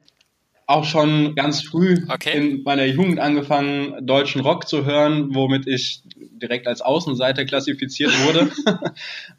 auch 0.66 0.84
schon 0.84 1.34
ganz 1.34 1.62
früh 1.62 1.98
okay. 2.08 2.36
in 2.36 2.62
meiner 2.62 2.86
Jugend 2.86 3.20
angefangen, 3.20 4.06
deutschen 4.06 4.40
Rock 4.40 4.66
zu 4.66 4.86
hören, 4.86 5.34
womit 5.34 5.66
ich 5.66 6.02
direkt 6.16 6.66
als 6.66 6.80
Außenseiter 6.80 7.44
klassifiziert 7.44 8.12
wurde, 8.24 8.50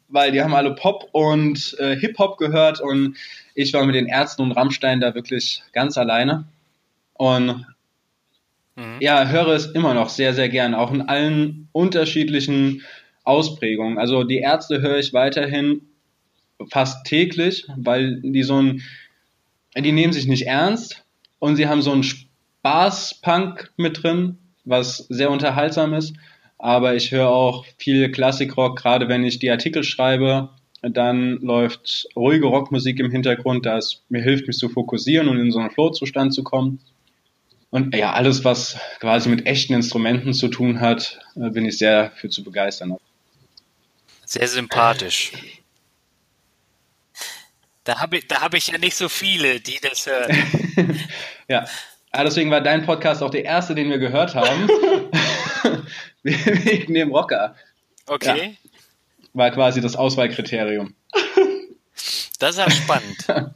weil 0.08 0.30
die 0.30 0.40
haben 0.40 0.54
alle 0.54 0.74
Pop 0.74 1.08
und 1.12 1.76
äh, 1.80 1.96
Hip-Hop 1.96 2.38
gehört 2.38 2.80
und 2.80 3.16
ich 3.54 3.72
war 3.72 3.84
mit 3.84 3.96
den 3.96 4.06
Ärzten 4.06 4.42
und 4.42 4.52
Rammstein 4.52 5.00
da 5.00 5.14
wirklich 5.14 5.62
ganz 5.72 5.98
alleine 5.98 6.44
und 7.14 7.66
mhm. 8.76 8.98
ja, 9.00 9.26
höre 9.26 9.48
es 9.48 9.66
immer 9.66 9.94
noch 9.94 10.10
sehr, 10.10 10.32
sehr 10.32 10.48
gern, 10.48 10.74
auch 10.74 10.92
in 10.92 11.02
allen 11.02 11.68
unterschiedlichen 11.72 12.82
Ausprägungen. 13.24 13.98
Also 13.98 14.22
die 14.22 14.38
Ärzte 14.38 14.80
höre 14.80 14.98
ich 14.98 15.12
weiterhin 15.12 15.82
fast 16.70 17.06
täglich, 17.06 17.66
weil 17.76 18.20
die 18.22 18.42
so 18.42 18.60
ein, 18.60 18.82
die 19.76 19.92
nehmen 19.92 20.12
sich 20.12 20.26
nicht 20.26 20.46
ernst, 20.46 21.06
und 21.38 21.56
sie 21.56 21.68
haben 21.68 21.82
so 21.82 21.92
einen 21.92 22.02
Spaß-Punk 22.02 23.72
mit 23.76 24.02
drin, 24.02 24.38
was 24.64 24.98
sehr 25.08 25.30
unterhaltsam 25.30 25.94
ist. 25.94 26.14
Aber 26.58 26.94
ich 26.94 27.12
höre 27.12 27.28
auch 27.28 27.66
viel 27.76 28.10
Klassikrock, 28.10 28.76
gerade 28.76 29.08
wenn 29.08 29.24
ich 29.24 29.38
die 29.38 29.50
Artikel 29.50 29.84
schreibe 29.84 30.50
Dann 30.82 31.38
läuft 31.40 32.08
ruhige 32.16 32.46
Rockmusik 32.46 32.98
im 33.00 33.10
Hintergrund, 33.10 33.66
da 33.66 33.76
es 33.76 34.02
mir 34.08 34.22
hilft, 34.22 34.46
mich 34.46 34.56
zu 34.56 34.68
fokussieren 34.68 35.28
und 35.28 35.38
in 35.38 35.50
so 35.50 35.58
einen 35.58 35.70
Flow-Zustand 35.70 36.32
zu 36.32 36.42
kommen. 36.42 36.80
Und 37.70 37.94
ja, 37.94 38.12
alles, 38.12 38.44
was 38.44 38.78
quasi 39.00 39.28
mit 39.28 39.46
echten 39.46 39.74
Instrumenten 39.74 40.32
zu 40.32 40.48
tun 40.48 40.80
hat, 40.80 41.18
äh, 41.34 41.50
bin 41.50 41.66
ich 41.66 41.78
sehr 41.78 42.12
für 42.16 42.28
zu 42.30 42.42
begeistern. 42.42 42.96
Sehr 44.24 44.48
sympathisch. 44.48 45.32
Da 47.86 48.00
habe 48.00 48.18
ich, 48.18 48.26
hab 48.34 48.52
ich 48.52 48.66
ja 48.66 48.78
nicht 48.78 48.96
so 48.96 49.08
viele, 49.08 49.60
die 49.60 49.78
das 49.80 50.06
hören. 50.06 50.36
ja. 51.48 51.64
ja, 52.12 52.24
deswegen 52.24 52.50
war 52.50 52.60
dein 52.60 52.84
Podcast 52.84 53.22
auch 53.22 53.30
der 53.30 53.44
erste, 53.44 53.76
den 53.76 53.88
wir 53.90 53.98
gehört 53.98 54.34
haben. 54.34 54.68
Wegen 56.24 56.94
dem 56.94 57.12
Rocker. 57.12 57.54
Okay. 58.06 58.58
Ja. 58.60 58.70
War 59.34 59.50
quasi 59.52 59.80
das 59.80 59.96
Auswahlkriterium. 59.96 60.94
Das 62.38 62.50
ist 62.50 62.58
ja 62.58 62.70
spannend. 62.70 63.54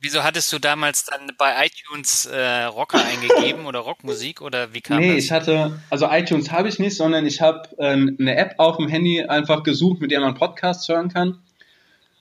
Wieso 0.00 0.24
hattest 0.24 0.52
du 0.52 0.58
damals 0.58 1.04
dann 1.04 1.30
bei 1.38 1.66
iTunes 1.66 2.26
äh, 2.26 2.64
Rocker 2.64 2.98
eingegeben 3.04 3.64
oder 3.66 3.78
Rockmusik 3.78 4.40
oder 4.40 4.74
wie 4.74 4.80
kam 4.80 4.98
nee, 4.98 5.06
das? 5.06 5.12
Nee, 5.12 5.18
ich 5.20 5.30
hatte, 5.30 5.80
also 5.88 6.08
iTunes 6.10 6.50
habe 6.50 6.66
ich 6.68 6.80
nicht, 6.80 6.96
sondern 6.96 7.26
ich 7.26 7.40
habe 7.40 7.68
äh, 7.78 7.92
eine 7.92 8.36
App 8.36 8.54
auf 8.56 8.78
dem 8.78 8.88
Handy 8.88 9.22
einfach 9.22 9.62
gesucht, 9.62 10.00
mit 10.00 10.10
der 10.10 10.18
man 10.18 10.34
Podcasts 10.34 10.88
hören 10.88 11.10
kann 11.10 11.38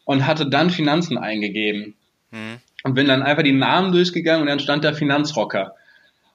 und 0.09 0.25
hatte 0.25 0.49
dann 0.49 0.71
Finanzen 0.71 1.19
eingegeben. 1.19 1.93
Hm. 2.31 2.57
Und 2.83 2.95
bin 2.95 3.07
dann 3.07 3.21
einfach 3.21 3.43
die 3.43 3.51
Namen 3.51 3.91
durchgegangen 3.91 4.41
und 4.41 4.47
dann 4.47 4.59
stand 4.59 4.83
da 4.83 4.91
Finanzrocker. 4.91 5.75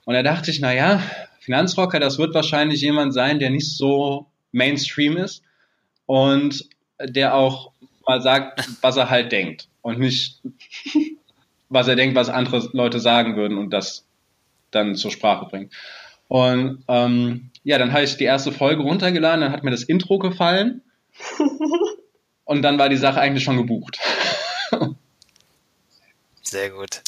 Und 0.05 0.15
da 0.15 0.23
dachte 0.23 0.53
ich, 0.53 0.61
naja, 0.61 1.03
Finanzrocker, 1.41 1.99
das 1.99 2.17
wird 2.17 2.35
wahrscheinlich 2.35 2.83
jemand 2.83 3.13
sein, 3.15 3.41
der 3.41 3.51
nicht 3.51 3.77
so 3.77 4.27
Mainstream 4.53 5.17
ist 5.17 5.43
und 6.07 6.69
der 7.03 7.35
auch 7.35 7.73
mal 8.07 8.23
sagt, 8.23 8.65
was 8.81 8.97
er 8.97 9.11
halt 9.11 9.33
denkt 9.33 9.67
und 9.83 9.99
nicht 9.99 10.41
was 11.69 11.89
er 11.89 11.97
denkt, 11.97 12.15
was 12.15 12.29
andere 12.29 12.69
Leute 12.75 13.01
sagen 13.01 13.35
würden 13.35 13.59
und 13.59 13.71
das 13.71 14.07
dann 14.71 14.95
zur 14.95 15.11
Sprache 15.11 15.47
bringt. 15.47 15.73
Und 16.29 16.85
ähm, 16.87 17.51
ja, 17.65 17.79
dann 17.79 17.93
habe 17.93 18.05
ich 18.05 18.17
die 18.19 18.23
erste 18.23 18.53
Folge 18.53 18.85
runtergeladen, 18.85 19.41
dann 19.41 19.53
hat 19.53 19.65
mir 19.65 19.73
das 19.73 19.83
Intro 19.83 20.21
gefallen 20.21 20.83
und 22.45 22.63
dann 22.63 22.79
war 22.79 22.89
die 22.89 22.97
Sache 22.97 23.21
eigentlich 23.21 23.45
schon 23.45 23.57
gebucht. 23.57 23.99
Sehr 26.43 26.71
gut. 26.71 27.03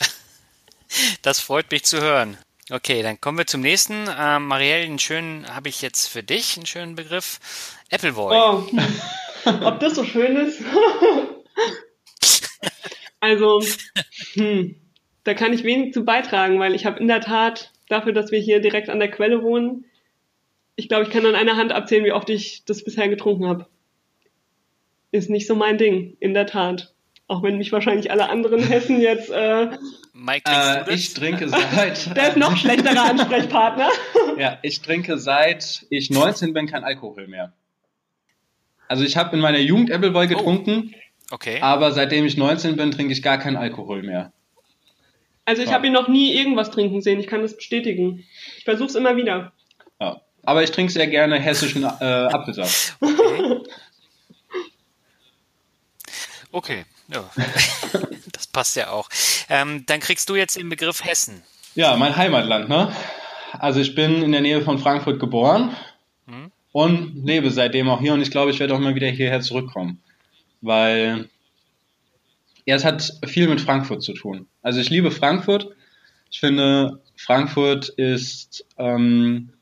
Das 1.22 1.40
freut 1.40 1.70
mich 1.70 1.84
zu 1.84 2.00
hören. 2.00 2.36
Okay, 2.70 3.02
dann 3.02 3.20
kommen 3.20 3.38
wir 3.38 3.46
zum 3.46 3.60
nächsten. 3.60 4.08
Ähm, 4.18 4.46
Marielle, 4.46 4.84
einen 4.84 4.98
schönen 4.98 5.46
habe 5.54 5.68
ich 5.68 5.82
jetzt 5.82 6.08
für 6.08 6.22
dich, 6.22 6.56
einen 6.56 6.66
schönen 6.66 6.96
Begriff. 6.96 7.38
Appleboy. 7.92 8.34
Oh, 8.34 8.66
ob 9.62 9.78
das 9.78 9.94
so 9.94 10.04
schön 10.04 10.36
ist? 10.36 10.60
Also, 13.18 13.62
hm, 14.34 14.76
da 15.24 15.34
kann 15.34 15.52
ich 15.52 15.64
wenig 15.64 15.94
zu 15.94 16.04
beitragen, 16.04 16.60
weil 16.60 16.74
ich 16.74 16.84
habe 16.84 17.00
in 17.00 17.08
der 17.08 17.22
Tat 17.22 17.72
dafür, 17.88 18.12
dass 18.12 18.30
wir 18.30 18.38
hier 18.38 18.60
direkt 18.60 18.88
an 18.88 19.00
der 19.00 19.10
Quelle 19.10 19.42
wohnen, 19.42 19.86
ich 20.76 20.88
glaube, 20.88 21.04
ich 21.04 21.10
kann 21.10 21.24
an 21.24 21.34
einer 21.34 21.56
Hand 21.56 21.72
abzählen, 21.72 22.04
wie 22.04 22.12
oft 22.12 22.28
ich 22.28 22.64
das 22.66 22.84
bisher 22.84 23.08
getrunken 23.08 23.46
habe. 23.46 23.66
Ist 25.16 25.30
nicht 25.30 25.46
so 25.46 25.54
mein 25.54 25.78
Ding, 25.78 26.14
in 26.20 26.34
der 26.34 26.46
Tat. 26.46 26.92
Auch 27.26 27.42
wenn 27.42 27.56
mich 27.56 27.72
wahrscheinlich 27.72 28.10
alle 28.10 28.28
anderen 28.28 28.62
Hessen 28.62 29.00
jetzt. 29.00 29.30
Äh, 29.30 29.70
Mike, 30.12 30.42
äh, 30.46 30.94
ich 30.94 31.14
trinke 31.14 31.48
seit. 31.48 32.14
Der 32.16 32.28
ist 32.28 32.36
noch 32.36 32.54
schlechterer 32.54 33.10
Ansprechpartner. 33.10 33.88
ja, 34.38 34.58
ich 34.60 34.82
trinke 34.82 35.16
seit 35.16 35.86
ich 35.88 36.10
19 36.10 36.52
bin 36.52 36.66
kein 36.66 36.84
Alkohol 36.84 37.28
mehr. 37.28 37.54
Also 38.88 39.04
ich 39.04 39.16
habe 39.16 39.34
in 39.34 39.40
meiner 39.40 39.58
Jugend 39.58 39.90
Appleboy 39.90 40.26
oh. 40.26 40.28
getrunken. 40.28 40.94
Oh. 40.94 41.34
Okay. 41.34 41.60
Aber 41.62 41.92
seitdem 41.92 42.26
ich 42.26 42.36
19 42.36 42.76
bin, 42.76 42.90
trinke 42.90 43.14
ich 43.14 43.22
gar 43.22 43.38
keinen 43.38 43.56
Alkohol 43.56 44.02
mehr. 44.02 44.32
Also 45.46 45.62
ich 45.62 45.70
ja. 45.70 45.74
habe 45.74 45.86
ihn 45.86 45.94
noch 45.94 46.08
nie 46.08 46.34
irgendwas 46.34 46.70
trinken 46.70 47.00
sehen, 47.00 47.20
ich 47.20 47.26
kann 47.26 47.40
das 47.40 47.56
bestätigen. 47.56 48.22
Ich 48.58 48.64
versuche 48.64 48.88
es 48.88 48.94
immer 48.94 49.16
wieder. 49.16 49.52
Ja. 49.98 50.20
Aber 50.44 50.62
ich 50.62 50.72
trinke 50.72 50.92
sehr 50.92 51.06
gerne 51.06 51.40
hessischen 51.40 51.84
äh, 51.84 51.86
Apfelsaft. 51.86 52.96
Okay. 53.00 53.62
okay. 56.56 56.84
Ja. 57.08 57.30
das 58.32 58.46
passt 58.46 58.76
ja 58.76 58.90
auch. 58.90 59.08
Ähm, 59.48 59.84
dann 59.86 60.00
kriegst 60.00 60.28
du 60.28 60.34
jetzt 60.34 60.56
den 60.56 60.68
Begriff 60.68 61.04
Hessen. 61.04 61.42
Ja, 61.74 61.96
mein 61.96 62.16
Heimatland, 62.16 62.68
ne? 62.68 62.94
Also 63.52 63.80
ich 63.80 63.94
bin 63.94 64.22
in 64.22 64.32
der 64.32 64.40
Nähe 64.40 64.62
von 64.62 64.78
Frankfurt 64.78 65.20
geboren 65.20 65.76
hm. 66.26 66.50
und 66.72 67.24
lebe 67.24 67.50
seitdem 67.50 67.88
auch 67.88 68.00
hier 68.00 68.12
und 68.12 68.20
ich 68.20 68.30
glaube, 68.30 68.50
ich 68.50 68.58
werde 68.58 68.74
auch 68.74 68.80
mal 68.80 68.94
wieder 68.94 69.08
hierher 69.08 69.40
zurückkommen 69.40 70.02
weil 70.60 71.28
ja, 72.64 72.74
es 72.74 72.84
hat 72.84 73.12
viel 73.26 73.48
mit 73.48 73.60
Frankfurt 73.60 74.02
zu 74.02 74.12
tun. 74.12 74.48
Also 74.62 74.80
ich 74.80 74.90
liebe 74.90 75.10
Frankfurt. 75.10 75.68
Ich 76.30 76.40
finde, 76.40 77.00
Frankfurt 77.16 77.88
ist 77.90 78.66
ähm, 78.76 79.52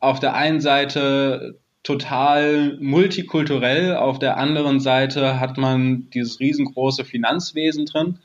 auf 0.00 0.18
der 0.18 0.34
einen 0.34 0.60
Seite 0.60 1.58
total 1.82 2.76
multikulturell, 2.80 3.96
auf 3.96 4.18
der 4.18 4.36
anderen 4.36 4.80
Seite 4.80 5.40
hat 5.40 5.58
man 5.58 6.08
dieses 6.10 6.38
riesengroße 6.38 7.04
Finanzwesen 7.04 7.86
drin 7.86 8.18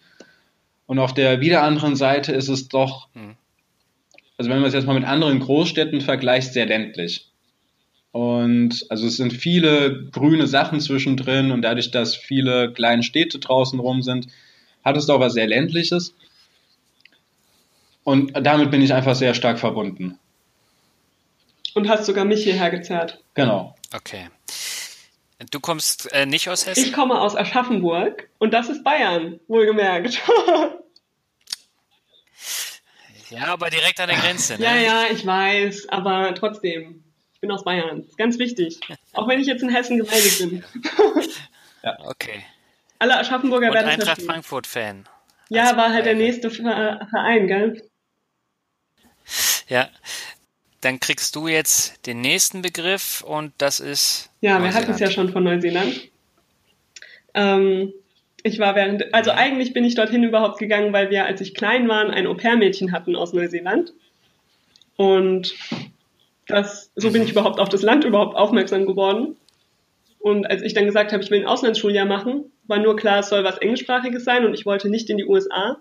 und 0.86 1.00
auf 1.00 1.14
der 1.14 1.42
wieder 1.42 1.64
anderen 1.64 1.96
Seite 1.96 2.32
ist 2.34 2.50
es 2.50 2.68
doch, 2.70 3.10
hm. 3.14 3.36
also 4.38 4.50
wenn 4.50 4.60
man 4.60 4.68
es 4.68 4.74
jetzt 4.74 4.86
mal 4.86 4.94
mit 4.94 5.06
anderen 5.06 5.40
Großstädten 5.40 6.02
vergleicht, 6.02 6.54
sehr 6.54 6.66
ländlich. 6.66 7.28
Und 8.12 8.86
also 8.90 9.06
es 9.06 9.18
sind 9.18 9.34
viele 9.34 10.06
grüne 10.12 10.48
Sachen 10.48 10.80
zwischendrin 10.80 11.52
und 11.52 11.62
dadurch, 11.62 11.92
dass 11.92 12.16
viele 12.16 12.72
kleine 12.72 13.04
Städte 13.04 13.38
draußen 13.40 13.80
rum 13.80 14.02
sind, 14.02 14.28
hat 14.84 14.98
es 14.98 15.06
doch 15.06 15.20
was 15.20 15.34
sehr 15.34 15.48
ländliches. 15.48 16.16
Und 18.04 18.32
damit 18.42 18.72
bin 18.72 18.82
ich 18.82 18.94
einfach 18.94 19.16
sehr 19.16 19.34
stark 19.34 19.60
verbunden. 19.60 20.18
Und 21.78 21.88
hast 21.88 22.08
sogar 22.08 22.26
mich 22.26 22.44
hierher 22.44 22.72
gezerrt. 22.72 23.24
Genau. 23.36 23.76
Okay. 23.94 24.30
Du 25.52 25.60
kommst 25.60 26.12
äh, 26.12 26.26
nicht 26.26 26.50
aus 26.50 26.66
Hessen? 26.66 26.84
Ich 26.84 26.92
komme 26.92 27.22
aus 27.22 27.36
Aschaffenburg 27.36 28.28
und 28.40 28.52
das 28.56 28.70
ist 28.70 28.84
Bayern, 28.84 29.40
wohlgemerkt. 29.48 30.20
ja, 33.30 33.46
aber 33.46 33.70
direkt 33.70 34.00
an 34.00 34.10
der 34.10 34.18
Grenze. 34.18 34.56
Ne? 34.58 34.64
Ja, 34.64 34.76
ja, 34.76 35.04
ich 35.12 35.24
weiß, 35.24 35.90
aber 35.90 36.34
trotzdem. 36.34 37.04
Ich 37.36 37.42
bin 37.42 37.52
aus 37.52 37.64
Bayern. 37.64 38.02
Ist 38.02 38.18
ganz 38.18 38.40
wichtig. 38.40 38.80
Auch 39.14 39.28
wenn 39.28 39.40
ich 39.40 39.46
jetzt 39.46 39.62
in 39.62 39.70
Hessen 39.70 40.00
gemeldet 40.00 40.40
bin. 40.40 40.64
ja, 41.84 41.96
okay. 42.06 42.44
Alle 42.98 43.20
Aschaffenburger 43.20 43.68
Und 43.68 43.76
werden 43.76 43.90
Eintracht 43.90 44.24
Frankfurt-Fan. 44.24 45.08
Ja, 45.50 45.78
war 45.78 45.94
halt 45.94 46.08
der 46.08 46.16
nächste 46.16 46.50
Verein, 46.50 47.46
gell? 47.48 47.88
Ja. 49.68 49.90
Dann 50.82 51.00
kriegst 51.00 51.36
du 51.36 51.48
jetzt 51.48 52.06
den 52.06 52.22
nächsten 52.22 52.62
Begriff 52.62 53.22
und 53.22 53.52
das 53.58 53.80
ist. 53.80 54.30
Ja, 54.42 54.62
wir 54.62 54.74
hatten 54.74 54.92
es 54.92 55.00
ja 55.00 55.10
schon 55.10 55.30
von 55.30 55.44
Neuseeland. 55.44 56.10
Ähm, 57.34 57.94
ich 58.44 58.60
war 58.60 58.76
während, 58.76 59.14
also 59.14 59.32
eigentlich 59.32 59.74
bin 59.74 59.84
ich 59.84 59.96
dorthin 59.96 60.24
überhaupt 60.24 60.60
gegangen, 60.60 60.94
weil 60.94 61.10
wir, 61.10 61.26
als 61.26 61.42
ich 61.42 61.54
klein 61.54 61.88
war, 61.88 62.08
ein 62.10 62.28
Au-pair-Mädchen 62.28 62.92
hatten 62.92 63.16
aus 63.16 63.34
Neuseeland. 63.34 63.94
Und 64.96 65.56
das, 66.48 66.92
so 66.96 67.12
bin 67.12 67.22
ich 67.22 67.30
mhm. 67.30 67.34
überhaupt 67.34 67.60
auf 67.60 67.70
das 67.70 67.82
Land 67.82 68.04
überhaupt 68.04 68.36
aufmerksam 68.36 68.86
geworden. 68.86 69.36
Und 70.20 70.46
als 70.50 70.62
ich 70.62 70.74
dann 70.74 70.86
gesagt 70.86 71.12
habe, 71.12 71.24
ich 71.24 71.32
will 71.32 71.42
ein 71.42 71.48
Auslandsschuljahr 71.48 72.06
machen, 72.06 72.52
war 72.66 72.80
nur 72.80 72.96
klar, 72.96 73.20
es 73.20 73.30
soll 73.30 73.44
was 73.44 73.60
Englischsprachiges 73.60 74.24
sein 74.24 74.46
und 74.46 74.54
ich 74.54 74.66
wollte 74.66 74.90
nicht 74.90 75.10
in 75.10 75.18
die 75.18 75.26
USA. 75.26 75.78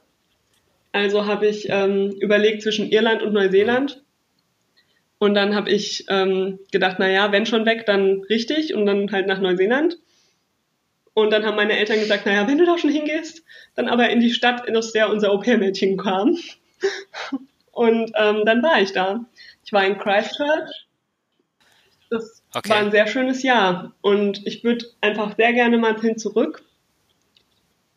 Also 0.92 1.26
habe 1.26 1.46
ich 1.46 1.68
ähm, 1.68 2.10
überlegt 2.20 2.62
zwischen 2.62 2.90
Irland 2.90 3.22
und 3.22 3.32
Neuseeland. 3.32 4.02
Und 5.18 5.34
dann 5.34 5.54
habe 5.54 5.70
ich 5.70 6.04
ähm, 6.08 6.58
gedacht, 6.72 6.96
na 6.98 7.08
ja, 7.08 7.32
wenn 7.32 7.46
schon 7.46 7.64
weg, 7.64 7.86
dann 7.86 8.22
richtig 8.28 8.74
und 8.74 8.86
dann 8.86 9.10
halt 9.12 9.26
nach 9.26 9.40
Neuseeland. 9.40 9.98
Und 11.14 11.30
dann 11.32 11.46
haben 11.46 11.56
meine 11.56 11.78
Eltern 11.78 11.98
gesagt, 11.98 12.24
na 12.26 12.34
ja, 12.34 12.48
wenn 12.48 12.58
du 12.58 12.66
da 12.66 12.76
schon 12.76 12.90
hingehst, 12.90 13.42
dann 13.74 13.88
aber 13.88 14.10
in 14.10 14.20
die 14.20 14.32
Stadt, 14.32 14.70
aus 14.76 14.92
der 14.92 15.08
unser 15.10 15.32
Au-pair-Mädchen 15.32 15.96
kam. 15.96 16.36
Und 17.72 18.12
ähm, 18.14 18.42
dann 18.46 18.62
war 18.62 18.80
ich 18.80 18.92
da. 18.92 19.26
Ich 19.62 19.72
war 19.72 19.84
in 19.84 19.98
Christchurch. 19.98 20.86
Das 22.08 22.42
okay. 22.54 22.70
war 22.70 22.78
ein 22.78 22.90
sehr 22.90 23.06
schönes 23.06 23.42
Jahr 23.42 23.92
und 24.00 24.46
ich 24.46 24.64
würde 24.64 24.86
einfach 25.00 25.36
sehr 25.36 25.52
gerne 25.52 25.76
mal 25.76 26.00
hin 26.00 26.16
zurück. 26.16 26.64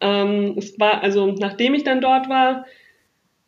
Ähm, 0.01 0.55
es 0.57 0.79
war, 0.79 1.03
also 1.03 1.27
nachdem 1.27 1.75
ich 1.75 1.83
dann 1.83 2.01
dort 2.01 2.27
war, 2.27 2.65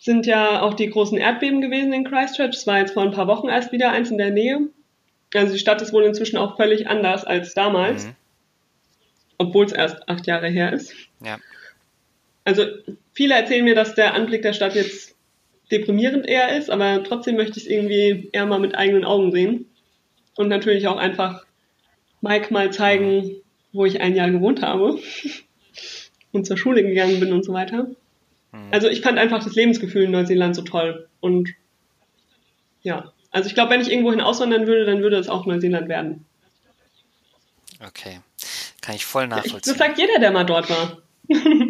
sind 0.02 0.26
ja 0.26 0.64
auch 0.64 0.74
die 0.74 0.90
großen 0.90 1.20
Erdbeben 1.20 1.62
gewesen 1.62 1.94
in 1.94 2.04
Christchurch. 2.04 2.56
Es 2.56 2.66
war 2.66 2.80
jetzt 2.80 2.94
vor 2.94 3.04
ein 3.04 3.12
paar 3.12 3.28
Wochen 3.28 3.50
erst 3.50 3.72
wieder 3.72 3.92
eins 3.92 4.10
in 4.10 4.18
der 4.18 4.32
Nähe. 4.32 4.62
Also 5.36 5.54
die 5.54 5.60
Stadt 5.60 5.80
ist 5.84 5.94
wohl 5.94 6.04
inzwischen 6.06 6.38
auch 6.38 6.58
völlig 6.58 6.88
anders 6.88 7.24
als 7.24 7.54
damals, 7.54 8.06
mhm. 8.06 8.16
obwohl 9.38 9.66
es 9.66 9.72
erst 9.72 10.10
acht 10.10 10.26
Jahre 10.26 10.50
her 10.50 10.74
ist. 10.74 10.96
Ja. 11.24 11.38
Also 12.44 12.66
viele 13.14 13.36
erzählen 13.36 13.64
mir, 13.64 13.76
dass 13.76 13.94
der 13.94 14.16
Anblick 14.16 14.42
der 14.42 14.54
Stadt 14.54 14.74
jetzt 14.74 15.16
deprimierend 15.70 16.28
eher 16.28 16.58
ist, 16.58 16.72
aber 16.72 17.04
trotzdem 17.04 17.36
möchte 17.36 17.60
ich 17.60 17.66
es 17.66 17.72
irgendwie 17.72 18.28
eher 18.32 18.48
mal 18.48 18.60
mit 18.60 18.74
eigenen 18.74 19.06
Augen 19.06 19.32
sehen. 19.32 19.68
Und 20.36 20.48
natürlich 20.48 20.88
auch 20.88 20.98
einfach 20.98 21.46
Mike 22.22 22.52
mal 22.52 22.74
zeigen, 22.74 23.36
wo 23.72 23.86
ich 23.86 24.02
ein 24.02 24.16
Jahr 24.16 24.32
gewohnt 24.32 24.64
habe 24.64 24.98
und 26.32 26.48
zur 26.48 26.58
Schule 26.58 26.82
gegangen 26.82 27.20
bin 27.20 27.32
und 27.32 27.46
so 27.46 27.54
weiter. 27.54 27.92
Mhm. 28.52 28.68
Also 28.72 28.88
ich 28.88 29.02
fand 29.02 29.18
einfach 29.18 29.44
das 29.44 29.56
Lebensgefühl 29.56 30.04
in 30.04 30.12
Neuseeland 30.12 30.56
so 30.56 30.62
toll. 30.62 31.08
Und 31.20 31.50
ja, 32.82 33.12
also 33.32 33.48
ich 33.48 33.54
glaube, 33.54 33.72
wenn 33.72 33.82
ich 33.82 33.90
irgendwohin 33.90 34.22
auswandern 34.22 34.68
würde, 34.68 34.86
dann 34.86 35.02
würde 35.02 35.18
es 35.18 35.30
auch 35.30 35.46
Neuseeland 35.46 35.88
werden. 35.90 36.26
Okay, 37.86 38.20
kann 38.82 38.96
ich 38.96 39.06
voll 39.06 39.28
nachvollziehen. 39.28 39.62
Das 39.66 39.78
sagt 39.78 39.98
jeder, 39.98 40.20
der 40.20 40.32
mal 40.32 40.44
dort 40.46 40.70
war. 40.70 40.98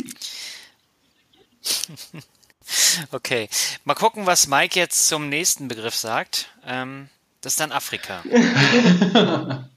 okay, 3.12 3.48
mal 3.86 3.94
gucken, 3.94 4.26
was 4.26 4.48
Mike 4.48 4.78
jetzt 4.78 5.08
zum 5.08 5.30
nächsten 5.30 5.68
Begriff 5.68 5.96
sagt. 5.96 6.50
Ähm, 6.66 7.10
das 7.42 7.54
ist 7.54 7.60
dann 7.60 7.72
Afrika. 7.72 8.24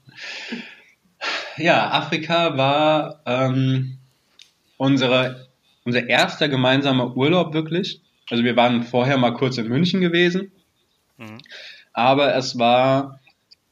ja, 1.57 1.91
Afrika 1.91 2.57
war 2.57 3.21
ähm, 3.25 3.97
unsere, 4.77 5.44
unser 5.85 6.09
erster 6.09 6.49
gemeinsamer 6.49 7.15
Urlaub 7.15 7.53
wirklich. 7.53 8.01
Also 8.29 8.43
wir 8.43 8.55
waren 8.55 8.83
vorher 8.83 9.17
mal 9.17 9.31
kurz 9.31 9.57
in 9.57 9.67
München 9.69 10.01
gewesen, 10.01 10.51
mhm. 11.17 11.37
aber 11.93 12.35
es 12.35 12.57
war 12.57 13.19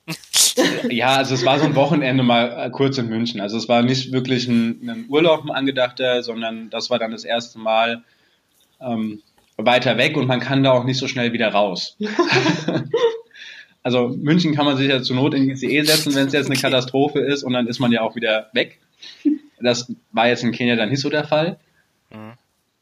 ja, 0.90 1.15
also 1.15 1.34
es 1.34 1.45
war 1.45 1.60
so 1.60 1.65
ein 1.65 1.76
Wochenende 1.76 2.23
mal 2.23 2.65
äh, 2.65 2.69
kurz 2.69 2.98
in 2.98 3.07
München. 3.07 3.41
Also 3.41 3.57
es 3.57 3.69
war 3.69 3.81
nicht 3.81 4.11
wirklich 4.11 4.48
ein, 4.48 4.90
ein 4.90 5.06
Urlaub 5.10 5.44
ein 5.44 5.52
angedachter, 5.52 6.23
sondern 6.23 6.69
das 6.69 6.90
war 6.90 6.99
dann 6.99 7.11
das 7.11 7.23
erste 7.23 7.60
Mal 7.60 8.03
ähm, 8.81 9.22
weiter 9.57 9.98
weg 9.98 10.18
und 10.18 10.27
man 10.27 10.40
kann 10.40 10.64
da 10.64 10.72
auch 10.72 10.84
nicht 10.84 10.98
so 10.98 11.07
schnell 11.07 11.31
wieder 11.34 11.49
raus. 11.49 11.98
also 13.84 14.10
München 14.10 14.53
kann 14.53 14.65
man 14.65 14.77
sich 14.77 14.90
ja 14.90 15.02
zur 15.02 15.15
Not 15.15 15.34
in 15.34 15.48
die 15.48 15.52
ICE 15.52 15.84
setzen, 15.84 16.15
wenn 16.15 16.27
es 16.27 16.34
jetzt 16.34 16.48
eine 16.48 16.60
Katastrophe 16.60 17.19
ist 17.19 17.44
und 17.44 17.53
dann 17.53 17.68
ist 17.68 17.80
man 17.80 17.91
ja 17.91 18.02
auch 18.02 18.15
wieder 18.15 18.49
weg. 18.53 18.80
Das 19.61 19.94
war 20.11 20.27
jetzt 20.27 20.44
in 20.44 20.52
Kenia 20.52 20.76
dann 20.76 20.90
nicht 20.90 21.02
so 21.02 21.10
der 21.10 21.23
Fall. 21.23 21.57
Mhm. 22.14 22.34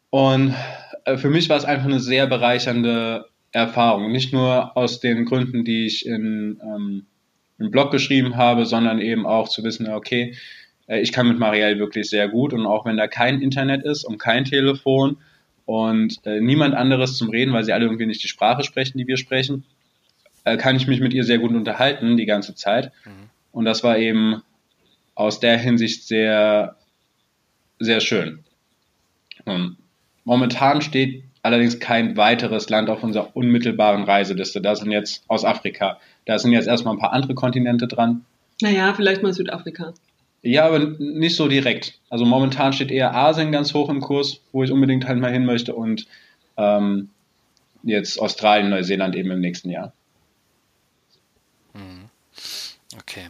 Und 0.09 0.55
äh, 1.05 1.17
für 1.17 1.29
mich 1.29 1.49
war 1.49 1.57
es 1.57 1.65
einfach 1.65 1.85
eine 1.85 1.99
sehr 1.99 2.27
bereichernde 2.27 3.25
Erfahrung. 3.51 4.11
Nicht 4.11 4.33
nur 4.33 4.77
aus 4.77 4.99
den 4.99 5.25
Gründen, 5.25 5.65
die 5.65 5.85
ich 5.85 6.05
in, 6.05 6.61
ähm, 6.63 7.05
im 7.57 7.71
Blog 7.71 7.91
geschrieben 7.91 8.37
habe, 8.37 8.65
sondern 8.65 8.99
eben 8.99 9.25
auch 9.25 9.49
zu 9.49 9.63
wissen, 9.63 9.89
okay, 9.89 10.35
äh, 10.87 10.99
ich 10.99 11.11
kann 11.11 11.27
mit 11.27 11.39
Marielle 11.39 11.79
wirklich 11.79 12.09
sehr 12.09 12.27
gut 12.27 12.53
und 12.53 12.65
auch 12.65 12.85
wenn 12.85 12.97
da 12.97 13.07
kein 13.07 13.41
Internet 13.41 13.83
ist 13.83 14.03
und 14.03 14.17
kein 14.17 14.45
Telefon 14.45 15.17
und 15.65 16.25
äh, 16.25 16.41
niemand 16.41 16.75
anderes 16.75 17.17
zum 17.17 17.29
Reden, 17.29 17.53
weil 17.53 17.63
sie 17.63 17.73
alle 17.73 17.85
irgendwie 17.85 18.05
nicht 18.05 18.23
die 18.23 18.27
Sprache 18.27 18.63
sprechen, 18.63 18.97
die 18.97 19.07
wir 19.07 19.17
sprechen, 19.17 19.63
äh, 20.43 20.57
kann 20.57 20.75
ich 20.75 20.87
mich 20.87 20.99
mit 20.99 21.13
ihr 21.13 21.23
sehr 21.23 21.39
gut 21.39 21.51
unterhalten 21.51 22.17
die 22.17 22.25
ganze 22.25 22.55
Zeit. 22.55 22.91
Mhm. 23.05 23.29
Und 23.51 23.65
das 23.65 23.83
war 23.83 23.97
eben 23.97 24.41
aus 25.15 25.39
der 25.39 25.57
Hinsicht 25.57 26.07
sehr, 26.07 26.77
sehr 27.79 27.99
schön. 27.99 28.43
Und 29.45 29.77
momentan 30.23 30.81
steht 30.81 31.23
allerdings 31.43 31.79
kein 31.79 32.17
weiteres 32.17 32.69
Land 32.69 32.89
auf 32.89 33.03
unserer 33.03 33.35
unmittelbaren 33.35 34.03
Reiseliste. 34.03 34.61
Da 34.61 34.75
sind 34.75 34.91
jetzt 34.91 35.23
aus 35.27 35.45
Afrika. 35.45 35.99
Da 36.25 36.37
sind 36.37 36.51
jetzt 36.51 36.67
erstmal 36.67 36.95
ein 36.95 36.99
paar 36.99 37.13
andere 37.13 37.33
Kontinente 37.33 37.87
dran. 37.87 38.25
Naja, 38.61 38.93
vielleicht 38.93 39.23
mal 39.23 39.33
Südafrika. 39.33 39.93
Ja, 40.43 40.65
aber 40.65 40.79
nicht 40.79 41.35
so 41.35 41.47
direkt. 41.47 41.99
Also 42.09 42.25
momentan 42.25 42.73
steht 42.73 42.91
eher 42.91 43.15
Asien 43.15 43.51
ganz 43.51 43.73
hoch 43.73 43.89
im 43.89 44.01
Kurs, 44.01 44.41
wo 44.51 44.63
ich 44.63 44.71
unbedingt 44.71 45.07
halt 45.07 45.19
mal 45.19 45.31
hin 45.31 45.45
möchte 45.45 45.75
und 45.75 46.07
ähm, 46.57 47.09
jetzt 47.83 48.19
Australien, 48.19 48.69
Neuseeland 48.69 49.15
eben 49.15 49.31
im 49.31 49.39
nächsten 49.39 49.69
Jahr. 49.69 49.93
Mhm. 51.73 52.09
Okay. 52.99 53.27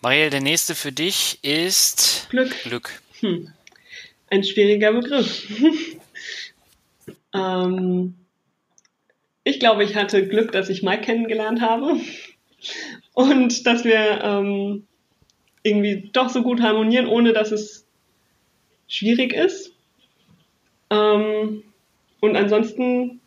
Marielle, 0.00 0.30
der 0.30 0.40
nächste 0.40 0.74
für 0.74 0.92
dich 0.92 1.38
ist 1.42 2.28
Glück. 2.30 2.54
Glück. 2.62 3.02
Hm. 3.20 3.52
Ein 4.28 4.44
schwieriger 4.44 4.92
Begriff. 4.92 5.46
ähm, 7.34 8.14
ich 9.44 9.60
glaube, 9.60 9.84
ich 9.84 9.94
hatte 9.94 10.26
Glück, 10.26 10.52
dass 10.52 10.68
ich 10.68 10.82
Mike 10.82 11.02
kennengelernt 11.02 11.60
habe 11.60 12.00
und 13.14 13.66
dass 13.66 13.84
wir 13.84 14.20
ähm, 14.22 14.86
irgendwie 15.62 16.10
doch 16.12 16.28
so 16.28 16.42
gut 16.42 16.60
harmonieren, 16.60 17.06
ohne 17.06 17.32
dass 17.32 17.52
es 17.52 17.86
schwierig 18.88 19.32
ist. 19.32 19.72
Ähm, 20.90 21.62
und 22.20 22.36
ansonsten 22.36 23.20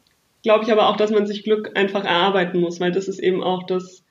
glaube 0.43 0.63
ich 0.63 0.71
aber 0.71 0.89
auch, 0.89 0.97
dass 0.97 1.11
man 1.11 1.27
sich 1.27 1.43
Glück 1.43 1.77
einfach 1.77 2.03
erarbeiten 2.03 2.59
muss, 2.59 2.79
weil 2.79 2.91
das 2.91 3.07
ist 3.07 3.19
eben 3.19 3.43
auch 3.43 3.63
das, 3.63 4.03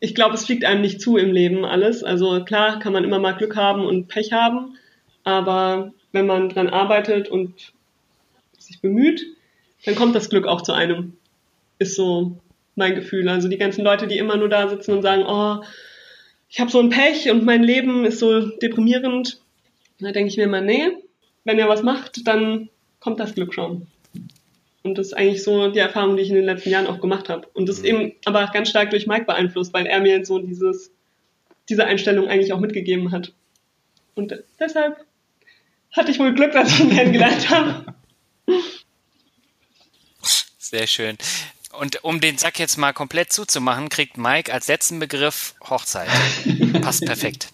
ich 0.00 0.14
glaube, 0.14 0.34
es 0.34 0.46
fliegt 0.46 0.64
einem 0.64 0.80
nicht 0.80 1.00
zu 1.00 1.16
im 1.16 1.32
Leben 1.32 1.64
alles. 1.64 2.02
Also 2.02 2.44
klar 2.44 2.78
kann 2.78 2.92
man 2.92 3.04
immer 3.04 3.18
mal 3.18 3.36
Glück 3.36 3.56
haben 3.56 3.84
und 3.84 4.08
Pech 4.08 4.32
haben, 4.32 4.76
aber 5.26 5.92
wenn 6.12 6.26
man 6.26 6.48
dran 6.48 6.68
arbeitet 6.68 7.28
und 7.28 7.72
sich 8.56 8.80
bemüht, 8.80 9.26
dann 9.84 9.96
kommt 9.96 10.14
das 10.14 10.30
Glück 10.30 10.46
auch 10.46 10.62
zu 10.62 10.72
einem. 10.72 11.16
Ist 11.80 11.96
so 11.96 12.38
mein 12.76 12.94
Gefühl. 12.94 13.28
Also 13.28 13.48
die 13.48 13.58
ganzen 13.58 13.84
Leute, 13.84 14.06
die 14.06 14.18
immer 14.18 14.36
nur 14.36 14.48
da 14.48 14.68
sitzen 14.68 14.92
und 14.92 15.02
sagen, 15.02 15.24
oh, 15.26 15.64
ich 16.48 16.60
habe 16.60 16.70
so 16.70 16.78
ein 16.78 16.90
Pech 16.90 17.28
und 17.28 17.44
mein 17.44 17.64
Leben 17.64 18.04
ist 18.04 18.20
so 18.20 18.40
deprimierend, 18.40 19.40
da 19.98 20.12
denke 20.12 20.28
ich 20.28 20.36
mir 20.36 20.44
immer, 20.44 20.60
nee, 20.60 20.92
wenn 21.42 21.58
ihr 21.58 21.68
was 21.68 21.82
macht, 21.82 22.24
dann 22.28 22.68
kommt 23.00 23.18
das 23.18 23.34
Glück 23.34 23.52
schon. 23.52 23.88
Und 24.84 24.96
das 24.96 25.08
ist 25.08 25.14
eigentlich 25.14 25.42
so 25.42 25.72
die 25.72 25.80
Erfahrung, 25.80 26.16
die 26.16 26.22
ich 26.22 26.30
in 26.30 26.36
den 26.36 26.44
letzten 26.44 26.70
Jahren 26.70 26.86
auch 26.86 27.00
gemacht 27.00 27.28
habe. 27.28 27.48
Und 27.52 27.68
das 27.68 27.78
ist 27.78 27.84
eben 27.84 28.12
aber 28.26 28.48
ganz 28.52 28.68
stark 28.68 28.90
durch 28.90 29.08
Mike 29.08 29.24
beeinflusst, 29.24 29.74
weil 29.74 29.86
er 29.86 29.98
mir 29.98 30.24
so 30.24 30.38
dieses, 30.38 30.92
diese 31.68 31.84
Einstellung 31.84 32.28
eigentlich 32.28 32.52
auch 32.52 32.60
mitgegeben 32.60 33.10
hat. 33.10 33.32
Und 34.14 34.44
deshalb 34.60 35.05
hatte 35.92 36.10
ich 36.10 36.18
wohl 36.18 36.34
Glück, 36.34 36.52
dass 36.52 36.70
ich 36.72 36.80
ihn 36.80 36.90
kennengelernt 36.90 37.50
habe. 37.50 37.94
Sehr 40.58 40.86
schön. 40.86 41.16
Und 41.78 42.04
um 42.04 42.20
den 42.20 42.38
Sack 42.38 42.58
jetzt 42.58 42.76
mal 42.76 42.92
komplett 42.92 43.32
zuzumachen, 43.32 43.88
kriegt 43.88 44.16
Mike 44.16 44.52
als 44.52 44.68
letzten 44.68 44.98
Begriff 44.98 45.54
Hochzeit. 45.68 46.08
Passt 46.82 47.04
perfekt. 47.04 47.48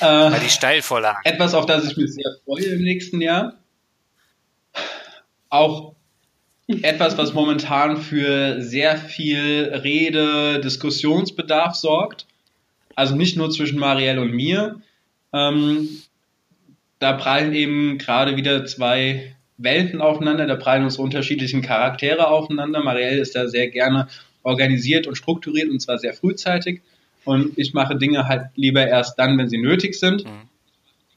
Äh, 0.00 0.04
Weil 0.04 0.40
die 0.40 0.50
Steilvorlage. 0.50 1.20
Etwas, 1.24 1.54
auf 1.54 1.66
das 1.66 1.84
ich 1.84 1.96
mich 1.96 2.12
sehr 2.12 2.36
freue 2.44 2.64
im 2.64 2.82
nächsten 2.82 3.20
Jahr 3.20 3.58
auch 5.50 5.94
etwas, 6.66 7.16
was 7.16 7.32
momentan 7.32 7.96
für 7.96 8.60
sehr 8.60 8.98
viel 8.98 9.72
Rede, 9.82 10.60
Diskussionsbedarf 10.60 11.74
sorgt. 11.74 12.26
Also 12.94 13.14
nicht 13.14 13.36
nur 13.36 13.50
zwischen 13.50 13.78
Marielle 13.78 14.20
und 14.20 14.32
mir. 14.32 14.80
Ähm, 15.32 16.02
da 16.98 17.12
prallen 17.12 17.54
eben 17.54 17.98
gerade 17.98 18.36
wieder 18.36 18.64
zwei 18.66 19.34
Welten 19.56 20.00
aufeinander, 20.00 20.46
da 20.46 20.56
prallen 20.56 20.84
unsere 20.84 21.02
unterschiedlichen 21.02 21.62
Charaktere 21.62 22.28
aufeinander. 22.28 22.82
Marielle 22.82 23.20
ist 23.20 23.34
da 23.34 23.48
sehr 23.48 23.68
gerne 23.68 24.08
organisiert 24.42 25.06
und 25.06 25.16
strukturiert 25.16 25.68
und 25.68 25.80
zwar 25.80 25.98
sehr 25.98 26.14
frühzeitig. 26.14 26.82
Und 27.24 27.58
ich 27.58 27.74
mache 27.74 27.96
Dinge 27.96 28.26
halt 28.28 28.46
lieber 28.54 28.86
erst 28.86 29.18
dann, 29.18 29.36
wenn 29.36 29.48
sie 29.48 29.58
nötig 29.58 29.98
sind. 29.98 30.24
Mhm. 30.24 30.48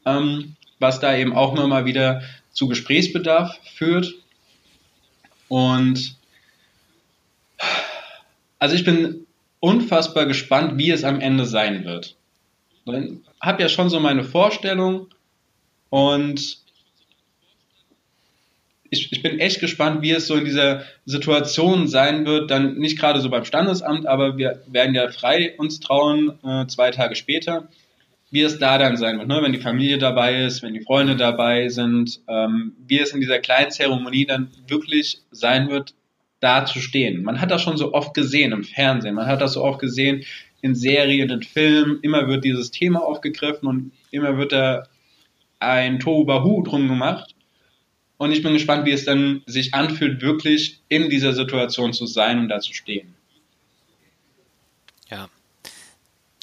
Ähm, 0.05 0.55
was 0.79 0.99
da 0.99 1.15
eben 1.15 1.33
auch 1.33 1.53
nochmal 1.53 1.85
wieder 1.85 2.23
zu 2.51 2.67
Gesprächsbedarf 2.67 3.59
führt. 3.75 4.15
Und 5.47 6.15
also 8.57 8.75
ich 8.75 8.83
bin 8.83 9.27
unfassbar 9.59 10.25
gespannt, 10.25 10.77
wie 10.77 10.89
es 10.91 11.03
am 11.03 11.19
Ende 11.19 11.45
sein 11.45 11.85
wird. 11.85 12.15
Ich 12.85 13.11
habe 13.39 13.61
ja 13.61 13.69
schon 13.69 13.89
so 13.89 13.99
meine 13.99 14.23
Vorstellung 14.23 15.07
und 15.91 16.57
ich, 18.89 19.11
ich 19.11 19.21
bin 19.21 19.39
echt 19.39 19.59
gespannt, 19.59 20.01
wie 20.01 20.11
es 20.11 20.25
so 20.25 20.35
in 20.35 20.45
dieser 20.45 20.83
Situation 21.05 21.87
sein 21.87 22.25
wird. 22.25 22.49
Dann 22.49 22.79
nicht 22.79 22.99
gerade 22.99 23.21
so 23.21 23.29
beim 23.29 23.45
Standesamt, 23.45 24.07
aber 24.07 24.37
wir 24.37 24.63
werden 24.67 24.95
ja 24.95 25.09
frei 25.11 25.55
uns 25.57 25.79
trauen, 25.79 26.39
äh, 26.43 26.65
zwei 26.65 26.89
Tage 26.89 27.15
später 27.15 27.69
wie 28.31 28.41
es 28.41 28.57
da 28.57 28.77
dann 28.77 28.97
sein 28.97 29.19
wird, 29.19 29.27
ne? 29.27 29.39
wenn 29.43 29.51
die 29.51 29.59
Familie 29.59 29.97
dabei 29.97 30.43
ist, 30.45 30.63
wenn 30.63 30.73
die 30.73 30.79
Freunde 30.79 31.17
dabei 31.17 31.67
sind, 31.67 32.21
ähm, 32.27 32.73
wie 32.87 32.99
es 32.99 33.13
in 33.13 33.19
dieser 33.19 33.39
kleinen 33.39 33.71
Zeremonie 33.71 34.25
dann 34.25 34.49
wirklich 34.67 35.19
sein 35.31 35.69
wird, 35.69 35.93
da 36.39 36.65
zu 36.65 36.79
stehen. 36.79 37.23
Man 37.23 37.39
hat 37.39 37.51
das 37.51 37.61
schon 37.61 37.77
so 37.77 37.93
oft 37.93 38.13
gesehen 38.13 38.53
im 38.53 38.63
Fernsehen, 38.63 39.15
man 39.15 39.27
hat 39.27 39.41
das 39.41 39.53
so 39.53 39.63
oft 39.63 39.79
gesehen 39.79 40.23
in 40.61 40.75
Serien, 40.75 41.29
in 41.29 41.43
Filmen, 41.43 41.99
immer 42.01 42.27
wird 42.27 42.45
dieses 42.45 42.71
Thema 42.71 43.03
aufgegriffen 43.03 43.67
und 43.67 43.91
immer 44.11 44.37
wird 44.37 44.53
da 44.53 44.87
ein 45.61 45.99
Tohuwahu 45.99 46.63
drum 46.63 46.87
gemacht. 46.87 47.35
Und 48.17 48.31
ich 48.31 48.43
bin 48.43 48.53
gespannt, 48.53 48.85
wie 48.85 48.91
es 48.91 49.05
dann 49.05 49.41
sich 49.45 49.73
anfühlt, 49.73 50.21
wirklich 50.21 50.79
in 50.89 51.09
dieser 51.09 51.33
Situation 51.33 51.93
zu 51.93 52.05
sein 52.05 52.39
und 52.39 52.49
da 52.49 52.59
zu 52.59 52.73
stehen. 52.73 53.15
Ja, 55.09 55.27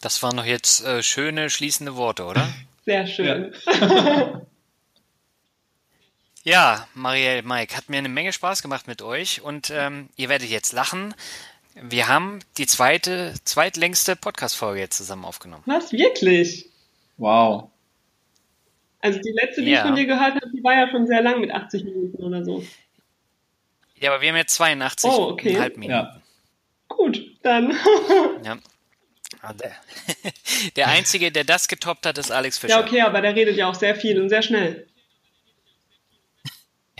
das 0.01 0.23
waren 0.23 0.37
noch 0.37 0.45
jetzt 0.45 0.85
äh, 0.85 1.03
schöne 1.03 1.51
schließende 1.51 1.97
Worte, 1.97 2.25
oder? 2.25 2.49
Sehr 2.85 3.07
schön. 3.07 3.53
Ja. 3.67 4.43
ja, 6.45 6.89
Marielle, 6.95 7.43
Mike, 7.43 7.77
hat 7.77 7.89
mir 7.89 7.99
eine 7.99 8.09
Menge 8.09 8.33
Spaß 8.33 8.63
gemacht 8.63 8.87
mit 8.87 9.03
euch 9.03 9.43
und 9.43 9.71
ähm, 9.71 10.09
ihr 10.17 10.29
werdet 10.29 10.49
jetzt 10.49 10.73
lachen. 10.73 11.15
Wir 11.75 12.09
haben 12.09 12.41
die 12.57 12.67
zweite, 12.67 13.35
zweitlängste 13.45 14.17
Podcast-Folge 14.17 14.81
jetzt 14.81 14.97
zusammen 14.97 15.25
aufgenommen. 15.25 15.63
Was? 15.67 15.93
Wirklich? 15.93 16.67
Wow. 17.19 17.71
Also 19.01 19.21
die 19.21 19.31
letzte, 19.33 19.63
die 19.63 19.71
Ja. 19.71 19.79
ich 19.79 19.87
von 19.87 19.95
dir 19.95 20.07
gehört 20.07 20.35
habe, 20.35 20.51
die 20.53 20.63
war 20.65 20.75
ja 20.75 20.91
schon 20.91 21.07
sehr 21.07 21.23
lang 21.23 21.41
mit 21.41 21.51
80 21.53 21.85
Minuten 21.85 22.23
oder 22.23 22.45
so. 22.45 22.65
Ja, 23.97 24.11
aber 24.13 24.21
wir 24.21 24.29
haben 24.31 24.37
jetzt 24.37 24.55
82 24.55 25.11
Oh, 25.11 25.29
okay. 25.31 25.53
Minuten. 25.53 25.83
Ja. 25.85 26.21
Gut, 26.89 27.21
dann. 27.43 27.77
Ja. 28.45 28.59
Ah, 29.43 29.53
Der, 30.77 30.89
Einzige, 30.89 31.31
der 31.31 31.45
das 31.45 31.69
getoppt 31.69 32.07
hat, 32.07 32.19
ist 32.19 32.31
Alex 32.33 32.59
Fischer. 32.59 32.81
ja, 32.81 32.85
okay, 32.85 33.03
aber 33.03 33.21
der 33.21 33.35
redet 33.37 33.57
ja 33.57 33.69
auch 33.69 33.75
sehr 33.75 33.95
viel 33.95 34.21
und 34.21 34.29
sehr 34.31 34.43
schnell. 34.43 34.87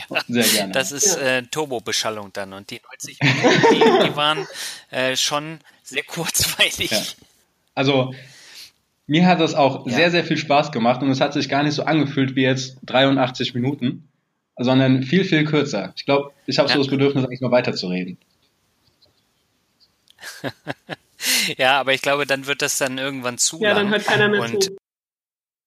Sehr 0.27 0.43
gerne. 0.45 0.71
Das 0.73 0.91
ist 0.91 1.17
Ja. 1.17 1.37
äh, 1.37 1.43
Turbo-Beschallung 1.43 2.31
dann. 2.33 2.53
Und 2.53 2.69
die 2.71 2.79
90 2.81 3.19
Minuten, 3.21 3.61
die, 3.71 4.07
die 4.09 4.15
waren 4.15 4.47
äh, 4.91 5.15
schon 5.15 5.59
sehr 5.83 6.03
kurzweilig. 6.03 6.89
Ja. 6.91 7.01
Also, 7.75 8.13
mir 9.09 9.25
hat 9.27 9.39
das 9.41 9.55
auch 9.55 9.85
Ja. 9.87 9.93
sehr, 9.93 10.11
sehr 10.11 10.23
viel 10.23 10.37
Spaß 10.37 10.71
gemacht 10.71 11.01
und 11.01 11.09
es 11.09 11.19
hat 11.19 11.33
sich 11.33 11.49
gar 11.49 11.63
nicht 11.63 11.73
so 11.73 11.83
angefühlt 11.83 12.35
wie 12.35 12.43
jetzt 12.43 12.77
83 12.85 13.53
Minuten, 13.53 14.07
sondern 14.57 15.03
viel, 15.03 15.25
viel 15.25 15.43
kürzer. 15.45 15.93
Ich 15.97 16.05
glaube, 16.05 16.31
ich 16.45 16.57
habe 16.59 16.69
Ja. 16.69 16.75
so 16.75 16.81
das 16.81 16.89
Bedürfnis, 16.89 17.25
eigentlich 17.25 17.41
noch 17.41 17.51
weiterzureden. 17.51 18.17
Ja, 21.57 21.79
aber 21.81 21.93
ich 21.93 22.01
glaube, 22.01 22.25
dann 22.25 22.47
wird 22.47 22.61
das 22.61 22.77
dann 22.77 22.97
irgendwann 22.97 23.37
zu 23.37 23.59
Ja, 23.61 23.69
lang. 23.73 23.77
dann 23.83 23.89
hört 23.89 24.05
keiner 24.05 24.29
mehr 24.29 24.39
Und 24.41 24.63
zu. 24.63 24.77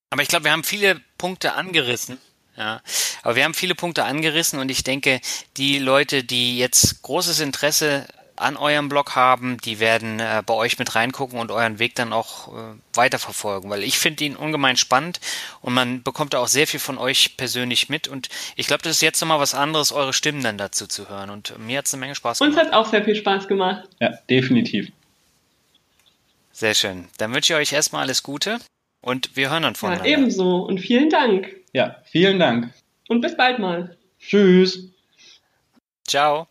Aber 0.09 0.23
ich 0.23 0.29
glaube, 0.29 0.45
wir 0.45 0.53
haben 0.53 0.65
viele 0.65 0.99
Punkte 1.19 1.53
angerissen. 1.53 2.17
Ja, 2.57 2.81
aber 3.23 3.37
wir 3.37 3.45
haben 3.45 3.53
viele 3.55 3.75
Punkte 3.75 4.05
angerissen 4.05 4.59
und 4.61 4.71
ich 4.71 4.83
denke, 4.83 5.21
die 5.59 5.79
Leute, 5.79 6.25
die 6.25 6.59
jetzt 6.59 7.03
großes 7.03 7.41
Interesse 7.41 8.07
an 8.43 8.57
eurem 8.57 8.89
Blog 8.89 9.17
haben, 9.17 9.59
die 9.59 9.79
werden 9.81 10.21
äh, 10.21 10.43
bei 10.45 10.55
euch 10.55 10.79
mit 10.79 10.95
reingucken 10.95 11.39
und 11.39 11.51
euren 11.51 11.79
Weg 11.79 11.95
dann 11.95 12.13
auch 12.13 12.49
äh, 12.49 12.75
weiterverfolgen, 12.93 13.71
weil 13.71 13.83
ich 13.83 13.99
finde 13.99 14.25
ihn 14.25 14.37
ungemein 14.37 14.77
spannend 14.77 15.21
und 15.61 15.73
man 15.75 16.03
bekommt 16.03 16.35
da 16.35 16.39
auch 16.41 16.49
sehr 16.49 16.67
viel 16.67 16.81
von 16.81 16.99
euch 16.99 17.37
persönlich 17.37 17.89
mit 17.89 18.09
und 18.09 18.29
ich 18.57 18.67
glaube, 18.67 18.83
das 18.83 18.93
ist 18.97 19.03
jetzt 19.03 19.21
nochmal 19.21 19.41
was 19.41 19.55
anderes, 19.55 19.93
eure 19.93 20.13
Stimmen 20.13 20.43
dann 20.43 20.59
dazu 20.59 20.87
zu 20.87 21.09
hören 21.09 21.31
und 21.31 21.59
mir 21.59 21.79
hat 21.79 21.87
es 21.87 21.95
eine 21.95 22.01
Menge 22.01 22.15
Spaß 22.15 22.41
Uns 22.41 22.55
gemacht. 22.55 22.67
hat 22.67 22.75
auch 22.75 22.87
sehr 22.91 23.05
viel 23.05 23.15
Spaß 23.17 23.49
gemacht. 23.49 23.89
Ja, 24.01 24.11
definitiv. 24.29 24.91
Sehr 26.53 26.75
schön. 26.75 27.09
Dann 27.19 27.33
wünsche 27.35 27.55
ich 27.55 27.59
euch 27.59 27.73
erstmal 27.73 28.03
alles 28.03 28.23
Gute 28.23 28.59
und 29.01 29.35
wir 29.37 29.51
hören 29.51 29.63
dann 29.63 29.73
Ja, 29.75 29.79
voneinander. 29.79 30.09
ebenso. 30.11 30.57
Und 30.59 30.79
vielen 30.79 31.09
Dank. 31.11 31.49
Ja, 31.73 31.97
vielen 32.05 32.39
Dank. 32.39 32.73
Und 33.09 33.21
bis 33.21 33.37
bald 33.37 33.59
mal. 33.59 33.97
Tschüss. 34.21 34.89
Ciao. 36.07 36.47